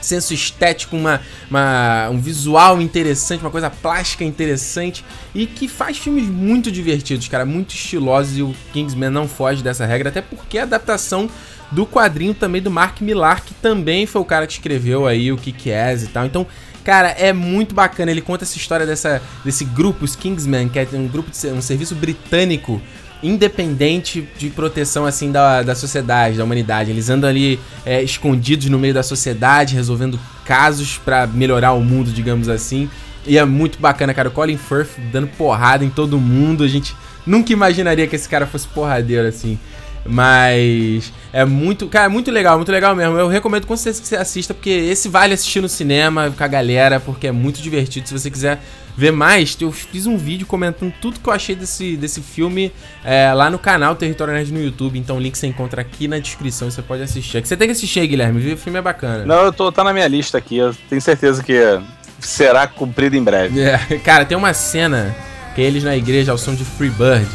senso 0.00 0.34
estético, 0.34 0.96
uma, 0.96 1.20
uma, 1.48 2.10
um 2.10 2.18
visual 2.18 2.82
interessante, 2.82 3.40
uma 3.40 3.50
coisa 3.50 3.70
plástica 3.70 4.24
interessante 4.24 5.04
e 5.34 5.46
que 5.46 5.68
faz 5.68 5.96
filmes 5.96 6.24
muito 6.24 6.70
divertidos, 6.70 7.28
cara, 7.28 7.46
muito 7.46 7.74
estilosos 7.74 8.36
e 8.36 8.42
o 8.42 8.54
Kingsman 8.72 9.10
não 9.10 9.26
foge 9.26 9.62
dessa 9.62 9.86
regra, 9.86 10.10
até 10.10 10.20
porque 10.20 10.58
a 10.58 10.64
adaptação 10.64 11.30
do 11.70 11.86
quadrinho 11.86 12.34
também 12.34 12.60
do 12.60 12.70
Mark 12.70 13.00
Millar, 13.00 13.42
que 13.42 13.54
também 13.54 14.04
foi 14.04 14.20
o 14.20 14.24
cara 14.24 14.46
que 14.46 14.52
escreveu 14.52 15.06
aí 15.06 15.32
o 15.32 15.38
Kick-Ass 15.38 16.02
e 16.02 16.08
tal. 16.08 16.26
Então, 16.26 16.46
Cara, 16.84 17.08
é 17.10 17.32
muito 17.32 17.74
bacana. 17.74 18.10
Ele 18.10 18.20
conta 18.20 18.44
essa 18.44 18.56
história 18.56 18.86
dessa, 18.86 19.22
desse 19.44 19.64
grupo, 19.64 20.04
os 20.04 20.16
Kingsmen, 20.16 20.68
que 20.68 20.78
é 20.78 20.88
um 20.94 21.06
grupo 21.06 21.30
de 21.30 21.46
um 21.48 21.62
serviço 21.62 21.94
britânico 21.94 22.80
independente 23.22 24.28
de 24.36 24.50
proteção 24.50 25.06
assim 25.06 25.30
da, 25.30 25.62
da 25.62 25.74
sociedade, 25.74 26.36
da 26.36 26.44
humanidade. 26.44 26.90
Eles 26.90 27.08
andam 27.08 27.30
ali 27.30 27.58
é, 27.86 28.02
escondidos 28.02 28.68
no 28.68 28.78
meio 28.78 28.92
da 28.92 29.02
sociedade, 29.02 29.74
resolvendo 29.74 30.18
casos 30.44 30.98
para 30.98 31.26
melhorar 31.26 31.72
o 31.72 31.80
mundo, 31.80 32.10
digamos 32.10 32.48
assim. 32.48 32.90
E 33.24 33.38
é 33.38 33.44
muito 33.44 33.78
bacana, 33.78 34.12
cara. 34.12 34.28
O 34.28 34.32
Colin 34.32 34.56
Firth 34.56 34.98
dando 35.12 35.28
porrada 35.28 35.84
em 35.84 35.90
todo 35.90 36.18
mundo. 36.18 36.64
A 36.64 36.68
gente 36.68 36.96
nunca 37.24 37.52
imaginaria 37.52 38.06
que 38.08 38.16
esse 38.16 38.28
cara 38.28 38.46
fosse 38.46 38.66
porradeiro 38.66 39.28
assim. 39.28 39.58
Mas 40.04 41.12
é 41.32 41.44
muito, 41.44 41.86
cara, 41.88 42.08
muito 42.08 42.30
legal, 42.30 42.56
muito 42.56 42.72
legal 42.72 42.94
mesmo. 42.94 43.16
Eu 43.16 43.28
recomendo 43.28 43.66
com 43.66 43.76
certeza 43.76 44.02
que 44.02 44.08
você 44.08 44.16
assista, 44.16 44.52
porque 44.52 44.70
esse 44.70 45.08
vale 45.08 45.34
assistir 45.34 45.60
no 45.60 45.68
cinema 45.68 46.32
com 46.36 46.42
a 46.44 46.48
galera, 46.48 46.98
porque 46.98 47.28
é 47.28 47.32
muito 47.32 47.62
divertido. 47.62 48.08
Se 48.08 48.12
você 48.12 48.30
quiser 48.30 48.60
ver 48.96 49.12
mais, 49.12 49.56
eu 49.60 49.72
fiz 49.72 50.06
um 50.06 50.16
vídeo 50.16 50.46
comentando 50.46 50.92
tudo 51.00 51.18
que 51.18 51.28
eu 51.28 51.32
achei 51.32 51.54
desse, 51.54 51.96
desse 51.96 52.20
filme 52.20 52.72
é, 53.04 53.32
lá 53.32 53.48
no 53.48 53.58
canal 53.58 53.94
Território 53.94 54.34
Nerd 54.34 54.52
no 54.52 54.60
YouTube. 54.60 54.98
Então 54.98 55.16
o 55.16 55.20
link 55.20 55.36
você 55.36 55.46
encontra 55.46 55.80
aqui 55.80 56.08
na 56.08 56.18
descrição 56.18 56.68
e 56.68 56.72
você 56.72 56.82
pode 56.82 57.02
assistir. 57.02 57.38
É 57.38 57.40
que 57.40 57.48
você 57.48 57.56
tem 57.56 57.68
que 57.68 57.72
assistir, 57.72 58.06
Guilherme. 58.06 58.52
O 58.52 58.56
filme 58.56 58.78
é 58.78 58.82
bacana. 58.82 59.24
Não, 59.24 59.44
eu 59.44 59.52
tô, 59.52 59.70
tá 59.70 59.84
na 59.84 59.92
minha 59.92 60.08
lista 60.08 60.38
aqui. 60.38 60.56
Eu 60.56 60.74
tenho 60.88 61.00
certeza 61.00 61.42
que 61.42 61.80
será 62.18 62.66
cumprido 62.66 63.16
em 63.16 63.22
breve. 63.22 63.60
É, 63.60 63.78
cara, 64.04 64.24
tem 64.24 64.36
uma 64.36 64.52
cena 64.52 65.14
que 65.54 65.60
é 65.60 65.64
eles 65.64 65.84
na 65.84 65.96
igreja 65.96 66.32
ao 66.32 66.38
som 66.38 66.54
de 66.54 66.64
Free 66.64 66.90
Bird. 66.90 67.28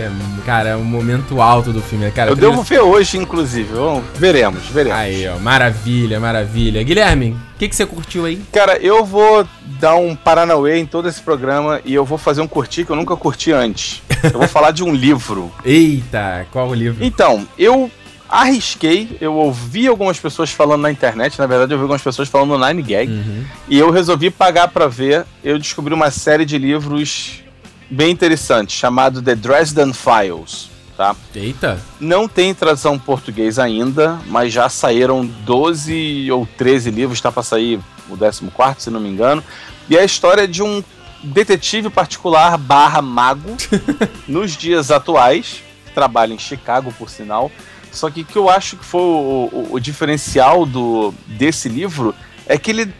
É, 0.00 0.10
cara, 0.44 0.70
é 0.70 0.76
um 0.76 0.84
momento 0.84 1.40
alto 1.40 1.72
do 1.72 1.80
filme. 1.80 2.10
Cara, 2.10 2.30
eu 2.30 2.36
trilha... 2.36 2.50
devo 2.50 2.62
ver 2.62 2.80
hoje, 2.80 3.18
inclusive. 3.18 3.72
Vamos, 3.72 4.04
veremos, 4.14 4.66
veremos. 4.66 4.98
Aí, 4.98 5.26
ó, 5.26 5.38
maravilha, 5.38 6.20
maravilha. 6.20 6.82
Guilherme, 6.82 7.32
o 7.32 7.58
que, 7.58 7.68
que 7.68 7.74
você 7.74 7.84
curtiu 7.84 8.24
aí? 8.24 8.40
Cara, 8.52 8.76
eu 8.78 9.04
vou 9.04 9.46
dar 9.80 9.96
um 9.96 10.14
Paranauê 10.14 10.78
em 10.78 10.86
todo 10.86 11.08
esse 11.08 11.20
programa 11.20 11.80
e 11.84 11.92
eu 11.94 12.04
vou 12.04 12.16
fazer 12.16 12.40
um 12.40 12.46
curtir 12.46 12.84
que 12.84 12.90
eu 12.90 12.96
nunca 12.96 13.16
curti 13.16 13.50
antes. 13.50 14.02
Eu 14.22 14.38
vou 14.38 14.48
falar 14.48 14.70
de 14.70 14.84
um 14.84 14.94
livro. 14.94 15.50
Eita, 15.64 16.46
qual 16.52 16.68
o 16.68 16.74
livro? 16.74 17.04
Então, 17.04 17.46
eu 17.58 17.90
arrisquei, 18.28 19.16
eu 19.20 19.34
ouvi 19.34 19.88
algumas 19.88 20.20
pessoas 20.20 20.50
falando 20.50 20.82
na 20.82 20.92
internet, 20.92 21.38
na 21.38 21.46
verdade 21.46 21.72
eu 21.72 21.76
ouvi 21.76 21.84
algumas 21.84 22.02
pessoas 22.02 22.28
falando 22.28 22.58
no 22.58 22.66
Nine 22.66 22.82
Gag, 22.82 23.10
uhum. 23.10 23.44
e 23.68 23.78
eu 23.78 23.90
resolvi 23.90 24.30
pagar 24.30 24.68
para 24.68 24.86
ver. 24.86 25.24
Eu 25.42 25.58
descobri 25.58 25.94
uma 25.94 26.10
série 26.10 26.44
de 26.44 26.58
livros 26.58 27.42
bem 27.90 28.10
interessantes, 28.10 28.76
chamado 28.76 29.22
The 29.22 29.34
Dresden 29.34 29.92
Files. 29.92 30.70
Tá? 30.96 31.14
Eita! 31.34 31.80
Não 32.00 32.26
tem 32.26 32.52
tradução 32.52 32.96
em 32.96 32.98
português 32.98 33.58
ainda, 33.58 34.18
mas 34.26 34.52
já 34.52 34.68
saíram 34.68 35.24
12 35.24 36.30
ou 36.32 36.46
13 36.56 36.90
livros, 36.90 37.18
está 37.18 37.30
para 37.30 37.42
sair 37.42 37.80
o 38.10 38.16
14, 38.16 38.82
se 38.82 38.90
não 38.90 38.98
me 38.98 39.08
engano. 39.08 39.42
E 39.88 39.96
é 39.96 40.00
a 40.00 40.04
história 40.04 40.48
de 40.48 40.62
um 40.62 40.82
detetive 41.22 41.88
particular 41.88 42.58
barra 42.58 43.00
mago 43.00 43.56
nos 44.26 44.56
dias 44.56 44.90
atuais, 44.90 45.62
trabalha 45.94 46.32
em 46.32 46.38
Chicago, 46.38 46.92
por 46.98 47.08
sinal, 47.08 47.50
só 47.92 48.10
que 48.10 48.22
o 48.22 48.24
que 48.24 48.36
eu 48.36 48.48
acho 48.48 48.76
que 48.76 48.84
foi 48.84 49.00
o, 49.00 49.48
o, 49.52 49.68
o, 49.72 49.80
diferencial 49.80 50.66
do, 50.66 51.12
desse 51.26 51.68
livro 51.68 52.14
é 52.46 52.58
que 52.58 52.70
ele, 52.70 52.92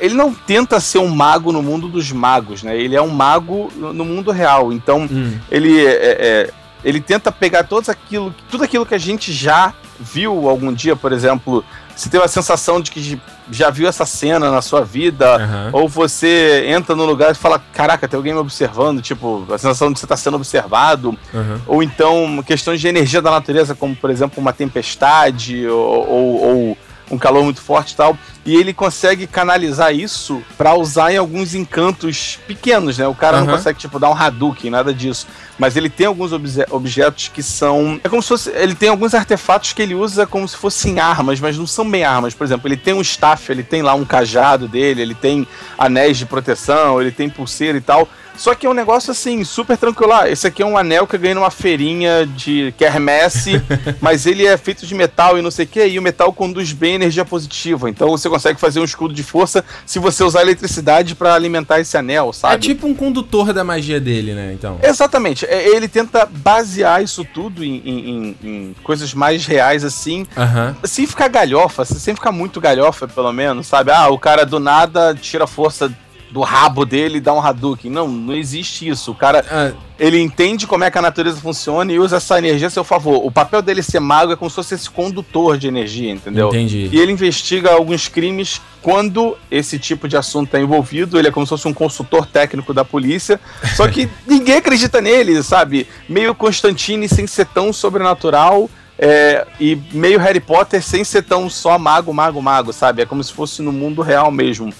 ele 0.00 0.14
não 0.14 0.32
tenta 0.34 0.80
ser 0.80 0.98
um 0.98 1.08
mago 1.08 1.52
no 1.52 1.62
mundo 1.62 1.88
dos 1.88 2.10
magos, 2.10 2.62
né? 2.62 2.76
Ele 2.76 2.96
é 2.96 3.02
um 3.02 3.08
mago 3.08 3.70
no 3.76 4.04
mundo 4.04 4.30
real. 4.30 4.72
Então, 4.72 5.08
hum. 5.10 5.38
ele, 5.50 5.84
é, 5.84 5.90
é, 5.92 6.50
ele 6.84 7.00
tenta 7.00 7.30
pegar 7.30 7.64
todos 7.64 7.88
aquilo, 7.88 8.34
tudo 8.50 8.64
aquilo 8.64 8.86
que 8.86 8.94
a 8.94 8.98
gente 8.98 9.32
já 9.32 9.74
viu 9.98 10.48
algum 10.48 10.72
dia, 10.72 10.96
por 10.96 11.12
exemplo, 11.12 11.62
você 11.94 12.08
tem 12.08 12.20
a 12.20 12.26
sensação 12.26 12.80
de 12.80 12.90
que 12.90 13.20
já 13.50 13.68
viu 13.68 13.86
essa 13.86 14.06
cena 14.06 14.50
na 14.50 14.62
sua 14.62 14.82
vida, 14.82 15.36
uhum. 15.36 15.82
ou 15.82 15.88
você 15.88 16.64
entra 16.66 16.96
num 16.96 17.04
lugar 17.04 17.32
e 17.32 17.34
fala, 17.34 17.62
caraca, 17.74 18.08
tem 18.08 18.16
alguém 18.16 18.32
me 18.32 18.38
observando, 18.38 19.02
tipo, 19.02 19.46
a 19.50 19.58
sensação 19.58 19.92
de 19.92 19.98
você 19.98 20.06
estar 20.06 20.16
tá 20.16 20.20
sendo 20.20 20.36
observado, 20.36 21.10
uhum. 21.34 21.60
ou 21.66 21.82
então 21.82 22.42
questões 22.46 22.80
de 22.80 22.88
energia 22.88 23.20
da 23.20 23.30
natureza, 23.30 23.74
como 23.74 23.94
por 23.94 24.08
exemplo 24.08 24.40
uma 24.40 24.52
tempestade, 24.52 25.66
ou, 25.66 26.08
ou, 26.08 26.42
ou 26.42 26.78
um 27.10 27.18
calor 27.18 27.44
muito 27.44 27.60
forte 27.60 27.92
e 27.92 27.96
tal. 27.96 28.16
E 28.44 28.56
ele 28.56 28.72
consegue 28.72 29.26
canalizar 29.26 29.94
isso 29.94 30.42
para 30.56 30.74
usar 30.74 31.12
em 31.12 31.16
alguns 31.16 31.54
encantos 31.54 32.38
pequenos, 32.46 32.98
né? 32.98 33.06
O 33.06 33.14
cara 33.14 33.38
uhum. 33.38 33.44
não 33.44 33.54
consegue, 33.54 33.78
tipo, 33.78 33.98
dar 33.98 34.10
um 34.10 34.14
Hadouken, 34.14 34.70
nada 34.70 34.94
disso. 34.94 35.26
Mas 35.60 35.76
ele 35.76 35.90
tem 35.90 36.06
alguns 36.06 36.32
obje 36.32 36.64
objetos 36.70 37.28
que 37.28 37.42
são. 37.42 38.00
É 38.02 38.08
como 38.08 38.22
se 38.22 38.28
fosse. 38.28 38.50
Ele 38.50 38.74
tem 38.74 38.88
alguns 38.88 39.12
artefatos 39.12 39.74
que 39.74 39.82
ele 39.82 39.94
usa 39.94 40.26
como 40.26 40.48
se 40.48 40.56
fossem 40.56 40.98
armas, 40.98 41.38
mas 41.38 41.58
não 41.58 41.66
são 41.66 41.88
bem 41.88 42.02
armas. 42.02 42.32
Por 42.32 42.44
exemplo, 42.44 42.66
ele 42.66 42.78
tem 42.78 42.94
um 42.94 43.02
staff, 43.02 43.52
ele 43.52 43.62
tem 43.62 43.82
lá 43.82 43.92
um 43.92 44.06
cajado 44.06 44.66
dele, 44.66 45.02
ele 45.02 45.14
tem 45.14 45.46
anéis 45.76 46.16
de 46.16 46.24
proteção, 46.24 46.98
ele 46.98 47.10
tem 47.10 47.28
pulseira 47.28 47.76
e 47.76 47.80
tal. 47.82 48.08
Só 48.40 48.54
que 48.54 48.66
é 48.66 48.70
um 48.70 48.74
negócio 48.74 49.10
assim, 49.10 49.44
super 49.44 49.76
tranquilo. 49.76 50.14
Ah, 50.14 50.30
esse 50.30 50.46
aqui 50.46 50.62
é 50.62 50.66
um 50.66 50.78
anel 50.78 51.06
que 51.06 51.14
eu 51.14 51.20
ganhei 51.20 51.34
numa 51.34 51.50
feirinha 51.50 52.26
de 52.26 52.72
quermesse, 52.78 53.60
mas 54.00 54.24
ele 54.24 54.46
é 54.46 54.56
feito 54.56 54.86
de 54.86 54.94
metal 54.94 55.38
e 55.38 55.42
não 55.42 55.50
sei 55.50 55.66
o 55.66 55.68
que, 55.68 55.86
e 55.86 55.98
o 55.98 56.02
metal 56.02 56.32
conduz 56.32 56.72
bem 56.72 56.94
energia 56.94 57.22
positiva. 57.22 57.90
Então 57.90 58.08
você 58.08 58.30
consegue 58.30 58.58
fazer 58.58 58.80
um 58.80 58.84
escudo 58.84 59.12
de 59.12 59.22
força 59.22 59.62
se 59.84 59.98
você 59.98 60.24
usar 60.24 60.40
eletricidade 60.40 61.14
para 61.14 61.34
alimentar 61.34 61.80
esse 61.80 61.98
anel, 61.98 62.32
sabe? 62.32 62.54
É 62.54 62.58
tipo 62.58 62.86
um 62.86 62.94
condutor 62.94 63.52
da 63.52 63.62
magia 63.62 64.00
dele, 64.00 64.32
né? 64.32 64.54
Então. 64.54 64.78
Exatamente. 64.82 65.44
É, 65.50 65.66
ele 65.66 65.88
tenta 65.88 66.24
basear 66.24 67.02
isso 67.02 67.24
tudo 67.24 67.64
em, 67.64 67.82
em, 67.84 68.36
em 68.40 68.76
coisas 68.84 69.12
mais 69.12 69.44
reais, 69.46 69.82
assim, 69.82 70.20
uhum. 70.36 70.76
sem 70.84 71.08
ficar 71.08 71.26
galhofa, 71.26 71.84
sem 71.84 72.14
ficar 72.14 72.30
muito 72.30 72.60
galhofa, 72.60 73.08
pelo 73.08 73.32
menos, 73.32 73.66
sabe? 73.66 73.90
Ah, 73.90 74.08
o 74.10 74.16
cara 74.16 74.46
do 74.46 74.60
nada 74.60 75.12
tira 75.12 75.48
força 75.48 75.92
do 76.30 76.40
rabo 76.40 76.84
dele 76.84 77.18
e 77.18 77.20
dá 77.20 77.32
um 77.32 77.40
Hadouken. 77.40 77.90
Não, 77.90 78.08
não 78.08 78.34
existe 78.34 78.88
isso. 78.88 79.10
O 79.10 79.14
cara, 79.14 79.44
ah. 79.50 79.72
ele 79.98 80.20
entende 80.20 80.66
como 80.66 80.84
é 80.84 80.90
que 80.90 80.96
a 80.96 81.02
natureza 81.02 81.40
funciona 81.40 81.92
e 81.92 81.98
usa 81.98 82.16
essa 82.16 82.38
energia 82.38 82.68
a 82.68 82.70
seu 82.70 82.84
favor. 82.84 83.24
O 83.24 83.30
papel 83.30 83.60
dele 83.60 83.82
ser 83.82 84.00
mago 84.00 84.32
é 84.32 84.36
como 84.36 84.48
se 84.48 84.56
fosse 84.56 84.74
esse 84.74 84.88
condutor 84.88 85.58
de 85.58 85.66
energia, 85.66 86.12
entendeu? 86.12 86.48
Entendi. 86.48 86.88
E 86.92 87.00
ele 87.00 87.12
investiga 87.12 87.72
alguns 87.72 88.06
crimes 88.08 88.60
quando 88.80 89.36
esse 89.50 89.78
tipo 89.78 90.08
de 90.08 90.16
assunto 90.16 90.46
está 90.46 90.60
envolvido. 90.60 91.18
Ele 91.18 91.28
é 91.28 91.30
como 91.30 91.44
se 91.44 91.50
fosse 91.50 91.66
um 91.66 91.74
consultor 91.74 92.26
técnico 92.26 92.72
da 92.72 92.84
polícia. 92.84 93.40
Só 93.74 93.88
que 93.88 94.08
ninguém 94.26 94.56
acredita 94.56 95.00
nele, 95.00 95.42
sabe? 95.42 95.86
Meio 96.08 96.34
Constantine 96.34 97.08
sem 97.08 97.26
ser 97.26 97.46
tão 97.46 97.72
sobrenatural. 97.72 98.70
É, 99.02 99.46
e 99.58 99.78
meio 99.92 100.18
Harry 100.18 100.40
Potter 100.40 100.82
sem 100.82 101.02
ser 101.04 101.22
tão 101.22 101.48
só 101.48 101.78
mago, 101.78 102.12
mago, 102.12 102.42
mago, 102.42 102.70
sabe? 102.70 103.00
É 103.00 103.06
como 103.06 103.24
se 103.24 103.32
fosse 103.32 103.62
no 103.62 103.72
mundo 103.72 104.02
real 104.02 104.30
mesmo. 104.30 104.72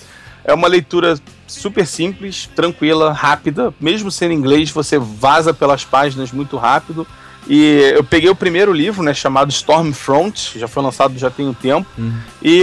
É 0.44 0.52
uma 0.52 0.68
leitura 0.68 1.18
super 1.50 1.86
simples, 1.86 2.48
tranquila, 2.54 3.12
rápida. 3.12 3.74
Mesmo 3.80 4.10
sendo 4.10 4.32
inglês, 4.32 4.70
você 4.70 4.98
vaza 4.98 5.52
pelas 5.52 5.84
páginas 5.84 6.32
muito 6.32 6.56
rápido. 6.56 7.06
E 7.48 7.92
eu 7.94 8.04
peguei 8.04 8.30
o 8.30 8.34
primeiro 8.34 8.72
livro, 8.72 9.02
né, 9.02 9.14
chamado 9.14 9.50
Stormfront, 9.50 10.58
já 10.58 10.68
foi 10.68 10.82
lançado 10.82 11.18
já 11.18 11.30
tem 11.30 11.48
um 11.48 11.54
tempo. 11.54 11.88
Uhum. 11.98 12.14
E 12.42 12.62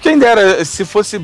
quem 0.00 0.18
dera, 0.18 0.64
se 0.64 0.84
fosse 0.84 1.20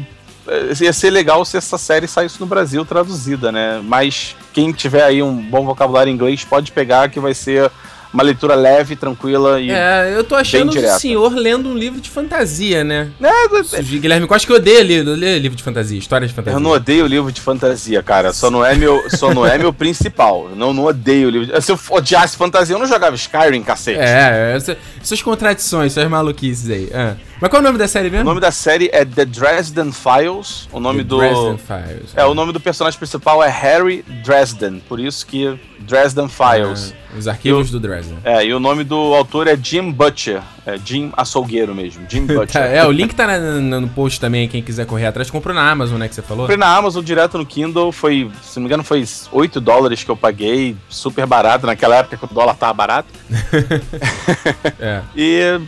eh, 0.46 0.72
ia 0.80 0.92
ser 0.92 1.10
legal 1.10 1.44
se 1.44 1.56
essa 1.56 1.78
série 1.78 2.06
saísse 2.06 2.40
no 2.40 2.46
Brasil 2.46 2.84
traduzida, 2.84 3.50
né? 3.50 3.80
Mas 3.82 4.36
quem 4.52 4.72
tiver 4.72 5.04
aí 5.04 5.22
um 5.22 5.36
bom 5.36 5.64
vocabulário 5.64 6.10
em 6.10 6.14
inglês 6.14 6.44
pode 6.44 6.72
pegar 6.72 7.08
que 7.08 7.20
vai 7.20 7.34
ser 7.34 7.70
uma 8.16 8.22
leitura 8.22 8.54
leve, 8.54 8.96
tranquila 8.96 9.60
e. 9.60 9.70
É, 9.70 10.14
eu 10.16 10.24
tô 10.24 10.34
achando 10.34 10.70
o 10.70 10.98
senhor 10.98 11.34
lendo 11.34 11.68
um 11.68 11.74
livro 11.74 12.00
de 12.00 12.08
fantasia, 12.08 12.82
né? 12.82 13.10
É, 13.22 13.78
é... 13.78 13.82
Guilherme 13.82 14.26
Costa 14.26 14.46
que 14.46 14.52
odeia 14.54 14.82
livro 14.82 15.54
de 15.54 15.62
fantasia, 15.62 15.98
história 15.98 16.26
de 16.26 16.32
fantasia. 16.32 16.56
Eu 16.56 16.60
não 16.60 16.70
odeio 16.70 17.06
livro 17.06 17.30
de 17.30 17.40
fantasia, 17.42 18.02
cara. 18.02 18.32
Só 18.32 18.50
não 18.50 18.64
é 18.64 18.74
meu, 18.74 19.04
só 19.10 19.34
não 19.34 19.46
é 19.46 19.58
meu 19.58 19.70
principal. 19.74 20.48
Eu 20.50 20.56
não, 20.56 20.72
não 20.72 20.84
odeio 20.84 21.28
livro. 21.28 21.60
Se 21.60 21.70
eu 21.70 21.78
odiasse 21.90 22.36
fantasia, 22.38 22.74
eu 22.74 22.78
não 22.78 22.86
jogava 22.86 23.14
Skyrim, 23.14 23.62
cacete. 23.62 24.00
É, 24.00 24.56
essas 25.02 25.20
contradições, 25.20 25.96
essas 25.96 26.10
maluquices 26.10 26.70
aí. 26.70 26.90
Ah. 26.94 27.14
Mas 27.40 27.50
qual 27.50 27.60
é 27.60 27.60
o 27.60 27.66
nome 27.66 27.78
da 27.78 27.86
série 27.86 28.08
mesmo? 28.08 28.24
O 28.24 28.28
nome 28.28 28.40
da 28.40 28.50
série 28.50 28.88
é 28.92 29.04
The 29.04 29.26
Dresden 29.26 29.92
Files. 29.92 30.68
O 30.72 30.80
nome 30.80 30.98
The 30.98 31.04
do. 31.04 31.18
Dresden 31.18 31.58
Files. 31.58 32.12
É, 32.16 32.24
o 32.24 32.34
nome 32.34 32.52
do 32.52 32.60
personagem 32.60 32.98
principal 32.98 33.44
é 33.44 33.48
Harry 33.48 34.02
Dresden. 34.24 34.82
Por 34.88 34.98
isso 34.98 35.26
que 35.26 35.58
Dresden 35.80 36.28
Files. 36.28 36.94
Ah, 36.94 37.18
os 37.18 37.28
arquivos 37.28 37.70
do 37.70 37.78
Dresden. 37.78 38.16
É, 38.24 38.44
e 38.44 38.54
o 38.54 38.58
nome 38.58 38.84
do 38.84 38.96
autor 39.14 39.46
é 39.48 39.56
Jim 39.56 39.90
Butcher. 39.90 40.40
É 40.64 40.78
Jim 40.82 41.12
Açougueiro 41.14 41.74
mesmo. 41.74 42.06
Jim 42.08 42.24
Butcher. 42.26 42.62
é, 42.62 42.86
o 42.86 42.90
link 42.90 43.14
tá 43.14 43.26
na, 43.26 43.38
no 43.80 43.88
post 43.88 44.18
também, 44.18 44.48
quem 44.48 44.62
quiser 44.62 44.86
correr 44.86 45.06
atrás. 45.06 45.30
Comprou 45.30 45.54
na 45.54 45.70
Amazon, 45.70 45.98
né, 45.98 46.08
que 46.08 46.14
você 46.14 46.22
falou? 46.22 46.44
Comprei 46.44 46.56
na 46.56 46.74
Amazon 46.74 47.04
direto 47.04 47.36
no 47.36 47.44
Kindle. 47.44 47.92
Foi, 47.92 48.30
se 48.42 48.56
não 48.56 48.62
me 48.62 48.68
engano, 48.68 48.82
foi 48.82 49.04
8 49.30 49.60
dólares 49.60 50.02
que 50.02 50.10
eu 50.10 50.16
paguei. 50.16 50.74
Super 50.88 51.26
barato. 51.26 51.66
Naquela 51.66 51.96
época 51.96 52.16
que 52.16 52.24
o 52.24 52.28
dólar 52.28 52.54
tava 52.54 52.72
barato. 52.72 53.08
é. 54.80 55.02
E 55.14 55.60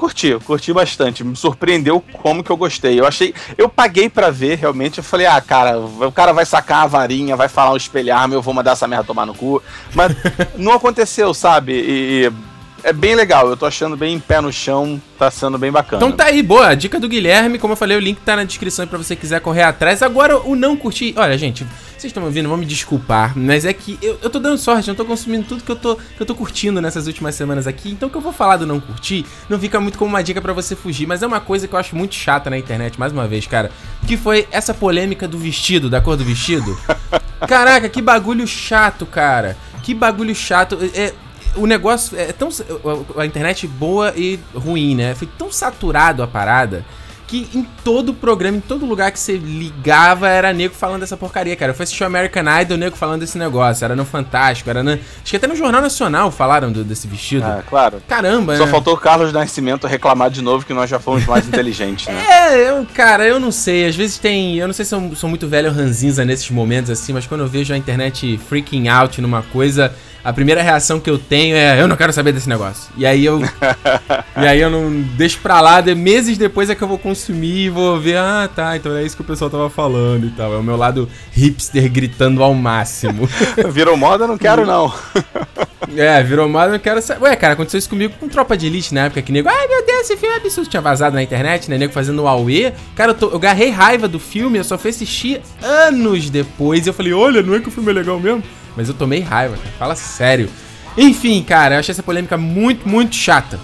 curti, 0.00 0.38
curti 0.44 0.72
bastante. 0.72 1.22
Me 1.22 1.36
surpreendeu 1.36 2.02
como 2.22 2.42
que 2.42 2.50
eu 2.50 2.56
gostei. 2.56 2.98
Eu 2.98 3.06
achei. 3.06 3.34
Eu 3.56 3.68
paguei 3.68 4.08
para 4.08 4.30
ver, 4.30 4.56
realmente. 4.56 4.98
Eu 4.98 5.04
falei, 5.04 5.26
ah, 5.26 5.40
cara, 5.40 5.78
o 5.78 6.10
cara 6.10 6.32
vai 6.32 6.46
sacar 6.46 6.84
a 6.84 6.86
varinha, 6.86 7.36
vai 7.36 7.48
falar 7.48 7.72
um 7.72 7.76
espelharme, 7.76 8.34
eu 8.34 8.42
vou 8.42 8.54
mandar 8.54 8.72
essa 8.72 8.88
merda 8.88 9.04
tomar 9.04 9.26
no 9.26 9.34
cu. 9.34 9.62
Mas 9.94 10.12
não 10.56 10.72
aconteceu, 10.72 11.34
sabe? 11.34 11.72
E 11.72 12.32
é 12.82 12.92
bem 12.92 13.14
legal, 13.14 13.48
eu 13.48 13.56
tô 13.56 13.66
achando 13.66 13.96
bem 13.96 14.18
pé 14.18 14.40
no 14.40 14.52
chão, 14.52 15.00
tá 15.18 15.30
sendo 15.30 15.58
bem 15.58 15.70
bacana. 15.70 16.02
Então 16.02 16.16
tá 16.16 16.24
aí, 16.24 16.42
boa, 16.42 16.74
dica 16.74 16.98
do 16.98 17.08
Guilherme, 17.08 17.58
como 17.58 17.72
eu 17.72 17.76
falei, 17.76 17.96
o 17.96 18.00
link 18.00 18.18
tá 18.20 18.36
na 18.36 18.44
descrição 18.44 18.86
para 18.86 18.98
você 18.98 19.14
quiser 19.14 19.40
correr 19.40 19.62
atrás. 19.62 20.02
Agora, 20.02 20.38
o 20.38 20.54
não 20.54 20.76
curtir, 20.76 21.14
olha, 21.16 21.36
gente, 21.36 21.64
vocês 21.90 22.10
estão 22.10 22.22
me 22.22 22.28
ouvindo, 22.28 22.48
vão 22.48 22.56
me 22.56 22.66
desculpar, 22.66 23.36
mas 23.36 23.64
é 23.64 23.72
que 23.72 23.98
eu, 24.00 24.18
eu 24.22 24.30
tô 24.30 24.38
dando 24.38 24.56
sorte, 24.58 24.88
eu 24.88 24.94
tô 24.94 25.04
consumindo 25.04 25.46
tudo 25.46 25.62
que 25.62 25.70
eu 25.70 25.76
tô, 25.76 25.96
que 25.96 26.20
eu 26.20 26.26
tô 26.26 26.34
curtindo 26.34 26.80
nessas 26.80 27.06
últimas 27.06 27.34
semanas 27.34 27.66
aqui, 27.66 27.90
então 27.90 28.08
o 28.08 28.10
que 28.10 28.16
eu 28.16 28.22
vou 28.22 28.32
falar 28.32 28.56
do 28.56 28.66
não 28.66 28.80
curtir 28.80 29.26
não 29.48 29.58
fica 29.58 29.78
muito 29.80 29.98
como 29.98 30.08
uma 30.08 30.22
dica 30.22 30.40
para 30.40 30.52
você 30.52 30.74
fugir, 30.74 31.06
mas 31.06 31.22
é 31.22 31.26
uma 31.26 31.40
coisa 31.40 31.68
que 31.68 31.74
eu 31.74 31.78
acho 31.78 31.94
muito 31.94 32.14
chata 32.14 32.48
na 32.48 32.56
internet, 32.58 32.98
mais 32.98 33.12
uma 33.12 33.28
vez, 33.28 33.46
cara, 33.46 33.70
que 34.06 34.16
foi 34.16 34.48
essa 34.50 34.72
polêmica 34.72 35.28
do 35.28 35.38
vestido, 35.38 35.90
da 35.90 36.00
cor 36.00 36.16
do 36.16 36.24
vestido. 36.24 36.78
Caraca, 37.46 37.88
que 37.88 38.02
bagulho 38.02 38.46
chato, 38.46 39.06
cara. 39.06 39.56
Que 39.82 39.94
bagulho 39.94 40.34
chato. 40.34 40.78
É, 40.94 41.12
o 41.56 41.66
negócio 41.66 42.18
é 42.18 42.32
tão. 42.32 42.48
A 43.16 43.26
internet 43.26 43.66
boa 43.66 44.12
e 44.16 44.38
ruim, 44.54 44.94
né? 44.94 45.14
Foi 45.14 45.28
tão 45.38 45.50
saturado 45.50 46.22
a 46.22 46.26
parada 46.26 46.84
que 47.30 47.48
em 47.54 47.64
todo 47.84 48.12
programa, 48.12 48.56
em 48.56 48.60
todo 48.60 48.84
lugar 48.84 49.12
que 49.12 49.18
você 49.18 49.36
ligava, 49.36 50.28
era 50.28 50.52
nego 50.52 50.74
falando 50.74 51.02
dessa 51.02 51.16
porcaria, 51.16 51.54
cara. 51.54 51.70
Eu 51.70 51.76
fui 51.76 51.84
assistir 51.84 52.02
o 52.02 52.06
American 52.06 52.42
Idol, 52.60 52.76
nego 52.76 52.96
falando 52.96 53.20
desse 53.20 53.38
negócio. 53.38 53.84
Era 53.84 53.94
no 53.94 54.04
Fantástico, 54.04 54.68
era 54.68 54.82
no... 54.82 54.90
Acho 54.90 55.00
que 55.24 55.36
até 55.36 55.46
no 55.46 55.54
Jornal 55.54 55.80
Nacional 55.80 56.32
falaram 56.32 56.72
do, 56.72 56.82
desse 56.82 57.06
vestido. 57.06 57.44
Ah, 57.44 57.62
claro. 57.64 58.02
Caramba, 58.08 58.56
Só 58.56 58.66
né? 58.66 58.72
faltou 58.72 58.94
o 58.94 58.96
Carlos 58.96 59.32
Nascimento 59.32 59.86
reclamar 59.86 60.28
de 60.28 60.42
novo 60.42 60.66
que 60.66 60.74
nós 60.74 60.90
já 60.90 60.98
fomos 60.98 61.24
mais 61.24 61.46
inteligentes, 61.48 62.08
né? 62.08 62.20
É, 62.28 62.68
eu, 62.68 62.84
cara, 62.92 63.24
eu 63.24 63.38
não 63.38 63.52
sei. 63.52 63.86
Às 63.86 63.94
vezes 63.94 64.18
tem... 64.18 64.56
Eu 64.56 64.66
não 64.66 64.74
sei 64.74 64.84
se 64.84 64.92
eu 64.92 65.14
sou 65.14 65.30
muito 65.30 65.46
velho 65.46 65.70
ranzinza 65.70 66.24
nesses 66.24 66.50
momentos 66.50 66.90
assim, 66.90 67.12
mas 67.12 67.28
quando 67.28 67.42
eu 67.42 67.48
vejo 67.48 67.72
a 67.72 67.76
internet 67.76 68.40
freaking 68.48 68.88
out 68.88 69.20
numa 69.20 69.42
coisa 69.42 69.94
a 70.22 70.32
primeira 70.32 70.62
reação 70.62 71.00
que 71.00 71.08
eu 71.08 71.18
tenho 71.18 71.56
é 71.56 71.80
eu 71.80 71.88
não 71.88 71.96
quero 71.96 72.12
saber 72.12 72.32
desse 72.32 72.48
negócio. 72.48 72.90
E 72.96 73.06
aí 73.06 73.24
eu 73.24 73.40
E 74.36 74.46
aí 74.46 74.60
eu 74.60 74.70
não 74.70 74.90
deixo 75.16 75.38
pra 75.40 75.60
lá, 75.60 75.80
de, 75.80 75.94
meses 75.94 76.38
depois 76.38 76.70
é 76.70 76.74
que 76.74 76.82
eu 76.82 76.88
vou 76.88 76.98
consumir 76.98 77.66
e 77.66 77.70
vou 77.70 77.98
ver, 77.98 78.16
ah, 78.16 78.48
tá, 78.54 78.76
então 78.76 78.96
é 78.96 79.02
isso 79.02 79.16
que 79.16 79.22
o 79.22 79.24
pessoal 79.24 79.50
tava 79.50 79.68
falando 79.68 80.26
e 80.26 80.30
tal. 80.30 80.54
É 80.54 80.56
o 80.56 80.62
meu 80.62 80.76
lado 80.76 81.08
hipster 81.32 81.90
gritando 81.90 82.42
ao 82.42 82.54
máximo. 82.54 83.28
Virou 83.70 83.96
moda, 83.96 84.26
não 84.26 84.38
quero 84.38 84.66
não. 84.66 84.92
É, 85.96 86.22
virou 86.22 86.48
moda, 86.48 86.74
eu 86.74 86.78
quero 86.78 87.00
saber. 87.00 87.24
Ué, 87.24 87.34
cara, 87.34 87.54
aconteceu 87.54 87.78
isso 87.78 87.88
comigo 87.88 88.14
com 88.20 88.28
Tropa 88.28 88.56
de 88.56 88.66
Elite 88.66 88.94
na 88.94 89.06
época 89.06 89.22
que 89.22 89.32
nego. 89.32 89.48
Ai, 89.48 89.66
meu 89.66 89.84
Deus, 89.84 90.02
esse 90.02 90.16
filme 90.16 90.34
é 90.34 90.38
absurdo. 90.38 90.68
Tinha 90.68 90.80
vazado 90.80 91.14
na 91.14 91.22
internet, 91.22 91.68
né? 91.70 91.78
Nego 91.78 91.92
fazendo 91.92 92.22
o 92.22 92.28
Aue. 92.28 92.72
Cara, 92.94 93.10
eu, 93.10 93.14
tô, 93.14 93.30
eu 93.30 93.36
agarrei 93.36 93.70
raiva 93.70 94.06
do 94.06 94.20
filme, 94.20 94.58
eu 94.58 94.64
só 94.64 94.78
fui 94.78 94.90
assistir 94.90 95.40
anos 95.62 96.28
depois. 96.30 96.86
E 96.86 96.90
eu 96.90 96.94
falei, 96.94 97.12
olha, 97.12 97.42
não 97.42 97.54
é 97.54 97.60
que 97.60 97.68
o 97.68 97.72
filme 97.72 97.90
é 97.90 97.94
legal 97.94 98.20
mesmo? 98.20 98.42
Mas 98.80 98.88
eu 98.88 98.94
tomei 98.94 99.20
raiva, 99.20 99.58
cara. 99.58 99.68
Fala 99.78 99.94
sério. 99.94 100.48
Enfim, 100.96 101.42
cara, 101.42 101.74
eu 101.74 101.80
achei 101.80 101.92
essa 101.92 102.02
polêmica 102.02 102.38
muito, 102.38 102.88
muito 102.88 103.14
chata. 103.14 103.60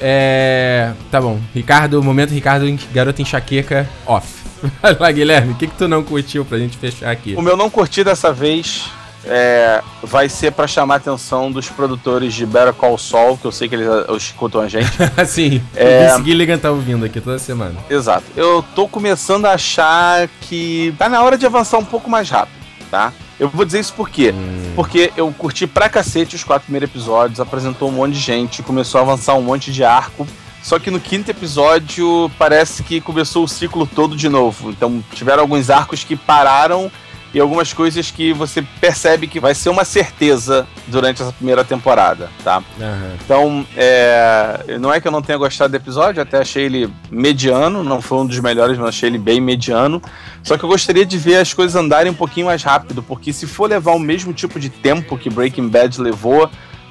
É. 0.00 0.92
Tá 1.10 1.20
bom. 1.20 1.40
Ricardo, 1.52 2.00
momento 2.00 2.30
Ricardo, 2.30 2.64
garoto 2.92 3.20
enxaqueca, 3.20 3.88
off. 4.06 4.28
Vai 4.80 4.96
lá, 4.96 5.10
Guilherme, 5.10 5.54
o 5.54 5.56
que, 5.56 5.66
que 5.66 5.74
tu 5.74 5.88
não 5.88 6.04
curtiu 6.04 6.44
pra 6.44 6.56
gente 6.56 6.78
fechar 6.78 7.10
aqui? 7.10 7.34
O 7.34 7.42
meu 7.42 7.56
não 7.56 7.68
curti 7.68 8.04
dessa 8.04 8.32
vez 8.32 8.88
é, 9.24 9.82
vai 10.04 10.28
ser 10.28 10.52
para 10.52 10.68
chamar 10.68 10.94
a 10.94 10.96
atenção 10.98 11.50
dos 11.50 11.68
produtores 11.68 12.32
de 12.32 12.46
Better 12.46 12.72
Call 12.72 12.96
Saul, 12.96 13.36
que 13.36 13.46
eu 13.46 13.50
sei 13.50 13.68
que 13.68 13.74
eles 13.74 13.88
escutam 14.16 14.60
a 14.60 14.68
gente. 14.68 14.88
Sim, 15.26 15.60
é, 15.74 16.14
o 16.14 16.22
Gilligan 16.22 16.58
tá 16.58 16.70
ouvindo 16.70 17.04
aqui 17.04 17.20
toda 17.20 17.40
semana. 17.40 17.74
Exato. 17.90 18.24
Eu 18.36 18.64
tô 18.76 18.86
começando 18.86 19.46
a 19.46 19.54
achar 19.54 20.28
que 20.42 20.94
tá 20.96 21.08
na 21.08 21.20
hora 21.24 21.36
de 21.36 21.44
avançar 21.44 21.78
um 21.78 21.84
pouco 21.84 22.08
mais 22.08 22.30
rápido, 22.30 22.54
tá? 22.88 23.12
Eu 23.40 23.48
vou 23.48 23.64
dizer 23.64 23.80
isso 23.80 23.94
por 23.94 24.10
quê? 24.10 24.34
Hum. 24.36 24.72
Porque 24.76 25.10
eu 25.16 25.32
curti 25.32 25.66
pra 25.66 25.88
cacete 25.88 26.36
os 26.36 26.44
quatro 26.44 26.64
primeiros 26.64 26.90
episódios, 26.90 27.40
apresentou 27.40 27.88
um 27.88 27.92
monte 27.92 28.12
de 28.12 28.20
gente, 28.20 28.62
começou 28.62 28.98
a 28.98 29.02
avançar 29.02 29.34
um 29.34 29.42
monte 29.42 29.72
de 29.72 29.82
arco. 29.82 30.26
Só 30.62 30.78
que 30.78 30.90
no 30.90 31.00
quinto 31.00 31.30
episódio 31.30 32.30
parece 32.38 32.82
que 32.82 33.00
começou 33.00 33.44
o 33.44 33.48
ciclo 33.48 33.86
todo 33.86 34.14
de 34.14 34.28
novo. 34.28 34.70
Então 34.70 35.02
tiveram 35.14 35.40
alguns 35.40 35.70
arcos 35.70 36.04
que 36.04 36.14
pararam 36.14 36.92
e 37.32 37.40
algumas 37.40 37.72
coisas 37.72 38.10
que 38.10 38.32
você 38.32 38.62
percebe 38.80 39.26
que 39.26 39.38
vai 39.38 39.54
ser 39.54 39.68
uma 39.68 39.84
certeza 39.84 40.66
durante 40.88 41.22
essa 41.22 41.32
primeira 41.32 41.64
temporada, 41.64 42.28
tá? 42.42 42.58
Uhum. 42.58 43.16
Então, 43.24 43.66
é, 43.76 44.76
não 44.80 44.92
é 44.92 45.00
que 45.00 45.06
eu 45.06 45.12
não 45.12 45.22
tenha 45.22 45.38
gostado 45.38 45.70
do 45.70 45.76
episódio, 45.76 46.20
até 46.20 46.38
achei 46.38 46.64
ele 46.64 46.92
mediano, 47.10 47.84
não 47.84 48.02
foi 48.02 48.18
um 48.18 48.26
dos 48.26 48.40
melhores, 48.40 48.76
mas 48.76 48.88
achei 48.88 49.08
ele 49.08 49.18
bem 49.18 49.40
mediano. 49.40 50.02
Só 50.42 50.56
que 50.56 50.64
eu 50.64 50.68
gostaria 50.68 51.04
de 51.04 51.18
ver 51.18 51.36
as 51.36 51.52
coisas 51.52 51.76
andarem 51.76 52.10
um 52.10 52.14
pouquinho 52.14 52.46
mais 52.46 52.62
rápido, 52.62 53.02
porque 53.02 53.32
se 53.32 53.46
for 53.46 53.68
levar 53.68 53.92
o 53.92 53.98
mesmo 53.98 54.32
tipo 54.32 54.58
de 54.58 54.70
tempo 54.70 55.16
que 55.18 55.28
Breaking 55.28 55.68
Bad 55.68 56.00
levou, 56.00 56.50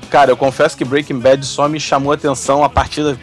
cara, 0.09 0.31
eu 0.31 0.37
confesso 0.37 0.77
que 0.77 0.85
Breaking 0.85 1.19
Bad 1.19 1.45
só 1.45 1.67
me 1.67 1.79
chamou 1.79 2.11
a 2.11 2.15
atenção 2.15 2.63
a 2.63 2.69
partir 2.69 3.03
da 3.03 3.17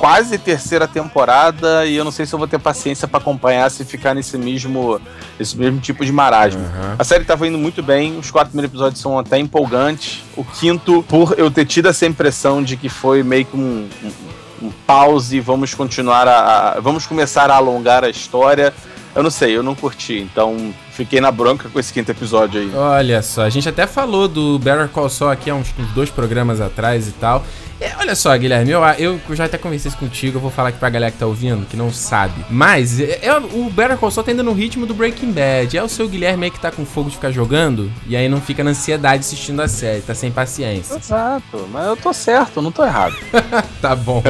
quase 0.00 0.38
terceira 0.38 0.88
temporada 0.88 1.84
e 1.84 1.94
eu 1.94 2.02
não 2.02 2.10
sei 2.10 2.24
se 2.24 2.34
eu 2.34 2.38
vou 2.38 2.48
ter 2.48 2.58
paciência 2.58 3.06
para 3.06 3.18
acompanhar 3.18 3.70
se 3.70 3.84
ficar 3.84 4.14
nesse 4.14 4.38
mesmo, 4.38 4.98
esse 5.38 5.54
mesmo 5.58 5.78
tipo 5.78 6.06
de 6.06 6.10
marasmo. 6.10 6.62
Uhum. 6.62 6.94
A 6.98 7.04
série 7.04 7.22
tava 7.22 7.46
indo 7.46 7.58
muito 7.58 7.82
bem, 7.82 8.18
os 8.18 8.30
quatro 8.30 8.48
primeiros 8.48 8.72
episódios 8.72 8.98
são 8.98 9.18
até 9.18 9.38
empolgantes. 9.38 10.24
O 10.34 10.42
quinto, 10.42 11.02
por 11.02 11.34
eu 11.38 11.50
ter 11.50 11.66
tido 11.66 11.86
essa 11.86 12.06
impressão 12.06 12.62
de 12.62 12.78
que 12.78 12.88
foi 12.88 13.22
meio 13.22 13.44
que 13.44 13.54
um, 13.54 13.86
um, 14.02 14.68
um 14.68 14.70
pause, 14.86 15.38
vamos 15.38 15.74
continuar 15.74 16.26
a, 16.26 16.38
a, 16.78 16.80
vamos 16.80 17.04
começar 17.04 17.50
a 17.50 17.56
alongar 17.56 18.02
a 18.02 18.08
história. 18.08 18.72
Eu 19.14 19.22
não 19.22 19.30
sei, 19.30 19.56
eu 19.56 19.62
não 19.62 19.74
curti, 19.74 20.18
então 20.18 20.72
fiquei 21.04 21.18
na 21.18 21.32
bronca 21.32 21.68
com 21.70 21.80
esse 21.80 21.92
quinto 21.92 22.10
episódio 22.10 22.60
aí. 22.60 22.70
Olha 22.74 23.22
só, 23.22 23.42
a 23.42 23.48
gente 23.48 23.66
até 23.66 23.86
falou 23.86 24.28
do 24.28 24.58
Better 24.58 24.88
Call 24.88 25.08
Saul 25.08 25.30
aqui 25.30 25.48
há 25.48 25.54
uns, 25.54 25.72
uns 25.78 25.90
dois 25.92 26.10
programas 26.10 26.60
atrás 26.60 27.08
e 27.08 27.12
tal. 27.12 27.42
É, 27.80 27.94
olha 27.98 28.14
só, 28.14 28.36
Guilherme, 28.36 28.70
eu, 28.70 28.82
eu, 28.98 29.18
já 29.30 29.46
até 29.46 29.56
conversei 29.56 29.88
isso 29.88 29.96
contigo, 29.96 30.36
eu 30.36 30.40
vou 30.40 30.50
falar 30.50 30.68
aqui 30.68 30.78
pra 30.78 30.90
galera 30.90 31.10
que 31.10 31.16
tá 31.16 31.24
ouvindo, 31.24 31.64
que 31.64 31.78
não 31.78 31.90
sabe. 31.90 32.44
Mas 32.50 33.00
é, 33.00 33.20
é 33.22 33.38
o 33.38 33.70
Better 33.70 33.96
Call 33.96 34.10
Saul 34.10 34.22
tá 34.22 34.32
indo 34.32 34.42
no 34.42 34.52
ritmo 34.52 34.84
do 34.84 34.92
Breaking 34.92 35.32
Bad. 35.32 35.78
É 35.78 35.82
o 35.82 35.88
seu 35.88 36.06
Guilherme 36.06 36.44
aí 36.44 36.50
que 36.50 36.60
tá 36.60 36.70
com 36.70 36.84
fogo 36.84 37.08
de 37.08 37.16
ficar 37.16 37.30
jogando, 37.30 37.90
e 38.06 38.14
aí 38.14 38.28
não 38.28 38.38
fica 38.38 38.62
na 38.62 38.72
ansiedade 38.72 39.20
assistindo 39.20 39.60
a 39.60 39.68
série, 39.68 40.02
tá 40.02 40.14
sem 40.14 40.30
paciência. 40.30 40.94
Exato, 40.94 41.66
mas 41.72 41.86
eu 41.86 41.96
tô 41.96 42.12
certo, 42.12 42.60
não 42.60 42.70
tô 42.70 42.84
errado. 42.84 43.16
tá 43.80 43.96
bom. 43.96 44.22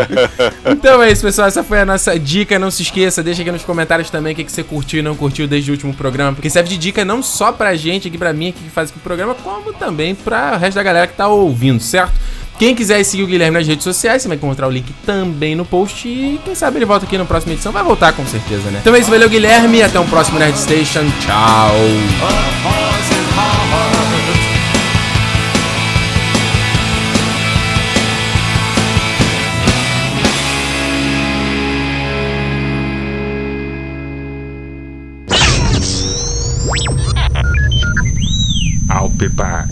então 0.66 1.02
é 1.02 1.10
isso, 1.10 1.22
pessoal, 1.22 1.48
essa 1.48 1.64
foi 1.64 1.80
a 1.80 1.84
nossa 1.84 2.16
dica. 2.16 2.56
Não 2.56 2.70
se 2.70 2.82
esqueça, 2.82 3.20
deixa 3.20 3.42
aqui 3.42 3.50
nos 3.50 3.64
comentários 3.64 4.10
também 4.10 4.32
o 4.32 4.36
que, 4.36 4.44
que 4.44 4.52
você 4.52 4.62
curtiu 4.62 5.00
e 5.00 5.02
não 5.02 5.16
curtiu 5.16 5.48
desde 5.48 5.72
o 5.72 5.74
último 5.74 5.92
programa, 5.92 6.34
porque 6.34 6.48
serve 6.60 6.68
de 6.68 6.78
dica 6.78 7.04
não 7.04 7.22
só 7.22 7.52
pra 7.52 7.74
gente 7.74 8.08
aqui, 8.08 8.18
pra 8.18 8.32
mim 8.32 8.48
aqui 8.48 8.60
que 8.62 8.70
faz 8.70 8.90
aqui 8.90 8.98
o 8.98 9.02
programa, 9.02 9.34
como 9.34 9.72
também 9.72 10.14
pra 10.14 10.56
resto 10.56 10.74
da 10.74 10.82
galera 10.82 11.06
que 11.06 11.14
tá 11.14 11.26
ouvindo, 11.28 11.80
certo? 11.80 12.12
Quem 12.58 12.74
quiser 12.74 13.02
seguir 13.04 13.22
o 13.22 13.26
Guilherme 13.26 13.56
nas 13.56 13.66
redes 13.66 13.82
sociais, 13.82 14.20
você 14.20 14.28
vai 14.28 14.36
encontrar 14.36 14.68
o 14.68 14.70
link 14.70 14.92
também 15.06 15.54
no 15.54 15.64
post. 15.64 16.06
E 16.06 16.38
quem 16.44 16.54
sabe 16.54 16.76
ele 16.76 16.84
volta 16.84 17.06
aqui 17.06 17.16
na 17.16 17.24
próxima 17.24 17.54
edição. 17.54 17.72
Vai 17.72 17.82
voltar 17.82 18.12
com 18.12 18.26
certeza, 18.26 18.70
né? 18.70 18.80
Então 18.82 18.94
é 18.94 18.98
isso, 18.98 19.08
valeu, 19.08 19.30
Guilherme. 19.30 19.82
Até 19.82 19.98
o 19.98 20.02
um 20.02 20.06
próximo 20.06 20.38
Nerd 20.38 20.58
Station. 20.58 21.04
Tchau. 21.20 22.99
be 39.20 39.28
back. 39.28 39.69